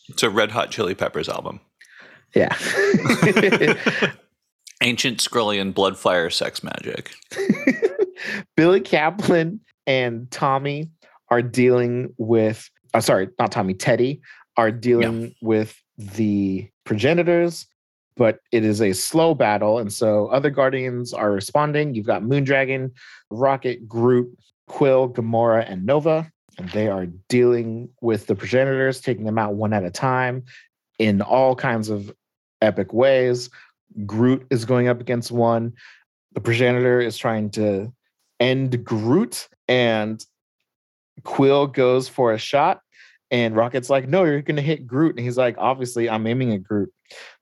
It's 0.09 0.21
a 0.21 0.29
Red 0.29 0.51
Hot 0.51 0.69
Chili 0.69 0.93
Peppers 0.93 1.27
album. 1.27 1.59
Yeah. 2.35 2.55
Ancient 4.81 5.17
Skrullian 5.17 5.73
blood 5.73 5.97
fire 5.97 6.29
sex 6.29 6.63
magic. 6.63 7.11
Billy 8.55 8.81
Kaplan 8.81 9.59
and 9.87 10.29
Tommy 10.29 10.91
are 11.29 11.41
dealing 11.41 12.13
with, 12.17 12.69
uh, 12.93 13.01
sorry, 13.01 13.29
not 13.39 13.51
Tommy, 13.51 13.73
Teddy 13.73 14.21
are 14.57 14.71
dealing 14.71 15.33
with 15.41 15.81
the 15.99 16.69
progenitors, 16.85 17.67
but 18.15 18.39
it 18.51 18.63
is 18.63 18.81
a 18.81 18.93
slow 18.93 19.35
battle. 19.35 19.79
And 19.79 19.91
so 19.91 20.27
other 20.27 20.49
Guardians 20.49 21.13
are 21.13 21.31
responding. 21.31 21.93
You've 21.93 22.07
got 22.07 22.23
Moondragon, 22.23 22.91
Rocket, 23.29 23.87
Groot, 23.87 24.35
Quill, 24.67 25.09
Gamora, 25.09 25.69
and 25.69 25.85
Nova. 25.85 26.31
And 26.57 26.69
they 26.69 26.87
are 26.87 27.05
dealing 27.27 27.89
with 28.01 28.27
the 28.27 28.35
progenitors, 28.35 29.01
taking 29.01 29.25
them 29.25 29.37
out 29.37 29.55
one 29.55 29.73
at 29.73 29.83
a 29.83 29.91
time 29.91 30.43
in 30.97 31.21
all 31.21 31.55
kinds 31.55 31.89
of 31.89 32.13
epic 32.61 32.93
ways. 32.93 33.49
Groot 34.05 34.45
is 34.49 34.65
going 34.65 34.87
up 34.87 35.01
against 35.01 35.31
one. 35.31 35.73
The 36.33 36.41
progenitor 36.41 37.01
is 37.01 37.17
trying 37.17 37.49
to 37.51 37.91
end 38.39 38.83
Groot, 38.83 39.47
and 39.67 40.23
Quill 41.23 41.67
goes 41.67 42.07
for 42.07 42.33
a 42.33 42.37
shot. 42.37 42.81
And 43.31 43.55
Rocket's 43.55 43.89
like, 43.89 44.07
No, 44.07 44.23
you're 44.23 44.41
going 44.41 44.55
to 44.55 44.61
hit 44.61 44.87
Groot. 44.87 45.15
And 45.15 45.23
he's 45.25 45.37
like, 45.37 45.55
Obviously, 45.57 46.09
I'm 46.09 46.25
aiming 46.25 46.53
at 46.53 46.63
Groot. 46.63 46.91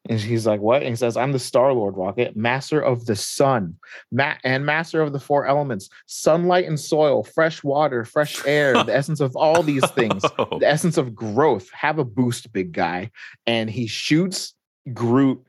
And 0.10 0.20
he's 0.20 0.46
like, 0.46 0.60
What? 0.60 0.82
And 0.82 0.90
he 0.90 0.96
says, 0.96 1.16
I'm 1.16 1.32
the 1.32 1.40
Star 1.40 1.72
Lord, 1.74 1.96
Rocket, 1.96 2.36
master 2.36 2.82
of 2.82 3.06
the 3.06 3.16
sun, 3.16 3.76
ma- 4.12 4.36
and 4.44 4.66
master 4.66 5.02
of 5.02 5.14
the 5.14 5.20
four 5.20 5.46
elements 5.46 5.90
sunlight 6.06 6.66
and 6.66 6.80
soil, 6.80 7.24
fresh 7.24 7.64
water, 7.64 8.04
fresh 8.04 8.46
air, 8.46 8.74
the 8.84 8.96
essence 8.96 9.20
of 9.22 9.36
all 9.38 9.64
these 9.64 9.90
things 9.92 10.24
Oh, 10.38 10.60
the 10.60 10.68
essence 10.68 10.98
of 10.98 11.16
growth. 11.16 11.70
Have 11.72 12.00
a 12.00 12.06
boost, 12.06 12.52
big 12.52 12.74
guy. 12.74 13.12
And 13.46 13.70
he 13.70 13.88
shoots 13.88 14.54
Groot 14.94 15.42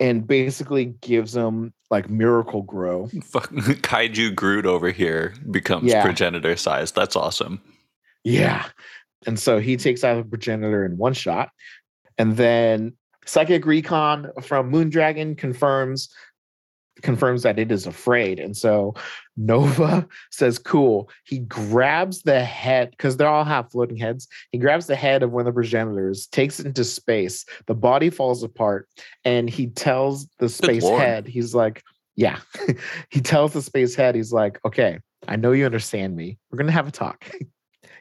and 0.00 0.26
basically 0.26 0.86
gives 1.02 1.34
him 1.36 1.74
like 1.90 2.08
Miracle-Gro. 2.08 3.08
fuck- 3.24 3.50
Kaiju 3.52 4.34
Groot 4.34 4.64
over 4.64 4.90
here 4.90 5.34
becomes 5.50 5.90
Yeah. 5.90 6.02
progenitor 6.02 6.56
size. 6.56 6.92
That's 6.92 7.16
awesome. 7.16 7.60
Yeah. 8.24 8.66
And 9.26 9.38
so 9.38 9.58
he 9.58 9.76
takes 9.76 10.04
out 10.04 10.16
the 10.16 10.28
progenitor 10.28 10.84
in 10.84 10.96
one 10.96 11.14
shot. 11.14 11.50
And 12.18 12.36
then 12.36 12.94
Psychic 13.26 13.66
Recon 13.66 14.30
from 14.42 14.70
Moondragon 14.70 15.36
confirms 15.36 16.08
confirms 17.02 17.42
that 17.42 17.58
it 17.58 17.70
is 17.70 17.86
afraid. 17.86 18.38
And 18.38 18.56
so 18.56 18.94
Nova 19.36 20.06
says, 20.30 20.58
cool. 20.58 21.10
He 21.24 21.38
grabs 21.40 22.22
the 22.22 22.44
head, 22.44 22.90
because 22.90 23.16
they're 23.16 23.28
all 23.28 23.44
have 23.44 23.70
floating 23.70 23.96
heads. 23.96 24.28
He 24.52 24.58
grabs 24.58 24.86
the 24.86 24.96
head 24.96 25.22
of 25.22 25.30
one 25.30 25.42
of 25.42 25.46
the 25.46 25.52
progenitors, 25.52 26.26
takes 26.26 26.58
it 26.60 26.66
into 26.66 26.84
space. 26.84 27.44
The 27.66 27.74
body 27.74 28.10
falls 28.10 28.42
apart, 28.42 28.88
and 29.24 29.48
he 29.48 29.68
tells 29.68 30.26
the 30.38 30.48
space 30.48 30.84
head, 30.84 31.26
he's 31.26 31.54
like, 31.54 31.82
yeah. 32.16 32.40
he 33.10 33.20
tells 33.20 33.52
the 33.52 33.62
space 33.62 33.94
head, 33.94 34.14
he's 34.14 34.32
like, 34.32 34.58
okay, 34.64 34.98
I 35.26 35.36
know 35.36 35.52
you 35.52 35.66
understand 35.66 36.16
me. 36.16 36.38
We're 36.50 36.58
gonna 36.58 36.72
have 36.72 36.88
a 36.88 36.92
talk. 36.92 37.30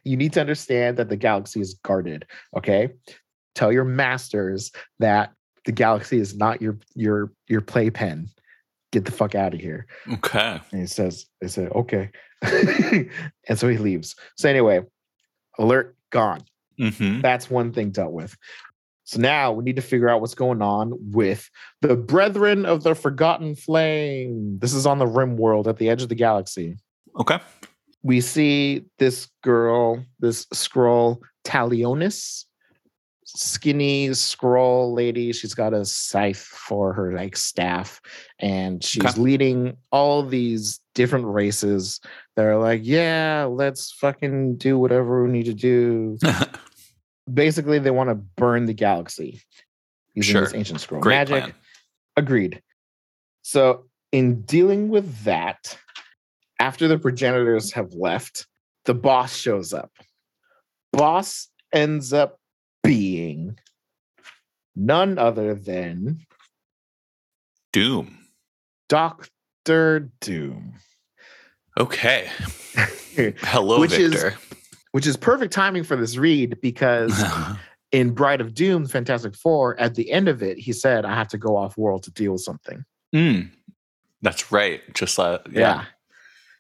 you 0.04 0.18
need 0.18 0.34
to 0.34 0.42
understand 0.42 0.98
that 0.98 1.10
the 1.10 1.18
galaxy 1.18 1.62
is 1.62 1.74
guarded. 1.84 2.26
Okay. 2.56 2.90
Tell 3.56 3.72
your 3.72 3.86
masters 3.86 4.72
that 5.00 5.34
the 5.66 5.72
galaxy 5.72 6.20
is 6.20 6.36
not 6.36 6.62
your 6.62 6.78
your 6.96 7.32
your 7.48 7.62
playpen. 7.62 8.30
Get 8.92 9.06
the 9.06 9.12
fuck 9.12 9.36
out 9.36 9.54
of 9.54 9.60
here. 9.60 9.86
Okay. 10.14 10.62
And 10.72 10.82
he 10.82 10.88
says, 10.88 11.26
they 11.42 11.48
said, 11.50 11.72
okay. 11.74 12.10
and 12.42 13.10
so 13.56 13.68
he 13.68 13.78
leaves. 13.78 14.16
So 14.38 14.50
anyway, 14.50 14.82
alert 15.60 15.98
gone. 16.10 16.44
hmm 16.80 17.20
That's 17.20 17.50
one 17.50 17.74
thing 17.74 17.92
dealt 17.92 18.14
with. 18.14 18.38
So 19.04 19.20
now 19.20 19.52
we 19.54 19.64
need 19.64 19.78
to 19.78 19.82
figure 19.82 20.10
out 20.10 20.20
what's 20.22 20.36
going 20.36 20.62
on 20.62 20.94
with 21.12 21.50
the 21.82 21.96
Brethren 21.96 22.66
of 22.66 22.84
the 22.84 22.94
Forgotten 22.94 23.56
Flame. 23.56 24.60
This 24.60 24.74
is 24.74 24.86
on 24.86 25.00
the 25.00 25.08
Rim 25.08 25.38
world 25.38 25.68
at 25.68 25.78
the 25.78 25.90
edge 25.90 26.02
of 26.02 26.10
the 26.10 26.16
galaxy. 26.16 26.78
Okay. 27.20 27.40
We 28.04 28.22
see 28.22 28.86
this 29.00 29.28
girl, 29.44 30.04
this 30.20 30.46
Skrull, 30.48 31.20
Talionis, 31.44 32.46
skinny 33.26 34.10
Skrull 34.10 34.96
lady. 34.96 35.34
She's 35.34 35.54
got 35.54 35.74
a 35.74 35.84
scythe 35.84 36.38
for 36.38 36.94
her 36.94 37.14
like 37.14 37.36
staff, 37.36 38.00
and 38.40 38.84
she's 38.84 39.04
Okay. 39.04 39.22
leading 39.22 39.78
all 39.92 40.24
these 40.24 40.80
different 40.96 41.26
races. 41.26 42.00
They're 42.36 42.58
like, 42.58 42.82
yeah, 42.84 43.46
let's 43.50 43.92
fucking 43.94 44.58
do 44.58 44.78
whatever 44.80 45.24
we 45.26 45.32
need 45.32 45.46
to 45.46 45.54
do. 45.54 46.18
Basically, 47.34 47.80
they 47.80 47.92
want 47.92 48.10
to 48.10 48.16
burn 48.16 48.66
the 48.66 48.74
galaxy 48.74 49.42
using 50.14 50.34
Sure. 50.34 50.42
this 50.44 50.54
ancient 50.54 50.80
Skrull 50.80 51.02
Great 51.02 51.16
magic. 51.30 51.44
plan. 51.44 51.54
Agreed. 52.16 52.62
So, 53.42 53.86
in 54.14 54.42
dealing 54.44 54.88
with 54.90 55.24
that, 55.24 55.78
after 56.68 56.90
the 56.90 57.00
progenitors 57.00 57.72
have 57.72 57.94
left, 57.94 58.46
the 58.84 58.94
boss 58.94 59.34
shows 59.34 59.72
up. 59.72 59.90
Boss 60.92 61.48
ends 61.74 62.12
up 62.12 62.40
being 62.84 63.58
none 64.76 65.18
other 65.18 65.56
than 65.56 66.20
Doom. 67.72 68.18
Doctor 68.90 70.10
Doom, 70.20 70.74
Okay. 71.80 72.30
Hello, 73.40 73.80
Which 73.80 73.94
is- 73.94 74.12
Victor. 74.22 74.38
which 74.92 75.08
is 75.08 75.16
perfect 75.16 75.54
timing 75.54 75.84
for 75.84 75.96
this 75.96 76.18
read 76.18 76.60
because 76.62 77.14
in 77.94 78.10
Bride 78.12 78.42
of 78.42 78.54
Doom, 78.54 78.88
Fantastic 78.88 79.36
Four, 79.36 79.80
at 79.80 79.96
the 79.96 80.12
end 80.12 80.28
of 80.28 80.44
it, 80.44 80.58
he 80.58 80.74
said, 80.74 81.06
I 81.06 81.14
have 81.16 81.28
to 81.30 81.38
go 81.38 81.56
off 81.56 81.78
world 81.78 82.04
to 82.04 82.12
deal 82.12 82.34
with 82.34 82.42
something. 82.42 82.84
Mm. 83.16 83.52
That's 84.22 84.52
right. 84.52 84.82
Just 84.96 85.18
like 85.18 85.42
yeah. 85.52 85.60
Yeah. 85.60 85.86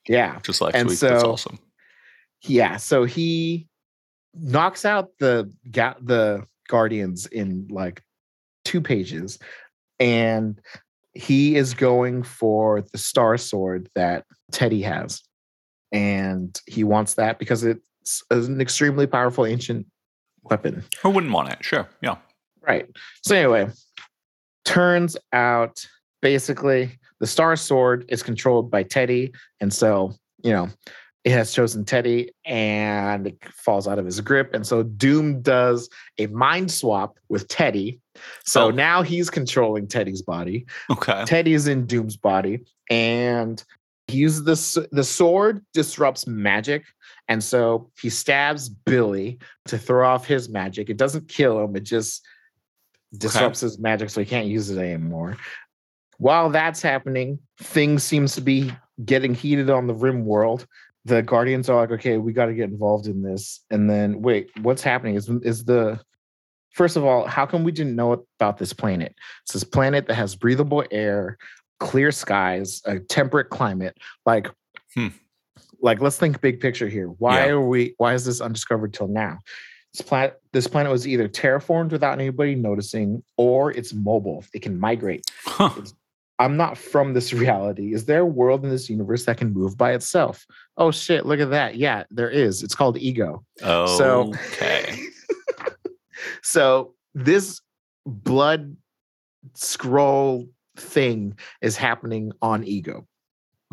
Yeah. 0.08 0.40
Just 0.44 0.62
like 0.62 0.76
And 0.76 0.90
week. 0.90 1.00
That's 1.00 1.24
awesome. 1.24 1.60
Yeah, 2.44 2.78
so 2.78 3.04
he 3.06 3.68
knocks 4.36 4.86
out 4.86 5.10
the 5.20 5.52
ga- 5.72 5.96
the 6.02 6.46
guardians 6.68 7.26
in 7.26 7.68
like 7.70 8.04
two 8.64 8.80
pages, 8.80 9.40
and 10.00 10.62
he 11.14 11.56
is 11.56 11.74
going 11.74 12.22
for 12.24 12.82
the 12.92 12.98
star 12.98 13.38
sword 13.38 13.90
that 13.96 14.26
Teddy 14.52 14.84
has, 14.84 15.24
and 15.92 16.60
he 16.68 16.84
wants 16.84 17.16
that 17.16 17.40
because 17.40 17.64
it's 17.64 18.24
an 18.30 18.62
extremely 18.62 19.08
powerful 19.08 19.46
ancient 19.46 19.88
weapon. 20.44 20.84
Who 21.02 21.10
wouldn't 21.10 21.34
want 21.34 21.50
it? 21.50 21.64
Sure. 21.66 21.90
Yeah. 22.02 22.18
Right. 22.62 22.88
So 23.24 23.36
anyway, 23.36 23.70
turns 24.64 25.18
out 25.34 25.86
basically 26.22 27.00
the 27.20 27.28
Star 27.28 27.56
Sword 27.56 28.06
is 28.10 28.24
controlled 28.24 28.70
by 28.72 28.84
Teddy, 28.84 29.34
and 29.60 29.74
so 29.74 30.14
you 30.44 30.52
know 30.52 30.70
it 31.24 31.32
has 31.32 31.52
chosen 31.52 31.84
Teddy 31.84 32.32
and 32.46 33.28
it 33.28 33.38
falls 33.54 33.86
out 33.86 34.00
of 34.00 34.06
his 34.06 34.22
grip. 34.22 34.54
And 34.54 34.66
so 34.66 34.84
Doom 34.84 35.42
does 35.42 35.90
a 36.20 36.28
mind 36.28 36.72
swap 36.72 37.18
with 37.28 37.50
Teddy. 37.50 38.00
So 38.46 38.68
Oh. 38.68 38.72
now 38.72 39.02
he's 39.02 39.30
controlling 39.30 39.88
Teddy's 39.88 40.22
body. 40.22 40.66
Okay. 40.90 41.26
Teddy 41.26 41.54
is 41.54 41.68
in 41.68 41.86
Doom's 41.86 42.16
body, 42.16 42.62
and 42.90 43.62
he 44.08 44.20
uses 44.20 44.46
this. 44.46 44.78
The 44.94 45.04
sword 45.04 45.66
disrupts 45.74 46.28
magic, 46.28 46.86
and 47.28 47.44
so 47.44 47.90
he 48.02 48.10
stabs 48.10 48.70
Billy 48.70 49.40
to 49.66 49.78
throw 49.78 50.08
off 50.08 50.26
his 50.26 50.48
magic. 50.48 50.90
It 50.90 50.96
doesn't 50.98 51.28
kill 51.28 51.62
him; 51.62 51.76
it 51.76 51.84
just 51.84 52.26
disrupts 53.18 53.60
his 53.60 53.80
magic, 53.80 54.10
so 54.12 54.22
he 54.22 54.26
can't 54.26 54.48
use 54.48 54.70
it 54.70 54.78
anymore. 54.80 55.36
While 56.18 56.50
that's 56.50 56.82
happening, 56.82 57.40
things 57.60 58.04
seems 58.04 58.34
to 58.36 58.42
be 58.42 58.72
getting 59.06 59.34
heated 59.34 59.70
on 59.70 59.88
the 59.88 59.94
Rim 59.94 60.26
world. 60.26 60.66
The 61.06 61.22
Guardians 61.22 61.70
are 61.70 61.76
like, 61.80 61.92
"Okay, 61.92 62.18
we 62.18 62.34
got 62.34 62.48
to 62.48 62.54
get 62.54 62.70
involved 62.70 63.08
in 63.08 63.22
this." 63.22 63.64
And 63.70 63.90
then, 63.90 64.22
wait, 64.22 64.50
what's 64.62 64.82
happening? 64.84 65.16
Is 65.16 65.30
is 65.44 65.66
the 65.66 66.00
First 66.74 66.96
of 66.96 67.04
all, 67.04 67.26
how 67.26 67.48
come 67.48 67.64
we 67.64 67.72
didn't 67.72 67.96
know 67.96 68.24
about 68.40 68.60
this 68.60 68.72
planet? 68.72 69.16
It's 69.44 69.54
this 69.54 69.64
planet 69.64 70.06
that 70.08 70.14
has 70.14 70.36
breathable 70.36 70.84
air, 70.92 71.38
clear 71.80 72.12
skies, 72.12 72.84
a 72.86 73.00
temperate 73.00 73.50
climate. 73.50 73.98
Like, 74.28 74.48
Hmm. 74.94 75.08
like 75.82 76.02
let's 76.02 76.18
think 76.20 76.40
big 76.40 76.60
picture 76.60 76.88
here. 76.88 77.08
Why 77.08 77.46
Yeah. 77.48 77.54
are 77.54 77.62
we? 77.62 77.96
Why 77.98 78.14
is 78.14 78.26
this 78.26 78.42
undiscovered 78.42 78.94
till 78.94 79.08
now? 79.08 79.40
This 79.94 80.02
planet, 80.06 80.40
this 80.54 80.68
planet 80.68 80.92
was 80.92 81.08
either 81.08 81.28
terraformed 81.28 81.90
without 81.92 82.20
anybody 82.20 82.54
noticing, 82.54 83.24
or 83.38 83.72
it's 83.72 83.92
mobile. 83.94 84.44
It 84.54 84.62
can 84.62 84.80
migrate. 84.80 85.26
Huh. 85.46 85.72
I'm 86.40 86.56
not 86.58 86.78
from 86.78 87.14
this 87.14 87.34
reality. 87.44 87.94
Is 87.94 88.06
there 88.06 88.22
a 88.22 88.26
world 88.26 88.64
in 88.64 88.70
this 88.70 88.90
universe 88.90 89.26
that 89.26 89.38
can 89.38 89.54
move 89.54 89.78
by 89.78 89.94
itself? 89.94 90.46
Oh 90.78 90.92
shit! 90.92 91.26
Look 91.26 91.40
at 91.40 91.50
that. 91.52 91.76
Yeah, 91.76 92.04
there 92.12 92.30
is. 92.30 92.64
It's 92.64 92.76
called 92.76 92.98
ego. 92.98 93.44
So- 93.60 94.32
Okay. 94.54 95.00
so 96.44 96.94
this 97.16 97.62
blood 98.06 98.76
Skrull 99.56 100.48
thing 100.76 101.38
is 101.62 101.76
happening 101.78 102.32
on 102.42 102.64
ego 102.64 103.08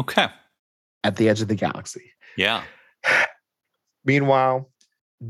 Okay. 0.00 0.28
at 1.02 1.16
the 1.16 1.28
edge 1.28 1.42
of 1.42 1.48
the 1.48 1.54
galaxy 1.54 2.12
Yeah. 2.36 2.62
meanwhile 4.04 4.70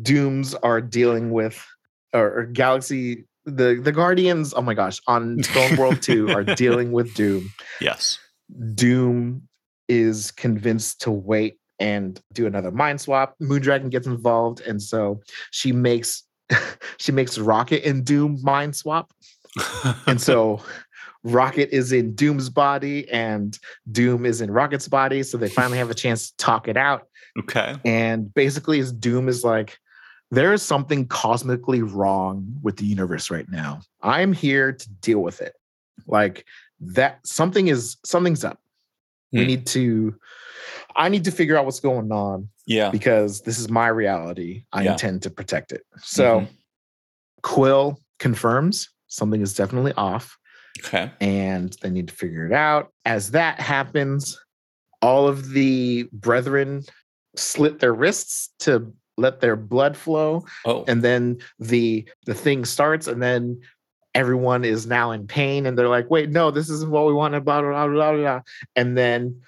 dooms 0.02 0.54
are 0.54 0.80
dealing 0.80 1.30
with 1.30 1.66
or, 2.12 2.38
or 2.40 2.46
galaxy 2.46 3.24
the 3.46 3.80
the 3.82 3.92
guardians 3.92 4.54
oh 4.54 4.62
my 4.62 4.74
gosh 4.74 4.98
on 5.06 5.38
throne 5.42 5.76
world 5.76 6.00
2 6.02 6.30
are 6.30 6.44
dealing 6.44 6.92
with 6.92 7.14
doom 7.14 7.50
Yes. 7.80 8.18
doom 8.74 9.42
is 9.88 10.30
convinced 10.30 11.02
to 11.02 11.10
wait 11.10 11.58
and 11.78 12.20
do 12.32 12.46
another 12.46 12.70
mind 12.70 13.00
swap 13.00 13.34
moondragon 13.42 13.90
gets 13.90 14.06
involved 14.06 14.60
and 14.62 14.82
so 14.82 15.20
she 15.50 15.72
makes 15.72 16.22
she 16.98 17.12
makes 17.12 17.36
rocket 17.38 17.84
and 17.84 18.04
doom 18.04 18.38
mind 18.42 18.74
swap 18.74 19.12
and 20.06 20.20
so 20.20 20.60
Rocket 21.26 21.74
is 21.74 21.90
in 21.90 22.14
Doom's 22.14 22.50
body 22.50 23.08
and 23.10 23.58
Doom 23.90 24.26
is 24.26 24.42
in 24.42 24.50
Rocket's 24.50 24.88
body. 24.88 25.22
So 25.22 25.38
they 25.38 25.48
finally 25.48 25.78
have 25.78 25.88
a 25.88 25.94
chance 25.94 26.30
to 26.30 26.36
talk 26.36 26.68
it 26.68 26.76
out. 26.76 27.08
okay. 27.40 27.76
And 27.82 28.32
basically, 28.34 28.78
as 28.78 28.92
Doom 28.92 29.28
is 29.30 29.42
like, 29.42 29.78
there 30.34 30.52
is 30.52 30.62
something 30.62 31.06
cosmically 31.06 31.82
wrong 31.82 32.46
with 32.62 32.76
the 32.76 32.84
universe 32.84 33.30
right 33.30 33.48
now. 33.50 33.80
I'm 34.02 34.32
here 34.32 34.72
to 34.72 34.88
deal 35.00 35.20
with 35.20 35.40
it. 35.40 35.54
Like 36.06 36.44
that 36.80 37.26
something 37.26 37.68
is 37.68 37.96
something's 38.04 38.44
up. 38.44 38.58
We 39.32 39.40
Hmm. 39.42 39.46
need 39.46 39.66
to 39.68 40.14
I 40.96 41.08
need 41.08 41.24
to 41.24 41.32
figure 41.32 41.56
out 41.56 41.64
what's 41.64 41.80
going 41.80 42.12
on 42.12 42.48
Yeah. 42.66 42.90
because 42.90 43.40
this 43.42 43.58
is 43.58 43.68
my 43.68 43.88
reality. 43.88 44.64
I 44.72 44.84
Yeah. 44.84 44.92
intend 44.92 45.22
to 45.22 45.30
protect 45.30 45.72
it. 45.72 45.82
So 45.98 46.40
Mhm. 46.40 46.48
Quill 47.42 48.00
confirms 48.18 48.88
something 49.08 49.40
is 49.40 49.54
definitely 49.54 49.92
off 49.94 50.36
Okay. 50.80 51.10
and 51.20 51.76
they 51.82 51.90
need 51.90 52.08
to 52.08 52.14
figure 52.14 52.46
it 52.46 52.52
out. 52.52 52.92
As 53.04 53.32
that 53.32 53.60
happens, 53.60 54.38
all 55.02 55.26
of 55.28 55.50
the 55.50 56.08
brethren 56.12 56.82
slit 57.36 57.80
their 57.80 57.92
wrists 57.92 58.50
to 58.60 58.92
let 59.16 59.40
their 59.40 59.56
blood 59.56 59.96
flow, 59.96 60.44
Oh. 60.64 60.84
and 60.88 61.02
then 61.02 61.38
the 61.58 62.08
the 62.26 62.34
thing 62.34 62.64
starts, 62.64 63.06
and 63.06 63.22
then 63.22 63.60
everyone 64.14 64.64
is 64.64 64.86
now 64.86 65.10
in 65.10 65.26
pain, 65.26 65.66
and 65.66 65.76
they're 65.78 65.88
like, 65.88 66.10
"Wait, 66.10 66.30
no, 66.30 66.50
this 66.50 66.68
isn't 66.70 66.90
what 66.90 67.06
we 67.06 67.12
wanted." 67.12 67.44
Blah 67.44 67.60
blah 67.62 67.86
blah 67.86 67.88
blah 67.88 68.12
blah. 68.16 68.40
And 68.76 68.96
then 68.96 69.40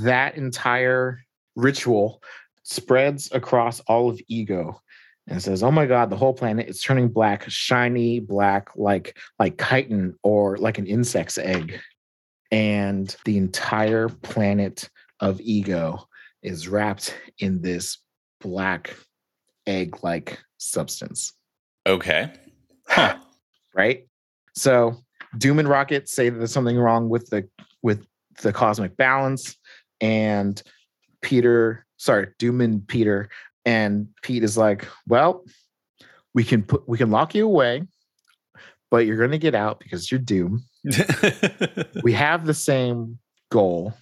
that 0.00 0.36
entire 0.36 1.20
ritual 1.56 2.22
spreads 2.62 3.30
across 3.32 3.80
all 3.80 4.08
of 4.10 4.20
ego 4.28 4.80
and 5.26 5.42
says, 5.42 5.62
"Oh 5.62 5.70
my 5.70 5.86
God, 5.86 6.10
the 6.10 6.16
whole 6.16 6.34
planet 6.34 6.68
is 6.68 6.80
turning 6.82 7.08
black, 7.08 7.44
shiny 7.48 8.20
black, 8.20 8.68
like 8.76 9.16
like 9.38 9.58
chitin 9.60 10.14
or 10.22 10.56
like 10.58 10.78
an 10.78 10.86
insect's 10.86 11.38
egg, 11.38 11.80
and 12.50 13.16
the 13.24 13.36
entire 13.38 14.08
planet 14.08 14.88
of 15.20 15.40
ego 15.40 16.06
is 16.42 16.68
wrapped 16.68 17.14
in 17.38 17.60
this 17.60 17.98
black 18.40 18.96
egg-like 19.66 20.38
substance." 20.58 21.32
Okay. 21.86 22.32
Huh. 22.88 23.18
Right? 23.74 24.06
So 24.54 24.96
Doom 25.38 25.58
and 25.58 25.68
Rocket 25.68 26.08
say 26.08 26.28
that 26.28 26.38
there's 26.38 26.52
something 26.52 26.78
wrong 26.78 27.08
with 27.08 27.30
the 27.30 27.48
with 27.82 28.06
the 28.42 28.52
cosmic 28.52 28.96
balance, 28.96 29.56
and 30.00 30.60
Peter, 31.22 31.86
sorry, 31.96 32.28
Doom 32.38 32.60
and 32.60 32.86
Peter, 32.86 33.28
and 33.64 34.08
Pete 34.22 34.42
is 34.44 34.56
like, 34.56 34.86
well, 35.06 35.44
we 36.34 36.44
can 36.44 36.62
put 36.62 36.88
we 36.88 36.98
can 36.98 37.10
lock 37.10 37.34
you 37.34 37.44
away, 37.46 37.82
but 38.90 39.06
you're 39.06 39.18
gonna 39.18 39.38
get 39.38 39.54
out 39.54 39.78
because 39.80 40.10
you're 40.10 40.20
Doom. 40.20 40.64
We 42.02 42.12
have 42.14 42.46
the 42.46 42.54
same 42.54 43.18
goal. 43.50 43.92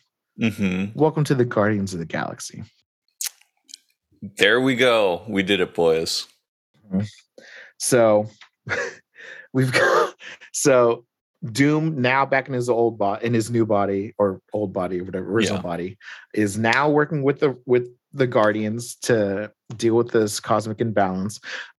hmm 0.40 0.86
Welcome 0.94 1.24
to 1.24 1.34
the 1.34 1.44
Guardians 1.44 1.92
of 1.92 1.98
the 1.98 2.06
Galaxy. 2.06 2.62
There 4.22 4.60
we 4.60 4.74
go. 4.74 5.22
We 5.28 5.42
did 5.42 5.60
it, 5.60 5.74
boys. 5.74 6.26
Mm-hmm. 6.86 7.04
So 7.78 8.28
we've 9.52 9.72
got 9.72 10.14
so 10.52 11.04
Doom 11.52 12.00
now 12.02 12.26
back 12.26 12.48
in 12.48 12.54
his 12.54 12.68
old 12.68 12.98
body 12.98 13.24
in 13.24 13.32
his 13.34 13.50
new 13.50 13.64
body 13.64 14.14
or 14.18 14.40
old 14.52 14.72
body 14.72 15.00
or 15.00 15.04
whatever 15.04 15.30
original 15.30 15.58
Yeah. 15.58 15.62
body 15.62 15.98
is 16.34 16.58
now 16.58 16.90
working 16.90 17.22
with 17.22 17.40
the 17.40 17.56
with 17.64 17.88
the 18.12 18.26
Guardians 18.26 18.96
to 19.02 19.52
deal 19.76 19.94
with 19.94 20.10
this 20.10 20.40
cosmic 20.40 20.80
imbalance. 20.80 21.38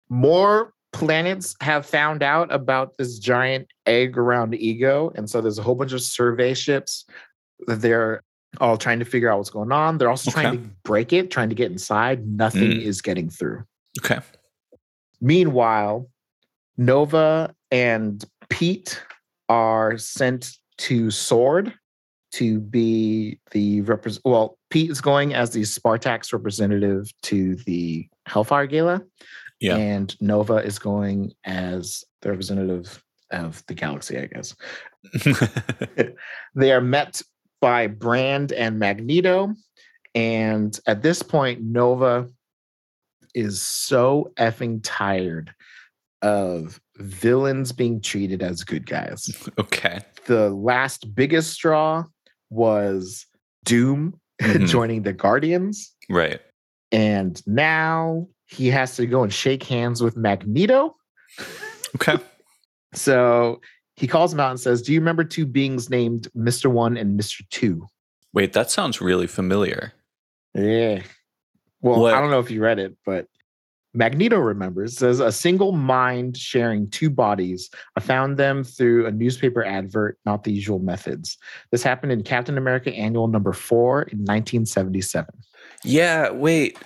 More 0.09 0.73
planets 0.93 1.55
have 1.61 1.85
found 1.85 2.23
out 2.23 2.51
about 2.53 2.97
this 2.97 3.19
giant 3.19 3.67
egg 3.85 4.17
around 4.17 4.55
Ego, 4.55 5.11
and 5.15 5.29
so 5.29 5.41
there's 5.41 5.59
a 5.59 5.63
whole 5.63 5.75
bunch 5.75 5.91
of 5.91 6.01
survey 6.01 6.53
ships 6.53 7.05
that 7.67 7.81
they're 7.81 8.23
all 8.59 8.77
trying 8.77 8.99
to 8.99 9.05
figure 9.05 9.31
out 9.31 9.37
what's 9.37 9.49
going 9.49 9.71
on. 9.71 9.97
They're 9.97 10.09
also 10.09 10.31
trying 10.31 10.57
to 10.57 10.69
break 10.83 11.13
it, 11.13 11.29
trying 11.31 11.49
to 11.49 11.55
get 11.55 11.71
inside. 11.71 12.25
Nothing 12.27 12.71
Mm. 12.71 12.81
is 12.81 13.01
getting 13.01 13.29
through. 13.29 13.63
Okay. 14.03 14.19
Meanwhile, 15.21 16.09
Nova 16.77 17.53
and 17.71 18.23
Pete 18.49 19.01
are 19.49 19.97
sent 19.97 20.51
to 20.79 21.11
Sword 21.11 21.73
to 22.31 22.59
be 22.59 23.39
the 23.51 23.81
represent. 23.81 24.23
Well, 24.25 24.57
Pete 24.69 24.89
is 24.91 25.01
going 25.01 25.33
as 25.33 25.51
the 25.51 25.61
Spartax 25.61 26.31
representative 26.31 27.11
to 27.23 27.55
the 27.65 28.07
Hellfire 28.27 28.67
Gala, 28.67 29.01
Yeah. 29.59 29.75
and 29.77 30.15
Nova 30.21 30.55
is 30.57 30.79
going 30.79 31.33
as 31.43 32.03
the 32.21 32.29
representative 32.29 33.03
of 33.31 33.63
the 33.67 33.73
galaxy, 33.73 34.17
I 34.17 34.25
guess. 34.27 34.55
They 36.55 36.71
are 36.71 36.81
met 36.81 37.21
by 37.61 37.87
Brand 37.87 38.51
and 38.51 38.79
Magneto. 38.79 39.53
And 40.15 40.77
at 40.87 41.01
this 41.01 41.21
point, 41.21 41.61
Nova 41.61 42.27
is 43.35 43.61
so 43.61 44.31
effing 44.37 44.79
tired 44.83 45.53
of 46.21 46.81
villains 46.97 47.71
being 47.71 48.01
treated 48.01 48.41
as 48.43 48.63
good 48.63 48.85
guys. 48.85 49.29
okay. 49.59 49.99
The 50.25 50.49
last 50.49 51.15
biggest 51.15 51.51
straw 51.53 52.03
was 52.49 53.25
Doom 53.65 54.19
Mhm. 54.41 54.67
joining 54.67 55.03
the 55.03 55.13
Guardians. 55.13 55.93
Right. 56.09 56.39
And 56.91 57.41
now 57.45 58.27
he 58.47 58.67
has 58.67 58.95
to 58.95 59.05
go 59.05 59.21
and 59.23 59.31
shake 59.33 59.63
hands 59.63 60.01
with 60.01 60.17
Magneto. 60.17 60.95
Okay. 61.95 62.17
So 62.95 63.61
he 63.99 64.07
calls 64.07 64.33
him 64.33 64.39
out 64.39 64.49
and 64.51 64.59
says, 64.59 64.81
Do 64.81 64.93
you 64.93 64.99
remember 64.99 65.25
two 65.25 65.45
beings 65.45 65.89
named 65.89 66.29
Mr. 66.35 66.71
One 66.71 66.95
and 66.95 67.19
Mr. 67.19 67.41
Two? 67.49 67.85
Wait, 68.33 68.53
that 68.53 68.71
sounds 68.71 69.01
really 69.01 69.27
familiar. 69.27 69.91
Yeah. 70.53 71.01
Well, 71.81 71.99
What- 72.01 72.13
I 72.13 72.21
don't 72.21 72.31
know 72.31 72.39
if 72.39 72.49
you 72.49 72.61
read 72.61 72.79
it, 72.79 72.95
but 73.05 73.27
Magneto 73.93 74.37
remembers 74.37 74.95
says 74.97 75.19
a 75.19 75.31
single 75.31 75.71
mind 75.73 76.37
sharing 76.37 76.89
two 76.91 77.09
bodies. 77.09 77.69
I 77.97 77.99
found 77.99 78.37
them 78.37 78.63
through 78.63 79.07
a 79.07 79.11
newspaper 79.11 79.65
advert, 79.65 80.17
not 80.25 80.43
the 80.43 80.53
usual 80.53 80.79
methods. 80.79 81.37
This 81.71 81.83
happened 81.83 82.11
in 82.11 82.23
Captain 82.23 82.57
America 82.57 82.93
Annual 82.93 83.27
number 83.27 83.51
four 83.51 84.03
in 84.03 84.19
1977. 84.19 85.33
Yeah, 85.83 86.29
wait. 86.29 86.77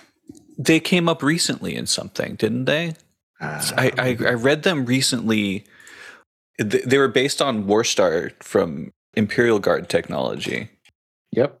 They 0.58 0.80
came 0.80 1.08
up 1.08 1.22
recently 1.22 1.76
in 1.76 1.86
something, 1.86 2.36
didn't 2.36 2.64
they? 2.64 2.94
Uh, 3.40 3.62
I, 3.76 3.92
I, 3.98 4.08
I 4.26 4.32
read 4.32 4.62
them 4.62 4.86
recently. 4.86 5.64
Th- 6.58 6.84
They 6.84 6.98
were 6.98 7.08
based 7.08 7.42
on 7.42 7.64
Warstar 7.64 8.32
from 8.42 8.92
Imperial 9.14 9.58
Guard 9.58 9.88
technology. 9.88 10.70
Yep. 11.32 11.60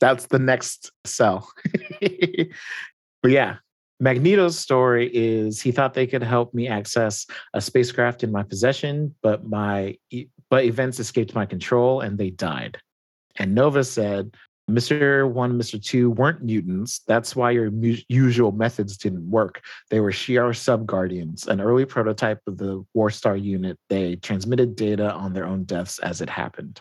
That's 0.00 0.26
the 0.26 0.38
next 0.38 0.92
cell. 1.04 1.50
but 2.00 3.30
yeah, 3.30 3.56
Magneto's 4.00 4.58
story 4.58 5.10
is 5.12 5.60
he 5.60 5.72
thought 5.72 5.94
they 5.94 6.06
could 6.06 6.22
help 6.22 6.54
me 6.54 6.68
access 6.68 7.26
a 7.54 7.60
spacecraft 7.60 8.22
in 8.22 8.30
my 8.30 8.42
possession, 8.42 9.14
but 9.22 9.46
my 9.46 9.96
but 10.50 10.64
events 10.64 11.00
escaped 11.00 11.34
my 11.34 11.44
control 11.44 12.00
and 12.00 12.16
they 12.16 12.30
died. 12.30 12.78
And 13.36 13.54
Nova 13.54 13.84
said, 13.84 14.34
Mr. 14.68 15.30
1, 15.30 15.58
Mr. 15.58 15.82
2 15.82 16.10
weren't 16.10 16.42
mutants. 16.42 17.00
That's 17.06 17.34
why 17.34 17.52
your 17.52 17.70
mu- 17.70 17.96
usual 18.08 18.52
methods 18.52 18.98
didn't 18.98 19.28
work. 19.30 19.62
They 19.90 20.00
were 20.00 20.12
Shi'ar 20.12 20.54
sub-guardians, 20.54 21.48
an 21.48 21.60
early 21.60 21.86
prototype 21.86 22.40
of 22.46 22.58
the 22.58 22.84
Warstar 22.94 23.42
unit. 23.42 23.78
They 23.88 24.16
transmitted 24.16 24.76
data 24.76 25.12
on 25.12 25.32
their 25.32 25.46
own 25.46 25.64
deaths 25.64 25.98
as 26.00 26.20
it 26.20 26.28
happened. 26.28 26.80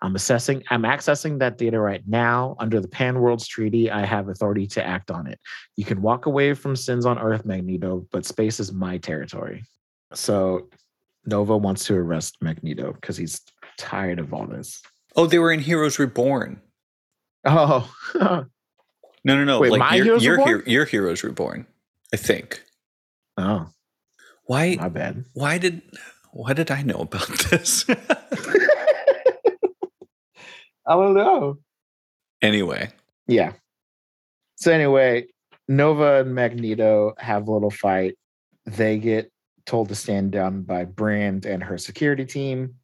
I'm 0.00 0.14
assessing, 0.14 0.62
I'm 0.70 0.84
accessing 0.84 1.38
that 1.40 1.58
data 1.58 1.78
right 1.78 2.02
now. 2.06 2.56
Under 2.58 2.80
the 2.80 2.88
Pan 2.88 3.20
Worlds 3.20 3.46
Treaty, 3.46 3.90
I 3.90 4.06
have 4.06 4.28
authority 4.28 4.66
to 4.68 4.84
act 4.84 5.10
on 5.10 5.26
it. 5.26 5.38
You 5.76 5.84
can 5.84 6.00
walk 6.00 6.24
away 6.24 6.54
from 6.54 6.74
sins 6.74 7.04
on 7.04 7.18
Earth, 7.18 7.44
Magneto, 7.44 8.06
but 8.10 8.24
space 8.24 8.60
is 8.60 8.72
my 8.72 8.96
territory. 8.96 9.62
So 10.14 10.70
Nova 11.26 11.56
wants 11.56 11.84
to 11.86 11.94
arrest 11.96 12.38
Magneto 12.40 12.92
because 12.92 13.18
he's 13.18 13.42
tired 13.76 14.18
of 14.18 14.32
all 14.32 14.46
this. 14.46 14.80
Oh, 15.16 15.26
they 15.26 15.38
were 15.38 15.52
in 15.52 15.60
Heroes 15.60 15.98
Reborn. 15.98 16.62
Oh, 17.44 17.90
No, 19.22 19.36
no, 19.36 19.44
no. 19.44 19.60
Wait, 19.60 19.70
like 19.72 19.78
my 19.80 19.94
your, 19.96 20.04
Heroes 20.04 20.24
your, 20.24 20.36
Reborn? 20.38 20.62
your 20.66 20.84
Heroes 20.86 21.22
Reborn. 21.22 21.66
I 22.12 22.16
think. 22.16 22.62
oh, 23.36 23.68
Why? 24.44 24.76
my 24.80 24.88
bad. 24.88 25.26
Why 25.34 25.58
did? 25.58 25.82
Why 26.32 26.54
did 26.54 26.70
I 26.70 26.80
know 26.82 27.00
about 27.00 27.28
this? 27.50 27.84
I 30.86 30.94
don't 30.94 31.14
know. 31.14 31.58
anyway, 32.42 32.90
Yeah. 33.28 33.52
So 34.56 34.72
anyway, 34.72 35.26
Nova 35.68 36.20
and 36.20 36.34
Magneto 36.34 37.14
have 37.18 37.46
a 37.48 37.52
little 37.52 37.70
fight. 37.70 38.16
They 38.66 38.98
get 38.98 39.30
told 39.66 39.88
to 39.88 39.94
stand 39.94 40.32
down 40.32 40.62
by 40.62 40.84
Brand 40.84 41.46
and 41.46 41.62
her 41.62 41.78
security 41.78 42.24
team. 42.24 42.74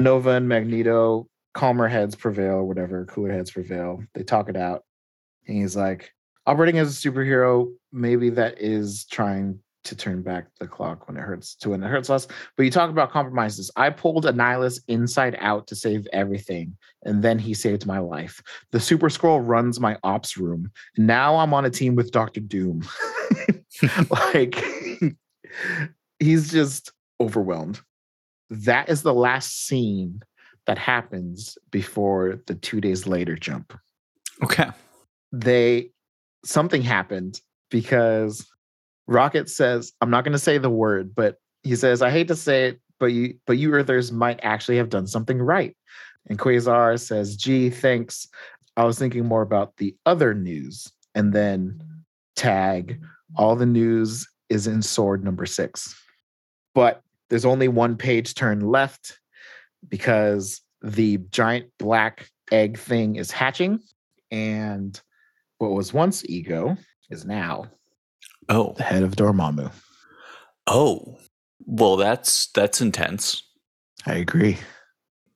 Nova 0.00 0.30
and 0.30 0.48
Magneto, 0.48 1.26
calmer 1.54 1.88
heads 1.88 2.14
prevail, 2.14 2.54
or 2.54 2.64
whatever, 2.64 3.04
cooler 3.06 3.32
heads 3.32 3.50
prevail. 3.50 4.02
They 4.14 4.22
talk 4.22 4.48
it 4.48 4.56
out. 4.56 4.84
And 5.46 5.58
he's 5.58 5.76
like, 5.76 6.12
operating 6.46 6.78
as 6.78 6.90
a 6.90 7.10
superhero, 7.10 7.72
maybe 7.92 8.30
that 8.30 8.60
is 8.60 9.06
trying 9.06 9.58
to 9.84 9.94
turn 9.94 10.22
back 10.22 10.46
the 10.58 10.66
clock 10.66 11.06
when 11.06 11.16
it 11.16 11.20
hurts 11.20 11.54
to 11.54 11.70
when 11.70 11.82
it 11.82 11.88
hurts 11.88 12.08
less. 12.08 12.26
But 12.56 12.64
you 12.64 12.70
talk 12.70 12.90
about 12.90 13.10
compromises. 13.10 13.70
I 13.76 13.90
pulled 13.90 14.24
Annihilus 14.24 14.80
inside 14.88 15.36
out 15.38 15.66
to 15.68 15.76
save 15.76 16.06
everything, 16.12 16.76
and 17.02 17.22
then 17.22 17.38
he 17.38 17.54
saved 17.54 17.86
my 17.86 17.98
life. 17.98 18.42
The 18.72 18.80
Super-Skrull 18.80 19.46
runs 19.46 19.80
my 19.80 19.98
ops 20.02 20.36
room. 20.36 20.70
Now 20.96 21.36
I'm 21.36 21.52
on 21.52 21.66
a 21.66 21.70
team 21.70 21.94
with 21.94 22.12
Doctor 22.12 22.40
Doom. 22.40 22.86
like 24.34 24.64
he's 26.18 26.50
just 26.50 26.92
overwhelmed. 27.20 27.80
That 28.50 28.88
is 28.88 29.02
the 29.02 29.14
last 29.14 29.66
scene 29.66 30.22
that 30.66 30.78
happens 30.78 31.58
before 31.70 32.40
the 32.46 32.54
two 32.54 32.80
days 32.80 33.06
later 33.06 33.36
jump. 33.36 33.78
okay. 34.42 34.70
They 35.32 35.90
something 36.44 36.82
happened 36.82 37.40
because 37.70 38.46
Rocket 39.06 39.50
says, 39.50 39.92
I'm 40.00 40.10
not 40.10 40.24
gonna 40.24 40.38
say 40.38 40.58
the 40.58 40.70
word, 40.70 41.14
but 41.14 41.38
he 41.62 41.76
says, 41.76 42.02
I 42.02 42.10
hate 42.10 42.28
to 42.28 42.36
say 42.36 42.68
it, 42.68 42.80
but 42.98 43.06
you 43.06 43.34
but 43.46 43.58
you 43.58 43.72
Earthers 43.72 44.12
might 44.12 44.40
actually 44.42 44.76
have 44.76 44.90
done 44.90 45.06
something 45.06 45.40
right. 45.40 45.76
And 46.28 46.38
Quasar 46.38 46.98
says, 46.98 47.36
gee, 47.36 47.68
thanks. 47.70 48.28
I 48.76 48.84
was 48.84 48.98
thinking 48.98 49.26
more 49.26 49.42
about 49.42 49.76
the 49.76 49.94
other 50.06 50.34
news. 50.34 50.90
And 51.14 51.32
then 51.32 51.82
tag, 52.34 53.00
all 53.36 53.56
the 53.56 53.66
news 53.66 54.26
is 54.48 54.66
in 54.66 54.82
sword 54.82 55.22
number 55.22 55.46
six. 55.46 55.94
But 56.74 57.02
there's 57.28 57.44
only 57.44 57.68
one 57.68 57.96
page 57.96 58.34
turn 58.34 58.60
left 58.60 59.18
because 59.88 60.60
the 60.82 61.18
giant 61.30 61.66
black 61.78 62.28
egg 62.52 62.78
thing 62.78 63.16
is 63.16 63.30
hatching. 63.30 63.80
And 64.30 65.00
what 65.58 65.72
was 65.72 65.92
once 65.94 66.24
ego 66.26 66.76
is 67.10 67.24
now 67.24 67.66
Oh, 68.48 68.74
the 68.76 68.82
head 68.82 69.02
of 69.02 69.16
Dormammu. 69.16 69.70
oh. 70.66 71.18
Well, 71.66 71.96
that's 71.96 72.48
that's 72.48 72.82
intense. 72.82 73.42
I 74.04 74.16
agree. 74.16 74.58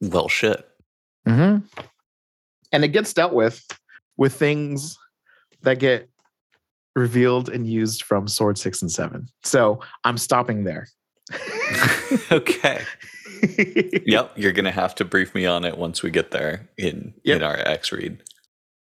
Well, 0.02 0.28
shit. 0.28 0.62
Mm-hmm. 1.26 1.64
And 2.70 2.84
it 2.84 2.88
gets 2.88 3.14
dealt 3.14 3.32
with 3.32 3.64
with 4.18 4.34
things 4.34 4.98
that 5.62 5.78
get 5.78 6.10
revealed 6.94 7.48
and 7.48 7.66
used 7.66 8.02
from 8.02 8.28
Sword 8.28 8.58
Six 8.58 8.82
and 8.82 8.92
Seven. 8.92 9.28
So 9.42 9.80
I'm 10.04 10.18
stopping 10.18 10.64
there. 10.64 10.88
okay. 12.32 12.82
Yep. 14.06 14.32
You're 14.36 14.52
gonna 14.52 14.70
have 14.70 14.94
to 14.97 15.05
brief 15.05 15.35
me 15.35 15.47
on 15.47 15.65
it 15.65 15.77
once 15.77 16.02
we 16.02 16.10
get 16.10 16.31
there 16.31 16.69
in 16.77 17.15
Yep. 17.24 17.36
in 17.36 17.43
our 17.43 17.56
X 17.56 17.93
read. 17.93 18.23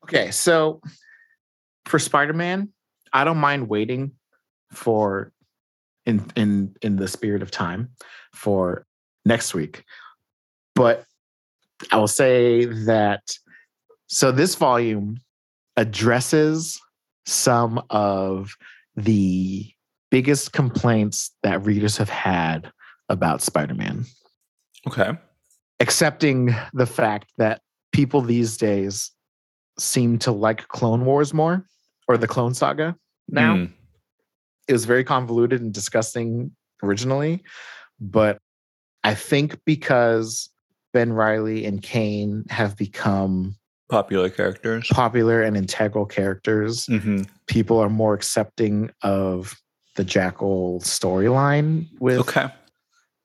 Okay, 0.03 0.31
so 0.31 0.81
for 1.85 1.99
Spider-Man, 1.99 2.69
I 3.13 3.23
don't 3.23 3.37
mind 3.37 3.69
waiting 3.69 4.11
for 4.71 5.31
in 6.05 6.25
in 6.35 6.75
in 6.81 6.95
the 6.95 7.07
spirit 7.07 7.41
of 7.41 7.51
time 7.51 7.89
for 8.33 8.85
next 9.25 9.53
week. 9.53 9.83
But 10.75 11.05
I 11.91 11.97
will 11.97 12.07
say 12.07 12.65
that 12.65 13.21
so 14.07 14.31
this 14.31 14.55
volume 14.55 15.17
addresses 15.77 16.79
some 17.25 17.81
of 17.89 18.55
the 18.95 19.71
biggest 20.09 20.51
complaints 20.53 21.31
that 21.43 21.63
readers 21.65 21.97
have 21.97 22.09
had 22.09 22.71
about 23.09 23.41
Spider-Man 23.41 24.05
Okay. 24.87 25.11
accepting 25.79 26.55
the 26.73 26.85
fact 26.85 27.31
that 27.37 27.61
people 27.91 28.21
these 28.21 28.57
days 28.57 29.11
seem 29.77 30.17
to 30.19 30.31
like 30.31 30.67
Clone 30.67 31.05
Wars 31.05 31.33
more 31.33 31.65
or 32.07 32.17
the 32.17 32.27
Clone 32.27 32.53
Saga 32.53 32.95
now. 33.27 33.55
Mm. 33.55 33.71
It 34.67 34.73
was 34.73 34.85
very 34.85 35.03
convoluted 35.03 35.61
and 35.61 35.73
disgusting 35.73 36.51
originally, 36.83 37.43
but 37.99 38.39
I 39.03 39.15
think 39.15 39.57
because 39.65 40.49
Ben 40.93 41.13
Reilly 41.13 41.65
and 41.65 41.81
Kaine 41.81 42.45
have 42.49 42.77
become 42.77 43.55
Popular 43.89 44.29
characters. 44.29 44.87
popular 44.91 45.41
and 45.41 45.57
integral 45.57 46.05
characters, 46.05 46.85
hmm 46.85 47.23
people 47.47 47.79
are 47.79 47.89
more 47.89 48.13
accepting 48.13 48.91
of 49.01 49.55
the 49.95 50.03
Jackal 50.03 50.79
storyline 50.81 51.87
with 51.99 52.19
Okay. 52.19 52.47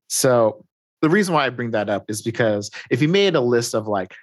So 0.09 0.64
the 1.05 1.11
reason 1.11 1.35
why 1.35 1.45
I 1.45 1.51
bring 1.51 1.71
that 1.73 1.91
up 1.91 2.07
is 2.09 2.23
because 2.23 2.71
if 2.91 3.03
you 3.03 3.09
made 3.09 3.35
a 3.35 3.41
list 3.41 3.75
of 3.75 3.87
like 3.87 4.15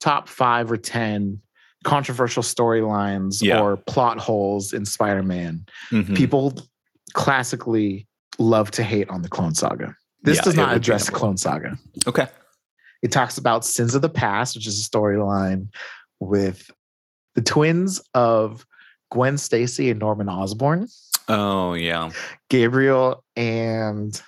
top 0.00 0.28
five 0.28 0.70
or 0.70 0.76
10 0.76 1.40
controversial 1.82 2.42
storylines 2.42 3.42
Yeah. 3.42 3.60
or 3.60 3.78
plot 3.78 4.18
holes 4.18 4.74
in 4.74 4.84
Spider 4.84 5.22
Man, 5.22 5.64
Mhm. 5.90 6.14
people 6.14 6.52
classically 7.14 8.06
love 8.38 8.70
to 8.72 8.82
hate 8.82 9.08
on 9.08 9.22
the 9.22 9.28
Clone 9.30 9.54
Saga. 9.54 9.96
This 10.22 10.36
Yeah, 10.36 10.42
does 10.42 10.56
not 10.56 10.76
address 10.76 11.08
Clone 11.08 11.38
Saga. 11.38 11.78
Okay. 12.06 12.26
It 13.02 13.12
talks 13.12 13.38
about 13.38 13.64
Sins 13.64 13.94
of 13.94 14.02
the 14.02 14.08
Past, 14.10 14.56
which 14.56 14.66
is 14.66 14.78
a 14.78 14.90
storyline 14.90 15.68
with 16.20 16.70
the 17.34 17.40
twins 17.42 18.02
of 18.12 18.66
Gwen 19.10 19.38
Stacy 19.38 19.88
and 19.90 19.98
Norman 20.00 20.28
Osborn, 20.28 20.88
Oh 21.28 21.72
yeah. 21.74 22.10
Gabriel 22.50 23.24
and 23.36 24.20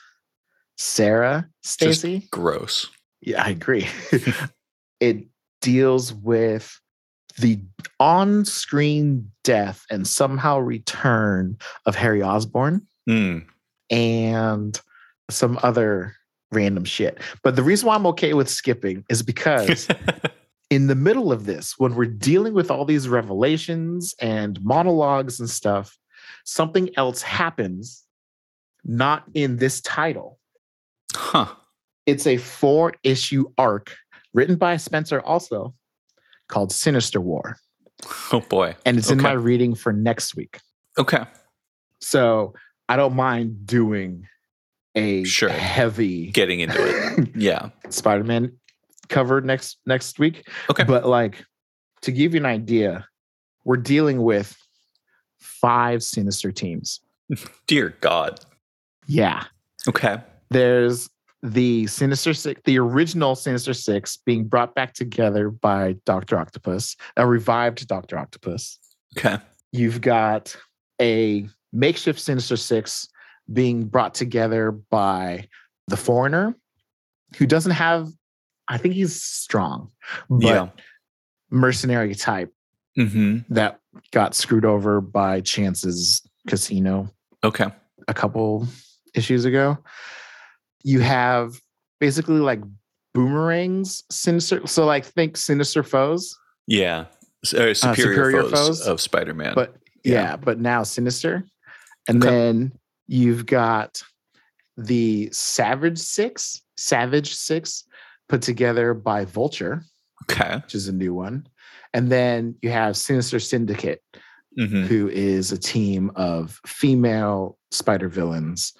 Sarah 0.78 1.48
Just 1.62 1.74
Stacy. 1.74 2.26
Gross. 2.30 2.88
Yeah, 3.20 3.42
I 3.44 3.50
agree. 3.50 3.86
it 5.00 5.24
deals 5.60 6.12
with 6.14 6.80
the 7.38 7.60
on 8.00 8.44
screen 8.44 9.30
death 9.44 9.84
and 9.90 10.06
somehow 10.06 10.58
return 10.58 11.56
of 11.86 11.94
Harry 11.94 12.22
Osborn 12.22 12.86
Mm. 13.08 13.46
and 13.90 14.78
some 15.30 15.58
other 15.62 16.14
random 16.52 16.84
shit. 16.84 17.18
But 17.42 17.56
the 17.56 17.62
reason 17.62 17.86
why 17.88 17.94
I'm 17.94 18.06
okay 18.08 18.34
with 18.34 18.48
skipping 18.50 19.04
is 19.08 19.22
because 19.22 19.88
in 20.70 20.86
the 20.88 20.94
middle 20.94 21.32
of 21.32 21.46
this, 21.46 21.74
when 21.78 21.94
we're 21.94 22.04
dealing 22.04 22.52
with 22.54 22.70
all 22.70 22.84
these 22.84 23.08
revelations 23.08 24.14
and 24.20 24.62
monologues 24.62 25.40
and 25.40 25.48
stuff, 25.48 25.96
something 26.44 26.90
else 26.98 27.22
happens, 27.22 28.04
not 28.84 29.24
in 29.34 29.56
this 29.56 29.80
title. 29.80 30.38
Huh. 31.18 31.46
It's 32.06 32.26
a 32.26 32.36
four 32.38 32.94
issue 33.02 33.44
arc 33.58 33.94
written 34.32 34.56
by 34.56 34.76
Spencer 34.78 35.20
also 35.20 35.74
called 36.48 36.72
Sinister 36.72 37.20
War. 37.20 37.56
Oh 38.32 38.40
boy. 38.48 38.76
and 38.86 38.96
it's 38.96 39.10
in 39.10 39.20
my 39.20 39.32
reading 39.32 39.74
for 39.74 39.92
next 39.92 40.34
week. 40.36 40.60
Okay. 40.96 41.24
So 42.00 42.54
I 42.88 42.96
don't 42.96 43.14
mind 43.16 43.66
doing 43.66 44.26
a 44.94 45.24
Sure. 45.24 45.48
heavy 45.50 46.30
Getting 46.30 46.60
into 46.60 46.78
it. 46.80 47.28
Yeah. 47.36 47.70
Spider-Man 47.90 48.52
cover 49.08 49.40
next 49.40 49.78
next 49.84 50.18
week. 50.18 50.48
Okay. 50.70 50.84
But 50.84 51.06
like 51.06 51.44
to 52.02 52.12
give 52.12 52.34
you 52.34 52.40
an 52.40 52.46
idea, 52.46 53.06
we're 53.64 53.76
dealing 53.76 54.22
with 54.22 54.56
five 55.38 56.02
sinister 56.02 56.52
teams. 56.52 57.00
Dear 57.66 57.94
God. 58.00 58.40
Yeah. 59.06 59.44
Okay. 59.88 60.18
There's 60.50 61.08
the 61.42 61.86
Sinister 61.86 62.34
Six, 62.34 62.60
the 62.64 62.78
original 62.78 63.34
Sinister 63.34 63.72
Six 63.74 64.16
being 64.16 64.44
brought 64.44 64.74
back 64.74 64.94
together 64.94 65.50
by 65.50 65.96
Dr. 66.04 66.38
Octopus, 66.38 66.96
a 67.16 67.26
revived 67.26 67.86
Dr. 67.86 68.18
Octopus. 68.18 68.78
Okay. 69.16 69.38
You've 69.72 70.00
got 70.00 70.56
a 71.00 71.48
makeshift 71.72 72.18
Sinister 72.20 72.56
Six 72.56 73.08
being 73.52 73.84
brought 73.84 74.14
together 74.14 74.72
by 74.72 75.46
the 75.86 75.96
Foreigner, 75.96 76.54
who 77.36 77.46
doesn't 77.46 77.72
have, 77.72 78.08
I 78.68 78.76
think 78.78 78.94
he's 78.94 79.22
strong, 79.22 79.90
but 80.28 80.42
yeah. 80.42 80.68
mercenary 81.50 82.14
type 82.14 82.52
Mm-hmm. 82.98 83.54
that 83.54 83.78
got 84.10 84.34
screwed 84.34 84.64
over 84.64 85.00
by 85.00 85.40
Chance's 85.42 86.20
casino 86.48 87.08
Okay. 87.44 87.66
a 88.08 88.14
couple 88.14 88.66
issues 89.14 89.44
ago. 89.44 89.78
You 90.82 91.00
have 91.00 91.60
basically 92.00 92.38
like 92.38 92.60
boomerangs, 93.14 94.04
sinister. 94.10 94.66
So 94.66 94.84
like 94.84 95.04
think 95.04 95.36
sinister 95.36 95.82
foes, 95.82 96.36
Yeah. 96.66 97.06
S- 97.44 97.54
uh, 97.54 97.72
superior, 97.74 98.14
superior 98.30 98.42
foes, 98.44 98.50
foes, 98.52 98.80
of 98.86 99.00
Spider-Man. 99.00 99.54
but 99.54 99.76
yeah. 100.04 100.12
Yeah. 100.12 100.36
but 100.36 100.58
now 100.60 100.82
sinister. 100.82 101.44
And 102.08 102.22
Okay. 102.22 102.34
then 102.34 102.72
you've 103.06 103.46
got 103.46 104.02
the 104.76 105.28
Savage 105.32 105.98
Six, 105.98 106.62
Savage 106.76 107.34
Six, 107.34 107.84
put 108.28 108.42
together 108.42 108.94
by 108.94 109.24
Vulture, 109.24 109.82
okay. 110.30 110.56
which 110.56 110.74
is 110.74 110.88
a 110.88 110.92
new 110.92 111.14
one. 111.14 111.46
And 111.94 112.10
then 112.12 112.54
you 112.62 112.70
have 112.70 112.96
Sinister 112.96 113.40
Syndicate, 113.40 114.02
hmm 114.56 114.84
who 114.84 115.08
is 115.08 115.52
a 115.52 115.58
team 115.58 116.10
of 116.16 116.60
female 116.66 117.56
spider 117.70 118.08
villains 118.08 118.72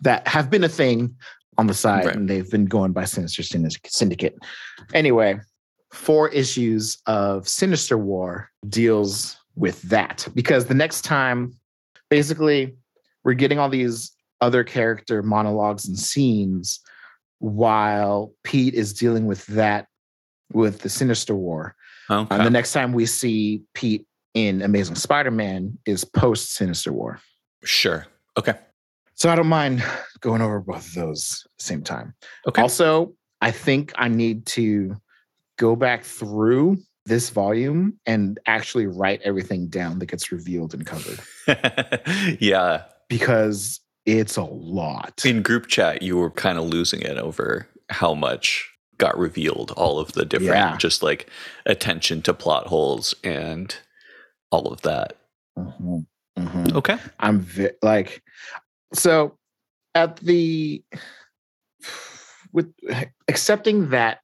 that 0.00 0.26
have 0.28 0.50
been 0.50 0.64
a 0.64 0.68
thing 0.68 1.14
on 1.58 1.66
the 1.66 1.74
side 1.74 2.06
Right. 2.06 2.16
and 2.16 2.28
they've 2.28 2.50
been 2.50 2.64
going 2.66 2.92
by 2.92 3.04
Sinister 3.04 3.42
Syndicate. 3.86 4.36
Anyway, 4.92 5.38
four 5.92 6.28
issues 6.30 6.98
of 7.06 7.48
Sinister 7.48 7.96
War 7.96 8.48
deals 8.68 9.36
with 9.54 9.80
that 9.82 10.26
because 10.34 10.66
the 10.66 10.74
next 10.74 11.02
time, 11.02 11.56
basically, 12.10 12.74
we're 13.24 13.34
getting 13.34 13.58
all 13.58 13.68
these 13.68 14.10
other 14.40 14.64
character 14.64 15.22
monologues 15.22 15.86
and 15.86 15.98
scenes 15.98 16.80
while 17.38 18.32
Pete 18.42 18.74
is 18.74 18.92
dealing 18.92 19.26
with 19.26 19.46
that 19.46 19.86
with 20.52 20.80
the 20.80 20.88
Sinister 20.88 21.34
War. 21.34 21.76
Okay. 22.10 22.34
And 22.34 22.44
the 22.44 22.50
next 22.50 22.72
time 22.72 22.92
we 22.92 23.06
see 23.06 23.62
Pete 23.74 24.06
in 24.34 24.60
Amazing 24.62 24.96
Spider-Man 24.96 25.78
is 25.86 26.04
post 26.04 26.52
Sinister 26.54 26.92
War. 26.92 27.20
sure. 27.62 28.06
Okay. 28.36 28.54
So 29.14 29.30
I 29.30 29.36
don't 29.36 29.46
mind 29.46 29.82
going 30.20 30.40
over 30.42 30.60
both 30.60 30.86
of 30.88 30.94
those 30.94 31.42
at 31.44 31.50
the 31.58 31.64
same 31.64 31.82
time. 31.82 32.14
Okay. 32.48 32.60
Also, 32.62 33.12
I 33.40 33.50
think 33.50 33.92
I 33.96 34.08
need 34.08 34.46
to 34.46 34.96
go 35.58 35.76
back 35.76 36.02
through 36.04 36.78
this 37.06 37.30
volume 37.30 37.98
and 38.06 38.38
actually 38.46 38.86
write 38.86 39.20
everything 39.22 39.68
down 39.68 39.98
that 39.98 40.06
gets 40.06 40.32
revealed 40.32 40.72
and 40.74 40.86
covered 40.86 41.20
yeah. 42.40 42.82
because 43.08 43.80
it's 44.06 44.36
a 44.36 44.42
lot. 44.44 45.22
In 45.24 45.42
group 45.42 45.66
chat, 45.66 46.02
you 46.02 46.16
were 46.16 46.30
kind 46.30 46.58
of 46.58 46.64
losing 46.64 47.02
it 47.02 47.18
over 47.18 47.68
how 47.90 48.14
much 48.14 48.70
got 48.96 49.16
revealed, 49.18 49.70
all 49.72 49.98
of 49.98 50.12
the 50.12 50.24
different, 50.24 50.52
Yeah. 50.54 50.76
just 50.78 51.02
like 51.02 51.28
attention 51.66 52.22
to 52.22 52.32
plot 52.34 52.66
holes 52.66 53.14
and 53.22 53.74
all 54.50 54.72
of 54.72 54.80
that. 54.82 55.18
Mhm. 55.58 56.06
Mhm. 56.38 56.74
Okay. 56.74 56.96
I'm 57.20 57.40
vi- 57.40 57.70
like, 57.82 58.22
so 58.94 59.36
at 59.94 60.16
the 60.16 60.82
with 62.52 62.72
accepting 63.28 63.90
that 63.90 64.20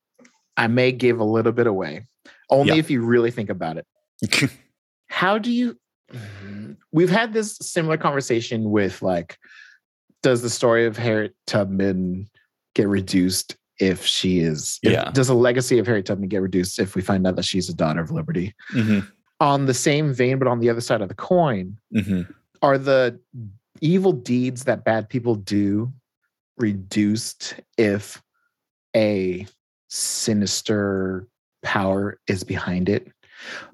I 0.57 0.67
may 0.67 0.93
give 0.93 1.19
a 1.21 1.25
little 1.25 1.53
bit 1.53 1.67
away, 1.67 2.07
only 2.51 2.79
if 2.79 2.91
you 2.91 3.03
really 3.03 3.31
think 3.31 3.51
about 3.51 3.77
it. 3.79 4.51
How 5.09 5.39
do 5.39 5.51
you? 5.53 5.77
We've 6.93 7.11
had 7.11 7.33
this 7.33 7.57
similar 7.61 7.97
conversation 7.97 8.71
with 8.71 9.01
like, 9.03 9.37
does 10.23 10.43
the 10.43 10.51
story 10.51 10.87
of 10.87 10.97
Harriet 10.97 11.35
Tubman 11.47 12.29
get 12.75 12.89
reduced 12.89 13.57
if 13.79 14.05
she 14.05 14.41
is? 14.41 14.79
if- 14.83 14.93
Yeah. 14.93 15.11
Does 15.11 15.29
the 15.29 15.35
legacy 15.35 15.79
of 15.79 15.87
Harriet 15.87 16.07
Tubman 16.07 16.29
get 16.29 16.43
reduced 16.43 16.79
if 16.79 16.95
we 16.95 17.03
find 17.03 17.27
out 17.27 17.37
that 17.37 17.45
she's 17.45 17.69
a 17.69 17.75
daughter 17.75 18.01
of 18.01 18.11
Liberty? 18.11 18.55
hmm 18.71 19.01
On 19.41 19.67
the 19.67 19.75
same 19.75 20.13
vein, 20.13 20.39
but 20.39 20.49
on 20.49 20.59
the 20.61 20.69
other 20.69 20.81
side 20.81 21.01
of 21.01 21.09
the 21.09 21.15
coin, 21.15 21.77
hmm 21.97 22.23
are 22.63 22.77
the 22.77 23.19
evil 23.81 24.13
deeds 24.13 24.65
that 24.65 24.85
bad 24.85 25.09
people 25.09 25.35
do 25.35 25.93
reduced 26.59 27.55
if 27.79 28.23
a 28.97 29.47
sinister 29.89 31.27
power 31.63 32.19
is 32.27 32.45
behind 32.45 32.89
it 32.89 33.09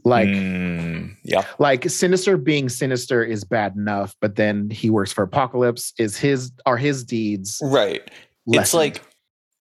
like 0.05 0.29
Mm, 0.29 1.17
yeah. 1.25 1.45
like 1.59 1.89
sinister 1.91 2.37
being 2.37 2.69
sinister 2.69 3.25
is 3.25 3.43
bad 3.45 3.75
enough 3.75 4.15
but 4.21 4.37
then 4.37 4.71
he 4.71 4.91
works 4.91 5.13
for 5.13 5.25
apocalypse 5.25 5.93
is 5.99 6.17
his 6.17 6.53
are 6.67 6.77
his 6.77 7.03
deeds 7.05 7.59
Right. 7.63 8.09
It's 8.49 8.75
like 8.75 9.03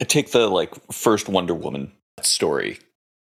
take 0.00 0.32
the 0.32 0.48
like 0.48 0.74
first 0.92 1.28
Wonder 1.30 1.54
Woman 1.54 1.90
story, 2.20 2.78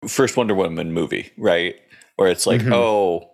first 0.07 0.37
Wonder 0.37 0.53
Woman 0.53 0.91
movie, 0.93 1.31
right? 1.37 1.73
Where 2.17 2.29
it's 2.29 2.45
like, 2.45 2.61
Mhm. 2.61 2.71
oh, 2.73 3.28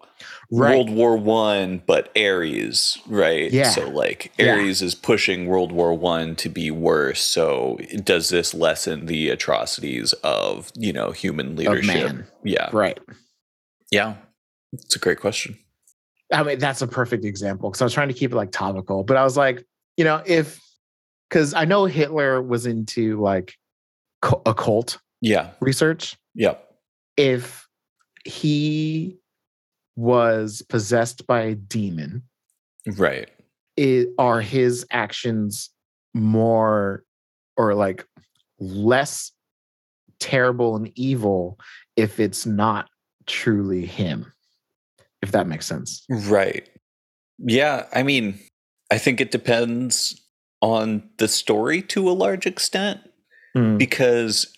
right 0.52 0.70
World 0.76 0.90
War 0.90 1.18
One, 1.18 1.82
but 1.86 2.12
Ares, 2.18 2.98
right? 3.08 3.52
Yeah. 3.52 3.70
So 3.70 3.90
like 3.90 4.32
Yeah. 4.38 4.58
Is 4.58 4.96
pushing 4.96 5.48
World 5.48 5.72
War 5.72 5.94
One 5.94 6.36
to 6.38 6.50
be 6.50 6.72
worse. 6.72 7.22
So 7.22 7.78
does 8.04 8.30
this 8.30 8.54
lessen 8.54 9.06
the 9.08 9.30
atrocities 9.30 10.14
of 10.24 10.72
you 10.76 10.94
know 10.94 11.12
human 11.12 11.56
leadership? 11.56 12.28
Yeah, 12.44 12.70
right 12.72 13.00
yeah. 13.92 14.16
It's 14.74 14.96
a 14.96 15.00
great 15.00 15.20
question. 15.20 15.58
I 16.34 16.42
mean, 16.44 16.58
that's 16.60 16.82
a 16.82 16.88
perfect 16.88 17.24
example 17.24 17.70
because 17.70 17.82
I 17.82 17.86
was 17.86 17.94
trying 17.94 18.08
to 18.08 18.14
keep 18.14 18.32
it 18.32 18.36
like 18.36 18.52
topical, 18.52 19.04
but 19.04 19.16
I 19.16 19.24
was 19.24 19.38
like, 19.38 19.64
you 19.96 20.04
know, 20.04 20.22
if 20.26 20.60
because 21.30 21.54
I 21.54 21.66
know 21.66 21.86
Hitler 21.86 22.42
was 22.42 22.66
into 22.66 23.22
like 23.22 23.54
cu- 24.22 24.42
occult 24.46 24.98
Yeah, 25.22 25.52
research. 25.62 26.18
yep, 26.34 26.68
If 27.16 27.68
he 28.26 29.18
was 29.96 30.62
possessed 30.64 31.26
by 31.28 31.42
a 31.42 31.56
demon, 31.56 32.24
right. 32.98 33.30
it, 33.78 34.10
are 34.18 34.42
his 34.42 34.86
actions 34.92 35.70
more 36.14 37.04
or 37.58 37.74
like 37.74 38.06
less 38.60 39.32
terrible 40.20 40.76
and 40.76 40.92
evil 40.96 41.60
if 41.96 42.20
it's 42.20 42.46
not 42.46 42.90
truly 43.26 43.86
him? 43.86 44.32
If 45.22 45.32
that 45.32 45.48
makes 45.48 45.66
sense. 45.66 46.06
Right. 46.10 46.70
Yeah, 47.40 47.86
I 47.94 48.04
mean, 48.04 48.40
I 48.92 48.98
think 48.98 49.20
it 49.20 49.32
depends 49.32 50.22
on 50.62 51.10
the 51.18 51.28
story 51.28 51.82
to 51.82 52.10
a 52.10 52.14
large 52.14 52.46
extent 52.46 53.02
Mm, 53.56 53.78
because 53.78 54.54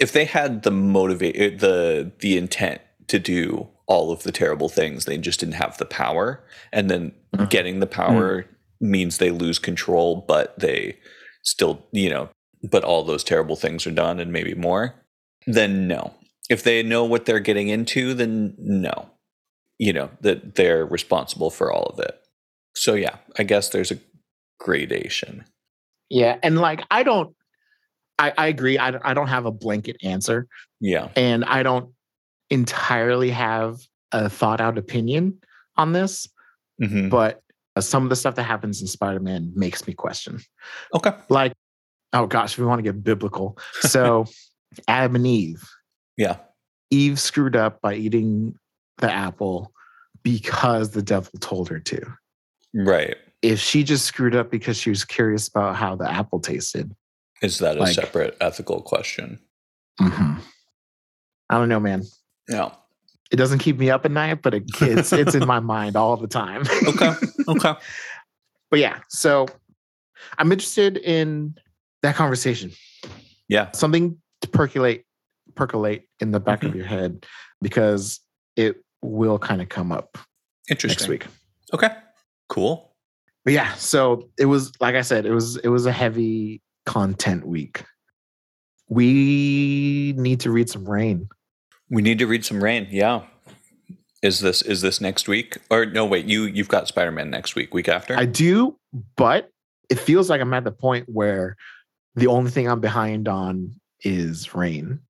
if 0.00 0.12
they 0.12 0.24
had 0.24 0.62
the 0.62 0.70
motivate 0.70 1.58
the 1.58 2.12
the 2.20 2.36
intent 2.36 2.80
to 3.08 3.18
do 3.18 3.68
all 3.86 4.10
of 4.12 4.22
the 4.22 4.32
terrible 4.32 4.68
things, 4.68 5.04
they 5.04 5.18
just 5.18 5.40
didn't 5.40 5.54
have 5.54 5.76
the 5.78 5.84
power. 5.84 6.42
And 6.72 6.90
then 6.90 7.12
Mhm. 7.36 7.50
getting 7.50 7.80
the 7.80 7.86
power 7.86 8.46
means 8.80 9.18
they 9.18 9.30
lose 9.30 9.58
control 9.58 10.24
but 10.26 10.58
they 10.58 10.98
still, 11.42 11.86
you 11.92 12.08
know, 12.10 12.28
but 12.62 12.84
all 12.84 13.04
those 13.04 13.24
terrible 13.24 13.56
things 13.56 13.86
are 13.86 13.90
done 13.90 14.18
and 14.20 14.32
maybe 14.32 14.54
more, 14.54 14.94
then 15.46 15.86
no. 15.86 16.14
If 16.50 16.62
they 16.62 16.82
know 16.82 17.04
what 17.04 17.24
they're 17.26 17.40
getting 17.40 17.68
into, 17.68 18.14
then 18.14 18.54
no. 18.58 19.10
You 19.78 19.92
know 19.92 20.10
that 20.20 20.54
they're 20.54 20.86
responsible 20.86 21.50
for 21.50 21.72
all 21.72 21.84
of 21.86 21.98
it. 21.98 22.20
So 22.76 22.94
yeah 22.94 23.16
i 23.38 23.42
guess 23.44 23.68
there's 23.68 23.90
a 23.92 23.98
gradation. 24.58 25.44
Yeah, 26.10 26.38
and 26.42 26.58
like 26.58 26.82
I 26.90 27.02
don't, 27.02 27.34
I, 28.18 28.32
I 28.38 28.46
agree. 28.48 28.78
I, 28.78 28.98
I 29.02 29.14
don't 29.14 29.28
have 29.28 29.46
a 29.46 29.50
blanket 29.50 29.96
answer, 30.02 30.46
yeah. 30.80 31.08
And 31.16 31.44
I 31.44 31.62
don't 31.62 31.93
entirely 32.54 33.30
have 33.30 33.78
a 34.12 34.28
thought 34.30 34.60
out 34.60 34.78
opinion 34.78 35.38
on 35.76 35.92
this. 35.92 36.28
Mhm. 36.82 37.10
But 37.10 37.42
uh, 37.76 37.80
some 37.80 38.04
of 38.04 38.08
the 38.10 38.16
stuff 38.16 38.36
that 38.36 38.44
happens 38.44 38.80
in 38.80 38.86
Spider 38.86 39.20
Man 39.20 39.52
makes 39.54 39.86
me 39.86 39.92
question. 39.94 40.40
okay 40.94 41.12
Like, 41.28 41.52
oh 42.12 42.26
gosh, 42.26 42.56
we 42.56 42.64
want 42.64 42.78
to 42.78 42.82
get 42.82 43.02
biblical. 43.04 43.58
So, 43.80 44.26
Adam 44.88 45.16
and 45.16 45.26
Eve, 45.26 45.68
yeah 46.16 46.36
Eve 46.90 47.18
screwed 47.20 47.56
up 47.56 47.80
by 47.80 47.94
eating 47.94 48.54
the 48.98 49.10
apple 49.12 49.72
because 50.22 50.90
the 50.90 51.02
devil 51.02 51.32
told 51.40 51.68
her 51.68 51.80
to. 51.80 52.00
Right. 52.72 53.16
If 53.42 53.58
she 53.60 53.82
just 53.84 54.04
screwed 54.06 54.34
up 54.34 54.50
because 54.50 54.76
she 54.76 54.90
was 54.90 55.04
curious 55.04 55.48
about 55.48 55.76
how 55.76 55.96
the 55.96 56.10
apple 56.10 56.40
tasted, 56.40 56.94
Is 57.42 57.58
that 57.58 57.76
a 57.76 57.80
Like- 57.80 57.94
separate 57.94 58.36
ethical 58.40 58.80
question? 58.80 59.38
I 60.00 60.38
don't 61.50 61.68
know, 61.68 61.80
man. 61.80 62.02
Yeah. 62.48 62.70
It 63.30 63.36
doesn't 63.36 63.58
keep 63.58 63.78
me 63.78 63.90
up 63.90 64.04
at 64.04 64.10
night, 64.10 64.42
but 64.42 64.54
it, 64.54 64.64
it's 64.80 65.12
it's 65.12 65.34
in 65.34 65.46
my 65.46 65.60
mind 65.74 65.96
all 65.96 66.16
the 66.16 66.28
time. 66.28 66.62
Okay. 66.86 67.12
Okay. 67.48 67.74
but 68.70 68.78
yeah, 68.78 69.00
so 69.08 69.46
I'm 70.38 70.52
interested 70.52 70.98
in 70.98 71.54
that 72.02 72.14
conversation. 72.14 72.70
Yeah. 73.48 73.70
Something 73.72 74.18
to 74.42 74.48
percolate 74.48 75.04
percolate 75.54 76.08
in 76.20 76.32
the 76.32 76.40
back 76.40 76.62
of 76.62 76.70
mm-hmm. 76.70 76.78
your 76.78 76.86
head 76.86 77.26
because 77.60 78.20
it 78.56 78.84
will 79.02 79.38
kind 79.38 79.62
of 79.62 79.68
come 79.68 79.92
up 79.92 80.18
Interesting. 80.68 80.98
next 80.98 81.08
week. 81.08 81.26
Okay. 81.72 81.90
Cool. 82.48 82.92
But 83.44 83.52
yeah, 83.52 83.74
so 83.74 84.30
it 84.38 84.46
was 84.46 84.72
like 84.80 84.94
I 84.94 85.02
said, 85.02 85.26
it 85.26 85.32
was 85.32 85.56
it 85.58 85.68
was 85.68 85.86
a 85.86 85.92
heavy 85.92 86.62
content 86.86 87.46
week. 87.46 87.84
We 88.88 90.14
need 90.16 90.40
to 90.40 90.50
read 90.50 90.70
some 90.70 90.88
Reign. 90.88 91.28
We 91.90 92.02
need 92.02 92.18
to 92.18 92.26
read 92.26 92.44
some 92.44 92.62
Reign. 92.62 92.88
Yeah. 92.90 93.22
Is 94.22 94.40
this 94.40 94.62
is 94.62 94.80
this 94.80 95.00
next 95.00 95.28
week? 95.28 95.58
Or 95.70 95.84
no, 95.84 96.06
wait, 96.06 96.24
you 96.26 96.44
you've 96.44 96.68
got 96.68 96.88
Spider-Man 96.88 97.30
next 97.30 97.54
week, 97.54 97.74
week 97.74 97.88
after? 97.88 98.16
I 98.16 98.24
do, 98.24 98.78
but 99.16 99.50
it 99.90 99.98
feels 99.98 100.30
like 100.30 100.40
I'm 100.40 100.54
at 100.54 100.64
the 100.64 100.72
point 100.72 101.06
where 101.08 101.56
the 102.14 102.26
only 102.28 102.50
thing 102.50 102.68
I'm 102.68 102.80
behind 102.80 103.28
on 103.28 103.78
is 104.00 104.54
Reign. 104.54 105.00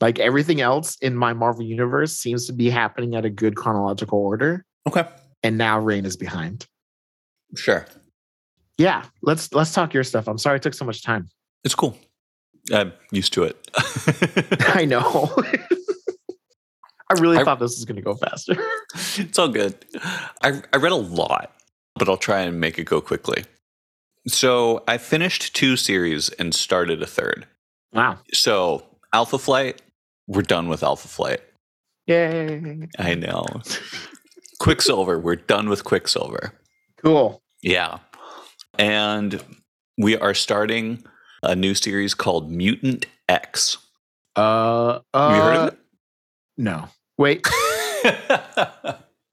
Like 0.00 0.18
everything 0.18 0.60
else 0.60 0.96
in 1.02 1.14
my 1.14 1.34
Marvel 1.34 1.62
universe 1.62 2.16
seems 2.16 2.46
to 2.46 2.52
be 2.52 2.70
happening 2.70 3.14
at 3.14 3.26
a 3.26 3.30
good 3.30 3.56
chronological 3.56 4.18
order, 4.18 4.64
okay. 4.88 5.06
and 5.42 5.58
now 5.58 5.78
Reign 5.78 6.06
is 6.06 6.16
behind. 6.16 6.66
Sure. 7.54 7.86
Yeah, 8.78 9.04
let's 9.20 9.52
let's 9.52 9.72
talk 9.72 9.92
your 9.92 10.02
stuff. 10.02 10.26
I'm 10.26 10.38
sorry 10.38 10.56
it 10.56 10.62
took 10.62 10.74
so 10.74 10.84
much 10.84 11.02
time. 11.02 11.28
It's 11.62 11.74
cool. 11.74 11.96
I'm 12.72 12.92
used 13.10 13.32
to 13.34 13.44
it. 13.44 13.70
I 14.74 14.84
know. 14.84 15.30
I 17.16 17.20
really 17.20 17.38
I- 17.38 17.44
thought 17.44 17.58
this 17.58 17.76
was 17.76 17.84
going 17.84 17.96
to 17.96 18.02
go 18.02 18.14
faster. 18.14 18.54
it's 19.20 19.38
all 19.38 19.48
good. 19.48 19.74
I, 20.42 20.62
I 20.72 20.76
read 20.76 20.92
a 20.92 20.96
lot, 20.96 21.52
but 21.96 22.08
I'll 22.08 22.16
try 22.16 22.40
and 22.40 22.60
make 22.60 22.78
it 22.78 22.84
go 22.84 23.00
quickly. 23.00 23.44
So 24.28 24.84
I 24.86 24.98
finished 24.98 25.54
two 25.54 25.76
series 25.76 26.28
and 26.30 26.54
started 26.54 27.02
a 27.02 27.06
third. 27.06 27.46
Wow. 27.92 28.18
So 28.32 28.84
Alpha 29.12 29.38
Flight, 29.38 29.82
we're 30.28 30.42
done 30.42 30.68
with 30.68 30.82
Alpha 30.82 31.08
Flight. 31.08 31.40
Yay. 32.06 32.88
I 32.98 33.14
know. 33.14 33.44
Quicksilver, 34.60 35.18
we're 35.18 35.36
done 35.36 35.68
with 35.68 35.84
Quicksilver. 35.84 36.52
Cool. 37.02 37.42
Yeah. 37.62 37.98
And 38.78 39.42
we 39.98 40.16
are 40.16 40.34
starting 40.34 41.04
a 41.42 41.56
new 41.56 41.74
series 41.74 42.14
called 42.14 42.50
Mutant 42.50 43.06
X. 43.28 43.78
Uh, 44.36 45.00
Have 45.12 45.36
you 45.36 45.42
heard 45.42 45.56
uh, 45.56 45.66
of 45.66 45.76
No. 46.56 46.88
Wait. 47.18 47.46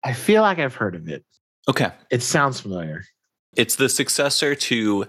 I 0.04 0.14
feel 0.14 0.42
like 0.42 0.60
I've 0.60 0.76
heard 0.76 0.96
of 0.96 1.08
it. 1.10 1.24
okay. 1.70 1.92
It 2.12 2.22
sounds 2.22 2.60
familiar. 2.60 3.04
It's 3.56 3.76
the 3.76 3.90
successor 3.90 4.56
to 4.56 5.06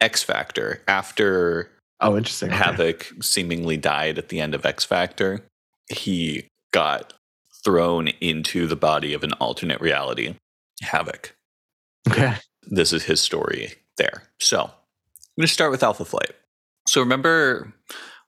X 0.00 0.22
Factor 0.22 0.82
after 0.88 1.70
Oh, 2.00 2.16
interesting. 2.16 2.48
Okay. 2.48 2.56
Havoc 2.56 3.12
seemingly 3.20 3.76
died 3.76 4.16
at 4.16 4.30
the 4.30 4.40
end 4.40 4.54
of 4.54 4.64
X 4.64 4.84
Factor. 4.84 5.44
He 5.90 6.48
got 6.72 7.12
thrown 7.62 8.08
into 8.20 8.66
the 8.66 8.76
body 8.76 9.12
of 9.12 9.22
an 9.22 9.34
alternate 9.34 9.80
reality, 9.82 10.34
Havoc. 10.82 11.34
Okay. 12.08 12.36
This 12.62 12.92
is 12.94 13.04
his 13.04 13.20
story 13.20 13.74
there. 13.98 14.22
So 14.38 14.62
I'm 14.62 14.70
going 15.36 15.46
to 15.46 15.48
start 15.48 15.70
with 15.70 15.82
Alpha 15.82 16.06
Flight. 16.06 16.30
So 16.86 17.00
remember, 17.02 17.70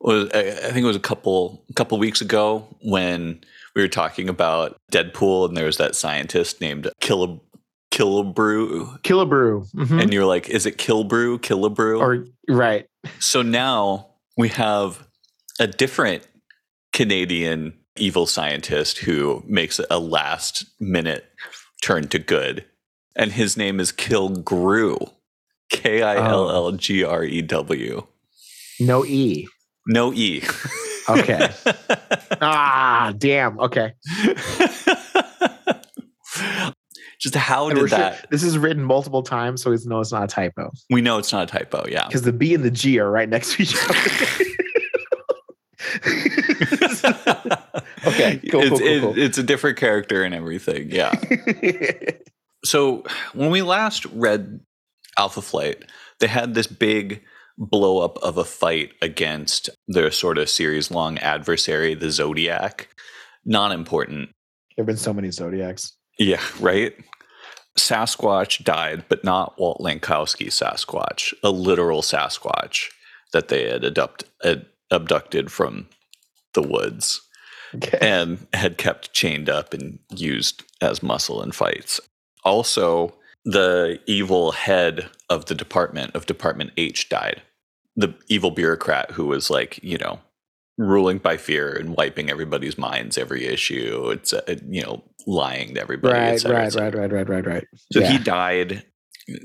was 0.01 0.28
I 0.32 0.43
think 0.51 0.85
it 0.85 0.85
was 0.85 0.97
a 0.97 1.01
couple 1.01 1.64
a 1.70 1.73
couple 1.73 1.98
weeks 1.98 2.20
ago 2.20 2.66
when 2.82 3.40
we 3.74 3.82
were 3.82 3.89
talking 3.89 4.28
about 4.28 4.77
Deadpool, 4.93 5.49
and 5.49 5.57
there 5.57 5.66
was 5.66 5.78
that 5.78 5.97
scientist 5.97 6.61
named 6.61 6.89
Killab 7.01 7.40
Killebrew, 7.93 9.01
Killebrew. 9.03 9.70
Mhm. 9.74 10.01
and 10.03 10.12
you're 10.12 10.24
like, 10.24 10.49
is 10.49 10.65
it 10.66 10.78
Killbrew? 10.78 11.39
Killabrew? 11.40 12.01
or 12.01 12.27
right. 12.49 12.86
So 13.19 13.43
now 13.43 14.07
we 14.36 14.49
have 14.49 15.07
a 15.61 15.66
different 15.66 16.27
Canadian 16.93 17.74
evil 17.97 18.24
scientist 18.27 18.99
who 18.99 19.43
makes 19.47 19.78
a 19.90 19.99
last 19.99 20.65
minute 20.81 21.27
turn 21.82 22.09
to 22.09 22.19
good. 22.19 22.65
And 23.15 23.32
his 23.32 23.57
name 23.59 23.78
is 23.78 23.93
Killgrew. 23.93 25.12
K 25.69 26.03
I 26.03 26.16
L 26.16 26.51
L 26.51 26.73
G 26.73 27.05
R 27.05 27.24
E 27.24 27.43
W. 27.43 28.07
No 28.81 29.05
E. 29.05 29.47
No 29.86 30.12
E. 30.15 30.43
Okay. 31.08 31.48
Ah, 32.44 33.12
damn. 33.18 33.60
Okay. 33.60 33.92
Just 37.20 37.36
how 37.36 37.68
And 37.68 37.78
did 37.78 37.88
sure- 37.90 37.98
that? 37.98 38.26
this 38.30 38.42
is 38.42 38.58
written 38.58 38.82
multiple 38.82 39.22
times, 39.22 39.62
so 39.62 39.70
we 39.70 39.76
know 39.84 40.00
it's 40.00 40.10
not 40.10 40.24
a 40.24 40.26
typo. 40.26 40.72
We 40.90 41.02
know 41.02 41.18
it's 41.18 41.30
not 41.32 41.44
a 41.44 41.46
typo, 41.46 41.84
yeah. 41.88 42.06
Because 42.08 42.22
the 42.22 42.32
B 42.32 42.52
and 42.54 42.64
the 42.64 42.70
G 42.70 42.98
are 42.98 43.08
right 43.10 43.28
next 43.28 43.54
to 43.54 43.62
each 43.62 43.76
other. 43.76 43.94
Okay, 48.04 48.40
cool, 48.50 48.60
it's, 48.62 48.68
cool, 48.70 48.78
cool, 48.78 48.86
it- 48.88 49.00
cool. 49.00 49.14
it's 49.16 49.38
a 49.38 49.42
different 49.44 49.78
character 49.78 50.24
and 50.24 50.34
everything, 50.34 50.90
yeah. 50.90 51.12
So 52.64 53.04
when 53.34 53.50
we 53.50 53.62
last 53.62 54.04
read 54.06 54.60
Alpha 55.16 55.40
Flight, 55.42 55.84
they 56.18 56.26
had 56.26 56.54
this 56.54 56.66
big 56.66 57.22
blow 57.58 57.98
up 57.98 58.18
of 58.18 58.36
a 58.38 58.44
fight 58.44 58.92
against 59.02 59.70
their 59.88 60.10
sort 60.10 60.38
of 60.38 60.48
series 60.48 60.90
long 60.90 61.18
adversary, 61.18 61.94
the 61.94 62.10
Zodiac. 62.10 62.88
Not 63.44 63.72
important. 63.72 64.30
there 64.76 64.82
have 64.82 64.86
been 64.86 64.96
so 64.96 65.12
many 65.12 65.30
Zodiacs. 65.30 65.92
Yeah, 66.18 66.40
right? 66.60 66.94
Sasquatch 67.78 68.62
died, 68.64 69.04
but 69.08 69.24
not 69.24 69.58
Walt 69.58 69.80
Langkowski 69.80 70.48
Sasquatch, 70.48 71.32
a 71.42 71.50
literal 71.50 72.02
Sasquatch 72.02 72.88
that 73.32 73.48
they 73.48 73.68
had 73.70 73.84
abduct, 73.84 74.24
ad- 74.44 74.66
abducted 74.90 75.50
from 75.50 75.88
the 76.54 76.62
woods 76.62 77.20
Okay. 77.74 77.96
and 78.02 78.46
had 78.52 78.76
kept 78.76 79.14
chained 79.14 79.48
up 79.48 79.72
and 79.72 79.98
used 80.14 80.62
as 80.82 81.02
muscle 81.02 81.42
in 81.42 81.52
fights. 81.52 81.98
Also, 82.44 83.14
the 83.46 83.98
evil 84.06 84.52
head 84.52 85.08
of 85.32 85.46
the 85.46 85.54
department 85.54 86.14
of 86.14 86.26
Department 86.26 86.72
H 86.76 87.09
died. 87.09 87.42
The 87.96 88.14
evil 88.28 88.50
bureaucrat 88.50 89.12
who 89.12 89.26
was 89.26 89.50
like, 89.50 89.82
you 89.82 89.96
know, 89.96 90.20
ruling 90.78 91.18
by 91.18 91.36
fear 91.36 91.72
and 91.72 91.96
wiping 91.96 92.30
everybody's 92.30 92.76
minds 92.76 93.16
every 93.16 93.46
issue. 93.46 94.10
It's 94.10 94.32
uh, 94.32 94.56
you 94.68 94.82
know, 94.82 95.02
lying 95.26 95.74
to 95.74 95.80
everybody. 95.80 96.14
right, 96.14 96.40
cetera, 96.40 96.59
right, 96.59 96.74
right, 96.74 96.94
right, 96.94 97.12
right, 97.12 97.28
right, 97.28 97.46
right. 97.46 97.64
So 97.92 98.00
yeah. 98.00 98.12
he 98.12 98.18
died, 98.18 98.84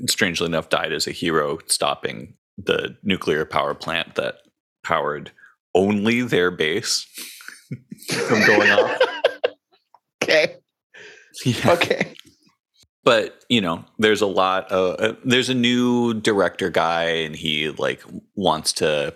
strangely 0.08 0.46
enough, 0.46 0.68
died 0.68 0.92
as 0.92 1.06
a 1.06 1.12
hero, 1.12 1.58
stopping 1.66 2.34
the 2.58 2.96
nuclear 3.02 3.44
power 3.44 3.74
plant 3.74 4.14
that 4.16 4.36
powered 4.84 5.30
only 5.74 6.22
their 6.22 6.50
base 6.50 7.06
from 8.10 8.46
going 8.46 8.70
off. 8.70 8.98
okay. 10.22 10.56
Yeah. 11.44 11.72
Okay. 11.72 12.14
But 13.04 13.44
you 13.48 13.60
know, 13.60 13.84
there's 13.98 14.20
a 14.20 14.26
lot 14.26 14.70
of 14.70 15.00
uh, 15.00 15.14
there's 15.24 15.48
a 15.48 15.54
new 15.54 16.14
director 16.14 16.70
guy, 16.70 17.04
and 17.04 17.34
he 17.34 17.70
like 17.70 18.02
wants 18.34 18.72
to 18.74 19.14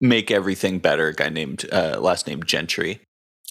make 0.00 0.30
everything 0.30 0.78
better. 0.78 1.12
Guy 1.12 1.28
named 1.28 1.66
uh, 1.72 1.98
last 2.00 2.26
name 2.26 2.42
Gentry. 2.42 3.00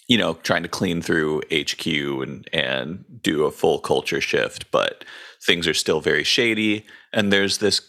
You 0.08 0.20
know, 0.20 0.36
trying 0.36 0.62
to 0.64 0.70
clean 0.70 1.02
through 1.02 1.42
HQ 1.52 1.86
and 1.88 2.48
and 2.54 3.04
do 3.22 3.46
a 3.46 3.52
full 3.52 3.80
culture 3.80 4.22
shift, 4.22 4.70
but 4.72 5.04
things 5.46 5.68
are 5.68 5.74
still 5.74 6.00
very 6.00 6.24
shady. 6.24 6.86
And 7.12 7.34
there's 7.34 7.58
this 7.58 7.82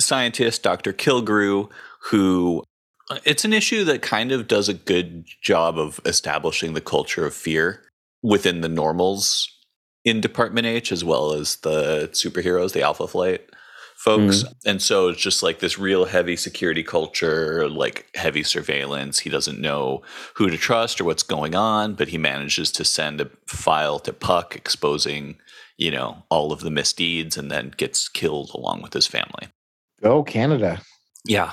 scientist, 0.00 0.62
Dr. 0.62 0.92
Killgrew, 0.92 1.70
who 2.10 2.64
uh, 3.10 3.18
it's 3.24 3.44
an 3.44 3.52
issue 3.52 3.84
that 3.84 4.02
kind 4.02 4.32
of 4.32 4.48
does 4.48 4.68
a 4.68 4.74
good 4.74 5.26
job 5.42 5.78
of 5.78 6.00
establishing 6.04 6.74
the 6.74 6.80
culture 6.80 7.26
of 7.26 7.34
fear 7.34 7.82
within 8.22 8.60
the 8.60 8.68
normals 8.68 9.48
in 10.04 10.20
Department 10.20 10.66
H 10.66 10.92
as 10.92 11.04
well 11.04 11.32
as 11.32 11.56
the 11.56 12.08
superheroes, 12.12 12.72
the 12.72 12.82
Alpha 12.82 13.06
Flight 13.06 13.50
folks. 14.00 14.42
Mm-hmm. 14.44 14.68
And 14.68 14.82
so 14.82 15.08
it's 15.08 15.20
just 15.20 15.42
like 15.42 15.58
this 15.58 15.78
real 15.78 16.06
heavy 16.06 16.34
security 16.34 16.82
culture, 16.82 17.68
like 17.68 18.06
heavy 18.14 18.42
surveillance. 18.42 19.18
He 19.18 19.28
doesn't 19.28 19.60
know 19.60 20.00
who 20.36 20.48
to 20.48 20.56
trust 20.56 21.00
or 21.00 21.04
what's 21.04 21.22
going 21.22 21.54
on, 21.54 21.94
but 21.94 22.08
he 22.08 22.16
manages 22.16 22.72
to 22.72 22.84
send 22.84 23.20
a 23.20 23.30
file 23.46 23.98
to 24.00 24.12
Puck 24.14 24.56
exposing, 24.56 25.36
you 25.76 25.90
know, 25.90 26.24
all 26.30 26.50
of 26.50 26.60
the 26.60 26.70
misdeeds 26.70 27.36
and 27.36 27.50
then 27.50 27.74
gets 27.76 28.08
killed 28.08 28.50
along 28.54 28.80
with 28.80 28.94
his 28.94 29.06
family. 29.06 29.48
Go 30.02 30.22
Canada. 30.22 30.80
Yeah. 31.26 31.52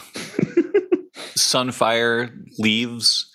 Sunfire 1.36 2.32
leaves. 2.57 3.30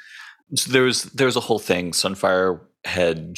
So 0.54 0.72
there 0.72 0.84
was 0.84 1.04
there 1.04 1.26
was 1.26 1.36
a 1.36 1.40
whole 1.40 1.58
thing. 1.58 1.92
Sunfire 1.92 2.60
had 2.84 3.36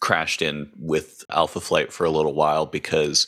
crashed 0.00 0.42
in 0.42 0.70
with 0.78 1.24
Alpha 1.30 1.60
Flight 1.60 1.92
for 1.92 2.04
a 2.04 2.10
little 2.10 2.34
while 2.34 2.66
because 2.66 3.26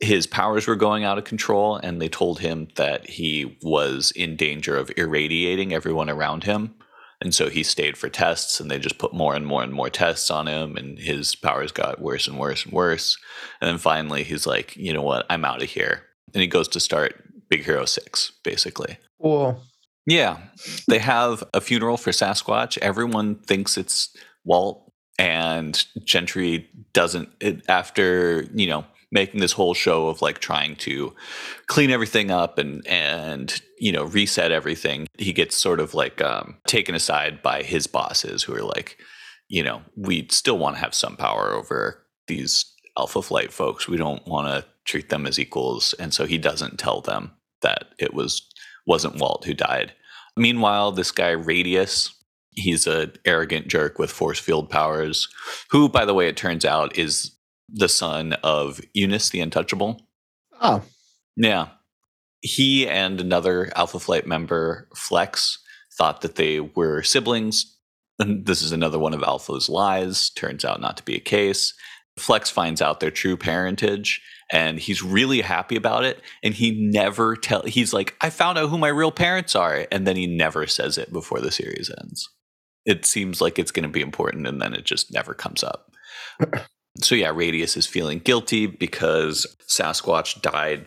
his 0.00 0.26
powers 0.26 0.66
were 0.66 0.76
going 0.76 1.04
out 1.04 1.18
of 1.18 1.24
control, 1.24 1.76
and 1.76 2.00
they 2.00 2.08
told 2.08 2.40
him 2.40 2.68
that 2.76 3.08
he 3.08 3.58
was 3.62 4.12
in 4.12 4.36
danger 4.36 4.76
of 4.76 4.90
irradiating 4.96 5.72
everyone 5.72 6.08
around 6.08 6.44
him. 6.44 6.74
And 7.22 7.34
so 7.34 7.50
he 7.50 7.62
stayed 7.62 7.98
for 7.98 8.08
tests, 8.08 8.60
and 8.60 8.70
they 8.70 8.78
just 8.78 8.96
put 8.96 9.12
more 9.12 9.34
and 9.34 9.46
more 9.46 9.62
and 9.62 9.74
more 9.74 9.90
tests 9.90 10.30
on 10.30 10.46
him, 10.46 10.76
and 10.76 10.98
his 10.98 11.36
powers 11.36 11.70
got 11.70 12.00
worse 12.00 12.26
and 12.26 12.38
worse 12.38 12.64
and 12.64 12.72
worse. 12.72 13.18
And 13.60 13.68
then 13.68 13.76
finally, 13.76 14.24
he's 14.24 14.46
like, 14.46 14.74
you 14.74 14.94
know 14.94 15.02
what, 15.02 15.26
I'm 15.28 15.44
out 15.44 15.62
of 15.62 15.68
here. 15.68 16.04
And 16.32 16.40
he 16.40 16.46
goes 16.46 16.68
to 16.68 16.80
start 16.80 17.22
Big 17.50 17.64
Hero 17.64 17.84
6, 17.84 18.32
basically. 18.42 18.96
Cool. 19.20 19.62
Yeah. 20.06 20.38
They 20.88 20.98
have 20.98 21.44
a 21.52 21.60
funeral 21.60 21.98
for 21.98 22.10
Sasquatch. 22.10 22.78
Everyone 22.78 23.34
thinks 23.34 23.76
it's 23.76 24.16
Walt, 24.44 24.89
and 25.20 25.84
Gentry 26.04 26.68
doesn't, 26.92 27.28
it, 27.40 27.62
after, 27.68 28.46
you 28.54 28.68
know, 28.68 28.84
making 29.12 29.40
this 29.40 29.52
whole 29.52 29.74
show 29.74 30.08
of 30.08 30.22
like 30.22 30.38
trying 30.38 30.76
to 30.76 31.14
clean 31.66 31.90
everything 31.90 32.30
up 32.30 32.58
and 32.58 32.86
and 32.86 33.60
you 33.76 33.90
know 33.90 34.04
reset 34.04 34.52
everything 34.52 35.08
he 35.18 35.32
gets 35.32 35.56
sort 35.56 35.80
of 35.80 35.94
like 35.94 36.20
um, 36.22 36.56
taken 36.68 36.94
aside 36.94 37.42
by 37.42 37.64
his 37.64 37.88
bosses 37.88 38.44
who 38.44 38.54
are 38.54 38.62
like 38.62 38.98
you 39.48 39.64
know 39.64 39.82
we 39.96 40.28
still 40.30 40.56
want 40.58 40.76
to 40.76 40.80
have 40.80 40.94
some 40.94 41.16
power 41.16 41.50
over 41.50 42.06
these 42.28 42.72
alpha 42.96 43.22
flight 43.22 43.52
folks. 43.52 43.88
We 43.88 43.96
don't 43.96 44.26
want 44.26 44.48
to 44.48 44.68
treat 44.84 45.08
them 45.08 45.26
as 45.26 45.38
equals. 45.38 45.94
And 45.98 46.12
so 46.12 46.26
he 46.26 46.38
doesn't 46.38 46.78
tell 46.78 47.00
them 47.00 47.32
that 47.62 47.86
it 47.98 48.14
was 48.14 48.46
wasn't 48.86 49.16
walt 49.16 49.44
who 49.44 49.54
died. 49.54 49.92
Meanwhile 50.36 50.92
this 50.92 51.10
guy 51.10 51.30
radius 51.30 52.14
he's 52.52 52.86
a 52.86 53.12
arrogant 53.24 53.68
jerk 53.68 53.98
with 53.98 54.10
force 54.10 54.38
field 54.38 54.68
powers 54.68 55.28
who 55.70 55.88
by 55.88 56.04
the 56.04 56.14
way 56.14 56.28
it 56.28 56.36
turns 56.36 56.64
out 56.64 56.96
is 56.98 57.36
the 57.72 57.88
son 57.88 58.34
of 58.42 58.80
Unus 58.94 59.30
the 59.30 59.40
Untouchable. 59.40 60.00
Oh, 60.60 60.82
Yeah. 61.36 61.68
He 62.42 62.88
and 62.88 63.20
another 63.20 63.70
Alpha 63.76 64.00
Flight 64.00 64.26
member, 64.26 64.88
Flex, 64.94 65.58
thought 65.92 66.22
that 66.22 66.36
they 66.36 66.60
were 66.60 67.02
siblings. 67.02 67.76
And 68.18 68.46
this 68.46 68.62
is 68.62 68.72
another 68.72 68.98
one 68.98 69.12
of 69.12 69.22
Alpha's 69.22 69.68
lies. 69.68 70.30
Turns 70.30 70.64
out 70.64 70.80
not 70.80 70.96
to 70.96 71.02
be 71.02 71.16
a 71.16 71.20
case. 71.20 71.74
Flex 72.18 72.50
finds 72.50 72.82
out 72.82 73.00
their 73.00 73.10
true 73.10 73.36
parentage 73.36 74.22
and 74.50 74.78
he's 74.78 75.02
really 75.02 75.42
happy 75.42 75.76
about 75.76 76.04
it. 76.04 76.20
And 76.42 76.54
he 76.54 76.72
never 76.72 77.36
tell 77.36 77.62
he's 77.62 77.92
like, 77.92 78.16
I 78.20 78.30
found 78.30 78.58
out 78.58 78.68
who 78.68 78.78
my 78.78 78.88
real 78.88 79.12
parents 79.12 79.54
are. 79.54 79.86
And 79.92 80.06
then 80.06 80.16
he 80.16 80.26
never 80.26 80.66
says 80.66 80.98
it 80.98 81.12
before 81.12 81.40
the 81.40 81.50
series 81.50 81.90
ends. 82.00 82.28
It 82.86 83.04
seems 83.04 83.40
like 83.40 83.58
it's 83.58 83.70
going 83.70 83.84
to 83.84 83.88
be 83.88 84.00
important 84.00 84.46
and 84.46 84.60
then 84.60 84.74
it 84.74 84.84
just 84.84 85.12
never 85.12 85.34
comes 85.34 85.62
up. 85.62 85.92
so 86.98 87.14
yeah, 87.14 87.30
Radius 87.34 87.76
is 87.76 87.86
feeling 87.86 88.18
guilty 88.18 88.66
because 88.66 89.46
Sasquatch 89.68 90.40
died 90.42 90.86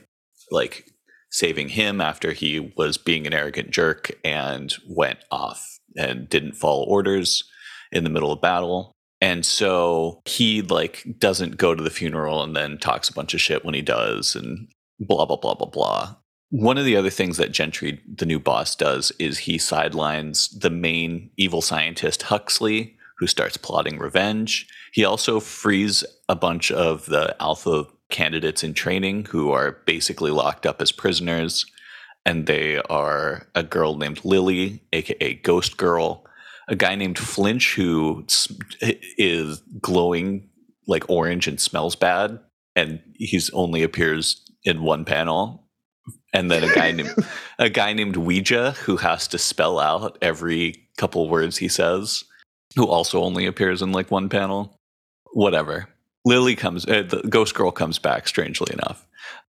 like 0.52 0.86
saving 1.32 1.70
him 1.70 1.99
after 1.99 2.32
he 2.32 2.72
was 2.78 2.98
being 2.98 3.26
an 3.26 3.34
arrogant 3.34 3.72
jerk 3.72 4.11
and 4.24 4.74
went 4.88 5.20
off 5.32 5.80
and 5.98 6.30
didn't 6.30 6.56
follow 6.56 6.84
orders 6.86 7.44
in 7.91 8.03
the 8.03 8.10
middle 8.10 8.32
of 8.32 8.41
battle. 8.41 8.91
And 9.22 9.45
so 9.45 10.22
he 10.26 10.61
like 10.61 11.06
doesn't 11.18 11.57
go 11.57 11.74
to 11.74 11.84
the 11.84 11.90
funeral 11.90 12.44
and 12.44 12.56
then 12.56 12.78
talks 12.78 13.10
a 13.10 13.14
bunch 13.14 13.34
of 13.34 13.41
shit 13.41 13.64
when 13.64 13.74
he 13.74 13.82
does 13.82 14.36
and 14.36 14.68
blah 14.99 15.26
blah 15.26 15.38
blah 15.38 15.56
blah 15.56 15.70
blah. 15.70 16.15
One 16.54 16.78
of 16.78 16.86
the 16.86 16.96
other 16.96 17.10
things 17.10 17.38
that 17.38 17.52
Gentry, 17.52 18.00
the 18.08 18.28
new 18.28 18.38
boss, 18.38 18.76
does 18.76 19.12
is 19.18 19.40
he 19.40 19.58
sidelines 19.58 20.50
the 20.50 20.70
main 20.70 21.32
evil 21.36 21.64
scientist 21.64 22.22
Huxley, 22.22 22.96
who 23.18 23.26
starts 23.26 23.58
plotting 23.58 23.98
revenge. 23.98 24.68
He 24.92 25.04
also 25.04 25.40
frees 25.40 26.04
a 26.30 26.36
bunch 26.36 26.72
of 26.72 27.08
the 27.08 27.36
alpha 27.42 27.86
candidates 28.12 28.64
in 28.64 28.76
training 28.76 29.26
who 29.32 29.50
are 29.50 29.80
basically 29.88 30.30
locked 30.30 30.68
up 30.68 30.80
as 30.80 30.92
prisoners. 30.92 31.66
And 32.24 32.46
they 32.46 32.78
are 32.82 33.48
a 33.56 33.64
girl 33.64 33.98
named 33.98 34.24
Lily, 34.24 34.84
aka 34.94 35.34
Ghost 35.34 35.78
Girl, 35.78 36.24
a 36.68 36.76
guy 36.76 36.94
named 36.94 37.18
Flinch 37.18 37.74
who 37.74 38.28
is 39.18 39.60
glowing 39.82 40.48
like 40.88 41.10
orange 41.10 41.48
and 41.48 41.60
smells 41.60 41.96
bad. 41.96 42.40
And 42.76 43.02
he's 43.16 43.50
only 43.54 43.82
appears 43.82 44.40
in 44.64 44.84
one 44.84 45.04
panel. 45.04 45.62
And 46.34 46.49
then 46.49 46.64
a 46.64 46.73
guy 46.73 46.91
named 46.93 47.14
a 47.60 47.69
guy 47.69 47.93
named 47.93 48.18
Ouija 48.18 48.72
who 48.72 48.97
has 48.97 49.27
to 49.30 49.38
spell 49.38 49.80
out 49.80 50.18
every 50.22 50.88
couple 50.97 51.30
words 51.30 51.57
he 51.57 51.68
says 51.68 52.23
who 52.76 52.88
also 52.88 53.22
only 53.22 53.45
appears 53.45 53.81
in 53.81 53.91
like 53.91 54.11
one 54.11 54.30
panel. 54.30 54.80
Whatever. 55.34 55.88
Lily 56.26 56.55
comes, 56.55 56.85
uh, 56.85 57.03
the 57.03 57.22
ghost 57.30 57.53
girl 57.53 57.72
comes 57.72 57.99
back, 57.99 58.27
strangely 58.27 58.73
enough. 58.73 59.05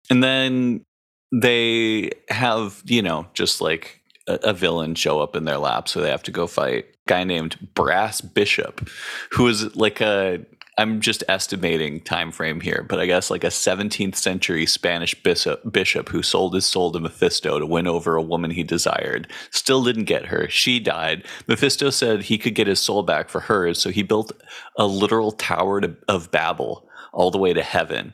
And 0.10 0.24
then 0.24 0.84
they 1.32 2.12
have, 2.30 2.82
you 2.86 3.02
know, 3.02 3.28
just 3.34 3.62
like 3.62 4.02
a, 4.28 4.40
a 4.44 4.54
villain 4.54 4.96
show 4.96 5.20
up 5.20 5.36
in 5.36 5.46
their 5.46 5.58
lap, 5.58 5.88
so 5.88 6.02
they 6.02 6.10
have 6.10 6.24
to 6.24 6.32
go 6.32 6.48
fight. 6.48 6.86
Guy 7.08 7.24
named 7.24 7.70
Brass 7.76 8.22
Bishop, 8.22 8.90
who 9.32 9.48
is 9.48 9.76
like 9.76 10.02
a 10.02 10.44
I'm 10.78 11.00
just 11.00 11.24
estimating 11.30 12.02
time 12.02 12.32
frame 12.32 12.60
here, 12.60 12.86
but 12.88 13.00
I 13.00 13.06
guess 13.06 13.30
like 13.32 13.46
a 13.46 13.48
17th 13.48 14.16
century 14.16 14.66
Spanish 14.66 15.16
bishop, 15.24 15.62
bishop 15.72 16.10
who 16.10 16.22
sold 16.22 16.54
his 16.54 16.66
soul 16.66 16.92
to 16.92 17.00
Mephisto 17.00 17.60
to 17.60 17.66
win 17.66 17.88
over 17.88 18.16
a 18.16 18.22
woman 18.22 18.52
he 18.52 18.64
desired. 18.64 19.32
Still 19.52 19.84
didn't 19.84 20.04
get 20.04 20.26
her. 20.26 20.50
She 20.50 20.80
died. 20.82 21.24
Mephisto 21.48 21.90
said 21.92 22.24
he 22.24 22.38
could 22.38 22.56
get 22.56 22.68
his 22.68 22.82
soul 22.82 23.04
back 23.04 23.30
for 23.30 23.40
hers, 23.42 23.80
so 23.80 23.90
he 23.90 24.04
built 24.04 24.34
a 24.78 24.86
literal 24.86 25.32
tower 25.32 25.80
to, 25.80 25.96
of 26.10 26.30
Babel 26.32 26.88
all 27.14 27.32
the 27.32 27.38
way 27.38 27.54
to 27.54 27.64
heaven. 27.64 28.14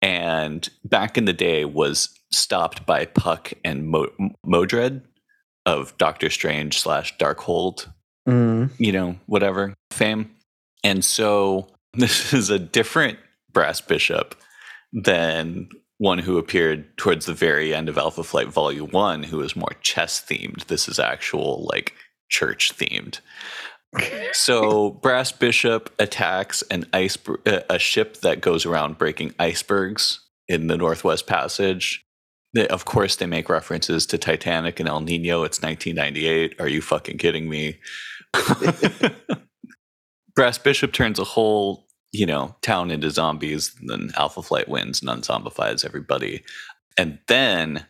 And 0.00 0.68
back 0.84 1.18
in 1.18 1.24
the 1.24 1.32
day 1.32 1.64
was 1.64 2.10
stopped 2.30 2.86
by 2.86 3.06
Puck 3.06 3.52
and 3.64 3.88
Mo- 3.88 4.12
Modred 4.44 5.02
of 5.64 5.96
Doctor 5.98 6.30
Strange 6.30 6.78
slash 6.80 7.16
Darkhold 7.18 7.92
Mm. 8.28 8.70
you 8.78 8.90
know, 8.90 9.16
whatever 9.26 9.74
fame. 9.92 10.32
And 10.82 11.04
so 11.04 11.68
this 11.98 12.32
is 12.32 12.50
a 12.50 12.58
different 12.58 13.18
brass 13.52 13.80
bishop 13.80 14.34
than 14.92 15.68
one 15.98 16.18
who 16.18 16.36
appeared 16.36 16.96
towards 16.98 17.26
the 17.26 17.34
very 17.34 17.74
end 17.74 17.88
of 17.88 17.96
Alpha 17.96 18.22
Flight 18.22 18.48
Volume 18.48 18.90
1, 18.90 19.22
who 19.24 19.40
is 19.40 19.56
more 19.56 19.72
chess 19.80 20.22
themed. 20.22 20.66
This 20.66 20.88
is 20.88 20.98
actual, 20.98 21.66
like, 21.72 21.94
church 22.28 22.76
themed. 22.76 23.20
So 24.32 24.90
Brass 24.90 25.32
Bishop 25.32 25.90
attacks 25.98 26.62
an 26.70 26.84
ice 26.92 27.16
a 27.46 27.78
ship 27.78 28.18
that 28.18 28.42
goes 28.42 28.66
around 28.66 28.98
breaking 28.98 29.34
icebergs 29.38 30.20
in 30.48 30.66
the 30.66 30.76
Northwest 30.76 31.26
Passage. 31.26 32.04
They, 32.52 32.68
of 32.68 32.84
course, 32.84 33.16
they 33.16 33.26
make 33.26 33.48
references 33.48 34.04
to 34.06 34.18
Titanic 34.18 34.80
and 34.80 34.88
El 34.88 35.00
Nino. 35.00 35.44
It's 35.44 35.62
1998. 35.62 36.60
Are 36.60 36.68
you 36.68 36.82
fucking 36.82 37.18
kidding 37.18 37.48
me? 37.48 37.78
Brass 40.34 40.58
Bishop 40.58 40.92
turns 40.92 41.18
a 41.18 41.24
whole, 41.24 41.85
you 42.16 42.26
know, 42.26 42.56
town 42.62 42.90
into 42.90 43.10
zombies. 43.10 43.74
And 43.80 43.90
then 43.90 44.10
Alpha 44.16 44.42
Flight 44.42 44.68
wins 44.68 45.00
and 45.00 45.10
unzombifies 45.10 45.84
everybody. 45.84 46.42
And 46.96 47.18
then 47.28 47.86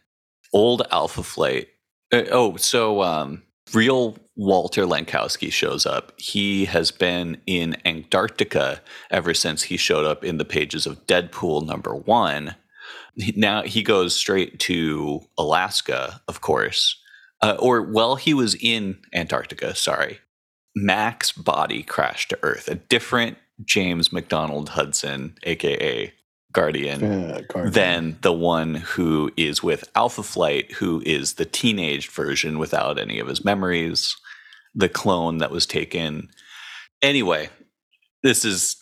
old 0.53 0.83
Alpha 0.91 1.23
Flight. 1.23 1.69
Uh, 2.13 2.25
oh, 2.31 2.57
so 2.57 3.03
um, 3.03 3.43
real 3.73 4.17
Walter 4.37 4.85
Langkowski 4.85 5.53
shows 5.53 5.87
up. 5.87 6.13
He 6.19 6.65
has 6.67 6.91
been 6.91 7.41
in 7.47 7.77
Antarctica 7.85 8.83
ever 9.11 9.33
since 9.33 9.63
he 9.65 9.77
showed 9.77 10.05
up 10.05 10.25
in 10.25 10.39
the 10.39 10.45
pages 10.45 10.87
of 10.87 11.07
Deadpool 11.07 11.67
number 11.67 11.95
one. 11.95 12.57
Now 13.35 13.63
he 13.63 13.83
goes 13.83 14.15
straight 14.15 14.59
to 14.61 15.21
Alaska, 15.39 16.21
of 16.29 16.41
course. 16.41 17.01
Uh, 17.43 17.57
or 17.59 17.83
well, 17.83 18.17
he 18.17 18.35
was 18.35 18.55
in 18.55 18.99
Antarctica. 19.15 19.75
Sorry, 19.75 20.19
Mac's 20.75 21.33
body 21.33 21.83
crashed 21.83 22.31
to 22.31 22.39
Earth. 22.43 22.69
A 22.69 22.75
different 22.75 23.39
James 23.65 24.13
MacDonald 24.13 24.71
Hudson, 24.71 25.37
aka 25.45 26.13
Guardian, 26.53 27.05
Uh, 27.05 27.41
Guardian. 27.49 27.73
than 27.73 28.19
the 28.23 28.33
one 28.33 28.75
who 28.77 29.31
is 29.37 29.63
with 29.63 29.89
Alpha 29.95 30.23
Flight, 30.23 30.73
who 30.73 31.03
is 31.05 31.35
the 31.35 31.45
teenaged 31.45 32.11
version 32.11 32.59
without 32.59 32.99
any 32.99 33.19
of 33.19 33.29
his 33.29 33.45
memories, 33.45 34.17
the 34.75 34.89
clone 34.89 35.39
that 35.39 35.51
was 35.51 35.67
taken. 35.67 36.29
Anyway, 37.03 37.51
this 38.23 38.45
is, 38.45 38.77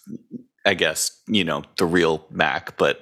I 0.65 0.75
guess, 0.75 1.21
you 1.27 1.43
know, 1.45 1.65
the 1.79 1.87
real 1.87 2.27
Mac, 2.31 2.77
but 2.77 3.01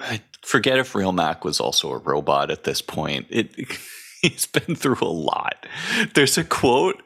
I 0.00 0.20
forget 0.44 0.78
if 0.78 0.94
real 0.94 1.12
Mac 1.12 1.44
was 1.44 1.60
also 1.60 1.92
a 1.92 1.98
robot 1.98 2.50
at 2.50 2.64
this 2.64 2.80
point. 2.80 3.26
It 3.30 3.54
he's 4.22 4.46
been 4.46 4.74
through 4.74 4.98
a 5.02 5.04
lot. 5.06 5.66
There's 6.14 6.38
a 6.38 6.44
quote. 6.44 7.02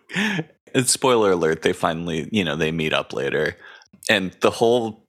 And 0.74 0.89
spoiler 0.89 1.33
alert, 1.33 1.62
they 1.62 1.73
finally, 1.74 2.29
you 2.33 2.45
know, 2.45 2.57
they 2.57 2.73
meet 2.73 2.93
up 2.95 3.12
later. 3.12 3.57
And 4.09 4.32
the 4.40 4.51
whole 4.51 5.06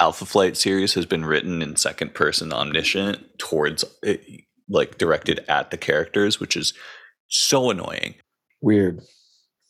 Alpha 0.00 0.24
Flight 0.24 0.56
series 0.56 0.94
has 0.94 1.06
been 1.06 1.24
written 1.24 1.60
in 1.60 1.76
second 1.76 2.14
person 2.14 2.52
omniscient 2.52 3.38
towards 3.38 3.84
it, 4.02 4.24
like 4.68 4.98
directed 4.98 5.44
at 5.48 5.70
the 5.70 5.76
characters, 5.76 6.38
which 6.38 6.56
is 6.56 6.72
so 7.28 7.70
annoying. 7.70 8.14
Weird. 8.60 9.00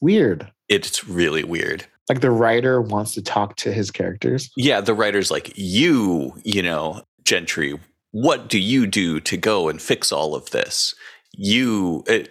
Weird. 0.01 0.53
It's 0.69 1.07
really 1.09 1.45
weird. 1.45 1.87
Like 2.09 2.21
the 2.21 2.31
writer 2.31 2.81
wants 2.81 3.15
to 3.15 3.23
talk 3.23 3.57
to 3.57 3.73
his 3.73 3.91
characters. 3.91 4.51
Yeah, 4.57 4.81
the 4.81 4.95
writer's 4.95 5.31
like, 5.31 5.53
you, 5.57 6.35
you 6.43 6.63
know, 6.63 7.03
Gentry, 7.25 7.79
what 8.13 8.49
do 8.49 8.59
you 8.59 8.87
do 8.87 9.21
to 9.21 9.37
go 9.37 9.69
and 9.69 9.81
fix 9.81 10.13
all 10.13 10.35
of 10.35 10.51
this? 10.51 10.95
You. 11.33 12.05
It, 12.07 12.31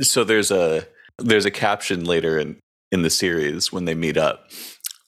so 0.00 0.24
there's 0.24 0.50
a 0.50 0.86
there's 1.18 1.44
a 1.44 1.50
caption 1.50 2.04
later 2.04 2.38
in 2.38 2.58
in 2.90 3.02
the 3.02 3.10
series 3.10 3.72
when 3.72 3.84
they 3.84 3.94
meet 3.94 4.16
up. 4.16 4.50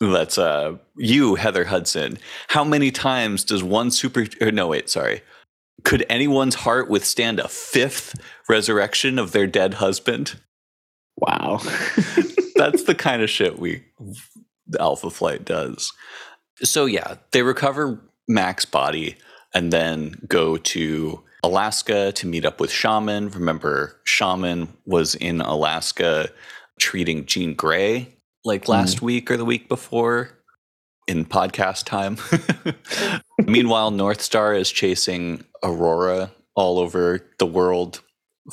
That's 0.01 0.39
uh 0.39 0.77
you, 0.97 1.35
Heather 1.35 1.65
Hudson. 1.65 2.19
How 2.49 2.65
many 2.65 2.91
times 2.91 3.45
does 3.45 3.63
one 3.63 3.91
super? 3.91 4.27
No, 4.41 4.69
wait, 4.69 4.89
sorry. 4.89 5.23
Could 5.85 6.05
anyone's 6.09 6.57
heart 6.57 6.89
withstand 6.89 7.41
a 7.41 7.49
fifth 7.49 8.15
resurrection 8.49 9.19
of 9.19 9.33
their 9.33 9.47
dead 9.47 9.75
husband? 9.75 10.41
Wow. 11.17 11.59
That's 12.57 12.85
the 12.85 12.95
kind 12.97 13.23
of 13.23 13.31
shit 13.31 13.59
we 13.59 13.85
the 14.67 14.81
Alpha 14.81 15.11
Flight 15.11 15.45
does. 15.45 15.93
So 16.63 16.85
yeah, 16.85 17.17
they 17.33 17.43
recover 17.43 18.01
Mac's 18.29 18.65
body 18.65 19.17
and 19.55 19.73
then 19.73 20.21
go 20.29 20.59
to 20.59 21.23
Alaska 21.43 22.13
to 22.13 22.27
meet 22.27 22.45
up 22.45 22.61
with 22.61 22.71
Shaman. 22.71 23.31
Remember, 23.31 23.97
Shaman 24.05 24.69
was 24.85 25.15
in 25.15 25.41
Alaska 25.41 26.31
treating 26.79 27.27
Jean 27.27 27.55
Grey 27.55 28.18
like 28.45 28.69
last 28.69 28.99
mm. 28.99 29.03
week 29.03 29.31
or 29.31 29.37
the 29.37 29.45
week 29.45 29.69
before 29.69 30.31
in 31.07 31.25
podcast 31.25 31.85
time. 31.85 32.19
Meanwhile, 33.47 33.93
Northstar 33.93 34.59
is 34.59 34.71
chasing 34.71 35.45
Aurora 35.63 36.31
all 36.55 36.79
over 36.79 37.21
the 37.39 37.47
world, 37.47 38.03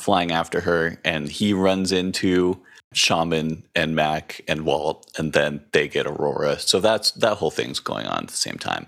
flying 0.00 0.32
after 0.32 0.60
her, 0.60 0.98
and 1.04 1.28
he 1.28 1.52
runs 1.52 1.92
into 1.92 2.60
Shaman 2.94 3.64
and 3.74 3.94
Mac 3.94 4.40
and 4.48 4.64
Walt, 4.64 5.10
and 5.18 5.32
then 5.32 5.64
they 5.72 5.88
get 5.88 6.06
Aurora. 6.06 6.58
So 6.58 6.80
that's 6.80 7.10
that 7.12 7.36
whole 7.36 7.50
thing's 7.50 7.80
going 7.80 8.06
on 8.06 8.24
at 8.24 8.28
the 8.28 8.36
same 8.36 8.58
time. 8.58 8.86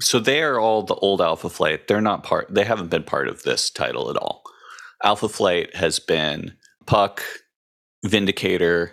So 0.00 0.20
they 0.20 0.42
are 0.42 0.60
all 0.60 0.82
the 0.82 0.94
old 0.96 1.20
Alpha 1.20 1.48
Flight. 1.48 1.88
They're 1.88 2.00
not 2.00 2.22
part. 2.22 2.52
They 2.54 2.64
haven't 2.64 2.88
been 2.88 3.02
part 3.02 3.28
of 3.28 3.42
this 3.42 3.70
title 3.70 4.10
at 4.10 4.16
all. 4.16 4.42
Alpha 5.02 5.28
Flight 5.28 5.74
has 5.74 5.98
been 5.98 6.56
Puck, 6.86 7.22
Vindicator, 8.04 8.92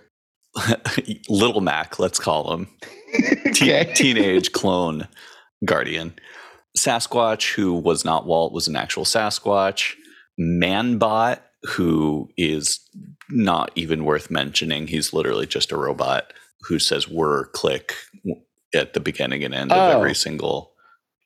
Little 1.30 1.62
Mac, 1.62 2.00
let's 2.00 2.20
call 2.20 2.54
him, 2.54 2.68
okay. 3.48 3.92
teenage 3.94 4.52
clone 4.52 5.08
Guardian, 5.64 6.14
Sasquatch, 6.78 7.54
who 7.54 7.74
was 7.74 8.06
not 8.06 8.26
Walt, 8.26 8.54
was 8.54 8.68
an 8.68 8.76
actual 8.76 9.06
Sasquatch, 9.06 9.96
Manbot, 10.40 11.40
who 11.64 12.30
is 12.38 12.80
not 13.30 13.72
even 13.76 14.06
worth 14.06 14.30
mentioning. 14.30 14.88
He's 14.88 15.14
literally 15.14 15.48
just 15.48 15.72
a 15.72 15.78
robot 15.78 16.34
who 16.62 16.80
says 16.80 17.08
"whir" 17.08 17.46
click 17.54 17.96
at 18.74 18.94
the 18.94 19.00
beginning 19.00 19.44
and 19.44 19.54
end 19.54 19.72
oh, 19.72 19.76
of 19.76 19.96
every 19.96 20.16
single. 20.16 20.74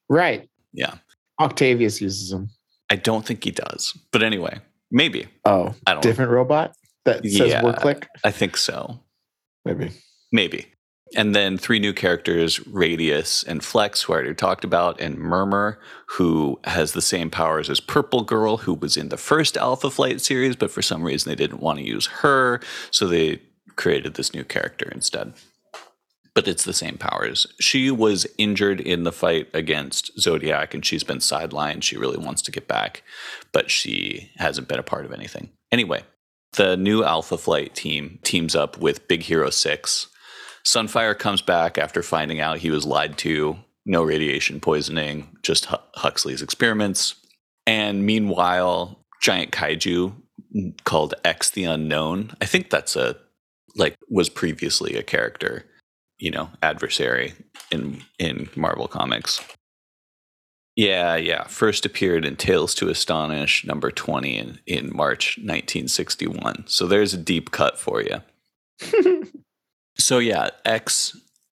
Right. 0.10 0.48
Yeah. 0.74 0.96
Octavius 1.40 2.02
uses 2.02 2.30
them. 2.30 2.50
I 2.90 2.96
don't 2.96 3.26
think 3.26 3.44
he 3.44 3.52
does, 3.52 3.98
but 4.12 4.24
anyway, 4.24 4.60
maybe. 4.92 5.28
Oh, 5.46 5.76
I 5.86 5.94
don't. 5.94 6.02
Different 6.02 6.32
know. 6.32 6.38
robot 6.38 6.76
that 7.06 7.24
says 7.24 7.50
yeah, 7.50 7.64
"whir" 7.64 7.74
click. 7.74 8.08
I 8.24 8.32
think 8.32 8.58
so. 8.58 9.00
Maybe. 9.66 9.92
Maybe. 10.32 10.66
And 11.16 11.36
then 11.36 11.58
three 11.58 11.80
new 11.80 11.94
characters, 11.94 12.66
Radius 12.68 13.42
and 13.44 13.64
Flex, 13.64 14.04
who 14.04 14.14
I 14.14 14.18
already 14.18 14.36
talked 14.36 14.64
about, 14.64 15.02
and 15.02 15.18
Murmur, 15.18 15.80
who 16.10 16.60
has 16.66 16.94
the 16.94 17.02
same 17.02 17.32
powers 17.32 17.70
as 17.70 17.80
Purple 17.80 18.22
Girl, 18.22 18.58
who 18.58 18.76
was 18.76 18.96
in 18.96 19.10
the 19.10 19.18
first 19.18 19.58
Alpha 19.58 19.90
Flight 19.90 20.22
series, 20.22 20.56
but 20.56 20.70
for 20.70 20.84
some 20.84 21.02
reason 21.02 21.30
they 21.30 21.36
didn't 21.36 21.62
want 21.62 21.80
to 21.80 21.86
use 21.86 22.06
her, 22.08 22.60
so 22.92 23.08
they 23.08 23.42
created 23.76 24.14
this 24.14 24.36
new 24.36 24.44
character 24.44 24.88
instead. 24.94 25.34
But 26.36 26.48
it's 26.48 26.64
the 26.64 26.74
same 26.74 26.98
powers. 26.98 27.48
She 27.60 27.90
was 27.90 28.28
injured 28.38 28.80
in 28.80 29.04
the 29.04 29.12
fight 29.12 29.50
against 29.52 30.18
Zodiac, 30.20 30.76
and 30.76 30.86
she's 30.86 31.04
been 31.04 31.18
sidelined. 31.18 31.82
She 31.82 31.98
really 31.98 32.24
wants 32.24 32.44
to 32.44 32.52
get 32.52 32.68
back, 32.68 33.02
but 33.52 33.72
she 33.72 34.30
hasn't 34.38 34.68
been 34.68 34.80
a 34.80 34.84
part 34.84 35.06
of 35.06 35.12
anything. 35.12 35.50
Anyway, 35.72 36.04
the 36.60 36.76
new 36.76 37.06
Alpha 37.06 37.38
Flight 37.38 37.74
team 37.74 38.20
teams 38.24 38.54
up 38.54 38.78
with 38.78 39.08
Big 39.08 39.24
Hero 39.24 39.50
6 39.50 40.08
Sunfire 40.66 41.18
comes 41.18 41.42
back 41.42 41.78
after 41.78 42.04
finding 42.04 42.42
out 42.42 42.58
he 42.58 42.70
was 42.70 42.86
lied 42.86 43.18
to. 43.20 43.58
No 43.86 44.04
radiation 44.04 44.60
poisoning, 44.60 45.38
just 45.42 45.68
Huxley's 45.96 46.42
experiments. 46.42 47.16
And 47.66 48.06
meanwhile, 48.06 49.00
giant 49.22 49.52
kaiju 49.52 50.14
called 50.84 51.14
X 51.24 51.50
the 51.52 51.64
Unknown. 51.64 52.36
I 52.42 52.46
think 52.46 52.70
that's 52.70 52.98
a 52.98 53.16
like 53.78 53.96
was 54.10 54.28
previously 54.30 54.96
a 54.98 55.02
character, 55.02 55.66
you 56.18 56.30
know, 56.30 56.50
adversary 56.62 57.34
in 57.72 58.04
in 58.20 58.50
Marvel 58.56 58.90
Comics. 58.90 59.42
Yeah, 60.80 61.18
yeah. 61.18 61.44
First 61.44 61.86
appeared 61.86 62.24
in 62.24 62.38
Tales 62.38 62.74
to 62.76 62.88
Astonish 62.88 63.66
number 63.66 63.92
20 63.92 64.38
in, 64.38 64.60
in 64.66 64.96
March 64.96 65.38
1961. 65.38 66.64
So 66.68 66.88
there's 66.88 67.14
a 67.14 67.18
deep 67.18 67.52
cut 67.52 67.78
for 67.78 68.02
you. 68.02 68.22
So 70.00 70.20
yeah, 70.20 70.50
X 70.66 71.16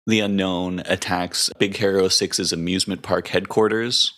the 0.07 0.19
unknown 0.19 0.80
attacks 0.88 1.52
Big 1.60 1.77
Hero 1.77 2.06
6's 2.06 2.52
amusement 2.52 3.03
park 3.03 3.27
headquarters. 3.27 4.11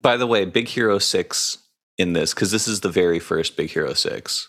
By 0.00 0.16
the 0.16 0.26
way, 0.26 0.46
Big 0.46 0.68
Hero 0.68 0.98
6 0.98 1.58
in 1.98 2.14
this 2.14 2.32
cuz 2.32 2.50
this 2.50 2.66
is 2.66 2.80
the 2.80 2.88
very 2.88 3.18
first 3.18 3.54
Big 3.54 3.70
Hero 3.70 3.92
6 3.92 4.48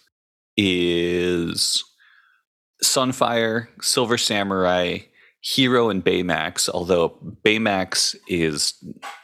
is 0.55 1.83
Sunfire, 2.81 3.67
Silver 3.81 4.17
Samurai, 4.17 4.99
Hero 5.49 5.89
and 5.89 6.03
Baymax, 6.03 6.67
although 6.67 7.17
Baymax 7.45 8.17
is 8.27 8.73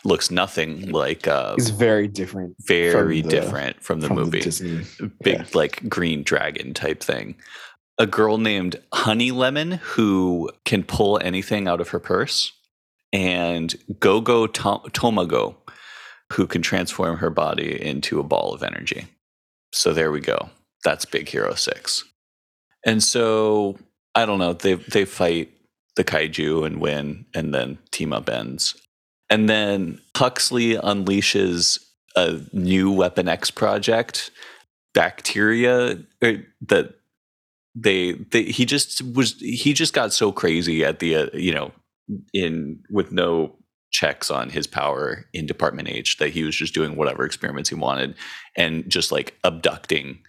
looks 0.06 0.32
nothing 0.32 0.90
like 0.92 1.28
uh 1.28 1.56
He's 1.56 1.70
very 1.70 2.08
different. 2.08 2.56
Very 2.66 3.22
from 3.22 3.30
the, 3.30 3.36
different 3.36 3.84
from 3.84 4.00
the 4.00 4.08
from 4.08 4.16
movie. 4.16 4.40
The 4.40 5.12
Big 5.22 5.40
yeah. 5.40 5.46
like 5.54 5.90
green 5.90 6.24
dragon 6.24 6.74
type 6.74 7.04
thing 7.04 7.36
a 7.98 8.08
girl 8.08 8.38
named 8.38 8.82
Honey 8.94 9.32
Lemon 9.32 9.74
who 9.84 10.50
can 10.66 10.84
pull 10.84 11.20
anything 11.22 11.68
out 11.68 11.82
of 11.82 11.90
her 11.90 12.00
purse, 12.00 12.52
and 13.12 13.76
Gogo 14.00 14.48
Tom- 14.48 14.90
Tomago 14.94 15.58
who 16.32 16.48
can 16.48 16.62
transform 16.62 17.18
her 17.18 17.30
body 17.30 17.80
into 17.80 18.20
a 18.20 18.24
ball 18.24 18.54
of 18.54 18.64
energy. 18.64 19.08
So 19.72 19.94
there 19.94 20.12
we 20.12 20.22
go. 20.22 20.50
That's 20.84 21.06
Big 21.06 21.30
Hero 21.30 21.54
6. 21.54 22.04
And 22.86 23.04
so 23.04 23.78
I 24.16 24.26
don't 24.26 24.40
know, 24.40 24.54
they 24.54 24.76
they 24.76 25.06
fight 25.06 25.52
the 25.96 26.04
kaiju 26.04 26.66
and 26.66 26.80
win 26.80 27.26
and 27.34 27.54
then 27.54 27.78
team 27.92 28.14
up 28.14 28.30
ends. 28.30 28.76
And 29.30 29.50
then 29.50 30.00
Huxley 30.16 30.76
unleashes 30.76 31.80
a 32.16 32.40
new 32.52 32.92
Weapon 32.92 33.28
X 33.28 33.50
project, 33.50 34.32
bacteria 34.94 35.98
er, 36.24 36.46
that 36.62 36.96
they, 37.76 38.14
they 38.14 38.44
he 38.44 38.66
just 38.66 39.02
was 39.14 39.34
he 39.40 39.74
just 39.74 39.94
got 39.94 40.14
so 40.14 40.32
crazy 40.32 40.86
at 40.86 41.00
the 41.00 41.16
uh, 41.16 41.28
you 41.34 41.54
know 41.54 41.72
in 42.34 42.84
with 42.90 43.12
no 43.12 43.56
checks 43.90 44.30
on 44.30 44.50
his 44.50 44.68
power 44.68 45.26
in 45.34 45.46
department 45.46 45.88
H 45.88 46.18
that 46.18 46.30
he 46.30 46.44
was 46.44 46.56
just 46.56 46.74
doing 46.74 46.96
whatever 46.96 47.26
experiments 47.26 47.70
he 47.70 47.76
wanted 47.76 48.16
and 48.56 48.88
just 48.90 49.12
like 49.12 49.38
abducting 49.44 50.20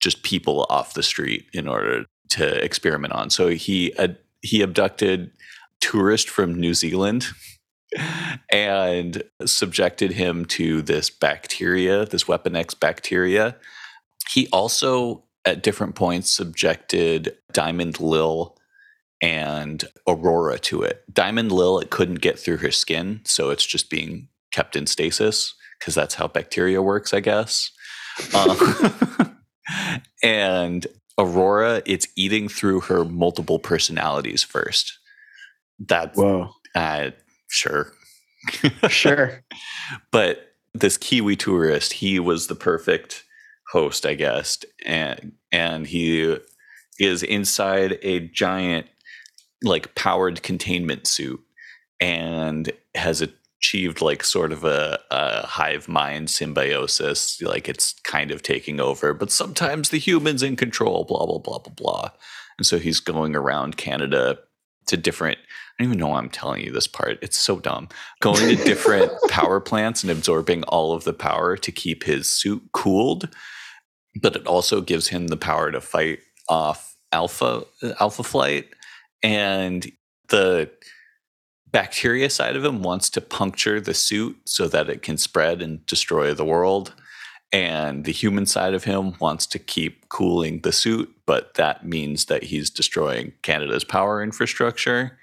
just 0.00 0.22
people 0.22 0.66
off 0.70 0.94
the 0.94 1.02
street 1.02 1.46
in 1.52 1.68
order 1.68 2.04
to 2.30 2.64
experiment 2.64 3.12
on. 3.12 3.30
So 3.30 3.48
he 3.48 3.92
uh, 3.98 4.08
he 4.42 4.62
abducted 4.62 5.30
tourist 5.80 6.28
from 6.28 6.54
New 6.54 6.74
Zealand 6.74 7.26
and 8.50 9.22
subjected 9.44 10.12
him 10.12 10.44
to 10.44 10.82
this 10.82 11.10
bacteria, 11.10 12.04
this 12.06 12.28
Weapon 12.28 12.56
X 12.56 12.74
bacteria. 12.74 13.56
He 14.30 14.48
also 14.52 15.24
at 15.44 15.62
different 15.62 15.94
points 15.94 16.30
subjected 16.30 17.36
Diamond 17.52 18.00
Lil 18.00 18.56
and 19.22 19.84
Aurora 20.06 20.58
to 20.58 20.82
it. 20.82 21.02
Diamond 21.12 21.52
Lil, 21.52 21.78
it 21.78 21.90
couldn't 21.90 22.20
get 22.20 22.38
through 22.38 22.58
her 22.58 22.70
skin, 22.70 23.20
so 23.24 23.50
it's 23.50 23.66
just 23.66 23.90
being 23.90 24.28
kept 24.52 24.76
in 24.76 24.86
stasis 24.86 25.54
because 25.78 25.94
that's 25.94 26.14
how 26.14 26.28
bacteria 26.28 26.82
works, 26.82 27.12
I 27.14 27.20
guess. 27.20 27.70
Um, 28.34 29.36
and 30.22 30.86
Aurora, 31.20 31.82
it's 31.84 32.08
eating 32.16 32.48
through 32.48 32.80
her 32.80 33.04
multiple 33.04 33.58
personalities 33.58 34.42
first. 34.42 34.98
That's 35.78 36.16
whoa, 36.16 36.50
uh, 36.74 37.10
sure, 37.48 37.92
sure. 38.88 39.44
but 40.10 40.54
this 40.72 40.96
Kiwi 40.96 41.36
tourist, 41.36 41.92
he 41.94 42.18
was 42.18 42.46
the 42.46 42.54
perfect 42.54 43.24
host, 43.70 44.06
I 44.06 44.14
guess, 44.14 44.58
and 44.84 45.32
and 45.52 45.86
he 45.86 46.38
is 46.98 47.22
inside 47.22 47.98
a 48.02 48.20
giant 48.20 48.86
like 49.62 49.94
powered 49.94 50.42
containment 50.42 51.06
suit 51.06 51.40
and 52.00 52.70
has 52.94 53.20
achieved 53.60 54.00
like 54.00 54.24
sort 54.24 54.52
of 54.52 54.64
a, 54.64 54.98
a, 55.10 55.46
hive 55.46 55.86
mind 55.86 56.30
symbiosis 56.30 57.40
like 57.42 57.68
it's 57.68 57.92
kind 58.04 58.30
of 58.30 58.42
taking 58.42 58.80
over 58.80 59.12
but 59.12 59.30
sometimes 59.30 59.90
the 59.90 59.98
humans 59.98 60.42
in 60.42 60.56
control 60.56 61.04
blah 61.04 61.26
blah 61.26 61.38
blah 61.38 61.58
blah 61.58 61.74
blah 61.74 62.10
And 62.56 62.66
so 62.66 62.78
he's 62.78 63.00
going 63.00 63.36
around 63.36 63.76
Canada 63.76 64.38
to 64.86 64.96
different 64.96 65.38
I 65.38 65.82
don't 65.82 65.92
even 65.92 65.98
know 65.98 66.08
why 66.08 66.18
I'm 66.18 66.28
telling 66.28 66.62
you 66.62 66.72
this 66.72 66.86
part. 66.86 67.18
It's 67.22 67.38
so 67.38 67.58
dumb. 67.58 67.88
Going 68.20 68.54
to 68.54 68.64
different 68.64 69.12
power 69.30 69.60
plants 69.60 70.02
and 70.02 70.10
absorbing 70.10 70.62
all 70.64 70.92
of 70.92 71.04
the 71.04 71.14
power 71.14 71.56
to 71.56 71.72
keep 71.72 72.04
his 72.04 72.28
suit 72.28 72.62
cooled, 72.72 73.30
but 74.20 74.36
it 74.36 74.46
also 74.46 74.82
gives 74.82 75.08
him 75.08 75.28
the 75.28 75.38
power 75.38 75.70
to 75.70 75.80
fight 75.80 76.18
off 76.50 76.96
alpha 77.12 77.64
uh, 77.82 77.92
alpha 77.98 78.22
flight 78.22 78.68
and 79.22 79.90
the 80.28 80.70
bacteria 81.72 82.30
side 82.30 82.56
of 82.56 82.64
him 82.64 82.82
wants 82.82 83.10
to 83.10 83.20
puncture 83.20 83.80
the 83.80 83.94
suit 83.94 84.38
so 84.44 84.68
that 84.68 84.88
it 84.88 85.02
can 85.02 85.16
spread 85.16 85.62
and 85.62 85.84
destroy 85.86 86.34
the 86.34 86.44
world 86.44 86.94
and 87.52 88.04
the 88.04 88.12
human 88.12 88.46
side 88.46 88.74
of 88.74 88.84
him 88.84 89.14
wants 89.18 89.46
to 89.48 89.58
keep 89.58 90.08
cooling 90.08 90.60
the 90.60 90.72
suit, 90.72 91.12
but 91.26 91.54
that 91.54 91.84
means 91.84 92.26
that 92.26 92.44
he's 92.44 92.70
destroying 92.70 93.32
Canada's 93.42 93.82
power 93.82 94.22
infrastructure. 94.22 95.18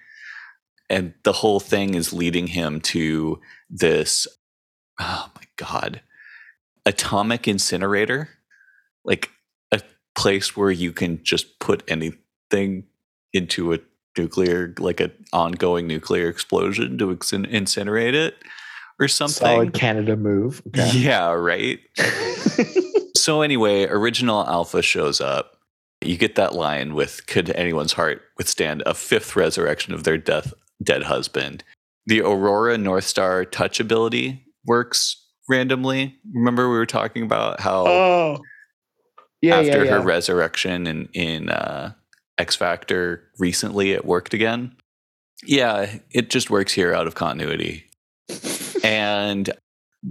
And 0.89 1.13
the 1.23 1.33
whole 1.33 1.59
thing 1.59 1.93
is 1.95 2.11
leading 2.11 2.47
him 2.47 2.81
to 2.81 3.39
this, 3.69 4.27
oh 4.99 5.31
my 5.35 5.43
God, 5.55 6.01
atomic 6.85 7.47
incinerator, 7.47 8.29
like 9.05 9.31
a 9.71 9.81
place 10.15 10.55
where 10.57 10.71
you 10.71 10.91
can 10.91 11.23
just 11.23 11.59
put 11.59 11.83
anything 11.87 12.87
into 13.31 13.73
a 13.73 13.79
nuclear, 14.17 14.73
like 14.79 14.99
an 14.99 15.11
ongoing 15.33 15.87
nuclear 15.87 16.29
explosion 16.29 16.97
to 16.97 17.07
incinerate 17.07 18.13
it 18.13 18.35
or 18.99 19.07
something. 19.07 19.45
Solid 19.45 19.73
Canada 19.73 20.15
move. 20.15 20.61
Okay. 20.67 20.91
Yeah, 20.93 21.31
right. 21.31 21.79
so 23.15 23.41
anyway, 23.41 23.85
original 23.85 24.45
Alpha 24.47 24.81
shows 24.81 25.21
up. 25.21 25.57
You 26.01 26.17
get 26.17 26.35
that 26.35 26.53
line 26.53 26.93
with 26.93 27.25
"Could 27.27 27.49
anyone's 27.51 27.93
heart 27.93 28.21
withstand 28.37 28.83
a 28.85 28.93
fifth 28.93 29.35
resurrection 29.35 29.93
of 29.93 30.03
their 30.03 30.17
death 30.17 30.53
dead 30.83 31.03
husband?" 31.03 31.63
The 32.05 32.21
Aurora 32.21 32.77
Northstar 32.77 33.49
touch 33.49 33.79
ability 33.79 34.45
works 34.65 35.25
randomly. 35.49 36.15
Remember 36.33 36.69
we 36.69 36.77
were 36.77 36.85
talking 36.85 37.23
about 37.23 37.59
how 37.59 37.87
oh. 37.87 38.39
yeah, 39.41 39.57
after 39.57 39.69
yeah, 39.69 39.83
yeah. 39.83 39.91
her 39.91 40.01
resurrection 40.01 40.87
in 40.87 41.09
in 41.13 41.49
uh, 41.49 41.93
X 42.37 42.55
Factor 42.55 43.23
recently, 43.39 43.91
it 43.91 44.05
worked 44.05 44.33
again. 44.33 44.75
Yeah, 45.43 45.97
it 46.11 46.29
just 46.29 46.49
works 46.49 46.73
here 46.73 46.93
out 46.93 47.07
of 47.07 47.15
continuity 47.15 47.85
and 48.83 49.49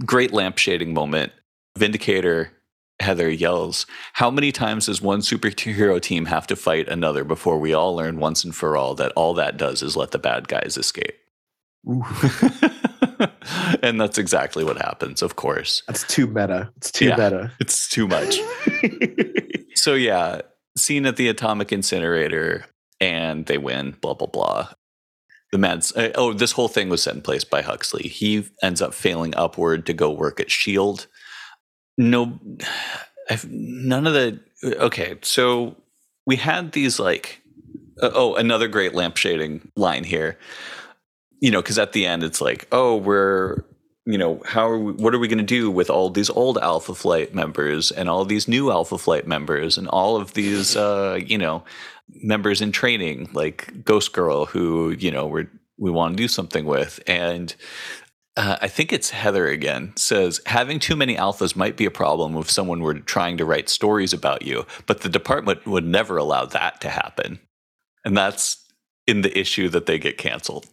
great 0.05 0.31
lampshading 0.31 0.93
moment. 0.93 1.31
Vindicator 1.77 2.51
Heather 2.99 3.29
yells, 3.29 3.85
How 4.13 4.31
many 4.31 4.51
times 4.51 4.87
does 4.87 5.01
one 5.01 5.19
superhero 5.19 6.01
team 6.01 6.25
have 6.25 6.47
to 6.47 6.55
fight 6.55 6.87
another 6.89 7.23
before 7.23 7.59
we 7.59 7.71
all 7.73 7.95
learn 7.95 8.17
once 8.19 8.43
and 8.43 8.55
for 8.55 8.75
all 8.75 8.95
that 8.95 9.11
all 9.15 9.35
that 9.35 9.55
does 9.57 9.83
is 9.83 9.95
let 9.95 10.09
the 10.11 10.17
bad 10.17 10.47
guys 10.47 10.77
escape? 10.77 11.15
and 13.83 13.99
that's 14.01 14.17
exactly 14.17 14.63
what 14.63 14.77
happens, 14.77 15.21
of 15.21 15.35
course. 15.35 15.83
That's 15.87 16.03
too 16.07 16.25
meta. 16.27 16.71
It's 16.77 16.91
too 16.91 17.05
Yeah. 17.05 17.15
meta. 17.17 17.51
It's 17.59 17.87
too 17.87 18.07
much. 18.07 18.39
so, 19.75 19.93
yeah, 19.93 20.41
scene 20.77 21.05
at 21.05 21.17
the 21.17 21.27
atomic 21.27 21.71
incinerator, 21.71 22.65
and 22.99 23.45
they 23.45 23.57
win, 23.57 23.97
blah, 24.01 24.13
blah, 24.13 24.27
blah. 24.27 24.69
The 25.51 25.57
Mads, 25.57 25.95
uh, 25.95 26.11
oh, 26.15 26.33
this 26.33 26.51
whole 26.51 26.67
thing 26.67 26.89
was 26.89 27.03
set 27.03 27.15
in 27.15 27.21
place 27.21 27.43
by 27.43 27.61
Huxley. 27.61 28.03
He 28.03 28.47
ends 28.61 28.81
up 28.81 28.93
failing 28.93 29.33
upward 29.35 29.85
to 29.85 29.93
go 29.93 30.11
work 30.11 30.39
at 30.39 30.47
S.H.I.E.L.D. 30.47 31.05
No, 31.97 32.39
I've, 33.29 33.49
none 33.49 34.07
of 34.07 34.13
the, 34.13 34.39
okay, 34.63 35.17
so 35.21 35.75
we 36.25 36.37
had 36.37 36.71
these 36.71 36.99
like, 36.99 37.41
uh, 38.01 38.11
oh, 38.13 38.35
another 38.35 38.67
great 38.67 38.93
lampshading 38.93 39.69
line 39.75 40.03
here. 40.03 40.37
You 41.39 41.51
know, 41.51 41.61
because 41.61 41.77
at 41.77 41.93
the 41.93 42.05
end 42.05 42.23
it's 42.23 42.41
like, 42.41 42.67
oh, 42.71 42.95
we're, 42.95 43.63
you 44.07 44.17
know, 44.17 44.41
how 44.45 44.69
are 44.69 44.79
we, 44.79 44.93
what 44.93 45.13
are 45.13 45.19
we 45.19 45.27
going 45.27 45.37
to 45.37 45.43
do 45.43 45.69
with 45.69 45.89
all 45.89 46.09
these 46.09 46.29
old 46.29 46.57
Alpha 46.59 46.95
Flight 46.95 47.35
members 47.35 47.91
and 47.91 48.07
all 48.07 48.23
these 48.23 48.47
new 48.47 48.71
Alpha 48.71 48.97
Flight 48.97 49.27
members 49.27 49.77
and 49.77 49.85
all 49.89 50.15
of 50.15 50.33
these, 50.33 50.77
uh, 50.77 51.19
you 51.25 51.37
know, 51.37 51.61
members 52.09 52.61
in 52.61 52.71
training 52.71 53.29
like 53.33 53.83
Ghost 53.83 54.13
Girl, 54.13 54.45
who 54.45 54.91
you 54.91 55.11
know 55.11 55.27
we 55.27 55.47
we 55.77 55.91
want 55.91 56.15
to 56.15 56.23
do 56.23 56.29
something 56.29 56.65
with, 56.65 57.01
and 57.05 57.53
uh, 58.37 58.57
I 58.61 58.69
think 58.69 58.93
it's 58.93 59.09
Heather 59.09 59.49
again 59.49 59.91
says 59.97 60.39
having 60.45 60.79
too 60.79 60.95
many 60.95 61.17
alphas 61.17 61.57
might 61.57 61.75
be 61.75 61.85
a 61.85 61.91
problem 61.91 62.37
if 62.37 62.49
someone 62.49 62.79
were 62.79 62.93
trying 62.93 63.35
to 63.37 63.45
write 63.45 63.67
stories 63.67 64.13
about 64.13 64.43
you, 64.43 64.65
but 64.85 65.01
the 65.01 65.09
department 65.09 65.65
would 65.65 65.85
never 65.85 66.15
allow 66.15 66.45
that 66.45 66.79
to 66.79 66.89
happen, 66.89 67.39
and 68.05 68.15
that's 68.15 68.63
in 69.05 69.19
the 69.19 69.37
issue 69.37 69.67
that 69.67 69.85
they 69.85 69.99
get 69.99 70.17
canceled. 70.17 70.65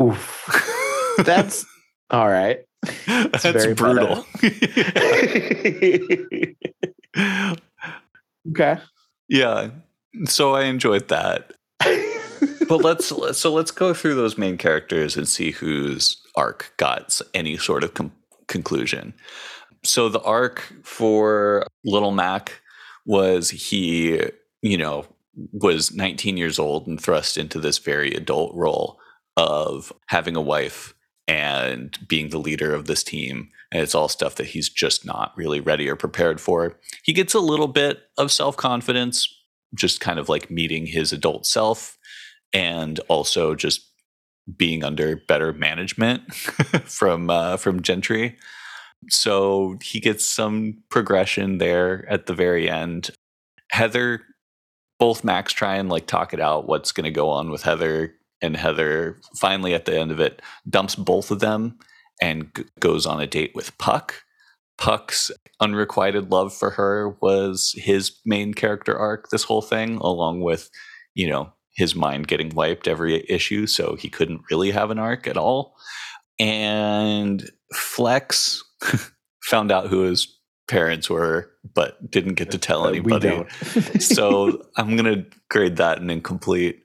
Oof. 0.00 0.48
That's 1.24 1.66
all 2.10 2.28
right. 2.28 2.60
that's 3.06 3.44
very 3.44 3.74
brutal. 3.74 4.24
okay. 8.50 8.78
yeah, 9.28 9.70
so 10.24 10.54
I 10.54 10.64
enjoyed 10.64 11.08
that. 11.08 11.52
but 12.68 12.78
let's 12.78 13.06
so 13.06 13.52
let's 13.52 13.70
go 13.70 13.94
through 13.94 14.14
those 14.14 14.38
main 14.38 14.56
characters 14.56 15.16
and 15.16 15.26
see 15.28 15.50
whose 15.50 16.22
arc 16.36 16.72
got 16.76 17.20
any 17.34 17.56
sort 17.56 17.84
of 17.84 17.94
com- 17.94 18.12
conclusion. 18.46 19.14
So 19.84 20.08
the 20.08 20.22
arc 20.22 20.72
for 20.82 21.66
Little 21.84 22.10
Mac 22.12 22.60
was 23.06 23.50
he, 23.50 24.20
you 24.62 24.76
know, 24.76 25.06
was 25.52 25.92
19 25.92 26.36
years 26.36 26.58
old 26.58 26.86
and 26.86 27.00
thrust 27.00 27.38
into 27.38 27.60
this 27.60 27.78
very 27.78 28.12
adult 28.12 28.54
role 28.54 28.98
of 29.36 29.92
having 30.06 30.36
a 30.36 30.40
wife 30.40 30.94
and 31.28 31.96
being 32.08 32.30
the 32.30 32.38
leader 32.38 32.74
of 32.74 32.86
this 32.86 33.04
team. 33.04 33.50
And 33.70 33.82
it's 33.82 33.94
all 33.94 34.08
stuff 34.08 34.36
that 34.36 34.46
he's 34.46 34.70
just 34.70 35.04
not 35.04 35.32
really 35.36 35.60
ready 35.60 35.88
or 35.88 35.94
prepared 35.94 36.40
for. 36.40 36.78
He 37.04 37.12
gets 37.12 37.34
a 37.34 37.40
little 37.40 37.68
bit 37.68 38.00
of 38.16 38.32
self 38.32 38.56
confidence, 38.56 39.28
just 39.74 40.00
kind 40.00 40.18
of 40.18 40.30
like 40.30 40.50
meeting 40.50 40.86
his 40.86 41.12
adult 41.12 41.46
self 41.46 41.98
and 42.54 42.98
also 43.08 43.54
just 43.54 43.82
being 44.56 44.82
under 44.82 45.16
better 45.16 45.52
management 45.52 46.34
from 46.84 47.28
uh, 47.28 47.58
from 47.58 47.82
Gentry. 47.82 48.38
So 49.10 49.76
he 49.82 50.00
gets 50.00 50.26
some 50.26 50.82
progression 50.88 51.58
there 51.58 52.06
at 52.10 52.26
the 52.26 52.34
very 52.34 52.70
end. 52.70 53.10
Heather, 53.70 54.22
both 54.98 55.22
Max 55.22 55.52
try 55.52 55.76
and 55.76 55.90
like 55.90 56.06
talk 56.06 56.32
it 56.32 56.40
out 56.40 56.66
what's 56.66 56.92
going 56.92 57.04
to 57.04 57.10
go 57.10 57.28
on 57.28 57.50
with 57.50 57.62
Heather, 57.62 58.14
and 58.40 58.56
Heather 58.56 59.20
finally 59.36 59.74
at 59.74 59.84
the 59.84 59.98
end 59.98 60.10
of 60.10 60.20
it 60.20 60.42
dumps 60.68 60.94
both 60.94 61.30
of 61.30 61.40
them 61.40 61.78
and 62.20 62.50
g- 62.56 62.64
goes 62.80 63.06
on 63.06 63.20
a 63.20 63.26
date 63.26 63.52
with 63.54 63.76
Puck. 63.78 64.22
Puck's 64.76 65.30
unrequited 65.60 66.30
love 66.30 66.54
for 66.54 66.70
her 66.70 67.16
was 67.20 67.74
his 67.76 68.12
main 68.24 68.54
character 68.54 68.96
arc 68.96 69.28
this 69.30 69.42
whole 69.42 69.62
thing, 69.62 69.96
along 69.96 70.40
with, 70.40 70.70
you 71.14 71.28
know, 71.28 71.52
his 71.74 71.94
mind 71.94 72.28
getting 72.28 72.54
wiped 72.54 72.86
every 72.86 73.24
issue, 73.28 73.66
so 73.66 73.96
he 73.96 74.08
couldn't 74.08 74.42
really 74.50 74.70
have 74.70 74.90
an 74.90 74.98
arc 74.98 75.26
at 75.26 75.36
all. 75.36 75.76
And 76.38 77.50
Flex 77.74 78.62
found 79.44 79.72
out 79.72 79.88
who 79.88 80.02
his 80.02 80.38
parents 80.68 81.10
were, 81.10 81.50
but 81.74 82.10
didn't 82.10 82.34
get 82.34 82.50
to 82.52 82.56
uh, 82.56 82.60
tell 82.60 82.84
uh, 82.84 82.90
anybody. 82.90 83.44
so 84.00 84.62
I'm 84.76 84.96
gonna 84.96 85.24
grade 85.50 85.76
that 85.76 86.00
an 86.00 86.10
incomplete. 86.10 86.84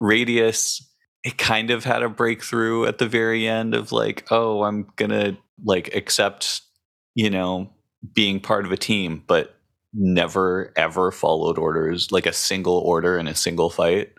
Radius, 0.00 0.87
it 1.24 1.38
kind 1.38 1.70
of 1.70 1.84
had 1.84 2.02
a 2.02 2.08
breakthrough 2.08 2.86
at 2.86 2.98
the 2.98 3.08
very 3.08 3.46
end 3.46 3.74
of 3.74 3.92
like, 3.92 4.26
oh, 4.30 4.62
I'm 4.62 4.86
gonna 4.96 5.36
like 5.64 5.94
accept, 5.94 6.62
you 7.14 7.30
know, 7.30 7.70
being 8.14 8.40
part 8.40 8.64
of 8.64 8.72
a 8.72 8.76
team, 8.76 9.24
but 9.26 9.56
never 9.92 10.72
ever 10.76 11.10
followed 11.10 11.58
orders, 11.58 12.12
like 12.12 12.26
a 12.26 12.32
single 12.32 12.78
order 12.78 13.18
in 13.18 13.26
a 13.26 13.34
single 13.34 13.70
fight. 13.70 14.12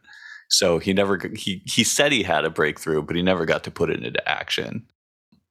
So 0.49 0.80
he 0.80 0.93
never 0.93 1.19
he 1.35 1.61
he 1.65 1.84
said 1.84 2.11
he 2.11 2.23
had 2.23 2.45
a 2.45 2.49
breakthrough, 2.49 3.01
but 3.03 3.15
he 3.15 3.21
never 3.21 3.45
got 3.45 3.63
to 3.65 3.71
put 3.71 3.89
it 3.89 4.03
into 4.03 4.27
action. 4.27 4.85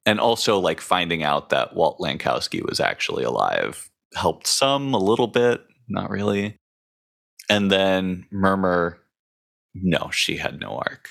And 0.05 0.21
also 0.21 0.59
like 0.59 0.81
finding 0.81 1.23
out 1.23 1.51
that 1.51 1.75
Walt 1.75 1.99
Langkowski 2.01 2.67
was 2.67 2.81
actually 2.81 3.25
alive 3.25 3.91
helped 4.15 4.47
some 4.47 4.95
a 4.95 4.99
little 4.99 5.27
bit, 5.27 5.63
not 5.89 6.11
really. 6.11 6.57
And 7.49 7.71
then 7.71 8.27
Murmur, 8.31 8.99
no, 9.75 10.11
she 10.11 10.37
had 10.37 10.61
no 10.61 10.77
arc. 10.79 11.11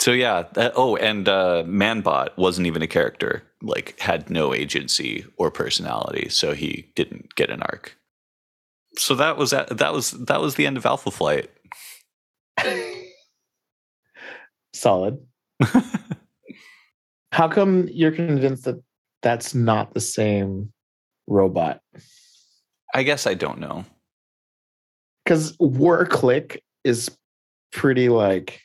So 0.00 0.12
yeah, 0.12 0.44
that, 0.54 0.72
oh, 0.76 0.96
and 0.96 1.28
uh, 1.28 1.64
Manbot 1.66 2.36
wasn't 2.36 2.66
even 2.68 2.82
a 2.82 2.86
character, 2.86 3.42
like 3.62 3.98
had 3.98 4.30
no 4.30 4.54
agency 4.54 5.26
or 5.36 5.50
personality, 5.50 6.28
so 6.28 6.54
he 6.54 6.90
didn't 6.94 7.34
get 7.34 7.50
an 7.50 7.62
arc. 7.62 7.96
So 8.96 9.14
that 9.16 9.36
was 9.36 9.50
that, 9.50 9.76
that 9.76 9.92
was 9.92 10.12
that 10.12 10.40
was 10.40 10.54
the 10.54 10.66
end 10.66 10.76
of 10.76 10.86
Alpha 10.86 11.10
Flight. 11.10 11.50
Solid. 14.72 15.18
How 17.32 17.48
come 17.48 17.88
you're 17.88 18.12
convinced 18.12 18.64
that 18.64 18.80
that's 19.22 19.54
not 19.54 19.94
the 19.94 20.00
same 20.00 20.72
robot? 21.26 21.80
I 22.94 23.02
guess 23.02 23.26
I 23.26 23.34
don't 23.34 23.58
know. 23.58 23.84
Because 25.24 25.56
War 25.58 26.06
Click 26.06 26.62
is 26.84 27.10
pretty 27.72 28.08
like 28.08 28.62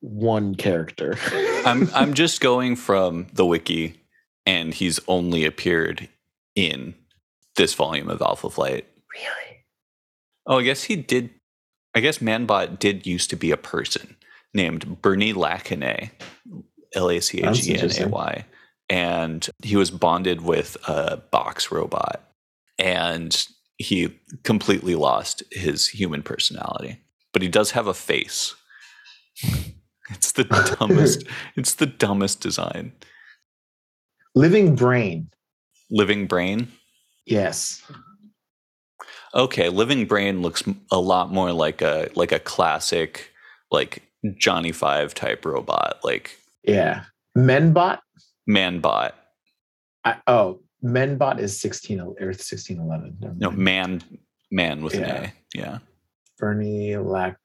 one 0.00 0.54
character. 0.54 1.16
I'm 1.64 1.90
I'm 1.94 2.14
just 2.14 2.40
going 2.40 2.76
from 2.76 3.26
the 3.32 3.46
wiki, 3.46 4.00
and 4.46 4.74
he's 4.74 5.00
only 5.06 5.44
appeared 5.44 6.08
in 6.54 6.94
this 7.56 7.74
volume 7.74 8.08
of 8.08 8.22
Alpha 8.22 8.50
Flight. 8.50 8.86
really 9.14 9.50
Oh, 10.46 10.58
I 10.58 10.62
guess 10.62 10.84
he 10.84 10.96
did. 10.96 11.30
I 11.94 12.00
guess 12.00 12.18
Manbot 12.18 12.78
did 12.78 13.06
used 13.06 13.30
to 13.30 13.36
be 13.36 13.50
a 13.50 13.56
person 13.56 14.16
named 14.54 15.00
Bernie 15.02 15.34
Lacagnay, 15.34 16.10
L 16.94 17.10
A 17.10 17.20
C 17.20 17.40
A 17.40 17.52
G 17.52 17.76
N 17.76 17.90
A 17.90 18.08
Y, 18.08 18.44
and 18.88 19.48
he 19.62 19.76
was 19.76 19.90
bonded 19.90 20.40
with 20.40 20.76
a 20.88 21.18
box 21.18 21.70
robot, 21.70 22.32
and 22.78 23.46
he 23.76 24.18
completely 24.42 24.94
lost 24.94 25.42
his 25.50 25.88
human 25.88 26.22
personality. 26.22 26.98
But 27.32 27.42
he 27.42 27.48
does 27.48 27.70
have 27.72 27.86
a 27.86 27.94
face. 27.94 28.54
It's 30.10 30.32
the 30.32 30.44
dumbest. 30.44 31.24
it's 31.56 31.74
the 31.74 31.86
dumbest 31.86 32.40
design. 32.40 32.92
living 34.34 34.74
brain. 34.74 35.30
Living 35.90 36.26
brain. 36.26 36.68
Yes. 37.26 37.82
Okay, 39.34 39.68
living 39.68 40.06
brain 40.06 40.42
looks 40.42 40.62
a 40.90 40.98
lot 40.98 41.32
more 41.32 41.52
like 41.52 41.82
a 41.82 42.08
like 42.16 42.32
a 42.32 42.38
classic 42.40 43.32
like 43.70 44.02
Johnny 44.36 44.72
Five 44.72 45.14
type 45.14 45.44
robot, 45.44 46.00
like 46.02 46.36
Yeah. 46.64 47.04
Menbot. 47.36 47.98
Manbot. 48.48 49.12
I, 50.04 50.16
oh, 50.26 50.60
Menbot 50.84 51.38
is 51.38 51.60
sixteen 51.60 52.00
Earth 52.20 52.40
sixteen 52.42 52.80
eleven. 52.80 53.16
No, 53.38 53.50
man, 53.52 54.02
man 54.50 54.82
with 54.82 54.94
Yeah. 54.94 55.00
an 55.14 55.24
A. 55.26 55.32
Yeah. 55.54 55.78
Bernie 56.38 56.96
Lac. 56.96 57.36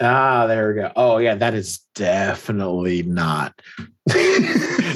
Ah, 0.00 0.46
there 0.46 0.68
we 0.68 0.74
go. 0.74 0.92
Oh 0.96 1.18
yeah, 1.18 1.34
that 1.34 1.54
is 1.54 1.78
definitely 1.94 3.02
not. 3.02 3.60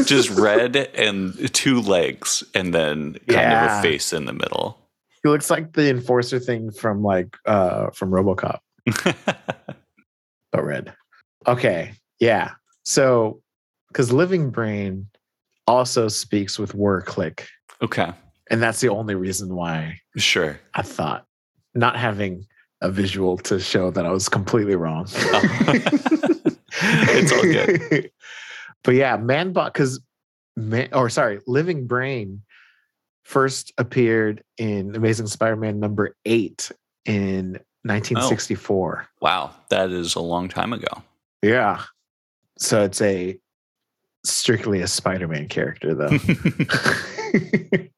Just 0.05 0.31
red 0.31 0.77
and 0.77 1.53
two 1.53 1.81
legs, 1.81 2.45
and 2.55 2.73
then 2.73 3.15
kind 3.29 3.53
of 3.53 3.71
a 3.71 3.83
face 3.83 4.13
in 4.13 4.27
the 4.27 4.33
middle. 4.33 4.79
He 5.23 5.29
looks 5.29 5.51
like 5.51 5.73
the 5.73 5.91
enforcer 5.91 6.39
thing 6.39 6.71
from 6.71 7.03
like 7.03 7.37
uh 7.47 7.91
from 7.91 8.11
RoboCop, 8.11 8.59
but 10.53 10.65
red. 10.65 10.95
Okay, 11.47 11.93
yeah. 12.21 12.53
So, 12.85 13.41
because 13.89 14.13
Living 14.13 14.51
Brain 14.51 15.09
also 15.67 16.09
speaks 16.09 16.59
with 16.59 16.75
word 16.75 17.07
click, 17.07 17.49
okay, 17.83 18.13
and 18.51 18.63
that's 18.63 18.81
the 18.81 18.89
only 18.89 19.17
reason 19.17 19.55
why 19.55 19.99
sure. 20.17 20.61
I 20.75 20.83
thought 20.83 21.27
not 21.75 21.97
having 21.97 22.47
a 22.81 22.90
visual 22.90 23.39
to 23.39 23.59
show 23.59 23.90
that 23.90 24.05
I 24.07 24.11
was 24.11 24.28
completely 24.28 24.77
wrong. 24.77 25.07
it's 26.82 27.32
all 27.32 27.43
good. 27.43 28.11
But 28.85 28.94
yeah, 28.94 29.16
Manbot, 29.16 29.73
because 29.73 30.01
man, 30.57 30.90
or 30.93 31.09
sorry, 31.11 31.40
Living 31.48 31.89
Brain 31.89 32.43
first 33.24 33.73
appeared 33.78 34.44
in 34.59 34.94
Amazing 34.94 35.27
Spider-Man 35.27 35.81
number 35.81 36.15
eight 36.24 36.70
in 37.05 37.55
1964. 37.82 39.09
Wow, 39.20 39.51
that 39.70 39.90
is 39.90 40.15
a 40.15 40.20
long 40.20 40.48
time 40.48 40.73
ago. 40.73 41.03
Yeah. 41.43 41.82
So 42.59 42.85
it's 42.85 43.03
a 43.03 43.36
strictly 44.24 44.81
a 44.82 44.86
Spider-Man 44.86 45.48
character 45.48 45.93
though. 45.93 46.16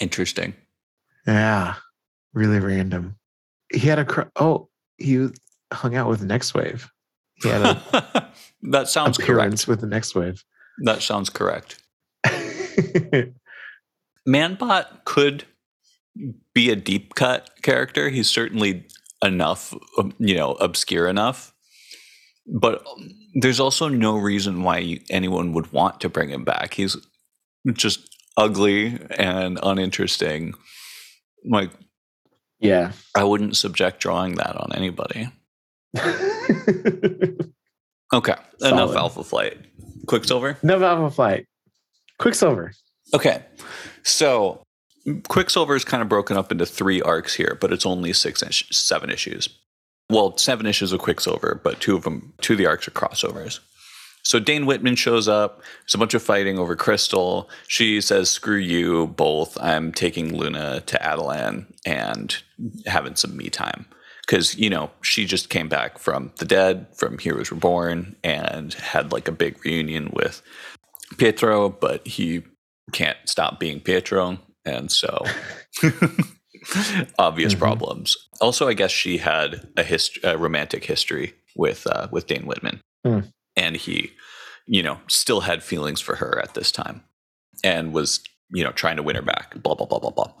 Interesting. 0.00 0.54
yeah. 1.26 1.74
Really 2.32 2.60
random. 2.60 3.16
He 3.72 3.80
had 3.80 3.98
a 3.98 4.04
cr- 4.04 4.22
oh, 4.36 4.68
he 4.98 5.28
hung 5.72 5.96
out 5.96 6.08
with 6.08 6.22
Nextwave. 6.22 6.88
He 7.42 7.48
had 7.48 7.62
a 7.62 8.32
that 8.70 8.88
sounds 8.88 9.18
correct. 9.18 9.66
with 9.68 9.80
the 9.80 9.86
Nextwave. 9.86 10.42
That 10.84 11.02
sounds 11.02 11.30
correct. 11.30 11.82
Manbot 14.28 15.04
could 15.04 15.44
be 16.54 16.70
a 16.70 16.76
deep 16.76 17.14
cut 17.14 17.50
character. 17.62 18.08
He's 18.08 18.28
certainly 18.28 18.86
enough, 19.24 19.74
um, 19.98 20.12
you 20.18 20.34
know, 20.34 20.52
obscure 20.52 21.08
enough. 21.08 21.52
But 22.46 22.86
um, 22.86 23.10
there's 23.34 23.60
also 23.60 23.88
no 23.88 24.16
reason 24.16 24.62
why 24.62 25.00
anyone 25.10 25.52
would 25.52 25.72
want 25.72 26.00
to 26.00 26.08
bring 26.08 26.30
him 26.30 26.44
back. 26.44 26.74
He's 26.74 26.96
just 27.72 28.08
ugly 28.36 28.98
and 29.18 29.58
uninteresting. 29.62 30.54
Like, 31.44 31.70
yeah. 32.58 32.92
I 33.14 33.24
wouldn't 33.24 33.56
subject 33.56 34.00
drawing 34.00 34.36
that 34.36 34.56
on 34.56 34.72
anybody. 34.74 35.28
Okay, 38.14 38.34
enough 38.60 38.94
Alpha 38.94 39.24
Flight. 39.24 39.58
Quicksilver? 40.06 40.56
no 40.62 40.82
Alpha 40.82 41.14
Flight. 41.14 41.46
Quicksilver. 42.18 42.72
Okay. 43.12 43.42
So 44.04 44.62
Quicksilver 45.28 45.74
is 45.74 45.84
kind 45.84 46.02
of 46.02 46.08
broken 46.08 46.36
up 46.36 46.52
into 46.52 46.64
three 46.66 47.02
arcs 47.02 47.34
here, 47.34 47.58
but 47.60 47.72
it's 47.72 47.84
only 47.84 48.12
six 48.12 48.42
inch, 48.42 48.72
seven 48.72 49.10
issues. 49.10 49.48
Well, 50.08 50.36
seven 50.36 50.66
issues 50.66 50.92
of 50.92 51.00
Quicksilver, 51.00 51.60
but 51.62 51.80
two 51.80 51.96
of 51.96 52.04
them, 52.04 52.32
two 52.40 52.52
of 52.52 52.58
the 52.58 52.66
arcs 52.66 52.86
are 52.86 52.92
crossovers. 52.92 53.58
So 54.26 54.38
Dane 54.40 54.66
Whitman 54.66 54.96
shows 54.96 55.28
up. 55.28 55.62
There's 55.82 55.94
a 55.94 55.98
bunch 55.98 56.14
of 56.14 56.22
fighting 56.22 56.58
over 56.58 56.74
Crystal. 56.76 57.48
She 57.68 58.00
says, 58.00 58.28
"Screw 58.28 58.56
you 58.56 59.06
both. 59.08 59.56
I'm 59.60 59.92
taking 59.92 60.36
Luna 60.36 60.80
to 60.86 60.98
Attilan 60.98 61.66
and 61.86 62.36
having 62.86 63.14
some 63.16 63.36
me 63.36 63.48
time." 63.50 63.86
Because 64.26 64.56
you 64.56 64.68
know 64.68 64.90
she 65.02 65.24
just 65.24 65.48
came 65.50 65.68
back 65.68 65.98
from 65.98 66.32
the 66.38 66.44
dead, 66.44 66.86
from 66.96 67.18
Heroes 67.18 67.52
Reborn, 67.52 68.16
and 68.24 68.74
had 68.74 69.12
like 69.12 69.28
a 69.28 69.32
big 69.32 69.64
reunion 69.64 70.10
with 70.12 70.42
Pietro, 71.18 71.68
but 71.68 72.04
he 72.06 72.42
can't 72.92 73.16
stop 73.26 73.60
being 73.60 73.78
Pietro, 73.80 74.38
and 74.64 74.90
so 74.90 75.24
obvious 77.18 77.54
Mhm. 77.54 77.58
problems. 77.58 78.16
Also, 78.40 78.66
I 78.68 78.74
guess 78.74 78.90
she 78.90 79.18
had 79.18 79.68
a, 79.76 79.82
hist- 79.84 80.18
a 80.24 80.36
romantic 80.36 80.84
history 80.84 81.34
with 81.54 81.86
uh, 81.86 82.08
with 82.10 82.26
Dane 82.26 82.46
Whitman, 82.46 82.80
Hmm. 83.04 83.20
And 83.56 83.76
he, 83.76 84.12
you 84.66 84.82
know, 84.82 84.98
still 85.08 85.40
had 85.40 85.62
feelings 85.62 86.00
for 86.00 86.16
her 86.16 86.40
at 86.42 86.54
this 86.54 86.70
time, 86.70 87.02
and 87.64 87.92
was 87.92 88.20
you 88.50 88.64
know 88.64 88.72
trying 88.72 88.96
to 88.96 89.02
win 89.02 89.16
her 89.16 89.22
back. 89.22 89.60
Blah 89.62 89.74
blah 89.74 89.86
blah 89.86 89.98
blah 89.98 90.10
blah. 90.10 90.32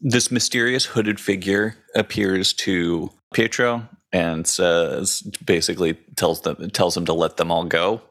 This 0.00 0.30
mysterious 0.30 0.86
hooded 0.86 1.18
figure 1.18 1.76
appears 1.94 2.52
to 2.54 3.10
Pietro 3.34 3.88
and 4.12 4.46
says, 4.46 5.22
basically 5.44 5.94
tells 6.16 6.42
them 6.42 6.70
tells 6.70 6.96
him 6.96 7.06
to 7.06 7.12
let 7.12 7.36
them 7.36 7.50
all 7.50 7.64
go, 7.64 8.02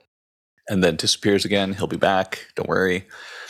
and 0.67 0.83
then 0.83 0.95
disappears 0.95 1.45
again. 1.45 1.73
He'll 1.73 1.87
be 1.87 1.97
back. 1.97 2.47
Don't 2.55 2.69
worry. 2.69 3.07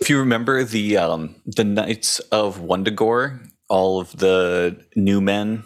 if 0.00 0.08
you 0.08 0.18
remember 0.18 0.64
the 0.64 0.96
um, 0.96 1.36
the 1.44 1.64
Knights 1.64 2.20
of 2.30 2.60
Wundagore, 2.60 3.40
all 3.68 4.00
of 4.00 4.16
the 4.16 4.84
new 4.94 5.20
men 5.20 5.64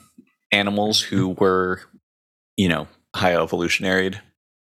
animals 0.52 1.00
who 1.00 1.28
were, 1.28 1.80
you 2.56 2.68
know, 2.68 2.88
high 3.14 3.32
evolutionaried. 3.32 4.20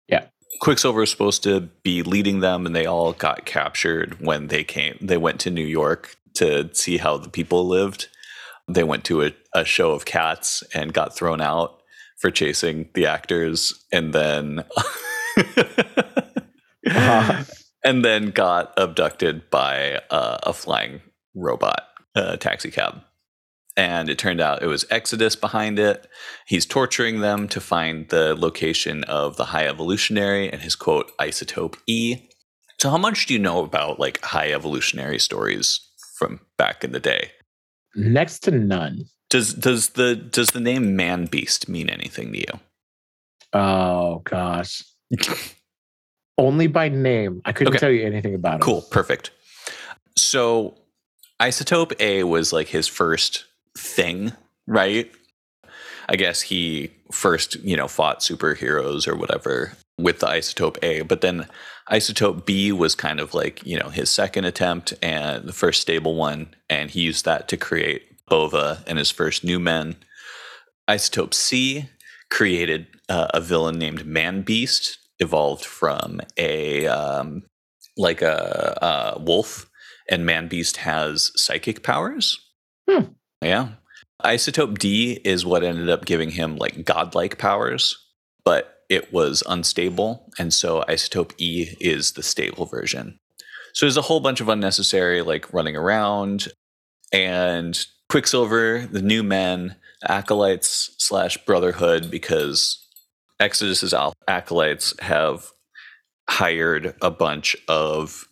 Yeah. 0.08 0.26
Quicksilver 0.60 1.00
was 1.00 1.10
supposed 1.10 1.42
to 1.44 1.68
be 1.82 2.02
leading 2.02 2.40
them, 2.40 2.66
and 2.66 2.74
they 2.74 2.86
all 2.86 3.12
got 3.12 3.44
captured 3.44 4.20
when 4.20 4.48
they 4.48 4.64
came. 4.64 4.98
They 5.00 5.16
went 5.16 5.40
to 5.40 5.50
New 5.50 5.66
York 5.66 6.16
to 6.34 6.72
see 6.74 6.96
how 6.96 7.18
the 7.18 7.28
people 7.28 7.66
lived. 7.66 8.08
They 8.68 8.84
went 8.84 9.04
to 9.04 9.22
a, 9.22 9.32
a 9.54 9.64
show 9.64 9.92
of 9.92 10.04
cats 10.04 10.62
and 10.74 10.92
got 10.92 11.16
thrown 11.16 11.40
out 11.40 11.80
for 12.18 12.30
chasing 12.30 12.88
the 12.94 13.06
actors, 13.06 13.72
and 13.92 14.12
then 14.12 14.64
Uh-huh. 16.86 17.44
and 17.84 18.04
then 18.04 18.30
got 18.30 18.72
abducted 18.76 19.50
by 19.50 20.00
uh, 20.10 20.38
a 20.42 20.52
flying 20.52 21.00
robot 21.34 21.82
uh, 22.14 22.36
taxi 22.36 22.70
cab. 22.70 23.02
And 23.78 24.10
it 24.10 24.18
turned 24.18 24.40
out 24.40 24.60
it 24.62 24.66
was 24.66 24.84
Exodus 24.90 25.36
behind 25.36 25.78
it. 25.78 26.08
He's 26.48 26.66
torturing 26.66 27.20
them 27.20 27.46
to 27.48 27.60
find 27.60 28.08
the 28.08 28.34
location 28.34 29.04
of 29.04 29.36
the 29.36 29.44
high 29.46 29.68
evolutionary 29.68 30.52
and 30.52 30.60
his 30.60 30.74
quote 30.74 31.16
isotope 31.18 31.76
E. 31.86 32.16
So, 32.80 32.90
how 32.90 32.98
much 32.98 33.26
do 33.26 33.34
you 33.34 33.38
know 33.38 33.62
about 33.62 34.00
like 34.00 34.20
high 34.22 34.52
evolutionary 34.52 35.20
stories 35.20 35.80
from 36.18 36.40
back 36.56 36.82
in 36.82 36.90
the 36.90 36.98
day? 36.98 37.30
Next 37.94 38.40
to 38.40 38.50
none. 38.50 39.04
Does 39.30 39.54
does 39.54 39.90
the 39.90 40.16
does 40.16 40.48
the 40.50 40.60
name 40.60 40.96
Man 40.96 41.26
Beast 41.26 41.68
mean 41.68 41.88
anything 41.88 42.32
to 42.32 42.38
you? 42.38 42.60
Oh 43.52 44.18
gosh. 44.24 44.82
Only 46.36 46.66
by 46.66 46.88
name. 46.88 47.42
I 47.44 47.52
couldn't 47.52 47.74
Okay. 47.74 47.78
tell 47.80 47.90
you 47.90 48.04
anything 48.06 48.34
about 48.34 48.56
it. 48.56 48.62
Cool, 48.62 48.82
perfect. 48.90 49.30
So, 50.16 50.76
Isotope 51.40 51.94
A 52.00 52.24
was 52.24 52.52
like 52.52 52.68
his 52.68 52.86
first 52.88 53.44
thing, 53.78 54.32
right? 54.66 55.10
I 56.08 56.16
guess 56.16 56.40
he 56.40 56.90
first, 57.12 57.56
you 57.56 57.76
know, 57.76 57.88
fought 57.88 58.20
superheroes 58.20 59.06
or 59.06 59.14
whatever 59.14 59.72
with 59.98 60.20
the 60.20 60.26
Isotope 60.26 60.78
A, 60.82 61.02
but 61.02 61.20
then 61.20 61.46
Isotope 61.90 62.44
B 62.46 62.72
was 62.72 62.94
kind 62.94 63.20
of 63.20 63.34
like, 63.34 63.64
you 63.66 63.78
know, 63.78 63.88
his 63.88 64.10
second 64.10 64.44
attempt 64.44 64.94
and 65.02 65.44
the 65.44 65.52
first 65.52 65.80
stable 65.80 66.14
one, 66.14 66.54
and 66.68 66.90
he 66.90 67.00
used 67.00 67.24
that 67.24 67.48
to 67.48 67.56
create 67.56 68.02
Bova 68.28 68.84
and 68.86 68.98
his 68.98 69.10
first 69.10 69.42
new 69.42 69.58
men. 69.58 69.96
Isotope 70.88 71.34
C 71.34 71.88
created 72.30 72.86
uh, 73.08 73.28
a 73.32 73.40
villain 73.40 73.78
named 73.78 74.06
Man 74.06 74.42
Beast, 74.42 74.98
evolved 75.18 75.64
from 75.64 76.20
a 76.36 76.86
um, 76.86 77.42
like 77.96 78.22
a, 78.22 79.14
a 79.16 79.20
wolf, 79.20 79.68
and 80.08 80.24
Man 80.24 80.48
Beast 80.48 80.78
has 80.78 81.32
psychic 81.34 81.82
powers. 81.82 82.38
Hmm. 82.88 83.12
Yeah. 83.42 83.70
Isotope 84.24 84.78
D 84.78 85.20
is 85.24 85.46
what 85.46 85.62
ended 85.62 85.88
up 85.88 86.04
giving 86.04 86.30
him 86.30 86.56
like 86.56 86.84
godlike 86.84 87.38
powers, 87.38 87.96
but 88.44 88.82
it 88.88 89.12
was 89.12 89.42
unstable, 89.46 90.30
and 90.38 90.52
so 90.52 90.82
Isotope 90.88 91.32
E 91.38 91.76
is 91.80 92.12
the 92.12 92.22
stable 92.22 92.66
version. 92.66 93.20
So 93.74 93.86
there's 93.86 93.96
a 93.96 94.02
whole 94.02 94.20
bunch 94.20 94.40
of 94.40 94.48
unnecessary 94.48 95.22
like 95.22 95.52
running 95.52 95.76
around, 95.76 96.48
and 97.12 97.78
Quicksilver, 98.08 98.88
the 98.90 99.02
new 99.02 99.22
men, 99.22 99.76
acolytes 100.08 100.94
slash 100.98 101.36
brotherhood, 101.44 102.10
because 102.10 102.84
Exodus's 103.38 103.94
acolytes 104.26 104.94
have 105.00 105.46
hired 106.28 106.94
a 107.00 107.10
bunch 107.10 107.56
of 107.68 108.26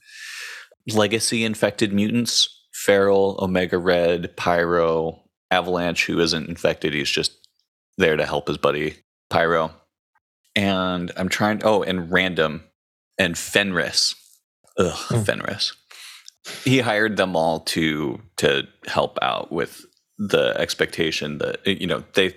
legacy 0.92 1.44
infected 1.44 1.92
mutants 1.92 2.55
Feral, 2.86 3.36
Omega 3.42 3.78
Red, 3.78 4.36
Pyro, 4.36 5.22
Avalanche, 5.50 6.06
who 6.06 6.20
isn't 6.20 6.48
infected. 6.48 6.94
He's 6.94 7.10
just 7.10 7.32
there 7.98 8.16
to 8.16 8.24
help 8.24 8.46
his 8.46 8.58
buddy 8.58 8.96
Pyro. 9.28 9.72
And 10.54 11.10
I'm 11.16 11.28
trying, 11.28 11.62
oh, 11.64 11.82
and 11.82 12.10
Random 12.12 12.62
and 13.18 13.36
Fenris. 13.36 14.14
Ugh, 14.78 14.92
Hmm. 15.08 15.22
Fenris. 15.22 15.72
He 16.64 16.78
hired 16.78 17.16
them 17.16 17.34
all 17.34 17.60
to 17.60 18.20
to 18.36 18.68
help 18.86 19.18
out 19.20 19.50
with 19.50 19.84
the 20.18 20.54
expectation 20.58 21.38
that 21.38 21.66
you 21.66 21.88
know 21.88 22.04
they 22.14 22.36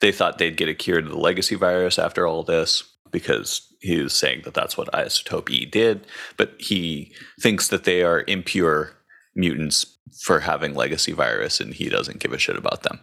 they 0.00 0.10
thought 0.10 0.38
they'd 0.38 0.56
get 0.56 0.68
a 0.68 0.74
cure 0.74 1.00
to 1.00 1.08
the 1.08 1.16
legacy 1.18 1.54
virus 1.54 1.98
after 1.98 2.26
all 2.26 2.42
this 2.42 2.82
because 3.12 3.62
he 3.80 4.00
was 4.02 4.12
saying 4.14 4.42
that 4.44 4.54
that's 4.54 4.76
what 4.76 4.90
isotope 4.92 5.48
E 5.50 5.64
did, 5.64 6.06
but 6.36 6.54
he 6.58 7.12
thinks 7.40 7.68
that 7.68 7.84
they 7.84 8.02
are 8.02 8.24
impure 8.26 8.96
mutants 9.34 9.98
for 10.22 10.40
having 10.40 10.74
legacy 10.74 11.12
virus 11.12 11.60
and 11.60 11.74
he 11.74 11.88
doesn't 11.88 12.18
give 12.18 12.32
a 12.32 12.38
shit 12.38 12.56
about 12.56 12.82
them. 12.82 13.00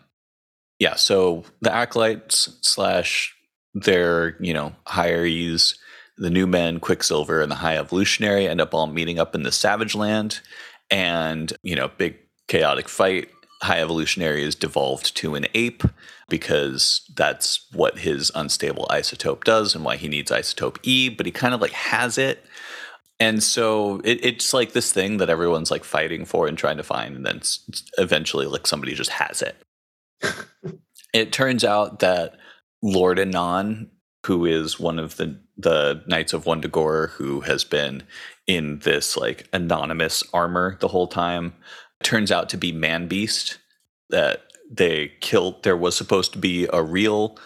Yeah, 0.80 0.96
so 0.96 1.44
the 1.62 1.74
acolytes 1.74 2.58
slash 2.62 3.36
their, 3.74 4.38
you 4.42 4.54
know, 4.54 4.76
hirees, 4.88 5.76
the 6.18 6.30
new 6.30 6.48
men, 6.48 6.80
Quicksilver, 6.80 7.42
and 7.42 7.52
the 7.52 7.56
High 7.56 7.78
Evolutionary 7.78 8.48
end 8.48 8.62
up 8.62 8.74
all 8.74 8.88
meeting 8.88 9.20
up 9.20 9.36
in 9.36 9.44
the 9.44 9.52
Savage 9.52 9.96
Land 9.96 10.42
and, 10.90 11.54
you 11.64 11.76
know, 11.76 11.90
big 11.98 12.18
chaotic 12.48 12.90
fight. 12.90 13.30
High 13.62 13.82
Evolutionary 13.82 14.44
is 14.44 14.56
devolved 14.56 15.16
to 15.18 15.36
an 15.36 15.48
ape 15.56 15.84
because 16.30 17.10
that's 17.16 17.68
what 17.74 18.00
his 18.00 18.32
unstable 18.36 18.86
isotope 18.90 19.44
does 19.44 19.74
and 19.74 19.84
why 19.84 19.96
he 19.96 20.08
needs 20.08 20.32
isotope 20.32 20.78
E, 20.84 21.10
but 21.10 21.26
he 21.26 21.32
kind 21.32 21.56
of 21.56 21.62
like 21.62 21.72
has 21.72 22.18
it. 22.18 22.46
And 23.20 23.42
so 23.42 24.00
it, 24.04 24.24
it's 24.24 24.54
like 24.54 24.74
this 24.74 24.94
thing 24.94 25.18
that 25.18 25.30
everyone's 25.30 25.72
like 25.72 25.84
fighting 25.84 26.26
for 26.26 26.48
and 26.48 26.58
trying 26.58 26.78
to 26.78 26.84
find, 26.84 27.16
and 27.16 27.26
then 27.26 27.42
eventually, 27.98 28.46
like 28.46 28.68
somebody 28.68 28.94
just 28.94 29.10
has 29.12 29.42
it. 29.42 29.56
it 31.14 31.32
turns 31.32 31.64
out 31.64 32.00
that 32.00 32.38
Lord 32.84 33.20
Anon, 33.20 33.90
who 34.26 34.46
is 34.46 34.80
one 34.80 35.00
of 35.00 35.18
the 35.18 35.40
the 35.58 36.04
Knights 36.08 36.34
of 36.34 36.46
Wundagore, 36.46 37.10
who 37.12 37.42
has 37.42 37.64
been 37.64 38.04
in 38.46 38.80
this 38.80 39.18
like 39.18 39.48
anonymous 39.52 40.24
armor 40.32 40.78
the 40.80 40.90
whole 40.90 41.08
time, 41.08 41.54
turns 42.04 42.32
out 42.32 42.50
to 42.50 42.58
be 42.58 42.72
Man 42.72 43.08
Beast. 43.08 43.58
That 44.10 44.44
they 44.70 45.12
killed. 45.22 45.64
There 45.64 45.76
was 45.76 45.98
supposed 45.98 46.34
to 46.34 46.40
be 46.40 46.68
a 46.72 46.84
real 46.84 47.38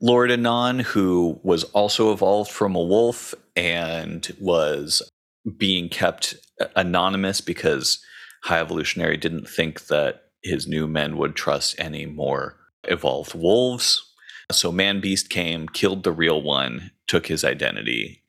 Lord 0.00 0.30
Anon 0.30 0.80
who 0.80 1.40
was 1.42 1.64
also 1.64 2.12
evolved 2.12 2.50
from 2.50 2.76
a 2.76 2.82
wolf 2.82 3.34
and 3.58 4.32
was 4.38 5.02
being 5.56 5.88
kept 5.88 6.36
anonymous 6.76 7.40
because 7.40 7.98
High 8.44 8.60
Evolutionary 8.60 9.16
didn't 9.16 9.48
think 9.48 9.88
that 9.88 10.26
his 10.44 10.68
new 10.68 10.86
men 10.86 11.16
would 11.16 11.34
trust 11.34 11.74
any 11.76 12.06
more 12.06 12.56
evolved 12.84 13.34
wolves. 13.34 14.14
So 14.52 14.70
Man 14.70 15.00
Beast 15.00 15.28
came, 15.28 15.68
killed 15.68 16.04
the 16.04 16.12
real 16.12 16.40
one, 16.40 16.92
took 17.08 17.26
his 17.26 17.42
identity. 17.42 18.22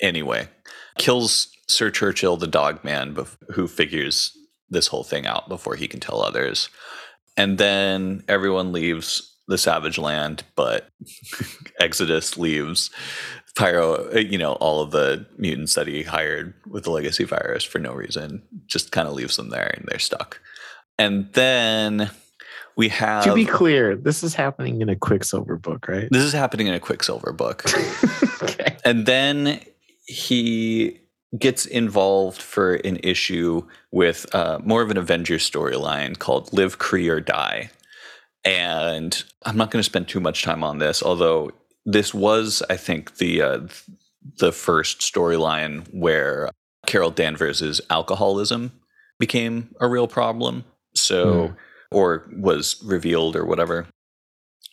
Anyway, 0.00 0.48
kills 0.96 1.52
Sir 1.68 1.90
Churchill, 1.90 2.38
the 2.38 2.46
dog 2.46 2.82
man, 2.82 3.14
who 3.50 3.68
figures 3.68 4.34
this 4.70 4.86
whole 4.86 5.04
thing 5.04 5.26
out 5.26 5.50
before 5.50 5.76
he 5.76 5.86
can 5.86 6.00
tell 6.00 6.22
others. 6.22 6.70
And 7.36 7.58
then 7.58 8.24
everyone 8.26 8.72
leaves 8.72 9.36
the 9.50 9.58
Savage 9.58 9.98
Land, 9.98 10.44
but 10.54 10.88
Exodus 11.80 12.38
leaves 12.38 12.90
Pyro, 13.60 14.10
uh, 14.14 14.18
you 14.18 14.38
know, 14.38 14.54
all 14.54 14.80
of 14.80 14.90
the 14.90 15.26
mutants 15.36 15.74
that 15.74 15.86
he 15.86 16.02
hired 16.02 16.54
with 16.66 16.84
the 16.84 16.90
legacy 16.90 17.24
virus 17.24 17.62
for 17.62 17.78
no 17.78 17.92
reason, 17.92 18.42
just 18.66 18.90
kind 18.90 19.06
of 19.06 19.12
leaves 19.12 19.36
them 19.36 19.50
there 19.50 19.74
and 19.76 19.86
they're 19.86 19.98
stuck. 19.98 20.40
And 20.98 21.30
then 21.34 22.10
we 22.74 22.88
have. 22.88 23.24
to 23.24 23.34
be 23.34 23.44
clear, 23.44 23.96
this 23.96 24.22
is 24.22 24.34
happening 24.34 24.80
in 24.80 24.88
a 24.88 24.96
Quicksilver 24.96 25.58
book, 25.58 25.88
right? 25.88 26.08
this 26.10 26.22
is 26.22 26.32
happening 26.32 26.68
in 26.68 26.74
a 26.74 26.80
Quicksilver 26.80 27.34
book. 27.34 27.62
okay. 28.42 28.78
and 28.86 29.04
then 29.04 29.60
he 30.06 30.98
gets 31.38 31.66
involved 31.66 32.40
for 32.40 32.76
an 32.76 32.98
issue 33.02 33.62
with 33.92 34.34
uh, 34.34 34.58
more 34.64 34.80
of 34.80 34.90
an 34.90 34.96
Avengers 34.96 35.48
storyline 35.48 36.18
called 36.18 36.50
Live, 36.54 36.78
Kree, 36.78 37.10
or 37.10 37.20
Die. 37.20 37.70
And 38.42 39.22
I'm 39.44 39.58
not 39.58 39.70
going 39.70 39.80
to 39.80 39.84
spend 39.84 40.08
too 40.08 40.20
much 40.20 40.44
time 40.44 40.64
on 40.64 40.78
this, 40.78 41.02
although 41.02 41.50
this 41.86 42.12
was, 42.14 42.62
I 42.70 42.76
think, 42.76 43.16
the 43.16 43.42
uh, 43.42 43.60
the 44.38 44.52
first 44.52 45.00
storyline 45.00 45.86
where 45.92 46.50
Carol 46.86 47.10
Danvers's 47.10 47.80
alcoholism 47.90 48.72
became 49.18 49.74
a 49.80 49.88
real 49.88 50.06
problem. 50.08 50.64
So, 50.94 51.48
Hmm. 51.48 51.54
or 51.92 52.28
was 52.36 52.82
revealed 52.84 53.36
or 53.36 53.44
whatever. 53.44 53.86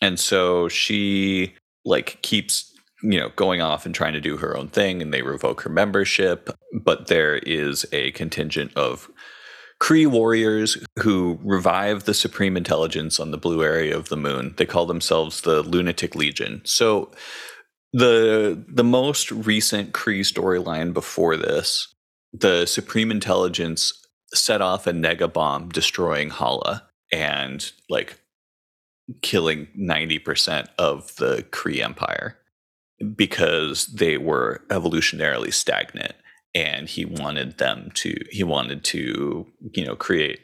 And 0.00 0.18
so 0.18 0.68
she 0.68 1.54
like 1.84 2.20
keeps 2.22 2.74
you 3.02 3.18
know 3.20 3.30
going 3.36 3.60
off 3.60 3.86
and 3.86 3.94
trying 3.94 4.12
to 4.14 4.20
do 4.20 4.36
her 4.36 4.56
own 4.56 4.68
thing 4.68 5.00
and 5.00 5.14
they 5.14 5.22
revoke 5.22 5.60
her 5.62 5.70
membership 5.70 6.50
but 6.82 7.06
there 7.06 7.36
is 7.36 7.86
a 7.92 8.10
contingent 8.10 8.76
of 8.76 9.08
Kree 9.80 10.06
warriors 10.06 10.76
who 10.98 11.38
revive 11.42 12.04
the 12.04 12.14
supreme 12.14 12.56
intelligence 12.56 13.20
on 13.20 13.30
the 13.30 13.38
blue 13.38 13.62
area 13.62 13.96
of 13.96 14.08
the 14.08 14.16
moon. 14.16 14.54
They 14.56 14.66
call 14.66 14.86
themselves 14.86 15.42
the 15.42 15.62
Lunatic 15.62 16.14
Legion. 16.14 16.62
So 16.64 17.12
the 17.92 18.64
the 18.68 18.84
most 18.84 19.30
recent 19.30 19.92
Kree 19.92 20.20
storyline 20.20 20.92
before 20.92 21.36
this, 21.36 21.94
the 22.32 22.66
supreme 22.66 23.10
intelligence 23.10 23.92
set 24.34 24.60
off 24.60 24.86
a 24.86 24.92
nega 24.92 25.32
bomb 25.32 25.68
destroying 25.70 26.30
Hala 26.30 26.88
and 27.12 27.72
like 27.88 28.20
killing 29.22 29.68
90% 29.78 30.66
of 30.78 31.16
the 31.16 31.46
Kree 31.50 31.82
empire 31.82 32.36
because 33.16 33.86
they 33.86 34.18
were 34.18 34.62
evolutionarily 34.68 35.52
stagnant 35.52 36.14
and 36.54 36.88
he 36.88 37.04
wanted 37.04 37.58
them 37.58 37.90
to 37.94 38.14
he 38.30 38.42
wanted 38.42 38.84
to 38.84 39.46
you 39.74 39.84
know 39.84 39.96
create 39.96 40.40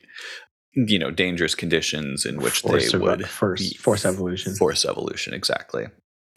you 0.74 0.98
know 0.98 1.10
dangerous 1.10 1.54
conditions 1.54 2.24
in 2.26 2.36
which 2.40 2.60
Force 2.60 2.92
they 2.92 2.98
would 2.98 3.26
force- 3.28 3.60
be- 3.72 3.76
force 3.76 4.04
evolution. 4.04 4.54
force 4.54 4.84
evolution 4.84 5.34
exactly 5.34 5.86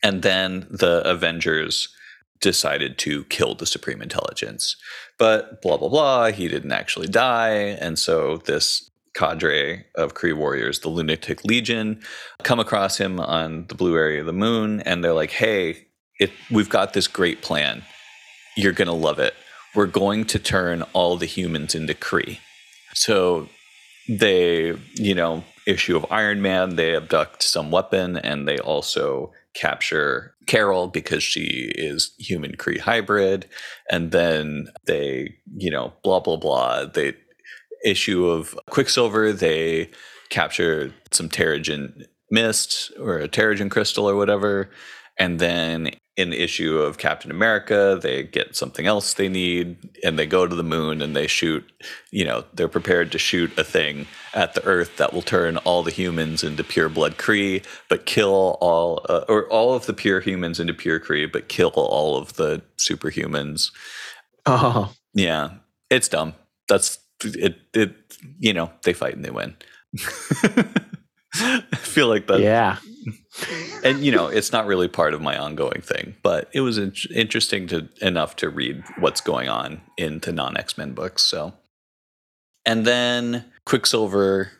and 0.03 0.21
then 0.21 0.67
the 0.69 1.01
avengers 1.07 1.89
decided 2.39 2.97
to 2.99 3.23
kill 3.25 3.55
the 3.55 3.65
supreme 3.65 4.01
intelligence 4.01 4.75
but 5.17 5.61
blah 5.61 5.77
blah 5.77 5.89
blah 5.89 6.31
he 6.31 6.47
didn't 6.47 6.71
actually 6.71 7.07
die 7.07 7.49
and 7.81 7.97
so 7.97 8.37
this 8.45 8.89
cadre 9.15 9.83
of 9.95 10.13
Kree 10.13 10.37
warriors, 10.37 10.81
the 10.81 10.89
Lunatic 10.89 11.43
Legion, 11.43 11.99
come 12.43 12.59
across 12.59 12.99
him 12.99 13.19
on 13.19 13.65
the 13.67 13.73
blue 13.73 13.95
area 13.97 14.19
of 14.19 14.27
the 14.27 14.33
moon, 14.33 14.81
and 14.81 15.03
they're 15.03 15.13
like, 15.13 15.31
"Hey, 15.31 15.87
it, 16.19 16.31
we've 16.51 16.69
got 16.69 16.93
this 16.93 17.07
great 17.07 17.41
plan. 17.41 17.83
You're 18.55 18.73
gonna 18.73 18.93
love 18.93 19.17
it. 19.17 19.33
We're 19.77 19.85
going 19.85 20.25
to 20.25 20.39
turn 20.39 20.81
all 20.91 21.15
the 21.15 21.25
humans 21.25 21.73
into 21.73 21.93
Kree." 21.93 22.39
So 22.95 23.47
they, 24.09 24.75
you 24.95 25.15
know, 25.15 25.43
issue 25.65 25.95
of 25.95 26.05
Iron 26.11 26.41
Man, 26.41 26.75
they 26.75 26.95
abduct 26.95 27.43
some 27.43 27.71
weapon, 27.71 28.17
and 28.17 28.47
they 28.47 28.57
also 28.57 29.31
capture 29.53 30.33
Carol 30.47 30.87
because 30.87 31.23
she 31.23 31.71
is 31.75 32.13
human 32.17 32.57
Kree 32.57 32.79
hybrid, 32.79 33.47
and 33.89 34.11
then 34.11 34.67
they, 34.85 35.35
you 35.55 35.71
know, 35.71 35.93
blah 36.03 36.19
blah 36.19 36.37
blah. 36.37 36.85
They 36.85 37.13
issue 37.85 38.27
of 38.27 38.57
Quicksilver, 38.69 39.31
they 39.31 39.89
capture 40.29 40.93
some 41.11 41.29
Terrigen 41.29 42.05
mist 42.31 42.91
or 42.99 43.19
a 43.19 43.29
Terrigen 43.29 43.71
crystal 43.71 44.09
or 44.09 44.15
whatever. 44.15 44.69
And 45.19 45.39
then 45.39 45.91
an 46.17 46.33
issue 46.33 46.79
of 46.79 46.97
Captain 46.97 47.29
America. 47.29 47.99
They 48.01 48.23
get 48.23 48.55
something 48.55 48.87
else 48.87 49.13
they 49.13 49.29
need, 49.29 49.77
and 50.03 50.17
they 50.17 50.25
go 50.25 50.47
to 50.47 50.55
the 50.55 50.63
moon 50.63 51.01
and 51.01 51.15
they 51.15 51.27
shoot. 51.27 51.63
You 52.11 52.25
know, 52.25 52.43
they're 52.53 52.67
prepared 52.67 53.11
to 53.11 53.19
shoot 53.19 53.57
a 53.57 53.63
thing 53.63 54.07
at 54.33 54.53
the 54.53 54.63
Earth 54.65 54.97
that 54.97 55.13
will 55.13 55.21
turn 55.21 55.57
all 55.57 55.83
the 55.83 55.91
humans 55.91 56.43
into 56.43 56.63
pure 56.63 56.89
blood 56.89 57.17
Kree, 57.17 57.63
but 57.89 58.05
kill 58.05 58.57
all 58.61 59.05
uh, 59.07 59.25
or 59.29 59.47
all 59.49 59.73
of 59.73 59.85
the 59.85 59.93
pure 59.93 60.19
humans 60.19 60.59
into 60.59 60.73
pure 60.73 60.99
Kree, 60.99 61.31
but 61.31 61.49
kill 61.49 61.69
all 61.69 62.17
of 62.17 62.33
the 62.33 62.61
superhumans. 62.77 63.71
Oh, 64.45 64.93
Yeah, 65.13 65.51
it's 65.89 66.07
dumb. 66.07 66.33
That's 66.67 66.99
it. 67.23 67.57
It 67.73 67.95
you 68.39 68.53
know 68.53 68.71
they 68.83 68.93
fight 68.93 69.15
and 69.15 69.23
they 69.23 69.31
win. 69.31 69.55
I 71.33 71.61
feel 71.75 72.07
like 72.07 72.27
that 72.27 72.39
yeah. 72.39 72.77
and 73.83 74.03
you 74.03 74.11
know 74.11 74.27
it's 74.27 74.51
not 74.51 74.65
really 74.65 74.87
part 74.87 75.13
of 75.13 75.21
my 75.21 75.37
ongoing 75.37 75.81
thing 75.81 76.15
but 76.23 76.49
it 76.53 76.61
was 76.61 76.77
in- 76.77 76.93
interesting 77.13 77.67
to 77.67 77.87
enough 78.01 78.35
to 78.35 78.49
read 78.49 78.83
what's 78.99 79.21
going 79.21 79.49
on 79.49 79.81
in 79.97 80.19
the 80.19 80.31
non 80.31 80.57
x-men 80.57 80.93
books 80.93 81.23
so. 81.23 81.53
And 82.65 82.85
then 82.85 83.45
quicksilver 83.65 84.51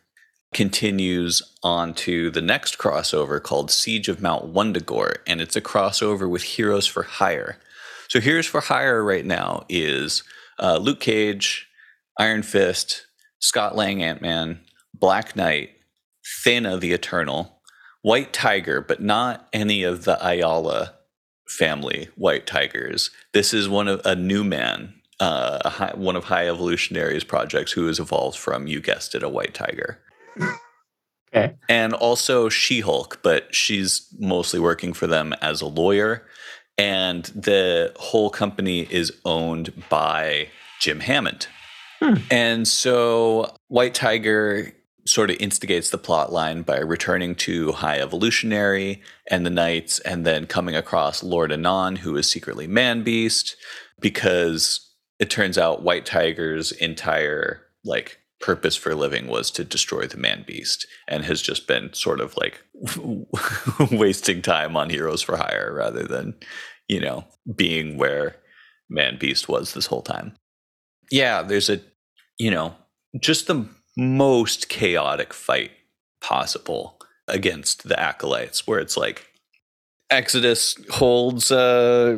continues 0.54 1.42
on 1.62 1.94
to 1.94 2.32
the 2.32 2.42
next 2.42 2.78
crossover 2.78 3.42
called 3.44 3.70
siege 3.70 4.08
of 4.08 4.22
mount 4.22 4.54
wundagore 4.54 5.18
and 5.28 5.42
it's 5.42 5.58
a 5.58 5.62
crossover 5.62 6.30
with 6.30 6.44
heroes 6.44 6.88
for 6.88 7.04
hire. 7.04 7.58
So 8.10 8.22
heroes 8.22 8.46
for 8.46 8.62
hire 8.62 9.04
right 9.04 9.26
now 9.26 9.66
is 9.68 10.24
uh, 10.60 10.78
luke 10.78 11.02
cage 11.02 11.68
iron 12.18 12.44
fist 12.44 13.06
scott 13.40 13.76
lang 13.76 14.02
ant-man 14.02 14.62
black 14.94 15.36
knight 15.36 15.72
Thena 16.44 16.80
the 16.80 16.94
eternal 16.94 17.57
White 18.02 18.34
Tiger, 18.34 18.82
but 18.82 19.02
not 19.02 19.48
any 19.54 19.84
of 19.84 20.06
the 20.06 20.18
Ayala 20.26 20.94
family 21.48 22.10
White 22.16 22.46
Tigers. 22.46 23.10
This 23.34 23.54
is 23.54 23.70
one 23.70 23.88
of 23.88 24.02
a 24.06 24.16
new 24.16 24.44
man, 24.44 24.94
uh, 25.20 25.60
a 25.66 25.70
high, 25.70 25.94
one 25.96 26.16
of 26.16 26.26
High 26.26 26.48
Evolutionary's 26.48 27.24
projects 27.24 27.72
who 27.72 27.88
has 27.88 28.00
evolved 28.00 28.38
from, 28.38 28.68
you 28.68 28.82
guessed 28.82 29.16
it, 29.16 29.24
a 29.24 29.30
White 29.30 29.54
Tiger. 29.54 30.00
Okay. 31.34 31.56
And 31.68 31.94
also 31.94 32.50
She 32.50 32.80
Hulk, 32.82 33.20
but 33.22 33.54
she's 33.54 34.08
mostly 34.18 34.60
working 34.60 34.94
for 34.94 35.08
them 35.08 35.34
as 35.42 35.62
a 35.62 35.68
lawyer. 35.68 36.26
And 36.78 37.26
the 37.26 37.92
whole 37.98 38.30
company 38.30 38.88
is 38.90 39.12
owned 39.26 39.84
by 39.90 40.50
Jim 40.80 41.00
Hammond. 41.00 41.48
Hmm. 42.00 42.16
And 42.30 42.68
so 42.68 43.56
White 43.68 43.96
Tiger 43.96 44.72
sort 45.08 45.30
of 45.30 45.38
instigates 45.40 45.90
the 45.90 45.98
plot 45.98 46.32
line 46.32 46.62
by 46.62 46.78
returning 46.78 47.36
to 47.36 47.72
High 47.72 48.00
Evolutionary 48.00 49.02
and 49.30 49.46
the 49.46 49.52
Knights, 49.52 50.00
and 50.00 50.26
then 50.26 50.48
coming 50.48 50.76
across 50.76 51.24
Lord 51.24 51.52
Anon, 51.52 51.98
who 51.98 52.16
is 52.18 52.30
secretly 52.30 52.68
Man 52.68 53.04
Beast, 53.04 53.56
because 54.00 54.94
it 55.20 55.30
turns 55.30 55.58
out 55.58 55.84
White 55.84 56.06
Tiger's 56.06 56.72
entire 56.74 57.64
like 57.84 58.20
purpose 58.40 58.76
for 58.76 58.94
living 58.94 59.28
was 59.28 59.50
to 59.52 59.64
destroy 59.64 60.06
the 60.06 60.18
Man 60.18 60.44
Beast, 60.46 60.86
and 61.08 61.26
has 61.26 61.42
just 61.42 61.68
been 61.68 61.94
sort 61.94 62.22
of 62.22 62.36
like 62.38 62.64
wasting 63.92 64.42
time 64.42 64.76
on 64.76 64.90
Heroes 64.90 65.22
for 65.22 65.38
Hire 65.38 65.74
rather 65.74 66.04
than, 66.04 66.36
you 66.88 67.00
know, 67.00 67.26
being 67.56 67.98
where 67.98 68.36
Man 68.90 69.18
Beast 69.18 69.50
was 69.50 69.74
this 69.74 69.88
whole 69.88 70.04
time. 70.04 70.36
Yeah, 71.10 71.42
there's 71.42 71.70
a, 71.70 71.82
you 72.38 72.52
know, 72.52 72.76
just 73.20 73.48
the 73.48 73.68
most 73.98 74.70
chaotic 74.70 75.34
fight 75.34 75.72
possible 76.22 77.00
against 77.28 77.88
the 77.88 78.00
acolytes 78.00 78.66
where 78.66 78.80
it's 78.80 78.96
like 78.96 79.28
exodus 80.10 80.78
holds 80.90 81.52
uh 81.52 82.18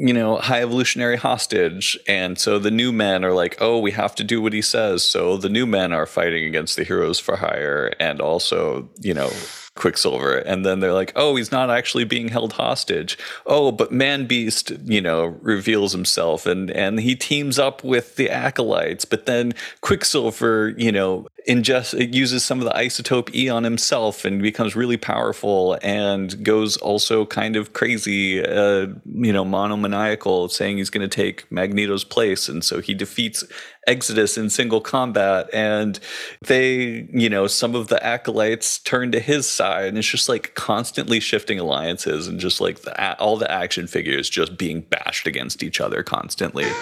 you 0.00 0.14
know 0.14 0.36
high 0.36 0.62
evolutionary 0.62 1.16
hostage 1.16 1.98
and 2.08 2.38
so 2.38 2.58
the 2.58 2.70
new 2.70 2.90
men 2.90 3.22
are 3.22 3.34
like 3.34 3.56
oh 3.60 3.78
we 3.78 3.90
have 3.90 4.14
to 4.14 4.24
do 4.24 4.40
what 4.40 4.54
he 4.54 4.62
says. 4.62 5.04
So 5.04 5.36
the 5.36 5.50
new 5.50 5.66
men 5.66 5.92
are 5.92 6.06
fighting 6.06 6.44
against 6.44 6.76
the 6.76 6.84
heroes 6.84 7.18
for 7.18 7.36
hire 7.36 7.92
and 8.00 8.20
also 8.20 8.88
you 8.98 9.12
know 9.12 9.30
quicksilver. 9.76 10.38
And 10.38 10.64
then 10.64 10.80
they're 10.80 10.92
like 10.92 11.12
oh 11.16 11.36
he's 11.36 11.52
not 11.52 11.70
actually 11.70 12.04
being 12.04 12.28
held 12.28 12.54
hostage. 12.54 13.18
Oh 13.46 13.72
but 13.72 13.92
man 13.92 14.26
beast 14.26 14.72
you 14.84 15.00
know 15.00 15.26
reveals 15.40 15.92
himself 15.92 16.46
and 16.46 16.70
and 16.70 17.00
he 17.00 17.14
teams 17.14 17.58
up 17.58 17.82
with 17.84 18.16
the 18.16 18.30
acolytes. 18.30 19.04
But 19.04 19.26
then 19.26 19.52
quicksilver 19.80 20.74
you 20.76 20.92
know 20.92 21.26
ingest 21.48 21.98
it 21.98 22.14
uses 22.14 22.44
some 22.44 22.58
of 22.58 22.64
the 22.64 22.72
isotope 22.72 23.34
e 23.34 23.48
on 23.48 23.64
himself 23.64 24.24
and 24.26 24.42
becomes 24.42 24.76
really 24.76 24.98
powerful 24.98 25.78
and 25.82 26.44
goes 26.44 26.76
also 26.76 27.24
kind 27.24 27.56
of 27.56 27.72
crazy 27.72 28.44
uh 28.44 28.86
you 29.06 29.32
know 29.32 29.44
monomaniacal 29.44 30.48
saying 30.48 30.76
he's 30.76 30.90
going 30.90 31.08
to 31.08 31.16
take 31.16 31.50
magneto's 31.50 32.04
place. 32.04 32.48
And 32.48 32.64
so 32.64 32.80
he 32.80 32.94
defeats 32.94 33.44
exodus 33.86 34.36
in 34.36 34.50
single 34.50 34.80
combat 34.80 35.48
and 35.54 35.98
they 36.46 37.08
you 37.12 37.30
know 37.30 37.46
some 37.46 37.74
of 37.74 37.88
the 37.88 38.04
acolytes 38.04 38.78
turn 38.80 39.10
to 39.10 39.20
his 39.20 39.46
side 39.46 39.86
and 39.86 39.98
it's 39.98 40.06
just 40.06 40.28
like 40.28 40.54
constantly 40.54 41.18
shifting 41.18 41.58
alliances 41.58 42.28
and 42.28 42.38
just 42.38 42.60
like 42.60 42.82
the, 42.82 43.18
all 43.18 43.36
the 43.36 43.50
action 43.50 43.86
figures 43.86 44.28
just 44.28 44.58
being 44.58 44.82
bashed 44.82 45.26
against 45.26 45.62
each 45.62 45.80
other 45.80 46.02
constantly. 46.02 46.66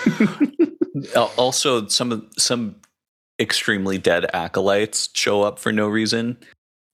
Also 1.15 1.87
some 1.87 2.11
of 2.11 2.25
some 2.37 2.75
extremely 3.39 3.99
dead 3.99 4.27
acolytes 4.35 5.09
show 5.15 5.43
up 5.43 5.61
for 5.61 5.71
no 5.71 5.87
reason. 5.87 6.37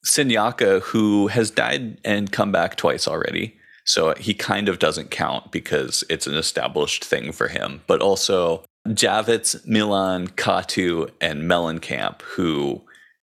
Senyaka, 0.04 0.82
who 0.82 1.28
has 1.28 1.50
died 1.50 1.98
and 2.04 2.30
come 2.30 2.52
back 2.52 2.76
twice 2.76 3.08
already 3.08 3.56
so 3.84 4.14
he 4.14 4.34
kind 4.34 4.68
of 4.68 4.78
doesn't 4.78 5.10
count 5.10 5.52
because 5.52 6.04
it's 6.10 6.26
an 6.26 6.34
established 6.34 7.04
thing 7.04 7.32
for 7.32 7.48
him 7.48 7.80
but 7.86 8.00
also 8.00 8.62
Javitz, 8.88 9.66
Milan, 9.66 10.28
Katu, 10.28 11.10
and 11.20 11.42
Mellencamp, 11.42 12.22
who 12.22 12.82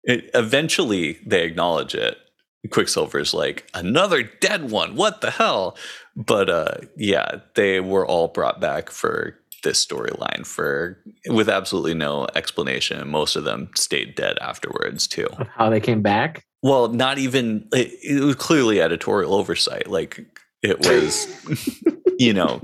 it, 0.03 0.30
eventually 0.34 1.19
they 1.26 1.44
acknowledge 1.44 1.95
it. 1.95 2.18
Quicksilver's 2.72 3.34
like, 3.34 3.69
another 3.73 4.23
dead 4.23 4.72
one. 4.72 4.95
What 4.95 5.22
the 5.22 5.32
hell? 5.32 5.77
But 6.15 6.49
uh, 6.49 6.77
yeah, 6.98 7.41
they 7.56 7.80
were 7.80 8.06
all 8.06 8.27
brought 8.27 8.60
back 8.60 8.90
for 8.90 9.38
this 9.64 9.84
storyline 9.84 10.45
for 10.45 10.98
with 11.27 11.49
absolutely 11.49 11.94
no 11.94 12.27
explanation. 12.36 13.07
Most 13.10 13.36
of 13.36 13.44
them 13.44 13.69
stayed 13.76 14.15
dead 14.15 14.38
afterwards 14.40 15.07
too. 15.07 15.27
Of 15.38 15.48
how 15.48 15.69
they 15.69 15.80
came 15.80 16.02
back. 16.02 16.45
Well, 16.64 16.88
not 16.88 17.18
even 17.18 17.68
it, 17.73 17.91
it 18.02 18.23
was 18.23 18.36
clearly 18.36 18.82
editorial 18.82 19.34
oversight. 19.34 19.88
Like 19.88 20.26
it 20.64 20.80
was, 20.80 21.27
you 22.18 22.34
know, 22.34 22.61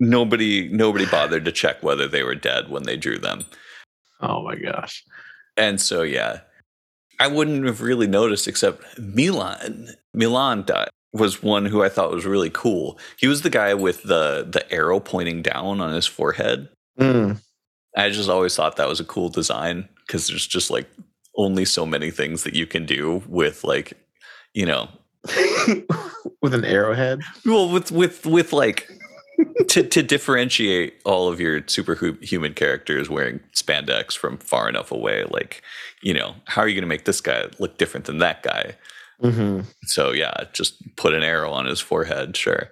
nobody 0.00 0.68
nobody 0.68 1.06
bothered 1.06 1.44
to 1.44 1.52
check 1.52 1.82
whether 1.82 2.08
they 2.08 2.22
were 2.24 2.34
dead 2.34 2.70
when 2.70 2.82
they 2.84 2.96
drew 2.96 3.18
them. 3.18 3.44
Oh 4.20 4.42
my 4.42 4.56
gosh. 4.56 5.04
And 5.56 5.80
so 5.80 6.02
yeah, 6.02 6.40
I 7.18 7.26
wouldn't 7.28 7.66
have 7.66 7.80
really 7.82 8.06
noticed 8.06 8.48
except 8.48 8.82
Milan. 8.98 9.90
Milan 10.14 10.64
died, 10.64 10.88
was 11.12 11.42
one 11.42 11.66
who 11.66 11.82
I 11.82 11.88
thought 11.88 12.10
was 12.10 12.26
really 12.26 12.50
cool. 12.50 12.98
He 13.18 13.26
was 13.28 13.42
the 13.42 13.50
guy 13.50 13.74
with 13.74 14.02
the 14.02 14.46
the 14.50 14.70
arrow 14.72 15.00
pointing 15.00 15.42
down 15.42 15.80
on 15.80 15.92
his 15.92 16.06
forehead. 16.06 16.68
Mm. 16.98 17.40
I 17.96 18.10
just 18.10 18.28
always 18.30 18.54
thought 18.56 18.76
that 18.76 18.88
was 18.88 19.00
a 19.00 19.04
cool 19.04 19.28
design 19.28 19.88
because 20.06 20.28
there's 20.28 20.46
just 20.46 20.70
like 20.70 20.88
only 21.36 21.64
so 21.64 21.84
many 21.84 22.10
things 22.10 22.42
that 22.44 22.54
you 22.54 22.66
can 22.66 22.86
do 22.86 23.22
with 23.28 23.64
like, 23.64 23.92
you 24.54 24.66
know, 24.66 24.88
With 26.42 26.54
an 26.54 26.64
arrowhead. 26.64 27.20
well 27.44 27.68
with 27.70 27.90
with 27.92 28.24
with 28.26 28.52
like 28.52 28.88
to 29.68 29.82
to 29.82 30.02
differentiate 30.02 31.00
all 31.04 31.28
of 31.28 31.40
your 31.40 31.62
superhuman 31.66 32.54
characters 32.54 33.08
wearing 33.08 33.40
spandex 33.54 34.16
from 34.16 34.38
far 34.38 34.68
enough 34.68 34.90
away 34.90 35.24
like 35.30 35.62
you 36.02 36.14
know 36.14 36.34
how 36.46 36.62
are 36.62 36.68
you 36.68 36.74
going 36.74 36.82
to 36.82 36.88
make 36.88 37.04
this 37.04 37.20
guy 37.20 37.46
look 37.58 37.78
different 37.78 38.06
than 38.06 38.18
that 38.18 38.42
guy? 38.42 38.76
Mm-hmm. 39.22 39.68
so 39.84 40.12
yeah 40.12 40.44
just 40.54 40.82
put 40.96 41.12
an 41.12 41.22
arrow 41.22 41.50
on 41.50 41.66
his 41.66 41.80
forehead 41.80 42.36
sure. 42.36 42.70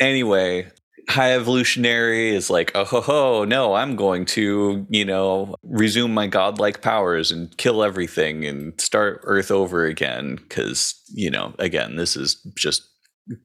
Anyway 0.00 0.70
high 1.08 1.32
evolutionary 1.34 2.34
is 2.34 2.48
like 2.48 2.70
oh 2.74 2.84
ho 2.84 3.00
ho 3.00 3.44
no 3.44 3.74
i'm 3.74 3.96
going 3.96 4.24
to 4.24 4.86
you 4.88 5.04
know 5.04 5.54
resume 5.62 6.12
my 6.12 6.26
godlike 6.26 6.80
powers 6.80 7.32
and 7.32 7.56
kill 7.56 7.82
everything 7.82 8.44
and 8.44 8.80
start 8.80 9.20
earth 9.24 9.50
over 9.50 9.84
again 9.84 10.36
because 10.36 10.94
you 11.12 11.30
know 11.30 11.54
again 11.58 11.96
this 11.96 12.16
is 12.16 12.36
just 12.56 12.88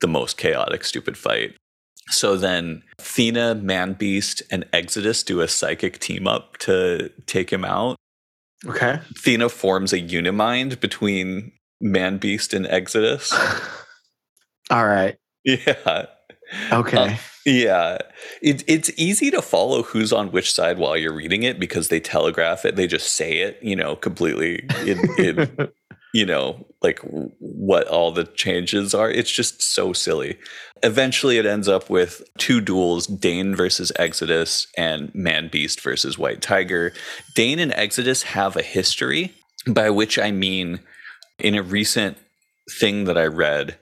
the 0.01 0.07
most 0.07 0.37
chaotic 0.37 0.83
stupid 0.83 1.17
fight 1.17 1.55
so 2.09 2.37
then 2.37 2.83
Thena, 2.97 3.61
Man 3.61 3.93
Beast, 3.93 4.41
and 4.51 4.65
Exodus 4.73 5.23
do 5.23 5.41
a 5.41 5.47
psychic 5.47 5.99
team 5.99 6.27
up 6.27 6.57
to 6.57 7.09
take 7.25 7.51
him 7.51 7.65
out. 7.65 7.95
Okay. 8.65 8.99
Thena 9.13 9.51
forms 9.51 9.93
a 9.93 9.99
unimind 9.99 10.79
between 10.79 11.51
Man 11.79 12.17
Beast 12.17 12.53
and 12.53 12.65
Exodus. 12.67 13.33
All 14.69 14.85
right. 14.85 15.17
Yeah. 15.43 16.05
Okay. 16.71 16.97
Uh, 16.97 17.15
yeah. 17.45 17.97
It, 18.41 18.63
it's 18.67 18.91
easy 18.97 19.31
to 19.31 19.41
follow 19.41 19.83
who's 19.83 20.11
on 20.11 20.31
which 20.31 20.53
side 20.53 20.77
while 20.77 20.97
you're 20.97 21.13
reading 21.13 21.43
it 21.43 21.59
because 21.59 21.89
they 21.89 21.99
telegraph 21.99 22.65
it. 22.65 22.75
They 22.75 22.87
just 22.87 23.13
say 23.13 23.39
it, 23.39 23.59
you 23.61 23.75
know, 23.75 23.95
completely 23.95 24.67
in, 24.85 24.99
in 25.17 25.69
you 26.17 26.25
know, 26.25 26.65
like 26.81 26.97
what 27.37 27.87
all 27.87 28.11
the 28.11 28.23
changes 28.23 28.95
are. 28.95 29.07
It's 29.07 29.29
just 29.29 29.61
so 29.61 29.93
silly. 29.93 30.39
Eventually, 30.81 31.37
it 31.37 31.45
ends 31.45 31.67
up 31.67 31.91
with 31.91 32.23
two 32.39 32.59
duels 32.59 33.05
Dane 33.05 33.55
versus 33.55 33.91
Exodus 33.97 34.65
and 34.75 35.13
Man 35.13 35.47
Beast 35.47 35.79
versus 35.79 36.17
White 36.17 36.41
Tiger. 36.41 36.91
Dane 37.35 37.59
and 37.59 37.71
Exodus 37.73 38.23
have 38.23 38.55
a 38.55 38.63
history, 38.63 39.31
by 39.67 39.91
which 39.91 40.17
I 40.17 40.31
mean, 40.31 40.79
in 41.37 41.53
a 41.53 41.61
recent 41.61 42.17
thing 42.79 43.03
that 43.03 43.17
I 43.17 43.25
read, 43.25 43.77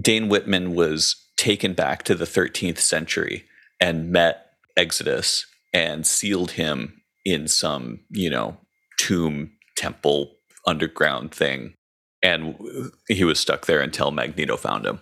Dane 0.00 0.28
Whitman 0.28 0.76
was 0.76 1.16
taken 1.36 1.74
back 1.74 2.04
to 2.04 2.14
the 2.14 2.24
13th 2.24 2.78
century 2.78 3.46
and 3.80 4.12
met 4.12 4.46
Exodus 4.76 5.44
and 5.74 6.06
sealed 6.06 6.52
him 6.52 7.02
in 7.24 7.48
some, 7.48 7.98
you 8.10 8.30
know, 8.30 8.58
tomb 8.96 9.50
temple 9.76 10.36
underground 10.68 11.34
thing. 11.34 11.74
And 12.22 12.90
he 13.08 13.24
was 13.24 13.40
stuck 13.40 13.66
there 13.66 13.80
until 13.80 14.10
Magneto 14.10 14.56
found 14.56 14.84
him. 14.84 15.00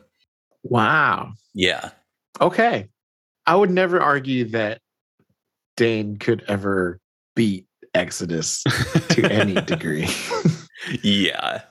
Wow. 0.63 1.33
Yeah. 1.55 1.91
Okay. 2.41 2.89
I 3.47 3.57
would 3.57 3.71
never 3.71 4.01
argue 4.01 4.45
that 4.51 4.81
Dane 5.77 6.17
could 6.19 6.45
ever 6.49 7.01
beat 7.35 7.67
Exodus 7.95 8.63
to 9.11 9.25
any 9.33 9.55
degree. 9.63 10.07
yeah. 11.03 11.63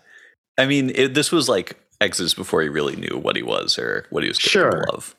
I 0.58 0.66
mean, 0.66 0.92
it, 0.96 1.14
this 1.14 1.32
was 1.32 1.48
like 1.48 1.78
Exodus 2.02 2.34
before 2.34 2.62
he 2.62 2.70
really 2.70 2.96
knew 2.96 3.18
what 3.18 3.36
he 3.36 3.44
was 3.44 3.78
or 3.78 4.06
what 4.10 4.24
he 4.24 4.30
was 4.30 4.40
capable 4.40 4.72
Sure. 4.80 4.90
of. 4.94 5.16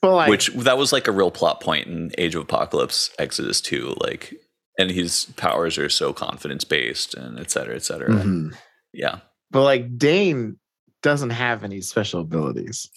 But 0.00 0.14
like, 0.14 0.30
Which 0.30 0.48
that 0.54 0.78
was 0.78 0.92
like 0.92 1.08
a 1.08 1.12
real 1.12 1.30
plot 1.30 1.60
point 1.60 1.88
in 1.88 2.12
Age 2.18 2.34
of 2.34 2.42
Apocalypse, 2.42 3.10
Exodus 3.18 3.60
2. 3.60 3.96
Like, 4.00 4.34
and 4.78 4.90
his 4.90 5.26
powers 5.36 5.76
are 5.76 5.88
so 5.88 6.12
confidence 6.12 6.64
based 6.64 7.14
and 7.14 7.38
et 7.38 7.50
cetera, 7.50 7.74
et 7.74 7.84
cetera. 7.84 8.10
Mhm. 8.10 8.56
Yeah. 8.92 9.18
But 9.50 9.62
like 9.62 9.98
Dane 9.98 10.58
doesn't 11.02 11.30
have 11.30 11.64
any 11.64 11.80
special 11.80 12.20
abilities. 12.20 12.88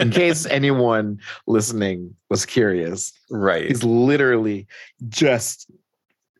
In 0.00 0.10
case 0.10 0.46
anyone 0.50 1.20
listening 1.46 2.14
was 2.30 2.46
curious, 2.46 3.12
right. 3.30 3.66
he's 3.66 3.84
literally 3.84 4.66
just 5.08 5.70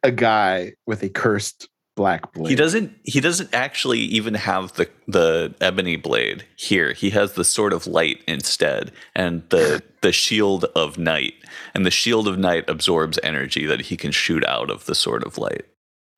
a 0.02 0.10
guy 0.10 0.72
with 0.86 1.02
a 1.02 1.08
cursed 1.08 1.68
black 1.98 2.32
blade. 2.32 2.50
He 2.50 2.54
doesn't 2.54 2.96
he 3.02 3.20
doesn't 3.20 3.52
actually 3.52 3.98
even 3.98 4.34
have 4.34 4.72
the 4.74 4.88
the 5.08 5.54
ebony 5.60 5.96
blade 5.96 6.44
here. 6.56 6.92
He 6.92 7.10
has 7.10 7.32
the 7.32 7.44
sword 7.44 7.72
of 7.72 7.86
light 7.86 8.22
instead 8.26 8.92
and 9.14 9.42
the 9.50 9.82
the 10.00 10.12
shield 10.12 10.64
of 10.76 10.96
night. 10.96 11.34
And 11.74 11.84
the 11.84 11.90
shield 11.90 12.28
of 12.28 12.38
night 12.38 12.64
absorbs 12.70 13.18
energy 13.22 13.66
that 13.66 13.82
he 13.82 13.96
can 13.96 14.12
shoot 14.12 14.44
out 14.46 14.70
of 14.70 14.86
the 14.86 14.94
sword 14.94 15.24
of 15.24 15.38
light. 15.38 15.66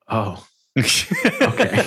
Oh, 0.07 0.45
okay. 0.77 1.85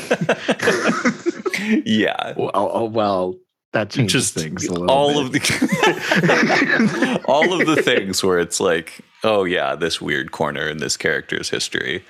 yeah. 1.85 2.35
well, 2.37 2.51
oh, 2.55 2.71
oh, 2.73 2.85
well 2.85 3.35
that 3.75 3.91
changes 3.91 4.33
Just 4.33 4.35
things 4.35 4.69
a 4.69 4.85
all 4.87 5.15
bit. 5.15 5.27
of 5.27 5.33
the 5.33 7.21
all 7.29 7.61
of 7.61 7.67
the 7.67 7.83
things 7.83 8.23
where 8.23 8.39
it's 8.39 8.61
like, 8.61 9.01
oh 9.25 9.45
yeah, 9.45 9.75
this 9.75 10.01
weird 10.01 10.33
corner 10.33 10.69
in 10.69 10.79
this 10.79 10.97
character's 10.97 11.51
history. 11.51 12.05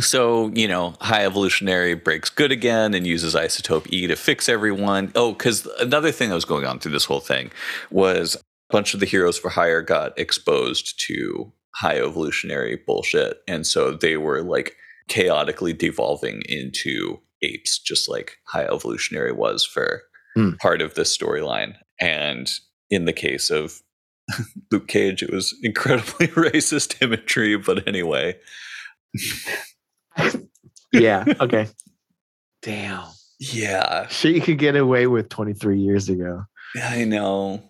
So, 0.00 0.48
you 0.54 0.68
know, 0.68 0.94
High 1.00 1.24
Evolutionary 1.24 1.94
breaks 1.94 2.28
good 2.30 2.52
again 2.52 2.94
and 2.94 3.06
uses 3.06 3.34
Isotope 3.34 3.90
E 3.90 4.06
to 4.06 4.14
fix 4.14 4.48
everyone. 4.48 5.10
Oh, 5.14 5.32
because 5.32 5.66
another 5.80 6.12
thing 6.12 6.28
that 6.28 6.34
was 6.34 6.44
going 6.44 6.66
on 6.66 6.78
through 6.78 6.92
this 6.92 7.06
whole 7.06 7.20
thing 7.20 7.50
was 7.90 8.36
a 8.36 8.40
bunch 8.70 8.94
of 8.94 9.00
the 9.00 9.06
heroes 9.06 9.38
for 9.38 9.48
hire 9.48 9.82
got 9.82 10.16
exposed 10.18 11.02
to 11.06 11.52
high 11.74 11.98
evolutionary 11.98 12.76
bullshit. 12.86 13.38
And 13.48 13.66
so 13.66 13.92
they 13.92 14.16
were 14.16 14.42
like 14.42 14.76
chaotically 15.08 15.72
devolving 15.72 16.42
into 16.48 17.20
apes, 17.42 17.78
just 17.78 18.08
like 18.08 18.38
High 18.46 18.64
Evolutionary 18.64 19.32
was 19.32 19.64
for 19.64 20.02
Hmm. 20.34 20.52
part 20.60 20.82
of 20.82 20.94
this 20.94 21.16
storyline. 21.16 21.76
And 21.98 22.50
in 22.90 23.06
the 23.06 23.12
case 23.14 23.48
of 23.50 23.80
Luke 24.70 24.86
Cage, 24.88 25.22
it 25.22 25.32
was 25.32 25.54
incredibly 25.62 26.26
racist 26.28 27.00
imagery. 27.02 27.56
But 27.56 27.86
anyway, 27.88 28.36
yeah. 30.92 31.24
Okay. 31.40 31.68
Damn. 32.62 33.04
yeah, 33.38 34.08
She 34.08 34.40
could 34.40 34.58
get 34.58 34.76
away 34.76 35.06
with 35.06 35.28
23 35.28 35.78
years 35.78 36.08
ago. 36.08 36.44
I 36.82 37.04
know. 37.04 37.62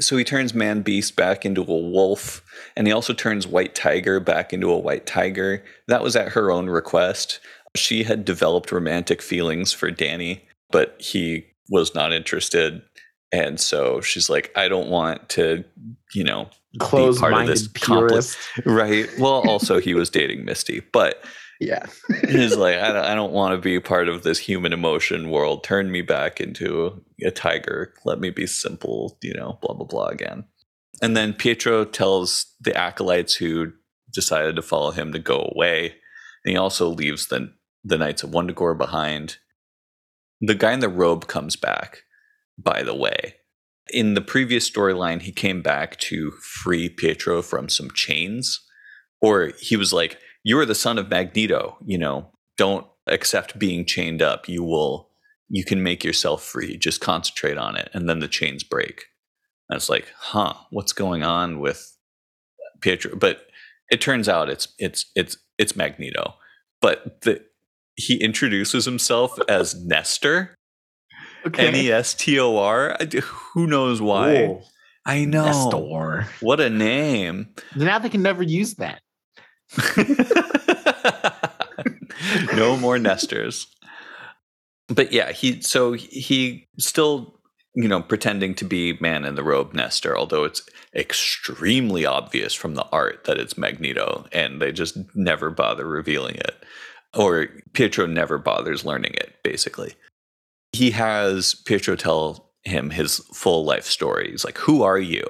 So 0.00 0.16
he 0.16 0.24
turns 0.24 0.54
Man 0.54 0.82
Beast 0.82 1.16
back 1.16 1.44
into 1.44 1.62
a 1.62 1.64
wolf, 1.64 2.42
and 2.76 2.86
he 2.86 2.92
also 2.92 3.12
turns 3.12 3.46
White 3.46 3.74
Tiger 3.74 4.20
back 4.20 4.52
into 4.52 4.70
a 4.70 4.78
white 4.78 5.06
tiger. 5.06 5.64
That 5.88 6.02
was 6.02 6.16
at 6.16 6.32
her 6.32 6.50
own 6.50 6.68
request. 6.68 7.40
She 7.74 8.04
had 8.04 8.24
developed 8.24 8.72
romantic 8.72 9.20
feelings 9.20 9.72
for 9.72 9.90
Danny, 9.90 10.44
but 10.70 10.96
he 10.98 11.46
was 11.70 11.94
not 11.94 12.12
interested. 12.12 12.82
And 13.32 13.60
so 13.60 14.00
she's 14.00 14.30
like, 14.30 14.50
I 14.56 14.68
don't 14.68 14.88
want 14.88 15.28
to, 15.30 15.64
you 16.14 16.24
know, 16.24 16.48
Closed 16.78 17.20
minded 17.22 17.52
this 17.52 17.68
complex- 17.68 18.36
purist. 18.54 18.66
right. 18.66 19.08
Well, 19.18 19.48
also 19.48 19.80
he 19.80 19.94
was 19.94 20.10
dating 20.10 20.44
Misty, 20.44 20.80
but 20.92 21.24
Yeah. 21.60 21.86
he's 22.28 22.56
like, 22.56 22.76
I 22.76 22.92
don't, 22.92 23.04
I 23.04 23.14
don't 23.14 23.32
want 23.32 23.54
to 23.54 23.60
be 23.60 23.80
part 23.80 24.08
of 24.08 24.22
this 24.22 24.38
human 24.38 24.72
emotion 24.72 25.30
world. 25.30 25.64
Turn 25.64 25.90
me 25.90 26.02
back 26.02 26.40
into 26.40 27.02
a 27.22 27.30
tiger. 27.30 27.94
Let 28.04 28.20
me 28.20 28.30
be 28.30 28.46
simple, 28.46 29.18
you 29.22 29.34
know, 29.34 29.58
blah, 29.62 29.74
blah, 29.74 29.86
blah 29.86 30.08
again. 30.08 30.44
And 31.02 31.16
then 31.16 31.34
Pietro 31.34 31.84
tells 31.84 32.54
the 32.60 32.76
acolytes 32.76 33.34
who 33.34 33.72
decided 34.12 34.56
to 34.56 34.62
follow 34.62 34.90
him 34.90 35.12
to 35.12 35.18
go 35.18 35.50
away. 35.54 35.94
And 36.44 36.52
he 36.52 36.56
also 36.56 36.88
leaves 36.88 37.26
the, 37.26 37.52
the 37.84 37.98
Knights 37.98 38.22
of 38.22 38.30
Wundagore 38.30 38.76
behind. 38.76 39.36
The 40.40 40.54
guy 40.54 40.72
in 40.72 40.80
the 40.80 40.88
robe 40.88 41.26
comes 41.26 41.56
back, 41.56 42.02
by 42.58 42.82
the 42.82 42.94
way. 42.94 43.36
In 43.88 44.14
the 44.14 44.20
previous 44.20 44.68
storyline, 44.68 45.22
he 45.22 45.32
came 45.32 45.62
back 45.62 45.96
to 45.98 46.32
free 46.42 46.88
Pietro 46.88 47.40
from 47.42 47.68
some 47.68 47.90
chains. 47.92 48.60
Or 49.20 49.52
he 49.60 49.76
was 49.76 49.92
like, 49.92 50.18
you're 50.46 50.64
the 50.64 50.76
son 50.76 50.96
of 50.96 51.10
Magneto, 51.10 51.76
you 51.84 51.98
know, 51.98 52.30
don't 52.56 52.86
accept 53.08 53.58
being 53.58 53.84
chained 53.84 54.22
up. 54.22 54.48
You 54.48 54.62
will, 54.62 55.10
you 55.48 55.64
can 55.64 55.82
make 55.82 56.04
yourself 56.04 56.44
free. 56.44 56.76
Just 56.76 57.00
concentrate 57.00 57.58
on 57.58 57.74
it. 57.74 57.90
And 57.92 58.08
then 58.08 58.20
the 58.20 58.28
chains 58.28 58.62
break. 58.62 59.06
And 59.68 59.76
it's 59.76 59.90
like, 59.90 60.06
huh, 60.16 60.54
what's 60.70 60.92
going 60.92 61.24
on 61.24 61.58
with 61.58 61.98
Pietro? 62.80 63.16
But 63.16 63.48
it 63.90 64.00
turns 64.00 64.28
out 64.28 64.48
it's, 64.48 64.68
it's, 64.78 65.10
it's, 65.16 65.36
it's 65.58 65.74
Magneto. 65.74 66.34
But 66.80 67.22
the, 67.22 67.42
he 67.96 68.14
introduces 68.22 68.84
himself 68.84 69.36
as 69.48 69.74
Nestor, 69.84 70.54
Okay. 71.44 71.66
N 71.66 71.74
E 71.76 71.90
S 71.90 72.14
T 72.14 72.38
O 72.38 72.56
R. 72.56 72.96
Who 73.54 73.66
knows 73.66 74.00
why? 74.00 74.46
Whoa. 74.46 74.62
I 75.04 75.24
know. 75.24 75.44
Nestor. 75.44 76.28
What 76.40 76.60
a 76.60 76.70
name. 76.70 77.48
Now 77.76 77.98
they 77.98 78.08
can 78.08 78.22
never 78.22 78.42
use 78.42 78.74
that. 78.74 79.00
No 82.56 82.76
more 82.76 82.98
nesters. 82.98 83.66
But 84.88 85.12
yeah, 85.12 85.32
he 85.32 85.60
so 85.62 85.92
he 85.92 86.68
still 86.78 87.40
you 87.74 87.88
know 87.88 88.02
pretending 88.02 88.54
to 88.56 88.64
be 88.64 88.96
man 89.00 89.24
in 89.24 89.34
the 89.34 89.42
robe 89.42 89.74
Nestor, 89.74 90.16
although 90.16 90.44
it's 90.44 90.62
extremely 90.94 92.06
obvious 92.06 92.54
from 92.54 92.74
the 92.74 92.86
art 92.92 93.24
that 93.24 93.38
it's 93.38 93.58
Magneto, 93.58 94.26
and 94.32 94.60
they 94.62 94.72
just 94.72 94.96
never 95.14 95.50
bother 95.50 95.86
revealing 95.86 96.36
it, 96.36 96.64
or 97.14 97.48
Pietro 97.72 98.06
never 98.06 98.38
bothers 98.38 98.84
learning 98.84 99.14
it. 99.14 99.34
Basically, 99.42 99.94
he 100.72 100.90
has 100.92 101.54
Pietro 101.66 101.96
tell 101.96 102.52
him 102.64 102.90
his 102.90 103.18
full 103.32 103.64
life 103.64 103.84
story. 103.84 104.30
He's 104.30 104.44
like, 104.44 104.58
"Who 104.58 104.82
are 104.82 104.98
you?" 104.98 105.26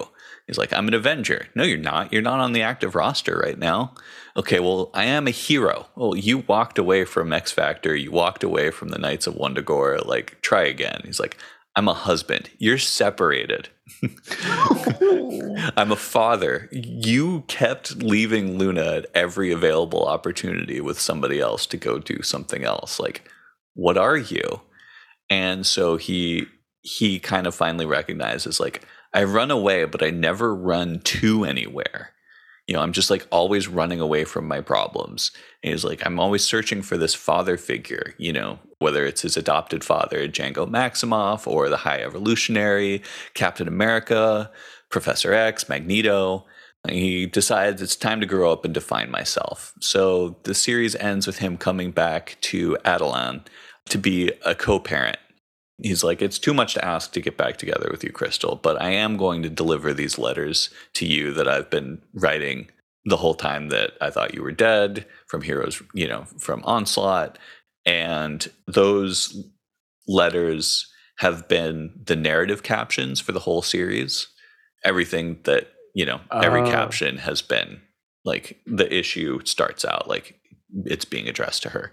He's 0.47 0.59
like, 0.59 0.73
I'm 0.73 0.87
an 0.87 0.95
Avenger. 0.95 1.49
No, 1.55 1.65
you're 1.65 1.77
not. 1.77 2.13
You're 2.13 2.23
not 2.23 2.39
on 2.39 2.53
the 2.53 2.63
active 2.63 2.95
roster 2.95 3.37
right 3.37 3.59
now. 3.59 3.95
Okay, 4.37 4.61
well, 4.61 4.91
I 4.95 5.05
am 5.05 5.27
a 5.27 5.33
hero. 5.33 5.87
Well, 5.97 6.15
you 6.17 6.39
walked 6.39 6.79
away 6.79 7.05
from 7.05 7.33
X 7.33 7.51
Factor. 7.51 7.97
You 7.97 8.13
walked 8.13 8.45
away 8.45 8.71
from 8.71 8.91
the 8.91 8.99
Knights 8.99 9.27
of 9.27 9.35
Wundagore. 9.35 10.07
Like, 10.07 10.41
try 10.43 10.63
again. 10.63 11.01
He's 11.05 11.19
like, 11.19 11.37
I'm 11.75 11.89
a 11.89 11.95
husband. 11.95 12.49
You're 12.59 12.79
separated. 12.79 13.69
I'm 15.77 15.93
a 15.93 15.97
father. 15.97 16.69
You 16.71 17.43
kept 17.49 17.97
leaving 17.97 18.57
Luna 18.57 18.83
at 18.83 19.07
every 19.15 19.53
available 19.53 20.07
opportunity 20.07 20.81
with 20.81 21.01
somebody 21.01 21.41
else 21.41 21.67
to 21.67 21.77
go 21.77 21.99
do 21.99 22.23
something 22.23 22.65
else. 22.65 23.01
Like, 23.01 23.29
what 23.75 23.99
are 23.99 24.17
you? 24.17 24.63
And 25.29 25.67
so 25.67 25.97
he 25.97 26.47
he 26.81 27.19
kind 27.19 27.49
of 27.49 27.55
finally 27.55 27.85
recognizes 27.85 28.61
like 28.61 28.83
I 29.17 29.25
run 29.25 29.51
away, 29.51 29.87
but 29.87 30.03
I 30.03 30.11
never 30.11 30.55
run 30.55 31.01
to 31.01 31.45
anywhere. 31.45 32.13
You 32.67 32.75
know, 32.75 32.83
I'm 32.83 32.93
just 32.93 33.09
like 33.09 33.27
always 33.31 33.67
running 33.67 33.99
away 33.99 34.25
from 34.25 34.47
my 34.47 34.61
problems. 34.61 35.31
And 35.63 35.73
he's 35.73 35.87
like, 35.87 36.05
I'm 36.05 36.21
always 36.21 36.45
searching 36.45 36.83
for 36.83 36.99
this 36.99 37.15
father 37.15 37.57
figure, 37.57 38.13
you 38.19 38.31
know, 38.31 38.59
whether 38.79 39.07
it's 39.07 39.23
his 39.23 39.39
adopted 39.39 39.83
father, 39.83 40.29
Django 40.29 40.69
Maximoff, 40.69 41.47
or 41.47 41.71
the 41.71 41.79
High 41.79 42.03
Evolutionary, 42.03 43.03
Captain 43.33 43.67
America, 43.67 44.51
Professor 44.91 45.33
X, 45.33 45.67
Magneto. 45.67 46.45
He 46.87 47.25
decides 47.25 47.81
it's 47.81 47.97
time 47.97 48.21
to 48.21 48.27
grow 48.27 48.53
up 48.53 48.67
and 48.67 48.75
define 48.75 49.11
myself. 49.11 49.73
So 49.81 50.37
the 50.43 50.55
series 50.55 50.95
ends 50.95 51.27
with 51.27 51.39
him 51.39 51.57
coming 51.57 51.91
back 51.91 52.37
to 52.43 52.77
Attilan 52.85 53.47
to 53.89 53.97
be 53.97 54.31
a 54.45 54.55
co 54.55 54.79
parent. 54.79 55.17
He's 55.79 56.03
like, 56.03 56.23
it's 56.23 56.39
too 56.39 56.55
much 56.55 56.75
to 56.75 56.85
ask 56.85 57.13
to 57.13 57.21
get 57.21 57.37
back 57.37 57.59
together 57.59 57.89
with 57.91 58.03
you, 58.03 58.11
Crystal, 58.11 58.57
but 58.57 58.81
I 58.81 58.91
am 58.91 59.17
going 59.17 59.43
to 59.43 59.51
deliver 59.51 59.93
these 59.93 60.19
letters 60.19 60.71
to 60.95 61.07
you 61.07 61.33
that 61.35 61.47
I've 61.49 61.69
been 61.69 62.01
writing 62.15 62.69
the 63.05 63.19
whole 63.19 63.35
time 63.35 63.69
that 63.69 63.93
I 64.01 64.11
thought 64.11 64.35
you 64.35 64.43
were 64.43 64.53
dead 64.53 65.07
from 65.29 65.43
Heroes, 65.43 65.83
you 65.93 66.09
know, 66.09 66.25
from 66.39 66.63
Onslaught. 66.65 67.39
And 67.85 68.51
those 68.67 69.37
letters 70.09 70.91
have 71.19 71.47
been 71.47 71.93
the 72.05 72.17
narrative 72.17 72.63
captions 72.63 73.21
for 73.21 73.33
the 73.33 73.41
whole 73.41 73.63
series. 73.63 74.29
Everything 74.85 75.39
that, 75.45 75.69
you 75.95 76.07
know, 76.07 76.21
every 76.33 76.63
Oh. 76.63 76.71
caption 76.71 77.19
has 77.19 77.43
been 77.43 77.81
like 78.25 78.61
the 78.67 78.93
issue 78.93 79.41
starts 79.45 79.85
out 79.85 80.09
like 80.09 80.41
it's 80.85 81.05
being 81.05 81.29
addressed 81.29 81.63
to 81.63 81.71
her. 81.71 81.93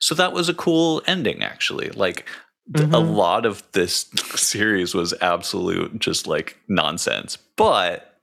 So 0.00 0.16
that 0.16 0.32
was 0.32 0.48
a 0.48 0.54
cool 0.54 1.00
ending, 1.06 1.44
actually. 1.44 1.90
Like 1.90 2.28
th- 2.74 2.88
a 2.88 2.90
mm-hmm. 2.92 3.14
lot 3.14 3.46
of 3.46 3.62
this 3.72 4.06
series 4.34 4.94
was 4.94 5.14
absolute 5.20 5.98
just 5.98 6.26
like 6.26 6.58
nonsense, 6.68 7.36
but 7.56 8.18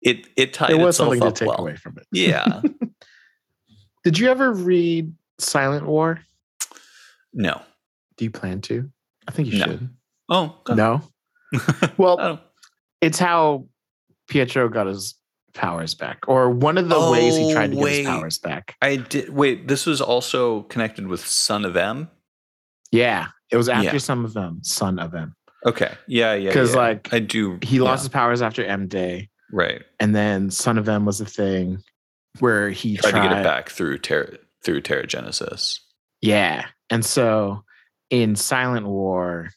it 0.00 0.26
it 0.36 0.52
tied 0.52 0.70
There 0.70 0.78
was 0.78 0.96
itself 0.96 1.08
something 1.08 1.20
to 1.20 1.26
up 1.26 1.34
take 1.34 1.48
well. 1.48 1.60
away 1.60 1.76
from 1.76 1.96
it. 1.98 2.06
Yeah, 2.12 2.62
Did 4.04 4.18
you 4.18 4.28
ever 4.30 4.52
read 4.52 5.12
Silent 5.38 5.86
War? 5.86 6.20
no. 7.32 7.60
Do 8.16 8.24
you 8.26 8.30
plan 8.30 8.60
to? 8.62 8.90
I 9.26 9.30
think 9.32 9.48
you 9.52 9.58
No. 9.58 9.64
should. 9.64 9.88
Oh 10.28 10.56
God. 10.64 10.76
No. 10.76 11.02
Well, 11.96 12.20
Oh. 12.20 12.38
it's 13.00 13.18
how 13.18 13.66
Pietro 14.28 14.68
got 14.68 14.86
his 14.86 15.14
powers 15.54 15.94
back, 15.94 16.20
or 16.28 16.50
one 16.50 16.78
of 16.78 16.88
the 16.88 17.10
ways 17.10 17.36
he 17.36 17.52
tried 17.52 17.72
to 17.72 17.78
Oh, 17.78 17.84
get 17.84 17.92
his 17.98 18.06
powers 18.06 18.38
back. 18.38 18.76
I 18.82 18.96
did 18.96 19.28
wait. 19.30 19.68
This 19.68 19.86
was 19.86 20.00
also 20.00 20.62
connected 20.64 21.06
with 21.06 21.24
Son 21.26 21.64
of 21.64 21.76
M. 21.76 22.10
Yeah, 22.90 23.28
it 23.52 23.56
was 23.56 23.68
after 23.68 23.92
Yeah. 23.92 23.98
some 23.98 24.24
of 24.24 24.32
them, 24.32 24.60
son 24.64 24.98
of 24.98 25.12
them, 25.12 25.36
Okay, 25.66 25.92
yeah, 26.08 26.34
yeah. 26.34 26.48
because 26.48 26.72
yeah. 26.72 26.78
like 26.80 27.12
I 27.12 27.18
do. 27.20 27.58
he 27.62 27.78
lost 27.80 28.00
yeah, 28.00 28.04
his 28.04 28.08
powers 28.08 28.42
after 28.42 28.64
M 28.64 28.88
Day, 28.88 29.28
right. 29.52 29.82
and 30.00 30.14
then 30.14 30.50
son 30.50 30.78
of 30.78 30.88
M 30.88 31.04
was 31.04 31.18
the 31.18 31.26
thing 31.26 31.82
where 32.40 32.70
he 32.70 32.96
Tried, 32.96 33.10
tried, 33.10 33.22
to 33.22 33.28
get 33.28 33.38
it 33.40 33.44
back 33.44 33.68
through 33.70 33.98
ter- 33.98 34.38
through 34.64 34.80
Terrigenesis. 34.82 35.78
Yeah, 36.20 36.66
and 36.90 37.04
so 37.04 37.62
in 38.10 38.34
Silent 38.36 38.86
War, 38.86 39.50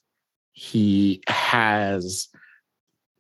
he 0.53 1.22
has 1.27 2.27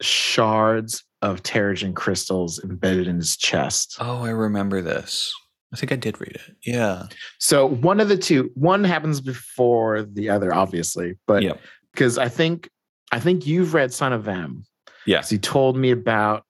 shards 0.01 1.03
of 1.21 1.41
Terrigen 1.43 1.95
crystals 1.95 2.63
embedded 2.63 3.07
in 3.07 3.15
his 3.17 3.35
chest. 3.37 3.95
Oh, 3.99 4.23
I 4.23 4.29
remember 4.29 4.81
this. 4.81 5.33
I 5.75 5.77
think 5.77 5.91
I 5.91 5.97
did 5.97 6.21
read 6.21 6.31
it. 6.31 6.55
Yeah. 6.65 7.07
So 7.37 7.65
one 7.65 7.99
of 7.99 8.07
the 8.07 8.15
two, 8.15 8.49
one 8.55 8.85
happens 8.85 9.19
before 9.19 10.03
the 10.03 10.29
other, 10.29 10.53
obviously, 10.55 11.17
but 11.27 11.43
Yep. 11.43 11.59
because 11.91 12.17
I 12.17 12.29
think 12.29 12.69
I 13.11 13.19
think 13.19 13.45
you've 13.45 13.73
read 13.73 13.91
Son 13.93 14.13
of 14.13 14.25
M. 14.29 14.63
Yes. 15.05 15.29
he 15.29 15.37
told 15.37 15.75
me 15.77 15.91
about 15.91 16.43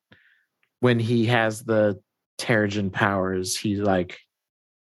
when 0.79 0.99
he 0.99 1.25
has 1.25 1.63
the 1.63 1.99
Terrigen 2.39 2.91
powers, 2.91 3.57
he 3.57 3.77
like 3.77 4.19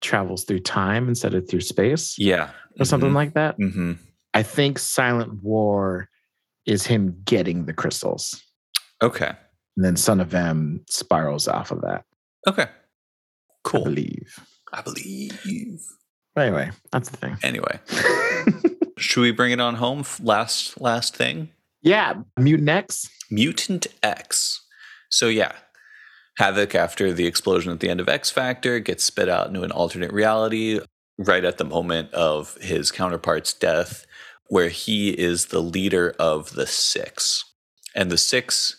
travels 0.02 0.44
through 0.44 0.60
time 0.60 1.08
instead 1.08 1.34
of 1.34 1.50
through 1.50 1.62
space 1.62 2.16
Yeah. 2.20 2.50
or 2.78 2.84
something 2.86 3.14
like 3.14 3.36
that. 3.36 3.58
Mm-hmm. 3.58 3.94
I 4.34 4.44
think 4.44 4.80
Silent 4.80 5.42
War 5.44 6.10
is 6.66 6.86
him 6.86 7.22
getting 7.24 7.66
the 7.66 7.74
crystals. 7.74 8.44
Okay. 9.02 9.32
And 9.78 9.86
then 9.86 9.96
Son 9.96 10.20
of 10.20 10.34
M 10.36 10.84
spirals 10.90 11.48
off 11.48 11.72
of 11.72 11.82
that, 11.82 12.04
Okay. 12.48 12.68
I 13.74 13.84
believe. 13.84 14.40
I 14.74 14.82
believe. 14.82 15.82
Anyway, 16.38 16.70
that's 16.92 17.10
the 17.10 17.18
thing. 17.18 17.38
Anyway, 17.44 17.80
should 18.98 19.22
we 19.22 19.32
bring 19.32 19.52
it 19.52 19.62
on 19.62 19.76
home? 19.76 20.04
Last 20.22 20.80
last 20.82 21.16
thing. 21.16 21.50
yeah, 21.82 22.16
Mutant 22.38 22.70
X. 22.70 23.10
Mutant 23.32 23.88
X. 24.04 24.62
So 25.10 25.28
yeah, 25.28 25.54
Havoc 26.38 26.76
after 26.76 27.14
the 27.14 27.26
explosion 27.26 27.72
at 27.72 27.80
the 27.80 27.90
end 27.90 28.00
of 28.00 28.10
X 28.10 28.30
Factor 28.30 28.80
gets 28.80 29.04
spit 29.04 29.30
out 29.30 29.48
into 29.48 29.64
an 29.64 29.72
alternate 29.72 30.12
reality 30.12 30.80
right 31.18 31.46
at 31.46 31.58
the 31.58 31.64
moment 31.64 32.14
of 32.14 32.56
his 32.60 32.92
counterpart's 32.92 33.54
death, 33.54 34.06
where 34.48 34.68
he 34.70 35.12
is 35.12 35.46
the 35.46 35.62
leader 35.62 36.14
of 36.20 36.52
the 36.52 36.68
Six, 36.68 37.46
and 37.96 38.12
the 38.12 38.18
Six 38.18 38.78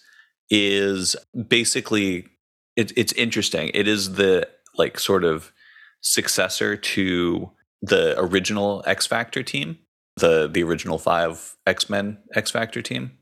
is 0.50 1.16
basically 1.48 2.26
it, 2.76 2.92
it's 2.96 3.12
interesting. 3.14 3.70
It 3.72 3.88
is 3.88 4.14
the 4.14 4.48
like 4.78 4.98
sort 4.98 5.24
of 5.24 5.52
successor 6.00 6.76
to 6.76 7.50
the 7.82 8.18
original 8.18 8.82
X 8.86 9.06
Factor 9.06 9.42
team, 9.42 9.78
the 10.16 10.48
the 10.48 10.62
original 10.62 10.98
five 10.98 11.56
X 11.66 11.90
Men 11.90 12.18
X 12.34 12.50
Factor 12.50 12.82
team. 12.82 13.12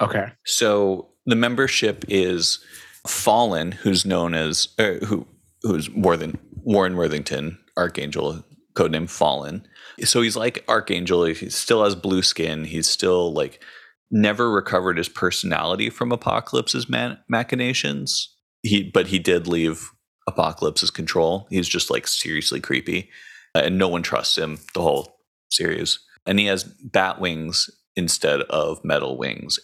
Okay. 0.00 0.32
So 0.44 1.08
the 1.26 1.36
membership 1.36 2.04
is 2.08 2.58
Fallen, 3.06 3.72
who's 3.72 4.04
known 4.04 4.34
as 4.34 4.68
uh, 4.78 4.94
who 5.06 5.26
who's 5.62 5.90
more 5.90 6.16
than 6.16 6.38
Warren 6.62 6.96
Worthington, 6.96 7.58
Archangel, 7.76 8.44
codename 8.74 9.08
Fallen. 9.08 9.66
So 10.04 10.22
he's 10.22 10.36
like 10.36 10.64
Archangel. 10.68 11.24
He 11.24 11.50
still 11.50 11.84
has 11.84 11.94
blue 11.94 12.22
skin. 12.22 12.64
He's 12.64 12.88
still 12.88 13.32
like 13.32 13.62
never 14.10 14.50
recovered 14.50 14.98
his 14.98 15.08
personality 15.08 15.90
from 15.90 16.12
Apocalypse's 16.12 16.88
man- 16.88 17.18
machinations. 17.28 18.34
He 18.62 18.88
but 18.88 19.08
he 19.08 19.18
did 19.18 19.46
leave 19.46 19.90
Apocalypse's 20.26 20.90
control. 20.90 21.46
He's 21.50 21.68
just 21.68 21.90
like 21.90 22.06
seriously 22.06 22.60
creepy, 22.60 23.10
and 23.54 23.78
no 23.78 23.88
one 23.88 24.02
trusts 24.02 24.38
him 24.38 24.58
the 24.74 24.82
whole 24.82 25.16
series. 25.50 25.98
And 26.26 26.38
he 26.38 26.46
has 26.46 26.64
bat 26.64 27.20
wings 27.20 27.68
instead 27.96 28.42
of 28.42 28.84
metal 28.84 29.18
wings 29.18 29.58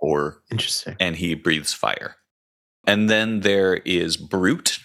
or 0.00 0.42
Interesting. 0.50 0.96
and 1.00 1.16
he 1.16 1.34
breathes 1.34 1.72
fire. 1.72 2.16
And 2.86 3.08
then 3.08 3.40
there 3.40 3.76
is 3.76 4.16
Brute, 4.16 4.78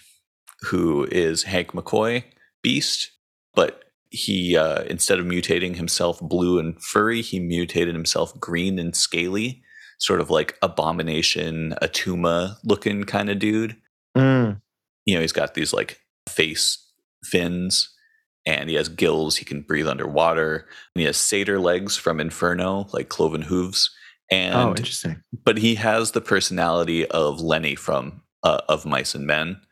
who 0.62 1.04
is 1.10 1.42
Hank 1.44 1.72
McCoy 1.72 2.24
Beast, 2.62 3.10
but 3.54 3.84
he 4.10 4.56
uh, 4.56 4.82
instead 4.84 5.18
of 5.18 5.26
mutating 5.26 5.76
himself 5.76 6.18
blue 6.20 6.58
and 6.58 6.80
furry, 6.82 7.20
he 7.20 7.38
mutated 7.40 7.94
himself 7.94 8.38
green 8.40 8.78
and 8.78 8.96
scaly, 8.96 9.62
sort 9.98 10.20
of 10.20 10.30
like 10.30 10.56
Abomination, 10.62 11.74
Attuma 11.82 12.56
looking 12.64 13.04
kind 13.04 13.28
of 13.28 13.38
dude. 13.38 13.76
Mm, 14.16 14.60
You 15.08 15.14
know, 15.14 15.22
he's 15.22 15.32
got 15.32 15.54
these 15.54 15.72
like 15.72 16.00
face 16.28 16.86
fins 17.24 17.90
and 18.44 18.68
he 18.68 18.76
has 18.76 18.90
gills. 18.90 19.36
He 19.36 19.46
can 19.46 19.62
breathe 19.62 19.88
underwater. 19.88 20.66
And 20.94 21.00
he 21.00 21.06
has 21.06 21.16
satyr 21.16 21.58
legs 21.58 21.96
from 21.96 22.20
Inferno, 22.20 22.88
like 22.92 23.08
cloven 23.08 23.40
hooves. 23.40 23.90
And 24.30 24.54
oh, 24.54 24.68
interesting. 24.70 25.22
but 25.46 25.56
he 25.56 25.76
has 25.76 26.10
the 26.10 26.20
personality 26.20 27.06
of 27.06 27.40
Lenny 27.40 27.74
from 27.74 28.20
uh, 28.42 28.60
of 28.68 28.84
Mice 28.84 29.14
and 29.14 29.26
Men, 29.26 29.62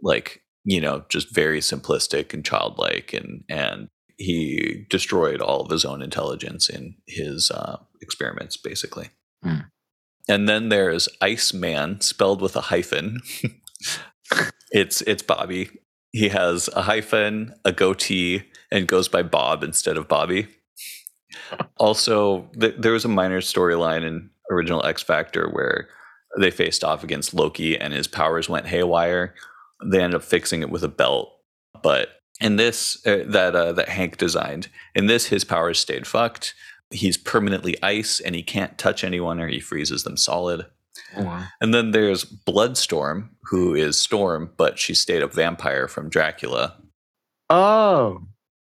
like 0.00 0.42
you 0.64 0.80
know, 0.80 1.04
just 1.08 1.34
very 1.34 1.58
simplistic 1.58 2.32
and 2.32 2.44
childlike, 2.44 3.12
and 3.12 3.42
and 3.48 3.88
he 4.16 4.86
destroyed 4.88 5.40
all 5.40 5.62
of 5.62 5.70
his 5.72 5.84
own 5.84 6.00
intelligence 6.00 6.68
in 6.68 6.94
his 7.08 7.50
uh, 7.50 7.78
experiments, 8.00 8.56
basically. 8.56 9.10
Hmm. 9.42 9.62
And 10.28 10.48
then 10.48 10.68
there's 10.68 11.08
Iceman, 11.20 12.00
spelled 12.00 12.40
with 12.40 12.54
a 12.54 12.60
hyphen. 12.60 13.20
it's 14.74 15.00
it's 15.02 15.22
Bobby. 15.22 15.70
He 16.12 16.28
has 16.28 16.68
a 16.74 16.82
hyphen, 16.82 17.54
a 17.64 17.72
goatee, 17.72 18.42
and 18.70 18.86
goes 18.86 19.08
by 19.08 19.22
Bob 19.22 19.64
instead 19.64 19.96
of 19.96 20.08
Bobby. 20.08 20.48
Also, 21.78 22.50
th- 22.60 22.76
there 22.78 22.92
was 22.92 23.04
a 23.04 23.08
minor 23.08 23.40
storyline 23.40 24.06
in 24.06 24.30
original 24.50 24.84
X 24.84 25.02
Factor 25.02 25.48
where 25.48 25.88
they 26.38 26.50
faced 26.50 26.84
off 26.84 27.02
against 27.04 27.34
Loki 27.34 27.78
and 27.78 27.92
his 27.92 28.08
powers 28.08 28.48
went 28.48 28.66
haywire. 28.66 29.34
They 29.84 30.02
ended 30.02 30.16
up 30.16 30.24
fixing 30.24 30.62
it 30.62 30.70
with 30.70 30.84
a 30.84 30.88
belt, 30.88 31.32
but 31.82 32.08
in 32.40 32.56
this 32.56 33.04
uh, 33.06 33.24
that 33.26 33.54
uh, 33.54 33.72
that 33.72 33.88
Hank 33.88 34.16
designed, 34.16 34.68
in 34.94 35.06
this 35.06 35.26
his 35.26 35.44
powers 35.44 35.78
stayed 35.78 36.06
fucked. 36.06 36.54
He's 36.90 37.16
permanently 37.16 37.80
ice 37.82 38.20
and 38.20 38.34
he 38.34 38.42
can't 38.42 38.78
touch 38.78 39.02
anyone 39.02 39.40
or 39.40 39.48
he 39.48 39.58
freezes 39.58 40.04
them 40.04 40.16
solid. 40.16 40.66
And 41.60 41.72
then 41.74 41.90
there's 41.92 42.24
Bloodstorm, 42.24 43.30
who 43.44 43.74
is 43.74 43.98
Storm, 43.98 44.50
but 44.56 44.78
she's 44.78 45.00
stayed 45.00 45.22
up 45.22 45.32
vampire 45.32 45.88
from 45.88 46.08
Dracula. 46.08 46.76
Oh, 47.50 48.22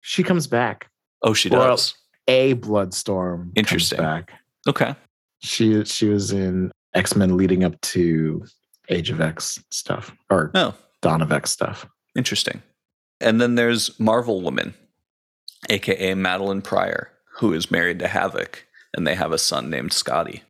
she 0.01 0.23
comes 0.23 0.47
back. 0.47 0.89
Oh, 1.22 1.33
she 1.33 1.49
Well, 1.49 1.72
does. 1.75 1.95
A 2.27 2.53
Bloodstorm. 2.53 3.39
comes 3.45 3.53
Interesting. 3.55 3.99
Back. 3.99 4.31
Okay. 4.67 4.95
She 5.41 5.83
she 5.85 6.07
was 6.07 6.31
in 6.31 6.72
X 6.93 7.15
Men 7.15 7.35
leading 7.38 7.63
up 7.63 7.80
to 7.81 8.45
Age 8.89 9.09
of 9.09 9.19
X 9.22 9.61
stuff 9.72 10.11
or 10.30 10.51
Oh, 10.55 10.73
Dawn 11.01 11.22
of 11.22 11.31
X 11.31 11.51
stuff. 11.51 11.85
Interesting. 12.15 12.61
And 13.19 13.39
then 13.41 13.55
there's 13.55 13.97
Marvel 13.99 14.41
Woman, 14.41 14.73
aka 15.69 16.13
Madelyne 16.13 16.63
Pryor, 16.63 17.11
who 17.38 17.53
is 17.53 17.72
married 17.72 17.99
to 17.99 18.07
Havoc, 18.07 18.65
and 18.93 19.05
they 19.07 19.15
have 19.15 19.31
a 19.31 19.38
son 19.38 19.69
named 19.69 19.91
Scotty. 19.93 20.43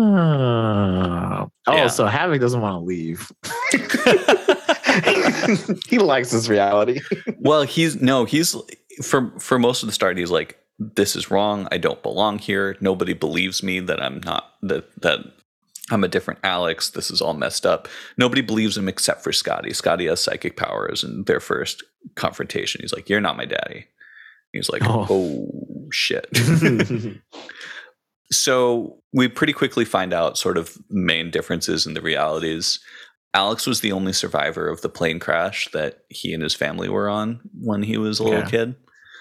Oh, 0.00 1.50
Yeah. 1.68 1.86
so 1.88 2.06
Havoc 2.06 2.40
doesn't 2.40 2.60
want 2.60 2.80
to 2.80 2.84
leave. 2.84 3.30
he 5.88 5.98
likes 5.98 6.30
this 6.30 6.48
reality. 6.48 7.00
well, 7.38 7.62
he's 7.62 8.00
no, 8.00 8.24
he's 8.24 8.56
for 9.02 9.32
for 9.38 9.58
most 9.58 9.82
of 9.82 9.88
the 9.88 9.92
start, 9.92 10.18
he's 10.18 10.30
like, 10.30 10.58
"This 10.78 11.16
is 11.16 11.30
wrong. 11.30 11.68
I 11.70 11.78
don't 11.78 12.02
belong 12.02 12.38
here. 12.38 12.76
Nobody 12.80 13.14
believes 13.14 13.62
me 13.62 13.80
that 13.80 14.02
I'm 14.02 14.20
not 14.24 14.52
that 14.62 14.88
that 15.02 15.20
I'm 15.90 16.04
a 16.04 16.08
different 16.08 16.40
Alex. 16.44 16.90
This 16.90 17.10
is 17.10 17.20
all 17.20 17.34
messed 17.34 17.66
up. 17.66 17.88
Nobody 18.16 18.42
believes 18.42 18.76
him 18.76 18.88
except 18.88 19.22
for 19.22 19.32
Scotty. 19.32 19.72
Scotty 19.72 20.06
has 20.06 20.22
psychic 20.22 20.56
powers, 20.56 21.02
and 21.04 21.26
their 21.26 21.40
first 21.40 21.82
confrontation, 22.14 22.80
he's 22.82 22.92
like, 22.92 23.08
"You're 23.08 23.20
not 23.20 23.36
my 23.36 23.44
daddy." 23.46 23.86
He's 24.52 24.68
like, 24.68 24.82
"Oh, 24.84 25.06
oh 25.08 25.88
shit." 25.90 26.26
so 28.32 28.98
we 29.12 29.28
pretty 29.28 29.52
quickly 29.52 29.84
find 29.84 30.12
out 30.12 30.38
sort 30.38 30.56
of 30.56 30.76
main 30.90 31.30
differences 31.30 31.86
in 31.86 31.94
the 31.94 32.00
realities. 32.00 32.80
Alex 33.34 33.66
was 33.66 33.80
the 33.80 33.92
only 33.92 34.12
survivor 34.12 34.68
of 34.68 34.82
the 34.82 34.88
plane 34.88 35.18
crash 35.18 35.68
that 35.72 36.04
he 36.08 36.34
and 36.34 36.42
his 36.42 36.54
family 36.54 36.88
were 36.88 37.08
on 37.08 37.40
when 37.60 37.82
he 37.82 37.96
was 37.96 38.18
a 38.18 38.24
little 38.24 38.40
yeah. 38.40 38.48
kid. 38.50 38.74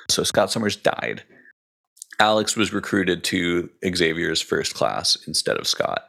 So 0.10 0.24
Scott 0.24 0.52
Summers 0.52 0.76
died. 0.76 1.24
Alex 2.20 2.56
was 2.56 2.74
recruited 2.74 3.24
to 3.26 3.70
Xavier's 3.84 4.42
first 4.42 4.74
class 4.74 5.18
instead 5.28 5.58
of 5.58 5.68
Scott. 5.68 6.04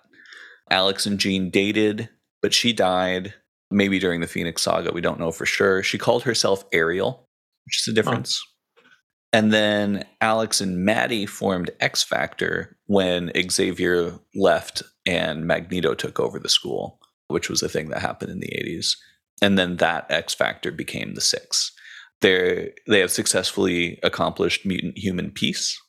Alex 0.70 1.06
and 1.06 1.18
Jean 1.18 1.50
dated, 1.50 2.08
but 2.40 2.52
she 2.52 2.72
died 2.72 3.34
maybe 3.70 3.98
during 3.98 4.20
the 4.20 4.26
Phoenix 4.26 4.62
saga. 4.62 4.92
We 4.92 5.00
don't 5.00 5.20
know 5.20 5.32
for 5.32 5.46
sure. 5.46 5.82
She 5.82 5.98
called 5.98 6.24
herself 6.24 6.64
Ariel, 6.72 7.28
which 7.64 7.80
is 7.80 7.88
a 7.88 7.94
difference. 7.94 8.42
Oh. 8.44 8.51
And 9.32 9.52
then 9.52 10.04
Alex 10.20 10.60
and 10.60 10.84
Maddie 10.84 11.26
formed 11.26 11.70
X 11.80 12.02
Factor 12.02 12.76
when 12.86 13.32
Xavier 13.50 14.18
left 14.34 14.82
and 15.06 15.46
Magneto 15.46 15.94
took 15.94 16.20
over 16.20 16.38
the 16.38 16.50
school, 16.50 17.00
which 17.28 17.48
was 17.48 17.62
a 17.62 17.68
thing 17.68 17.88
that 17.88 18.02
happened 18.02 18.30
in 18.30 18.40
the 18.40 18.48
80s. 18.48 18.96
And 19.40 19.58
then 19.58 19.76
that 19.76 20.06
X 20.10 20.34
Factor 20.34 20.70
became 20.70 21.14
the 21.14 21.20
Six. 21.20 21.72
they 22.20 22.72
they 22.86 23.00
have 23.00 23.10
successfully 23.10 23.98
accomplished 24.02 24.66
mutant 24.66 24.98
human 24.98 25.30
peace. 25.30 25.80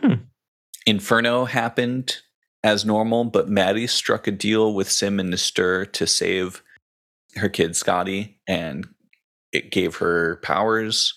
Hmm. 0.00 0.24
Inferno 0.86 1.44
happened 1.44 2.18
as 2.62 2.84
normal, 2.84 3.24
but 3.24 3.48
Maddie 3.48 3.86
struck 3.86 4.26
a 4.26 4.30
deal 4.30 4.74
with 4.74 4.88
S'ym 4.88 5.20
and 5.20 5.32
N'astirh 5.32 5.90
to 5.92 6.06
save 6.06 6.62
her 7.36 7.48
kid 7.48 7.76
Scotty, 7.76 8.40
and 8.46 8.86
it 9.52 9.70
gave 9.70 9.96
her 9.96 10.36
powers. 10.42 11.14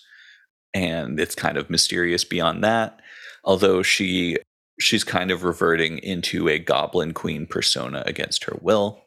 And 0.74 1.18
it's 1.18 1.34
kind 1.34 1.56
of 1.56 1.70
mysterious 1.70 2.24
beyond 2.24 2.62
that. 2.64 3.00
Although 3.44 3.82
she 3.82 4.36
she's 4.80 5.04
kind 5.04 5.30
of 5.30 5.42
reverting 5.44 5.98
into 5.98 6.48
a 6.48 6.58
Goblin 6.58 7.12
Queen 7.12 7.46
persona 7.46 8.02
against 8.06 8.44
her 8.44 8.56
will. 8.60 9.02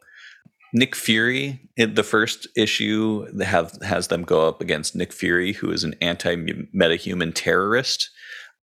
Nick 0.74 0.96
Fury 0.96 1.60
in 1.76 1.94
the 1.94 2.02
first 2.02 2.46
issue 2.56 3.26
have 3.42 3.76
has 3.82 4.08
them 4.08 4.22
go 4.22 4.48
up 4.48 4.60
against 4.60 4.96
Nick 4.96 5.12
Fury, 5.12 5.52
who 5.52 5.70
is 5.70 5.84
an 5.84 5.94
anti-metahuman 6.00 7.32
terrorist 7.34 8.10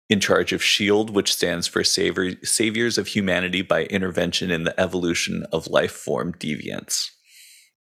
in 0.08 0.20
charge 0.20 0.52
of 0.52 0.62
SHIELD, 0.62 1.10
which 1.10 1.34
stands 1.34 1.66
for 1.66 1.82
Savor- 1.82 2.44
Saviors 2.44 2.96
of 2.96 3.08
Humanity 3.08 3.62
by 3.62 3.84
Intervention 3.84 4.52
in 4.52 4.62
the 4.62 4.78
Evolution 4.78 5.44
of 5.52 5.66
Life 5.66 5.92
Form 5.92 6.32
Deviants. 6.34 7.10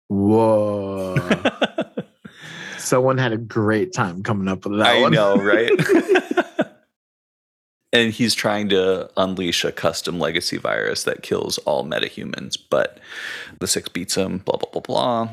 Whoa. 0.08 1.16
Someone 2.86 3.18
had 3.18 3.34
a 3.34 3.38
great 3.38 3.94
time 3.94 4.24
coming 4.24 4.48
up 4.48 4.66
with 4.66 4.78
that 4.80 4.96
I 4.98 5.02
one. 5.02 5.12
know, 5.12 5.36
right? 5.38 5.72
and 7.94 8.12
he's 8.12 8.34
trying 8.34 8.70
to 8.70 9.10
unleash 9.18 9.64
a 9.64 9.72
custom 9.72 10.20
legacy 10.20 10.58
virus 10.58 11.04
that 11.04 11.24
kills 11.24 11.58
all 11.60 11.84
metahumans, 11.86 12.58
but 12.70 13.00
the 13.60 13.68
six 13.68 13.90
beats 13.90 14.16
him, 14.16 14.40
blah, 14.40 14.58
blah, 14.58 14.70
blah, 14.72 14.82
blah. 14.82 15.30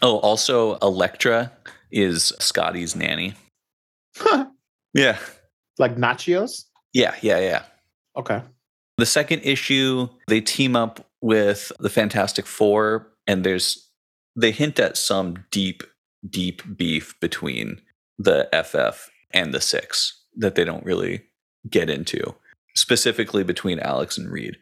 Oh, 0.00 0.18
also, 0.18 0.76
Elektra 0.76 1.52
is 1.90 2.32
Scotty's 2.38 2.94
nanny. 2.94 3.34
yeah. 4.94 5.18
Like 5.78 5.96
nachos? 5.96 6.64
Yeah, 6.92 7.14
yeah, 7.20 7.38
yeah. 7.38 7.62
Okay. 8.16 8.42
The 8.96 9.06
second 9.06 9.40
issue, 9.42 10.08
they 10.26 10.40
team 10.40 10.74
up 10.76 11.06
with 11.20 11.72
the 11.78 11.90
Fantastic 11.90 12.46
Four, 12.46 13.08
and 13.26 13.44
there's 13.44 13.88
they 14.36 14.50
hint 14.52 14.78
at 14.78 14.96
some 14.96 15.44
deep, 15.50 15.82
deep 16.28 16.62
beef 16.76 17.18
between 17.20 17.80
the 18.18 18.48
FF 18.52 19.10
and 19.32 19.52
the 19.52 19.60
Six 19.60 20.24
that 20.36 20.54
they 20.54 20.64
don't 20.64 20.84
really 20.84 21.24
get 21.68 21.90
into, 21.90 22.34
specifically 22.74 23.44
between 23.44 23.78
Alex 23.80 24.16
and 24.18 24.30
Reed. 24.30 24.56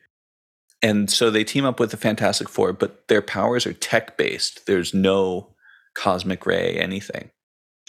And 0.83 1.11
so 1.11 1.31
they 1.31 1.45
team 1.45 1.65
up 1.65 1.81
with 1.81 1.91
the 1.91 1.97
Fantastic 1.97 2.49
Four, 2.49 2.73
but 2.73 3.09
their 3.09 3.23
powers 3.23 3.67
are 3.67 3.73
tech 3.73 4.17
based. 4.17 4.67
There's 4.67 4.93
no 4.93 5.55
cosmic 5.95 6.45
ray, 6.47 6.77
anything. 6.77 7.31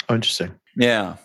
Oh, 0.09 0.15
interesting. 0.15 0.55
Yeah. 0.75 1.17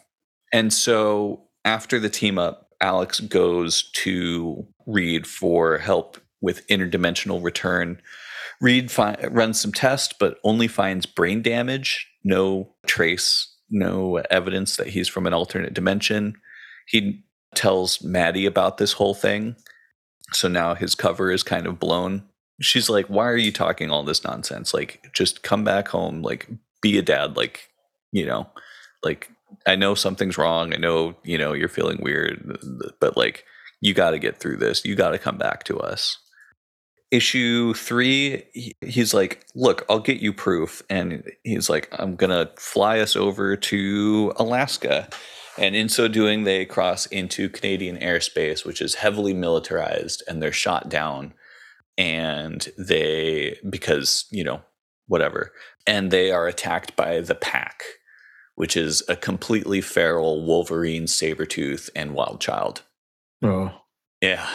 And 0.52 0.72
so 0.72 1.44
after 1.64 1.98
the 1.98 2.10
team 2.10 2.38
up, 2.38 2.68
Alex 2.80 3.20
goes 3.20 3.90
to 3.92 4.66
Reed 4.86 5.26
for 5.26 5.78
help 5.78 6.18
with 6.40 6.66
interdimensional 6.66 7.42
return. 7.42 8.02
Reed 8.60 8.90
fi- 8.90 9.16
runs 9.30 9.60
some 9.60 9.72
tests, 9.72 10.12
but 10.18 10.38
only 10.42 10.66
finds 10.66 11.06
brain 11.06 11.42
damage, 11.42 12.11
no 12.24 12.74
trace, 12.86 13.48
no 13.70 14.16
evidence 14.30 14.76
that 14.76 14.88
he's 14.88 15.08
from 15.08 15.26
an 15.26 15.34
alternate 15.34 15.74
dimension. 15.74 16.34
He 16.86 17.24
tells 17.54 18.02
Maddie 18.02 18.46
about 18.46 18.78
this 18.78 18.92
whole 18.92 19.14
thing. 19.14 19.56
So 20.32 20.48
now 20.48 20.74
his 20.74 20.94
cover 20.94 21.30
is 21.30 21.42
kind 21.42 21.66
of 21.66 21.78
blown. 21.78 22.24
She's 22.60 22.88
like, 22.88 23.06
Why 23.06 23.26
are 23.26 23.36
you 23.36 23.52
talking 23.52 23.90
all 23.90 24.04
this 24.04 24.24
nonsense? 24.24 24.72
Like, 24.72 25.10
just 25.12 25.42
come 25.42 25.64
back 25.64 25.88
home, 25.88 26.22
like, 26.22 26.48
be 26.80 26.98
a 26.98 27.02
dad, 27.02 27.36
like, 27.36 27.68
you 28.12 28.26
know, 28.26 28.48
like 29.04 29.30
I 29.66 29.76
know 29.76 29.94
something's 29.94 30.38
wrong. 30.38 30.72
I 30.72 30.76
know, 30.76 31.14
you 31.24 31.38
know, 31.38 31.52
you're 31.52 31.68
feeling 31.68 31.98
weird, 32.02 32.58
but 33.00 33.16
like 33.16 33.44
you 33.80 33.94
got 33.94 34.10
to 34.10 34.18
get 34.18 34.38
through 34.38 34.56
this. 34.56 34.84
You 34.84 34.94
got 34.94 35.10
to 35.10 35.18
come 35.18 35.38
back 35.38 35.64
to 35.64 35.78
us. 35.78 36.18
Issue 37.12 37.74
three, 37.74 38.42
he's 38.80 39.14
like, 39.14 39.46
Look, 39.54 39.84
I'll 39.88 40.00
get 40.00 40.20
you 40.20 40.32
proof. 40.32 40.82
And 40.90 41.22
he's 41.44 41.70
like, 41.70 41.88
I'm 41.92 42.16
going 42.16 42.30
to 42.30 42.50
fly 42.60 42.98
us 42.98 43.14
over 43.14 43.56
to 43.56 44.32
Alaska. 44.36 45.08
And 45.58 45.76
in 45.76 45.88
so 45.88 46.08
doing, 46.08 46.44
they 46.44 46.64
cross 46.64 47.06
into 47.06 47.48
Canadian 47.48 47.98
airspace, 47.98 48.64
which 48.64 48.80
is 48.80 48.94
heavily 48.94 49.34
militarized, 49.34 50.22
and 50.26 50.42
they're 50.42 50.50
shot 50.50 50.88
down. 50.88 51.34
And 51.98 52.66
they, 52.78 53.58
because, 53.68 54.24
you 54.30 54.42
know, 54.42 54.62
whatever. 55.06 55.52
And 55.86 56.10
they 56.10 56.32
are 56.32 56.48
attacked 56.48 56.96
by 56.96 57.20
the 57.20 57.34
pack 57.34 57.82
which 58.54 58.76
is 58.76 59.02
a 59.08 59.16
completely 59.16 59.80
feral 59.80 60.44
Wolverine, 60.46 61.04
Sabretooth, 61.04 61.88
and 61.96 62.14
Wild 62.14 62.40
Child. 62.40 62.82
Oh. 63.42 63.72
Yeah. 64.20 64.48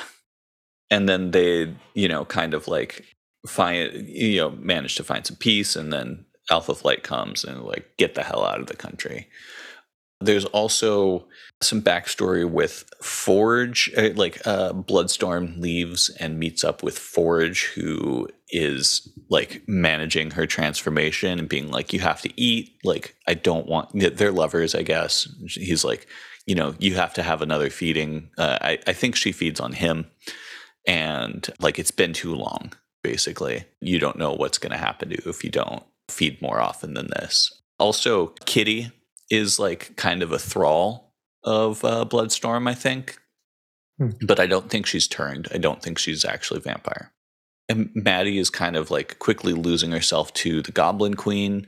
And 0.90 1.07
then 1.07 1.32
they, 1.32 1.75
you 1.93 2.07
know, 2.07 2.25
kind 2.25 2.53
of 2.53 2.67
like 2.67 3.03
find, 3.48 4.07
you 4.07 4.38
know, 4.38 4.51
manage 4.51 4.95
to 4.95 5.03
find 5.03 5.25
some 5.25 5.38
peace. 5.38 5.75
And 5.75 5.91
then 5.91 6.25
Alpha 6.49 6.75
Flight 6.75 7.03
comes 7.03 7.43
and 7.43 7.64
like 7.64 7.98
get 7.98 8.16
the 8.16 8.24
hell 8.24 8.45
out 8.45 8.59
of 8.59 8.67
the 8.67 8.75
country. 8.75 9.27
There's 10.19 10.45
also 10.45 11.27
some 11.61 11.82
backstory 11.82 12.49
with 12.49 12.85
Forge. 13.01 13.91
Uh, 13.95 14.09
like 14.16 14.45
uh, 14.48 14.74
Bloodstorm 14.74 15.59
leaves 15.59 16.09
and 16.19 16.40
meets 16.40 16.64
up 16.64 16.82
with 16.82 16.98
Forge, 16.98 17.66
who 17.75 18.27
is 18.49 19.07
like 19.30 19.61
managing 19.67 20.32
her 20.32 20.48
transformation 20.48 21.38
and 21.38 21.48
being 21.48 21.69
like, 21.69 21.93
"You 21.93 21.99
have 21.99 22.22
to 22.22 22.41
eat." 22.41 22.77
Like, 22.83 23.16
I 23.27 23.35
don't 23.35 23.67
want. 23.67 23.90
They're 23.93 24.32
lovers, 24.32 24.74
I 24.74 24.82
guess. 24.82 25.27
He's 25.49 25.83
like, 25.83 26.07
you 26.48 26.56
know, 26.56 26.74
you 26.80 26.95
have 26.95 27.14
to 27.16 27.24
have 27.24 27.41
another 27.41 27.69
feeding. 27.69 28.30
Uh, 28.38 28.57
I, 28.61 28.80
I 28.88 28.93
think 28.93 29.16
she 29.16 29.32
feeds 29.32 29.59
on 29.59 29.74
him, 29.74 30.07
and 30.88 31.48
like 31.59 31.77
it's 31.77 31.91
been 31.91 32.14
too 32.14 32.33
long. 32.33 32.74
Basically, 33.03 33.66
you 33.80 33.99
don't 33.99 34.17
know 34.17 34.33
what's 34.33 34.57
going 34.57 34.72
to 34.72 34.77
happen 34.77 35.09
to 35.09 35.16
you 35.16 35.30
if 35.30 35.43
you 35.43 35.51
don't 35.51 35.83
feed 36.09 36.41
more 36.41 36.59
often 36.59 36.93
than 36.93 37.07
this. 37.07 37.61
Also, 37.80 38.27
Kitty 38.45 38.91
is 39.30 39.59
like 39.59 39.95
kind 39.98 40.24
of 40.24 40.32
a 40.32 40.40
thrall 40.40 41.14
of 41.43 41.83
uh, 41.85 42.06
Bloodstorm, 42.06 42.67
I 42.67 42.74
think. 42.74 43.19
Hmm. 43.99 44.11
But 44.25 44.40
I 44.40 44.48
don't 44.48 44.69
think 44.69 44.85
she's 44.85 45.07
turned. 45.07 45.48
I 45.53 45.57
don't 45.57 45.82
think 45.82 45.99
she's 45.99 46.25
actually 46.25 46.61
vampire. 46.61 47.11
And 47.69 47.90
Maddie 47.93 48.40
is 48.40 48.49
kind 48.49 48.75
of 48.75 48.90
like 48.90 49.19
quickly 49.19 49.53
losing 49.53 49.91
herself 49.91 50.33
to 50.35 50.61
the 50.61 50.72
Goblin 50.72 51.16
Queen. 51.16 51.67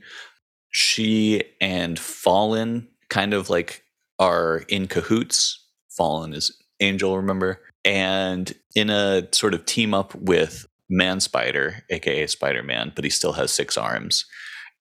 She 0.71 1.43
and 1.59 1.99
Fallen 1.99 2.87
kind 3.09 3.33
of 3.33 3.49
like 3.49 3.83
are 4.17 4.63
in 4.67 4.87
cahoots. 4.87 5.65
Fallen 5.89 6.33
is 6.33 6.55
Angel, 6.79 7.17
remember? 7.17 7.61
And 7.85 8.53
in 8.75 8.89
a 8.89 9.27
sort 9.31 9.53
of 9.53 9.65
team 9.65 9.93
up 9.93 10.13
with 10.15 10.65
Man 10.89 11.19
Spider, 11.19 11.83
aka 11.89 12.27
Spider 12.27 12.63
Man, 12.63 12.91
but 12.95 13.03
he 13.03 13.09
still 13.09 13.33
has 13.33 13.51
six 13.51 13.77
arms. 13.77 14.25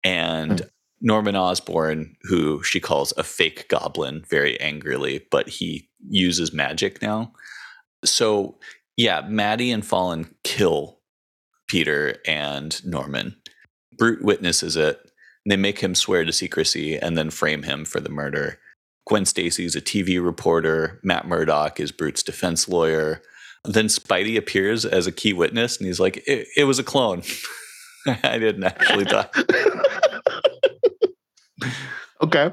And 0.03 0.59
hmm. 0.59 0.67
Norman 1.01 1.35
Osborn, 1.35 2.15
who 2.23 2.61
she 2.63 2.79
calls 2.79 3.13
a 3.17 3.23
fake 3.23 3.67
goblin 3.69 4.23
very 4.29 4.59
angrily, 4.59 5.25
but 5.31 5.47
he 5.47 5.89
uses 6.09 6.53
magic 6.53 7.01
now. 7.01 7.31
So, 8.03 8.57
yeah, 8.97 9.21
Maddie 9.21 9.71
and 9.71 9.85
Fallen 9.85 10.35
kill 10.43 10.99
Peter 11.67 12.17
and 12.25 12.83
Norman. 12.85 13.37
Brute 13.97 14.23
witnesses 14.23 14.75
it. 14.75 14.99
They 15.47 15.55
make 15.55 15.79
him 15.79 15.95
swear 15.95 16.25
to 16.25 16.33
secrecy 16.33 16.97
and 16.97 17.17
then 17.17 17.29
frame 17.29 17.63
him 17.63 17.85
for 17.85 17.99
the 17.99 18.09
murder. 18.09 18.59
Gwen 19.09 19.25
Stacy 19.25 19.65
is 19.65 19.75
a 19.75 19.81
TV 19.81 20.23
reporter. 20.23 20.99
Matt 21.03 21.27
Murdock 21.27 21.79
is 21.79 21.91
Brute's 21.91 22.21
defense 22.21 22.69
lawyer. 22.69 23.23
Then 23.65 23.87
Spidey 23.87 24.37
appears 24.37 24.85
as 24.85 25.07
a 25.07 25.11
key 25.11 25.33
witness 25.33 25.77
and 25.77 25.87
he's 25.87 25.99
like, 25.99 26.17
It, 26.27 26.47
it 26.55 26.63
was 26.65 26.77
a 26.77 26.83
clone. 26.83 27.23
I 28.07 28.37
didn't 28.37 28.63
actually 28.63 29.05
die. 29.05 29.27
okay. 32.23 32.51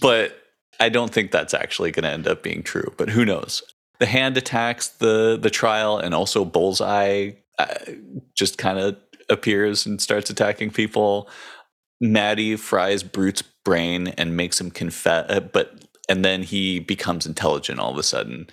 But 0.00 0.36
I 0.80 0.88
don't 0.88 1.12
think 1.12 1.30
that's 1.30 1.52
actually 1.52 1.90
going 1.90 2.04
to 2.04 2.10
end 2.10 2.26
up 2.26 2.42
being 2.42 2.62
true, 2.62 2.92
but 2.96 3.10
who 3.10 3.26
knows? 3.26 3.62
The 4.00 4.06
hand 4.06 4.38
attacks 4.38 4.88
the 4.88 5.38
the 5.40 5.50
trial 5.50 5.98
and 5.98 6.14
also 6.14 6.44
Bullseye 6.44 7.32
uh, 7.58 7.74
just 8.34 8.56
kind 8.56 8.78
of 8.78 8.96
appears 9.28 9.84
and 9.84 10.00
starts 10.00 10.30
attacking 10.30 10.70
people. 10.70 11.28
Maddie 12.00 12.56
fries 12.56 13.02
Brute's 13.02 13.42
brain 13.64 14.08
and 14.08 14.36
makes 14.36 14.60
him 14.60 14.70
confess, 14.70 15.26
uh, 15.28 15.40
but 15.40 15.87
and 16.08 16.24
then 16.24 16.42
he 16.42 16.78
becomes 16.80 17.26
intelligent 17.26 17.78
all 17.80 17.92
of 17.92 17.98
a 17.98 18.02
sudden, 18.02 18.48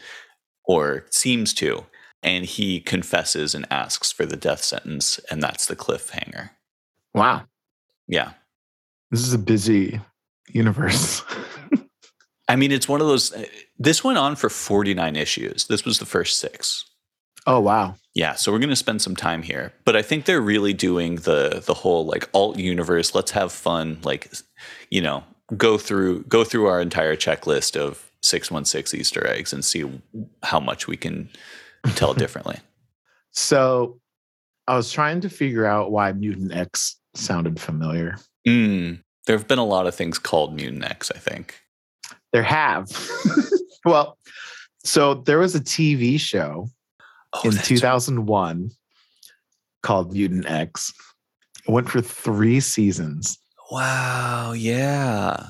or 0.66 1.06
seems 1.10 1.54
to, 1.56 1.86
and 2.24 2.46
he 2.46 2.80
confesses 2.80 3.54
and 3.56 3.66
asks 3.72 4.12
for 4.12 4.26
the 4.26 4.36
death 4.38 4.64
sentence, 4.64 5.20
and 5.30 5.42
that's 5.42 5.66
the 5.68 5.76
cliffhanger. 5.76 6.50
Wow. 7.14 7.44
Yeah, 8.08 8.32
This 9.12 9.22
is 9.22 9.34
a 9.34 9.38
busy 9.40 10.00
universe. 10.50 11.24
I 12.48 12.56
mean, 12.56 12.72
it's 12.72 12.88
one 12.88 13.02
of 13.02 13.08
those. 13.08 13.34
uh, 13.34 13.46
This 13.80 14.04
went 14.04 14.18
on 14.20 14.36
for 14.36 14.50
forty 14.50 14.94
nine 14.94 15.16
issues. 15.16 15.66
This 15.66 15.84
was 15.86 15.98
the 16.00 16.06
first 16.06 16.40
six. 16.40 16.86
oh 17.48 17.60
wow. 17.60 17.96
Yeah, 18.14 18.36
so 18.36 18.52
we're 18.52 18.60
going 18.60 18.70
to 18.70 18.76
spend 18.78 19.02
some 19.02 19.16
time 19.16 19.42
here, 19.44 19.74
but 19.84 19.96
I 19.98 20.02
think 20.02 20.24
they're 20.26 20.40
really 20.42 20.74
doing 20.74 21.16
the 21.16 21.64
the 21.66 21.74
whole 21.74 22.06
like 22.06 22.30
alt 22.34 22.58
universe. 22.60 23.16
Let's 23.16 23.32
have 23.32 23.52
fun, 23.52 24.00
like 24.04 24.32
you 24.92 25.02
know, 25.02 25.24
go 25.58 25.78
through 25.78 26.24
go 26.24 26.44
through 26.44 26.68
our 26.68 26.82
entire 26.82 27.16
checklist 27.16 27.76
of 27.80 28.10
six 28.24 28.50
one 28.50 28.66
six 28.66 28.94
Easter 28.94 29.26
eggs 29.28 29.54
and 29.54 29.64
see 29.64 29.86
how 30.44 30.60
much 30.60 30.88
we 30.88 30.98
can 30.98 31.30
tell 31.96 32.14
differently. 32.24 32.58
So 33.32 34.00
I 34.68 34.76
was 34.76 34.92
trying 34.92 35.22
to 35.22 35.30
figure 35.30 35.66
out 35.66 35.92
why 35.92 36.12
Mutant 36.14 36.54
X 36.54 36.98
sounded 37.14 37.60
familiar. 37.60 38.18
Mm, 38.48 39.02
there 39.28 39.38
have 39.38 39.48
been 39.48 39.60
a 39.60 39.66
lot 39.66 39.86
of 39.88 39.94
things 39.96 40.18
called 40.18 40.56
Mutant 40.56 40.84
X. 40.86 41.12
I 41.14 41.18
think. 41.20 41.60
There 42.34 42.44
have. 42.44 42.90
well, 43.86 44.18
so 44.84 45.14
there 45.16 45.40
was 45.40 45.56
a 45.56 45.60
TV 45.62 46.20
show 46.20 46.68
Oh, 47.34 47.42
in 47.44 47.52
that's- 47.52 47.68
2001 47.68 48.72
called 49.84 50.14
Mutant 50.14 50.50
X. 50.50 50.94
It 51.68 51.72
went 51.72 51.90
for 51.90 52.02
three 52.02 52.60
seasons. 52.60 53.38
Wow. 53.72 54.54
Yeah. 54.54 55.50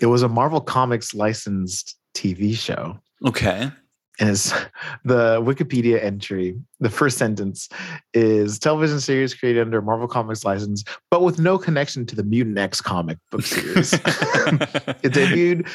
It 0.00 0.06
was 0.06 0.22
a 0.22 0.28
Marvel 0.28 0.60
Comics 0.60 1.14
licensed 1.14 1.96
TV 2.14 2.54
show. 2.54 2.98
Okay. 3.26 3.70
And 4.18 4.30
it's 4.30 4.50
the 5.04 5.40
Wikipedia 5.42 6.02
entry. 6.02 6.58
The 6.80 6.90
first 6.90 7.18
sentence 7.18 7.68
is 8.12 8.58
television 8.58 9.00
series 9.00 9.34
created 9.34 9.62
under 9.62 9.80
Marvel 9.80 10.08
Comics 10.08 10.44
license, 10.44 10.84
but 11.10 11.22
with 11.22 11.38
no 11.38 11.58
connection 11.58 12.04
to 12.06 12.16
the 12.16 12.24
Mutant 12.24 12.58
X 12.58 12.80
comic 12.80 13.18
book 13.30 13.42
series. 13.42 13.92
it 13.94 15.12
debuted 15.12 15.68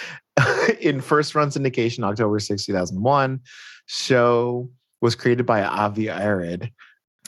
in 0.79 1.01
first 1.01 1.35
run 1.35 1.49
syndication 1.49 2.03
October 2.03 2.39
6, 2.39 2.65
2001. 2.65 3.39
Show 3.87 4.69
was 5.01 5.15
created 5.15 5.45
by 5.45 5.63
Avi 5.63 6.09
Arad 6.09 6.71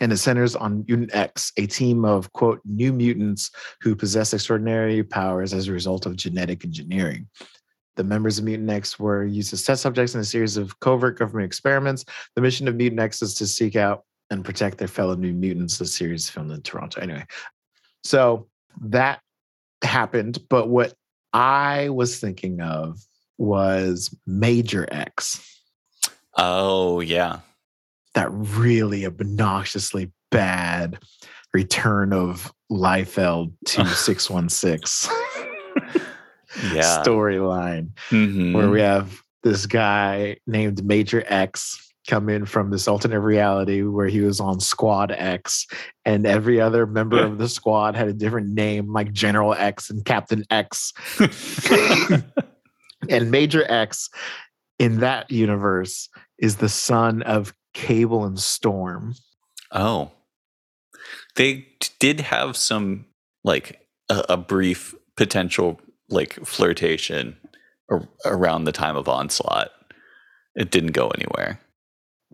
and 0.01 0.11
it 0.11 0.17
centers 0.17 0.55
on 0.55 0.85
Mutant 0.87 1.13
X, 1.15 1.51
a 1.57 1.67
team 1.67 2.03
of 2.05 2.31
quote 2.33 2.59
new 2.65 2.91
mutants 2.91 3.51
who 3.81 3.95
possess 3.95 4.33
extraordinary 4.33 5.03
powers 5.03 5.53
as 5.53 5.67
a 5.67 5.71
result 5.71 6.05
of 6.05 6.15
genetic 6.15 6.65
engineering. 6.65 7.27
The 7.95 8.03
members 8.03 8.39
of 8.39 8.45
Mutant 8.45 8.69
X 8.69 8.99
were 8.99 9.23
used 9.23 9.53
as 9.53 9.63
test 9.63 9.83
subjects 9.83 10.15
in 10.15 10.21
a 10.21 10.25
series 10.25 10.57
of 10.57 10.79
covert 10.79 11.19
government 11.19 11.45
experiments. 11.45 12.05
The 12.35 12.41
mission 12.41 12.67
of 12.67 12.75
Mutant 12.75 12.99
X 12.99 13.21
is 13.21 13.35
to 13.35 13.47
seek 13.47 13.75
out 13.75 14.03
and 14.31 14.43
protect 14.43 14.79
their 14.79 14.87
fellow 14.87 15.15
new 15.15 15.33
mutants. 15.33 15.77
The 15.77 15.85
series 15.85 16.29
filmed 16.29 16.51
in 16.51 16.61
Toronto. 16.63 16.99
Anyway, 16.99 17.25
so 18.03 18.47
that 18.81 19.21
happened. 19.83 20.39
But 20.49 20.69
what 20.69 20.95
I 21.33 21.89
was 21.89 22.19
thinking 22.19 22.61
of 22.61 22.99
was 23.37 24.15
Major 24.25 24.87
X, 24.91 25.61
oh 26.37 26.99
yeah. 26.99 27.39
That 28.13 28.29
really 28.31 29.05
obnoxiously 29.05 30.11
bad 30.31 30.99
return 31.53 32.13
of 32.13 32.51
Liefeld 32.71 33.53
to 33.65 33.85
616 33.95 35.11
Yeah. 36.71 37.03
storyline 37.03 37.89
Mhm. 38.09 38.53
where 38.53 38.69
we 38.69 38.81
have 38.81 39.19
this 39.43 39.65
guy 39.65 40.37
named 40.47 40.83
Major 40.85 41.23
X 41.27 41.79
come 42.07 42.27
in 42.29 42.45
from 42.45 42.69
this 42.69 42.87
alternate 42.87 43.21
reality 43.21 43.81
where 43.81 44.07
he 44.07 44.19
was 44.21 44.39
on 44.41 44.59
Squad 44.59 45.09
X, 45.11 45.65
and 46.03 46.25
every 46.27 46.59
other 46.59 46.85
member 46.85 47.17
of 47.23 47.37
the 47.37 47.47
squad 47.47 47.95
had 47.95 48.09
a 48.09 48.13
different 48.13 48.49
name, 48.49 48.91
like 48.91 49.13
General 49.13 49.53
X 49.53 49.89
and 49.89 50.03
Captain 50.03 50.43
X. 50.49 50.91
and 53.09 53.31
Major 53.31 53.65
X 53.71 54.09
in 54.79 54.99
that 54.99 55.29
universe 55.31 56.09
is 56.39 56.57
the 56.57 56.69
son 56.69 57.21
of 57.23 57.53
Cable 57.73 58.25
and 58.25 58.39
Storm. 58.39 59.15
Oh, 59.71 60.11
they 61.35 61.65
did 61.99 62.19
have 62.21 62.55
some 62.55 63.05
like 63.43 63.87
a, 64.09 64.23
a 64.29 64.37
brief 64.37 64.93
potential 65.17 65.79
like 66.09 66.33
flirtation 66.45 67.35
ar- 67.89 68.07
around 68.25 68.65
the 68.65 68.71
time 68.71 68.95
of 68.95 69.07
onslaught. 69.07 69.69
It 70.55 70.69
didn't 70.71 70.91
go 70.91 71.09
anywhere. 71.09 71.59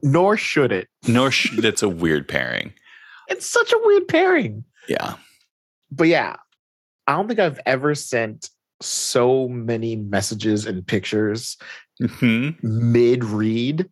Nor 0.03 0.37
should 0.37 0.71
it. 0.71 0.87
Nor 1.07 1.31
sh- 1.31 1.57
it's 1.59 1.81
a 1.83 1.89
weird 1.89 2.27
pairing. 2.27 2.73
It's 3.29 3.45
such 3.45 3.71
a 3.71 3.79
weird 3.83 4.07
pairing. 4.07 4.63
Yeah. 4.87 5.15
but 5.91 6.07
yeah, 6.07 6.35
I 7.07 7.13
don't 7.13 7.27
think 7.27 7.39
I've 7.39 7.59
ever 7.65 7.93
sent 7.95 8.49
so 8.81 9.47
many 9.49 9.95
messages 9.95 10.65
and 10.65 10.85
pictures 10.87 11.57
hmm 12.01 12.51
mid 12.63 13.25
read 13.25 13.89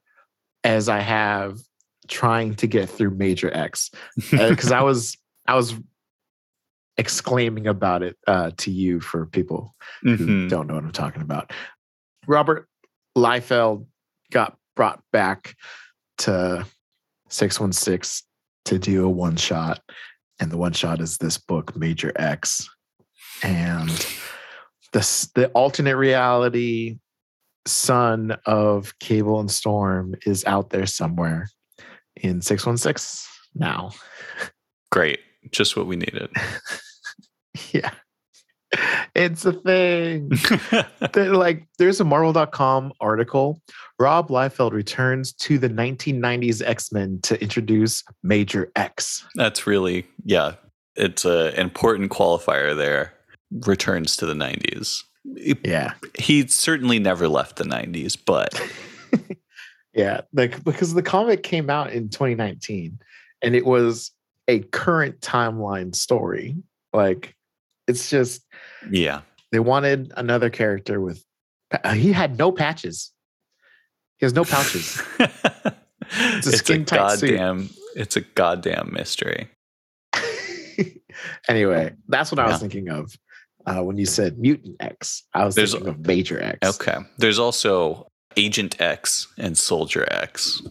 as 0.63 0.89
I 0.89 0.99
have 0.99 1.59
trying 2.07 2.55
to 2.55 2.67
get 2.67 2.89
through 2.89 3.11
Major 3.11 3.53
X 3.53 3.91
because 4.31 4.71
I 4.71 4.81
was 4.83 5.17
I 5.47 5.55
was 5.55 5.75
exclaiming 6.97 7.67
about 7.67 8.03
it 8.03 8.17
uh, 8.25 8.51
to 8.57 8.71
you 8.71 8.99
for 8.99 9.25
people 9.25 9.75
who 10.03 10.15
hmm 10.15 10.47
don't 10.47 10.67
know 10.67 10.75
what 10.75 10.83
I'm 10.83 10.91
talking 10.91 11.21
about. 11.21 11.51
Robert 12.27 12.67
Liefeld 13.17 13.85
got 14.31 14.57
brought 14.75 15.01
back 15.11 15.55
to 16.19 16.65
616 17.29 18.25
to 18.65 18.79
do 18.79 19.05
a 19.05 19.09
one 19.09 19.35
shot. 19.35 19.81
And 20.39 20.51
the 20.51 20.57
one 20.57 20.73
shot 20.73 21.01
is 21.01 21.17
this 21.17 21.37
book, 21.37 21.75
Major 21.75 22.11
X. 22.15 22.69
And 23.43 23.89
the, 24.93 25.29
the 25.35 25.49
alternate 25.53 25.97
reality 25.97 26.99
son 27.67 28.37
of 28.45 28.97
Cable 28.99 29.39
and 29.39 29.51
Storm 29.51 30.15
is 30.25 30.43
out 30.45 30.69
there 30.69 30.85
somewhere 30.85 31.49
in 32.15 32.41
616 32.41 33.27
now. 33.55 33.91
Great. 34.91 35.19
Just 35.51 35.77
what 35.77 35.87
we 35.87 35.95
needed. 35.95 36.29
Yeah. 37.71 37.91
It's 39.15 39.45
a 39.45 39.53
thing. 39.53 40.31
Like 41.15 41.67
there's 41.79 41.99
a 41.99 42.03
marvel.com 42.03 42.93
article 43.01 43.61
rob 43.99 44.29
liefeld 44.29 44.73
returns 44.73 45.33
to 45.33 45.57
the 45.57 45.69
1990s 45.69 46.61
x-men 46.63 47.19
to 47.23 47.41
introduce 47.41 48.03
major 48.21 48.71
x 48.75 49.25
That's 49.35 49.65
really 49.65 50.05
yeah. 50.23 50.53
It's 50.95 51.25
an 51.25 51.55
important 51.55 52.11
qualifier 52.11 52.75
there. 52.75 53.13
Returns 53.65 54.17
to 54.17 54.25
the 54.25 54.33
90s. 54.33 55.03
Yeah 55.63 55.93
He 56.17 56.47
certainly 56.47 56.99
never 56.99 57.27
left 57.27 57.57
the 57.57 57.63
90s, 57.63 58.17
but 58.25 58.59
yeah 59.93 60.21
like 60.33 60.63
because 60.63 60.93
the 60.93 61.01
comic 61.01 61.43
came 61.43 61.69
out 61.69 61.91
in 61.91 62.09
2019 62.09 62.99
and 63.41 63.55
it 63.55 63.65
was 63.65 64.11
a 64.47 64.59
current 64.59 65.19
timeline 65.21 65.93
story 65.95 66.55
like 66.93 67.35
it's 67.87 68.09
just 68.09 68.43
yeah. 68.91 69.21
they 69.51 69.59
wanted 69.59 70.11
another 70.17 70.49
character 70.49 71.01
with 71.01 71.23
he 71.93 72.11
had 72.13 72.37
no 72.37 72.51
patches 72.51 73.11
he 74.19 74.25
has 74.25 74.33
no 74.33 74.43
pouches 74.43 75.01
it's 75.19 76.47
a 76.47 76.49
a 76.51 76.57
skin-tight 76.57 77.17
suit. 77.17 77.31
goddamn 77.31 77.69
it's 77.95 78.15
a 78.15 78.21
goddamn 78.21 78.89
mystery. 78.93 79.49
anyway 81.49 81.91
that's 82.07 82.31
what 82.31 82.39
i 82.39 82.43
was 82.45 82.53
Yeah. 82.53 82.57
thinking 82.59 82.89
of 82.89 83.15
uh, 83.67 83.83
when 83.83 83.97
you 83.97 84.05
said 84.05 84.37
mutant 84.39 84.75
x 84.79 85.23
i 85.33 85.45
was 85.45 85.53
There's- 85.55 85.71
thinking 85.73 85.89
of 85.89 86.05
major 86.07 86.41
x 86.41 86.79
Okay. 86.79 86.97
There's 87.17 87.39
also 87.39 88.07
Agent 88.35 88.79
X 88.79 89.27
and 89.39 89.57
Soldier 89.57 90.05
X, 90.11 90.61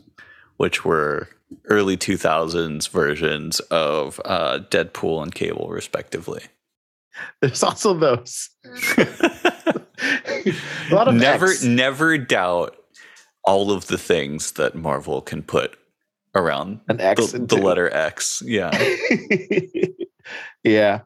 which 0.57 0.85
were 0.85 1.29
early 1.65 1.97
2000s 1.97 2.89
versions 2.89 3.59
of 3.73 4.21
uh, 4.25 4.61
Deadpool 4.71 5.21
and 5.25 5.35
Cable, 5.35 5.69
respectively. 5.69 6.43
There's 7.41 7.65
also 7.65 7.93
those. 7.95 8.51
a 8.99 10.55
lot 10.93 11.09
of 11.09 11.15
never 11.17 11.47
X. 11.47 11.65
never 11.65 12.17
doubt 12.19 12.77
all 13.45 13.73
of 13.73 13.89
the 13.89 13.99
things 13.99 14.53
that 14.53 14.77
Marvel 14.77 15.21
can 15.21 15.43
put 15.43 15.77
around 16.37 16.81
an 16.89 17.01
X 17.01 17.33
the, 17.33 17.41
the 17.41 17.57
letter 17.57 17.93
X. 17.93 18.43
Yeah. 18.47 18.71
yeah. 20.63 21.01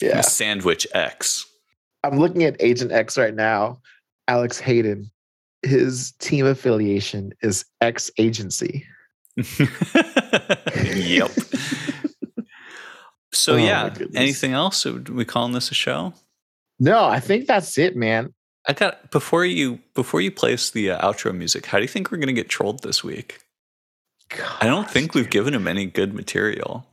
Yeah. 0.00 0.20
Sandwich 0.20 0.86
X. 0.92 1.46
I'm 2.04 2.18
looking 2.18 2.44
at 2.44 2.56
Agent 2.60 2.92
X 2.92 3.16
right 3.18 3.34
now. 3.34 3.80
Alex 4.28 4.58
Hayden. 4.58 5.10
His 5.62 6.12
team 6.18 6.46
affiliation 6.46 7.32
is 7.42 7.64
X 7.80 8.10
Agency. 8.18 8.86
yep. 10.94 11.30
So 13.32 13.54
Oh, 13.54 13.56
yeah, 13.56 13.94
anything 14.14 14.52
else? 14.52 14.86
Are 14.86 14.94
we 14.94 15.24
calling 15.24 15.52
this 15.52 15.70
a 15.70 15.74
show? 15.74 16.14
No, 16.78 17.04
I 17.04 17.20
think 17.20 17.46
that's 17.46 17.78
it, 17.78 17.96
man. 17.96 18.32
I 18.68 18.72
got 18.72 19.10
before 19.10 19.44
you 19.44 19.78
before 19.94 20.20
you 20.20 20.30
place 20.30 20.70
the 20.70 20.90
uh, 20.90 21.06
outro 21.06 21.34
music. 21.36 21.66
How 21.66 21.78
do 21.78 21.82
you 21.82 21.88
think 21.88 22.10
we're 22.10 22.18
going 22.18 22.26
to 22.28 22.32
get 22.32 22.48
trolled 22.48 22.82
this 22.82 23.04
week? 23.04 23.38
I 24.60 24.66
don't 24.66 24.84
Gosh, 24.84 24.92
think 24.92 25.14
we've 25.14 25.30
given 25.30 25.54
him 25.54 25.68
any 25.68 25.86
good 25.86 26.12
material. 26.14 26.84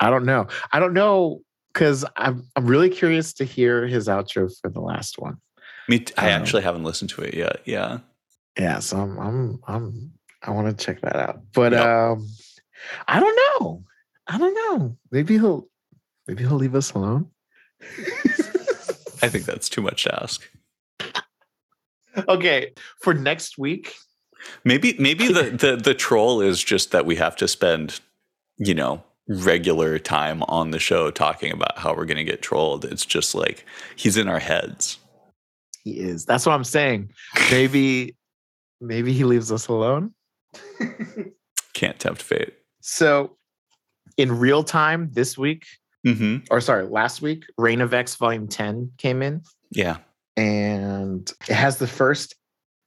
I 0.00 0.10
don't 0.10 0.24
know. 0.24 0.46
I 0.72 0.78
don't 0.78 0.92
know 0.92 1.40
because 1.74 2.04
I'm 2.16 2.44
I'm 2.56 2.66
really 2.66 2.88
curious 2.88 3.32
to 3.34 3.44
hear 3.44 3.86
his 3.86 4.08
outro 4.08 4.50
for 4.62 4.70
the 4.70 4.80
last 4.80 5.18
one. 5.18 5.36
Me, 5.88 5.98
t- 5.98 6.14
I 6.16 6.32
Um, 6.32 6.40
actually 6.40 6.62
haven't 6.62 6.84
listened 6.84 7.10
to 7.10 7.20
it 7.22 7.34
yet. 7.34 7.60
Yeah, 7.66 7.98
Yeah, 8.58 8.78
so 8.78 8.96
I'm 8.98 9.18
I'm 9.18 9.60
I'm 9.66 10.12
I 10.42 10.50
want 10.52 10.78
to 10.78 10.84
check 10.84 11.00
that 11.02 11.16
out. 11.16 11.40
But 11.52 11.72
Yep. 11.72 11.86
um 11.86 12.28
I 13.08 13.20
don't 13.20 13.38
know. 13.60 13.84
I 14.26 14.38
don't 14.38 14.54
know. 14.54 14.96
Maybe 15.10 15.34
he'll 15.34 15.68
maybe 16.26 16.44
he'll 16.44 16.56
leave 16.56 16.74
us 16.74 16.92
alone. 16.92 17.28
I 19.22 19.28
think 19.28 19.44
that's 19.44 19.68
too 19.68 19.82
much 19.82 20.04
to 20.04 20.22
ask. 20.22 20.48
okay, 22.28 22.72
for 23.00 23.14
next 23.14 23.58
week. 23.58 23.94
Maybe 24.64 24.94
maybe 24.98 25.28
the, 25.32 25.50
the 25.50 25.76
the 25.76 25.94
troll 25.94 26.40
is 26.40 26.62
just 26.62 26.90
that 26.92 27.04
we 27.06 27.16
have 27.16 27.36
to 27.36 27.48
spend, 27.48 28.00
you 28.58 28.74
know, 28.74 29.02
regular 29.28 29.98
time 29.98 30.42
on 30.44 30.70
the 30.70 30.78
show 30.78 31.10
talking 31.10 31.52
about 31.52 31.78
how 31.78 31.94
we're 31.94 32.04
going 32.04 32.18
to 32.18 32.24
get 32.24 32.42
trolled. 32.42 32.84
It's 32.84 33.06
just 33.06 33.34
like 33.34 33.64
he's 33.96 34.16
in 34.16 34.28
our 34.28 34.38
heads. 34.38 34.98
He 35.82 35.98
is. 36.00 36.24
That's 36.24 36.46
what 36.46 36.52
I'm 36.54 36.64
saying. 36.64 37.10
Maybe 37.50 38.16
maybe 38.80 39.12
he 39.12 39.24
leaves 39.24 39.50
us 39.52 39.68
alone. 39.68 40.12
Can't 41.74 41.98
tempt 41.98 42.22
fate. 42.22 42.54
So 42.80 43.36
in 44.16 44.38
real 44.38 44.62
time 44.62 45.10
this 45.12 45.36
week, 45.36 45.64
hmm 46.06 46.38
or 46.50 46.60
sorry, 46.60 46.86
last 46.86 47.22
week, 47.22 47.44
Reign 47.58 47.80
of 47.80 47.92
X 47.94 48.14
Volume 48.16 48.46
10 48.46 48.92
came 48.98 49.22
in. 49.22 49.42
Yeah. 49.70 49.96
and 50.36 51.32
it 51.48 51.54
has 51.54 51.78
the 51.78 51.86
first 51.86 52.36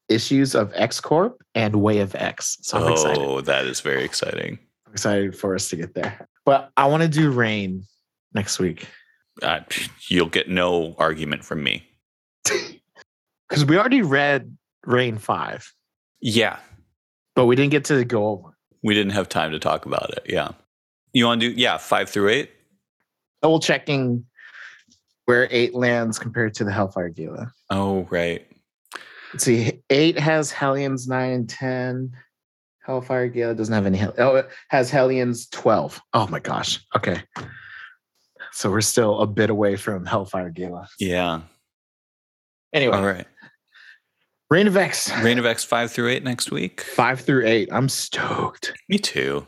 issues 0.08 0.56
of 0.56 0.72
X 0.76 1.02
Corp 1.02 1.42
and 1.54 1.78
Way 1.82 2.00
of 2.00 2.16
X. 2.16 2.58
So 2.62 2.78
I'm 2.78 2.92
excited. 2.94 3.18
oh, 3.22 3.42
that 3.42 3.66
is 3.66 3.82
very 3.82 4.04
exciting. 4.06 4.58
Excited 4.98 5.38
for 5.38 5.54
us 5.54 5.70
to 5.70 5.76
get 5.76 5.94
there. 5.94 6.28
But 6.44 6.72
I 6.76 6.88
want 6.88 7.04
to 7.04 7.08
do 7.08 7.30
Reign 7.30 7.84
next 8.34 8.58
week 8.58 8.88
Uh, 9.44 9.60
you'll 10.10 10.26
get 10.28 10.50
no 10.50 10.96
argument 10.98 11.46
from 11.46 11.62
me. 11.64 11.88
because 13.48 13.64
we 13.68 13.78
already 13.78 14.02
read 14.02 14.58
Reign 14.84 15.20
5, 15.20 15.72
Yeah, 16.20 16.58
but 17.36 17.46
we 17.46 17.56
didn't 17.56 17.70
get 17.70 17.86
to 17.86 18.04
go 18.06 18.28
over. 18.30 18.58
we 18.82 18.96
didn't 18.96 19.12
have 19.12 19.30
time 19.30 19.52
to 19.52 19.60
talk 19.60 19.86
about 19.86 20.10
it. 20.18 20.26
Yeah. 20.28 20.54
You 21.14 21.26
want 21.26 21.42
to 21.42 21.50
do 21.54 21.56
yeah 21.62 21.78
five 21.78 22.10
through 22.10 22.30
eight? 22.30 22.50
Double 23.44 23.60
checking 23.60 24.26
where 25.26 25.48
eight 25.52 25.76
lands 25.76 26.18
compared 26.18 26.56
to 26.56 26.64
the 26.64 26.72
Hellfire 26.72 27.10
Gala. 27.10 27.52
Oh 27.70 28.08
right. 28.10 28.48
Let's 29.32 29.44
see, 29.44 29.84
eight 29.92 30.18
has 30.18 30.52
Hellions 30.52 31.08
nine 31.08 31.34
and 31.34 31.48
10. 31.50 32.12
Hellfire 32.88 33.28
Gala 33.28 33.54
doesn't 33.54 33.74
have 33.74 33.86
any. 33.86 33.98
Hell- 33.98 34.16
oh, 34.18 34.36
it 34.38 34.50
has 34.70 34.90
Hellions 34.90 35.48
12. 35.50 36.02
Oh 36.14 36.26
my 36.28 36.40
gosh. 36.40 36.80
Okay. 36.96 37.22
So 38.54 38.72
we're 38.72 38.82
still 38.82 39.20
a 39.20 39.28
bit 39.28 39.50
away 39.52 39.76
from 39.76 40.06
Hellfire 40.06 40.50
Gala. 40.50 40.88
Yeah. 41.00 41.42
Anyway, 42.74 42.96
All 42.98 43.06
right. 43.06 43.28
Reign 44.50 44.68
of 44.68 44.78
X, 44.78 45.12
Reign 45.22 45.38
of 45.40 45.46
X 45.46 45.66
five 45.66 45.92
through 45.92 46.10
eight 46.10 46.24
next 46.24 46.52
week. 46.52 46.80
five 46.82 47.20
through 47.20 47.46
eight. 47.46 47.68
I'm 47.72 47.90
stoked. 47.90 48.74
Me 48.88 48.98
too. 48.98 49.46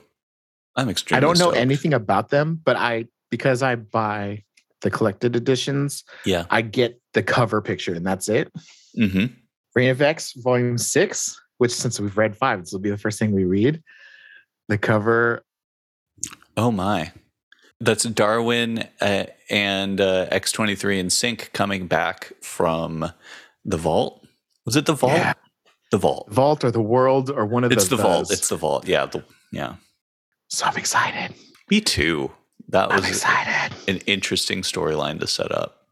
I'm 0.75 0.89
extremely. 0.89 1.17
I 1.17 1.21
don't 1.21 1.39
know 1.39 1.45
stoked. 1.51 1.57
anything 1.57 1.93
about 1.93 2.29
them, 2.29 2.59
but 2.63 2.75
I 2.75 3.05
because 3.31 3.63
I 3.63 3.75
buy 3.75 4.43
the 4.81 4.89
collected 4.91 5.35
editions, 5.37 6.03
Yeah. 6.25 6.45
I 6.49 6.61
get 6.61 6.99
the 7.13 7.23
cover 7.23 7.61
picture, 7.61 7.93
and 7.93 8.05
that's 8.05 8.27
it. 8.27 8.51
hmm 8.95 9.25
Reign 9.75 9.89
of 9.89 10.01
X, 10.01 10.33
Volume 10.35 10.77
Six, 10.77 11.39
which 11.59 11.71
since 11.71 11.99
we've 11.99 12.17
read 12.17 12.35
five, 12.35 12.59
this 12.59 12.73
will 12.73 12.79
be 12.79 12.89
the 12.89 12.97
first 12.97 13.19
thing 13.19 13.31
we 13.31 13.45
read. 13.45 13.81
The 14.67 14.77
cover, 14.77 15.43
Oh 16.59 16.71
my. 16.71 17.13
That's 17.79 18.03
Darwin 18.03 18.85
uh, 18.99 19.25
and 19.49 20.01
uh, 20.01 20.27
X23 20.29 20.99
and 20.99 21.09
Synch 21.09 21.53
coming 21.53 21.87
back 21.87 22.33
from 22.41 23.13
the 23.63 23.77
vault. 23.77 24.25
Was 24.65 24.75
it 24.75 24.85
the 24.85 24.93
vault? 24.93 25.13
Yeah. 25.13 25.33
The 25.91 25.97
vault. 25.97 26.29
Vault, 26.29 26.63
or 26.65 26.71
the 26.71 26.81
World, 26.81 27.29
or 27.29 27.45
one 27.45 27.63
of 27.63 27.71
It's 27.71 27.87
the, 27.87 27.95
the 27.95 28.03
vault. 28.03 28.31
It's 28.31 28.49
the 28.49 28.57
vault. 28.57 28.87
Yeah. 28.87 29.05
The, 29.05 29.23
yeah. 29.53 29.75
so 30.49 30.65
I'm 30.65 30.75
excited. 30.75 31.33
Me 31.71 31.79
too. 31.79 32.29
That 32.67 32.91
I'm 32.91 32.97
was 32.97 33.07
excited. 33.07 33.73
an 33.87 33.97
interesting 34.05 34.61
storyline 34.61 35.19
to 35.21 35.27
set 35.27 35.51
up. 35.53 35.87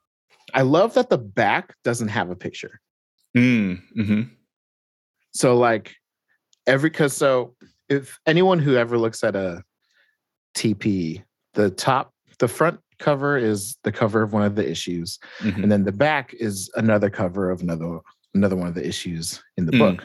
I 0.54 0.64
love 0.64 0.94
that 0.96 1.10
the 1.10 1.18
back 1.18 1.76
doesn't 1.84 2.10
have 2.10 2.30
a 2.30 2.36
picture. 2.36 2.82
Mm, 3.36 3.82
hmm 3.96 4.22
So 5.38 5.56
like 5.56 5.96
every 6.66 6.90
because 6.90 7.16
so 7.16 7.56
if 7.90 8.20
anyone 8.26 8.58
who 8.58 8.76
ever 8.76 8.98
looks 8.98 9.24
at 9.24 9.36
a 9.36 9.62
TP, 10.56 11.24
the 11.54 11.70
top 11.70 12.12
the 12.40 12.48
front 12.48 12.80
cover 12.98 13.38
is 13.38 13.78
the 13.84 13.92
cover 13.92 14.24
of 14.24 14.34
one 14.34 14.42
of 14.42 14.56
the 14.56 14.68
issues, 14.68 15.20
hmm 15.40 15.62
and 15.62 15.72
then 15.72 15.84
the 15.84 15.92
back 15.92 16.34
is 16.34 16.72
another 16.76 17.12
cover 17.12 17.52
of 17.52 17.62
another 17.62 18.00
another 18.34 18.56
one 18.56 18.68
of 18.68 18.74
the 18.74 18.86
issues 18.86 19.40
in 19.58 19.68
the 19.68 19.72
Mm. 19.74 19.78
book. 19.80 20.04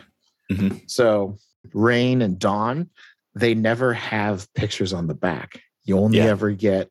Mhm. 0.51 0.91
So 0.91 1.39
Reign 1.73 2.21
and 2.21 2.39
Dawn, 2.39 2.91
they 3.35 3.55
never 3.55 3.95
have 3.95 4.53
pictures 4.55 4.93
on 4.93 5.07
the 5.07 5.15
back. 5.15 5.63
You 5.85 5.99
only 5.99 6.19
Yeah. 6.19 6.27
ever 6.27 6.51
get 6.51 6.91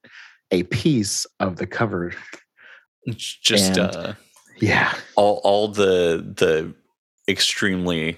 a 0.50 0.64
piece 0.64 1.28
of 1.40 1.58
the 1.58 1.68
cover. 1.68 2.14
It's 3.04 3.36
just 3.38 3.78
And- 3.78 3.96
uh, 3.96 4.14
Yeah. 4.60 4.96
all 5.16 5.42
all 5.44 5.68
the 5.68 6.24
the 6.38 6.74
extremely 7.28 8.18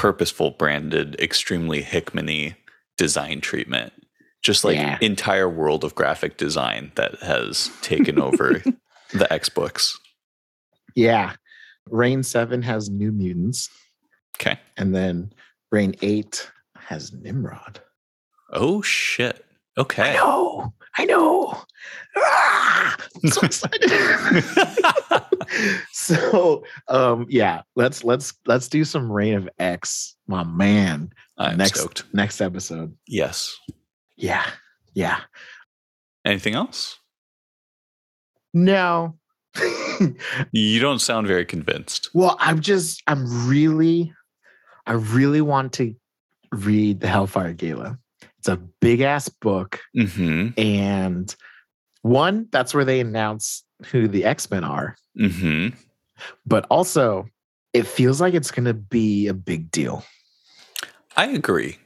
purposeful 0.00 0.52
branded 0.52 1.14
extremely 1.20 1.82
hickmany 1.82 2.54
design 2.96 3.40
treatment 3.40 3.92
just 4.42 4.64
like 4.64 4.76
Yeah. 4.76 4.96
entire 5.02 5.48
world 5.48 5.84
of 5.84 5.94
graphic 5.94 6.38
design 6.38 6.90
that 6.94 7.20
has 7.22 7.70
taken 7.82 8.18
over 8.18 8.62
the 9.12 9.30
x 9.30 9.48
books 9.50 9.98
Yeah. 10.94 11.34
Reign 11.90 12.22
7 12.22 12.62
has 12.62 12.88
New 12.88 13.12
Mutants, 13.12 13.68
okay 14.36 14.58
and 14.78 14.94
then 14.94 15.32
Reign 15.70 15.94
8 16.00 16.50
has 16.76 17.12
Nimrod. 17.12 17.80
oh 18.52 18.80
shit 18.82 19.44
I 19.76 19.80
okay 19.82 20.14
know. 20.14 20.72
I 20.98 21.04
know. 21.04 21.56
Ah, 22.16 22.96
I'm 23.22 23.30
so 23.30 23.40
excited. 23.46 23.90
so 25.92 26.64
um 26.88 27.26
yeah, 27.28 27.62
let's 27.76 28.04
let's 28.04 28.34
let's 28.46 28.68
do 28.68 28.84
some 28.84 29.10
Reign 29.10 29.34
of 29.34 29.48
X, 29.58 30.16
my 30.26 30.44
man. 30.44 31.12
i'm 31.38 31.56
next 31.56 31.80
stoked 31.80 32.04
next 32.12 32.40
episode. 32.40 32.94
yes 33.06 33.56
Yeah. 34.16 34.46
Yeah. 34.94 35.20
anything 36.24 36.54
else 36.54 36.98
No. 38.52 39.16
you 40.52 40.80
don't 40.80 41.00
sound 41.00 41.26
very 41.26 41.44
convinced 41.44 42.10
well, 42.14 42.36
I'm 42.38 42.60
just 42.60 43.02
I'm 43.06 43.48
really 43.48 44.12
I 44.86 44.92
really 44.92 45.40
want 45.40 45.72
to 45.74 45.94
read 46.52 47.00
the 47.00 47.08
Hellfire 47.08 47.52
Gala. 47.52 47.98
It's 48.38 48.48
a 48.48 48.56
big 48.80 49.00
ass 49.02 49.28
book. 49.28 49.80
mm-hmm 49.96 50.58
And 50.58 51.34
one, 52.02 52.48
that's 52.50 52.72
where 52.74 52.84
they 52.84 53.00
announce 53.00 53.64
who 53.90 54.08
the 54.08 54.24
X-Men 54.24 54.64
are. 54.64 54.96
mm-hmm 55.18 55.76
But 56.46 56.66
also, 56.70 57.28
it 57.72 57.86
feels 57.86 58.20
like 58.20 58.34
it's 58.34 58.50
gonna 58.50 58.74
be 58.74 59.26
a 59.28 59.34
big 59.34 59.70
deal. 59.70 60.04
i 61.16 61.26
agree 61.26 61.76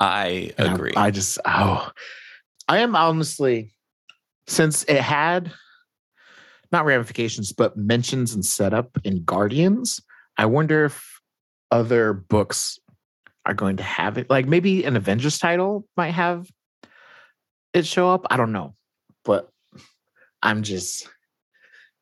i 0.00 0.52
And 0.58 0.68
I- 0.68 0.74
agree 0.74 0.92
I, 0.96 1.10
just 1.10 1.38
oh 1.44 1.90
I 2.68 2.78
am 2.78 2.94
honestly 2.94 3.72
since 4.46 4.84
it 4.84 5.00
had 5.00 5.50
not 6.70 6.84
ramifications, 6.84 7.52
but 7.52 7.76
mentions 7.78 8.34
and 8.34 8.44
setup 8.44 8.98
in 9.02 9.24
Guardians, 9.24 10.00
I 10.36 10.44
wonder 10.44 10.84
if 10.84 11.02
other 11.70 12.12
books 12.12 12.78
are 13.46 13.54
going 13.54 13.78
to 13.78 13.82
have 13.82 14.18
it. 14.18 14.28
Like 14.28 14.46
maybe 14.46 14.84
an 14.84 14.94
Avengers 14.96 15.38
title 15.38 15.86
might 15.96 16.10
have 16.10 16.46
it 17.72 17.86
show 17.86 18.10
up. 18.10 18.26
I 18.30 18.36
don't 18.36 18.52
know. 18.52 18.74
But 19.28 19.48
I'm 20.42 20.62
just 20.64 21.06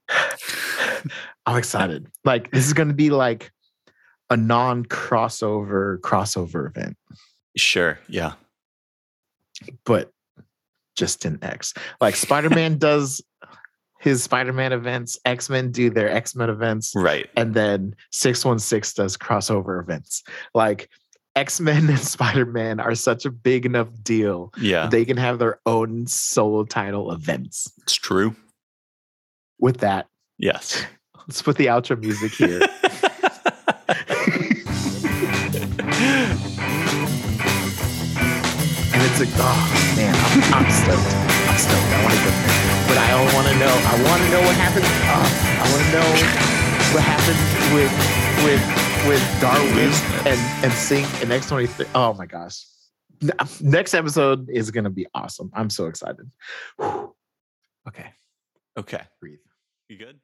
I'm 1.47 1.57
excited. 1.59 2.07
Like 2.25 2.51
this 2.53 2.67
is 2.67 2.73
going 2.73 2.89
to 2.89 2.95
be 2.95 3.11
like 3.11 3.51
a 4.31 4.37
non-crossover 4.37 5.99
crossover 6.01 6.69
event, 6.69 6.97
Sure. 7.57 7.99
Yeah. 8.09 8.35
but 9.85 10.11
just 10.97 11.25
in 11.27 11.39
X. 11.43 11.75
Like 12.01 12.15
Spider-Man 12.17 12.79
does 12.89 13.21
his 14.01 14.23
Spider-Man 14.23 14.73
events, 14.73 15.19
X-Men 15.25 15.73
do 15.73 15.91
their 15.91 16.09
X-Men 16.11 16.49
events, 16.51 16.93
Right. 16.95 17.29
and 17.37 17.55
then 17.55 17.97
616 18.13 19.03
does 19.03 19.17
crossover 19.17 19.81
events. 19.83 20.23
Like 20.55 20.89
X-Men 21.37 21.89
and 21.91 21.99
Spider-Man 21.99 22.81
are 22.81 22.95
such 22.95 23.27
a 23.27 23.31
big 23.31 23.67
enough 23.67 23.89
deal. 24.03 24.53
Yeah. 24.59 24.87
They 24.89 25.05
can 25.05 25.19
have 25.19 25.39
their 25.39 25.61
own 25.67 26.07
solo 26.07 26.65
title 26.65 27.13
events. 27.13 27.71
It's 27.83 27.95
true. 27.95 28.35
With 29.61 29.79
that, 29.79 30.07
Yes. 30.39 30.85
let's 31.29 31.43
put 31.43 31.57
the 31.57 31.67
outro 31.67 31.99
music 32.01 32.33
here. 32.33 32.61
and 37.67 39.01
it's 39.03 39.19
like, 39.21 39.33
oh 39.37 39.59
man, 39.97 40.15
I'm, 40.15 40.63
I'm 40.63 40.69
stoked. 40.71 41.13
I'm 41.51 41.59
stoked. 41.59 41.91
I 41.91 41.99
want 42.05 42.15
to 42.15 42.23
go 42.23 42.31
there. 42.31 42.55
But 42.89 42.99
I 43.03 43.09
don't 43.11 43.31
want 43.35 43.47
to 43.51 43.57
know. 43.59 43.73
I 43.75 43.95
want 44.07 44.21
to 44.23 44.29
know 44.31 44.43
what 44.47 44.57
happened. 44.57 44.87
Oh, 44.87 45.27
I 45.27 45.65
want 45.73 45.83
to 45.85 45.91
know 45.97 46.09
what 46.95 47.03
happened 47.03 47.41
with 47.75 47.93
with 48.47 48.63
with 49.07 49.41
Darwin 49.41 49.91
and 50.27 50.41
and 50.65 50.73
Synch 50.73 51.23
and 51.23 51.33
X 51.33 51.49
twenty 51.49 51.67
three. 51.67 51.87
Oh 51.95 52.13
my 52.15 52.27
gosh. 52.27 52.65
Next 53.61 53.95
episode 53.95 54.51
is 54.51 54.71
gonna 54.71 54.91
be 54.91 55.07
awesome. 55.15 55.51
I'm 55.55 55.71
so 55.71 55.87
excited. 55.87 56.31
Whew. 56.77 57.15
Okay, 57.89 58.11
Okay. 58.79 59.01
breathe. 59.21 59.39
You 59.89 59.97
good? 59.99 60.19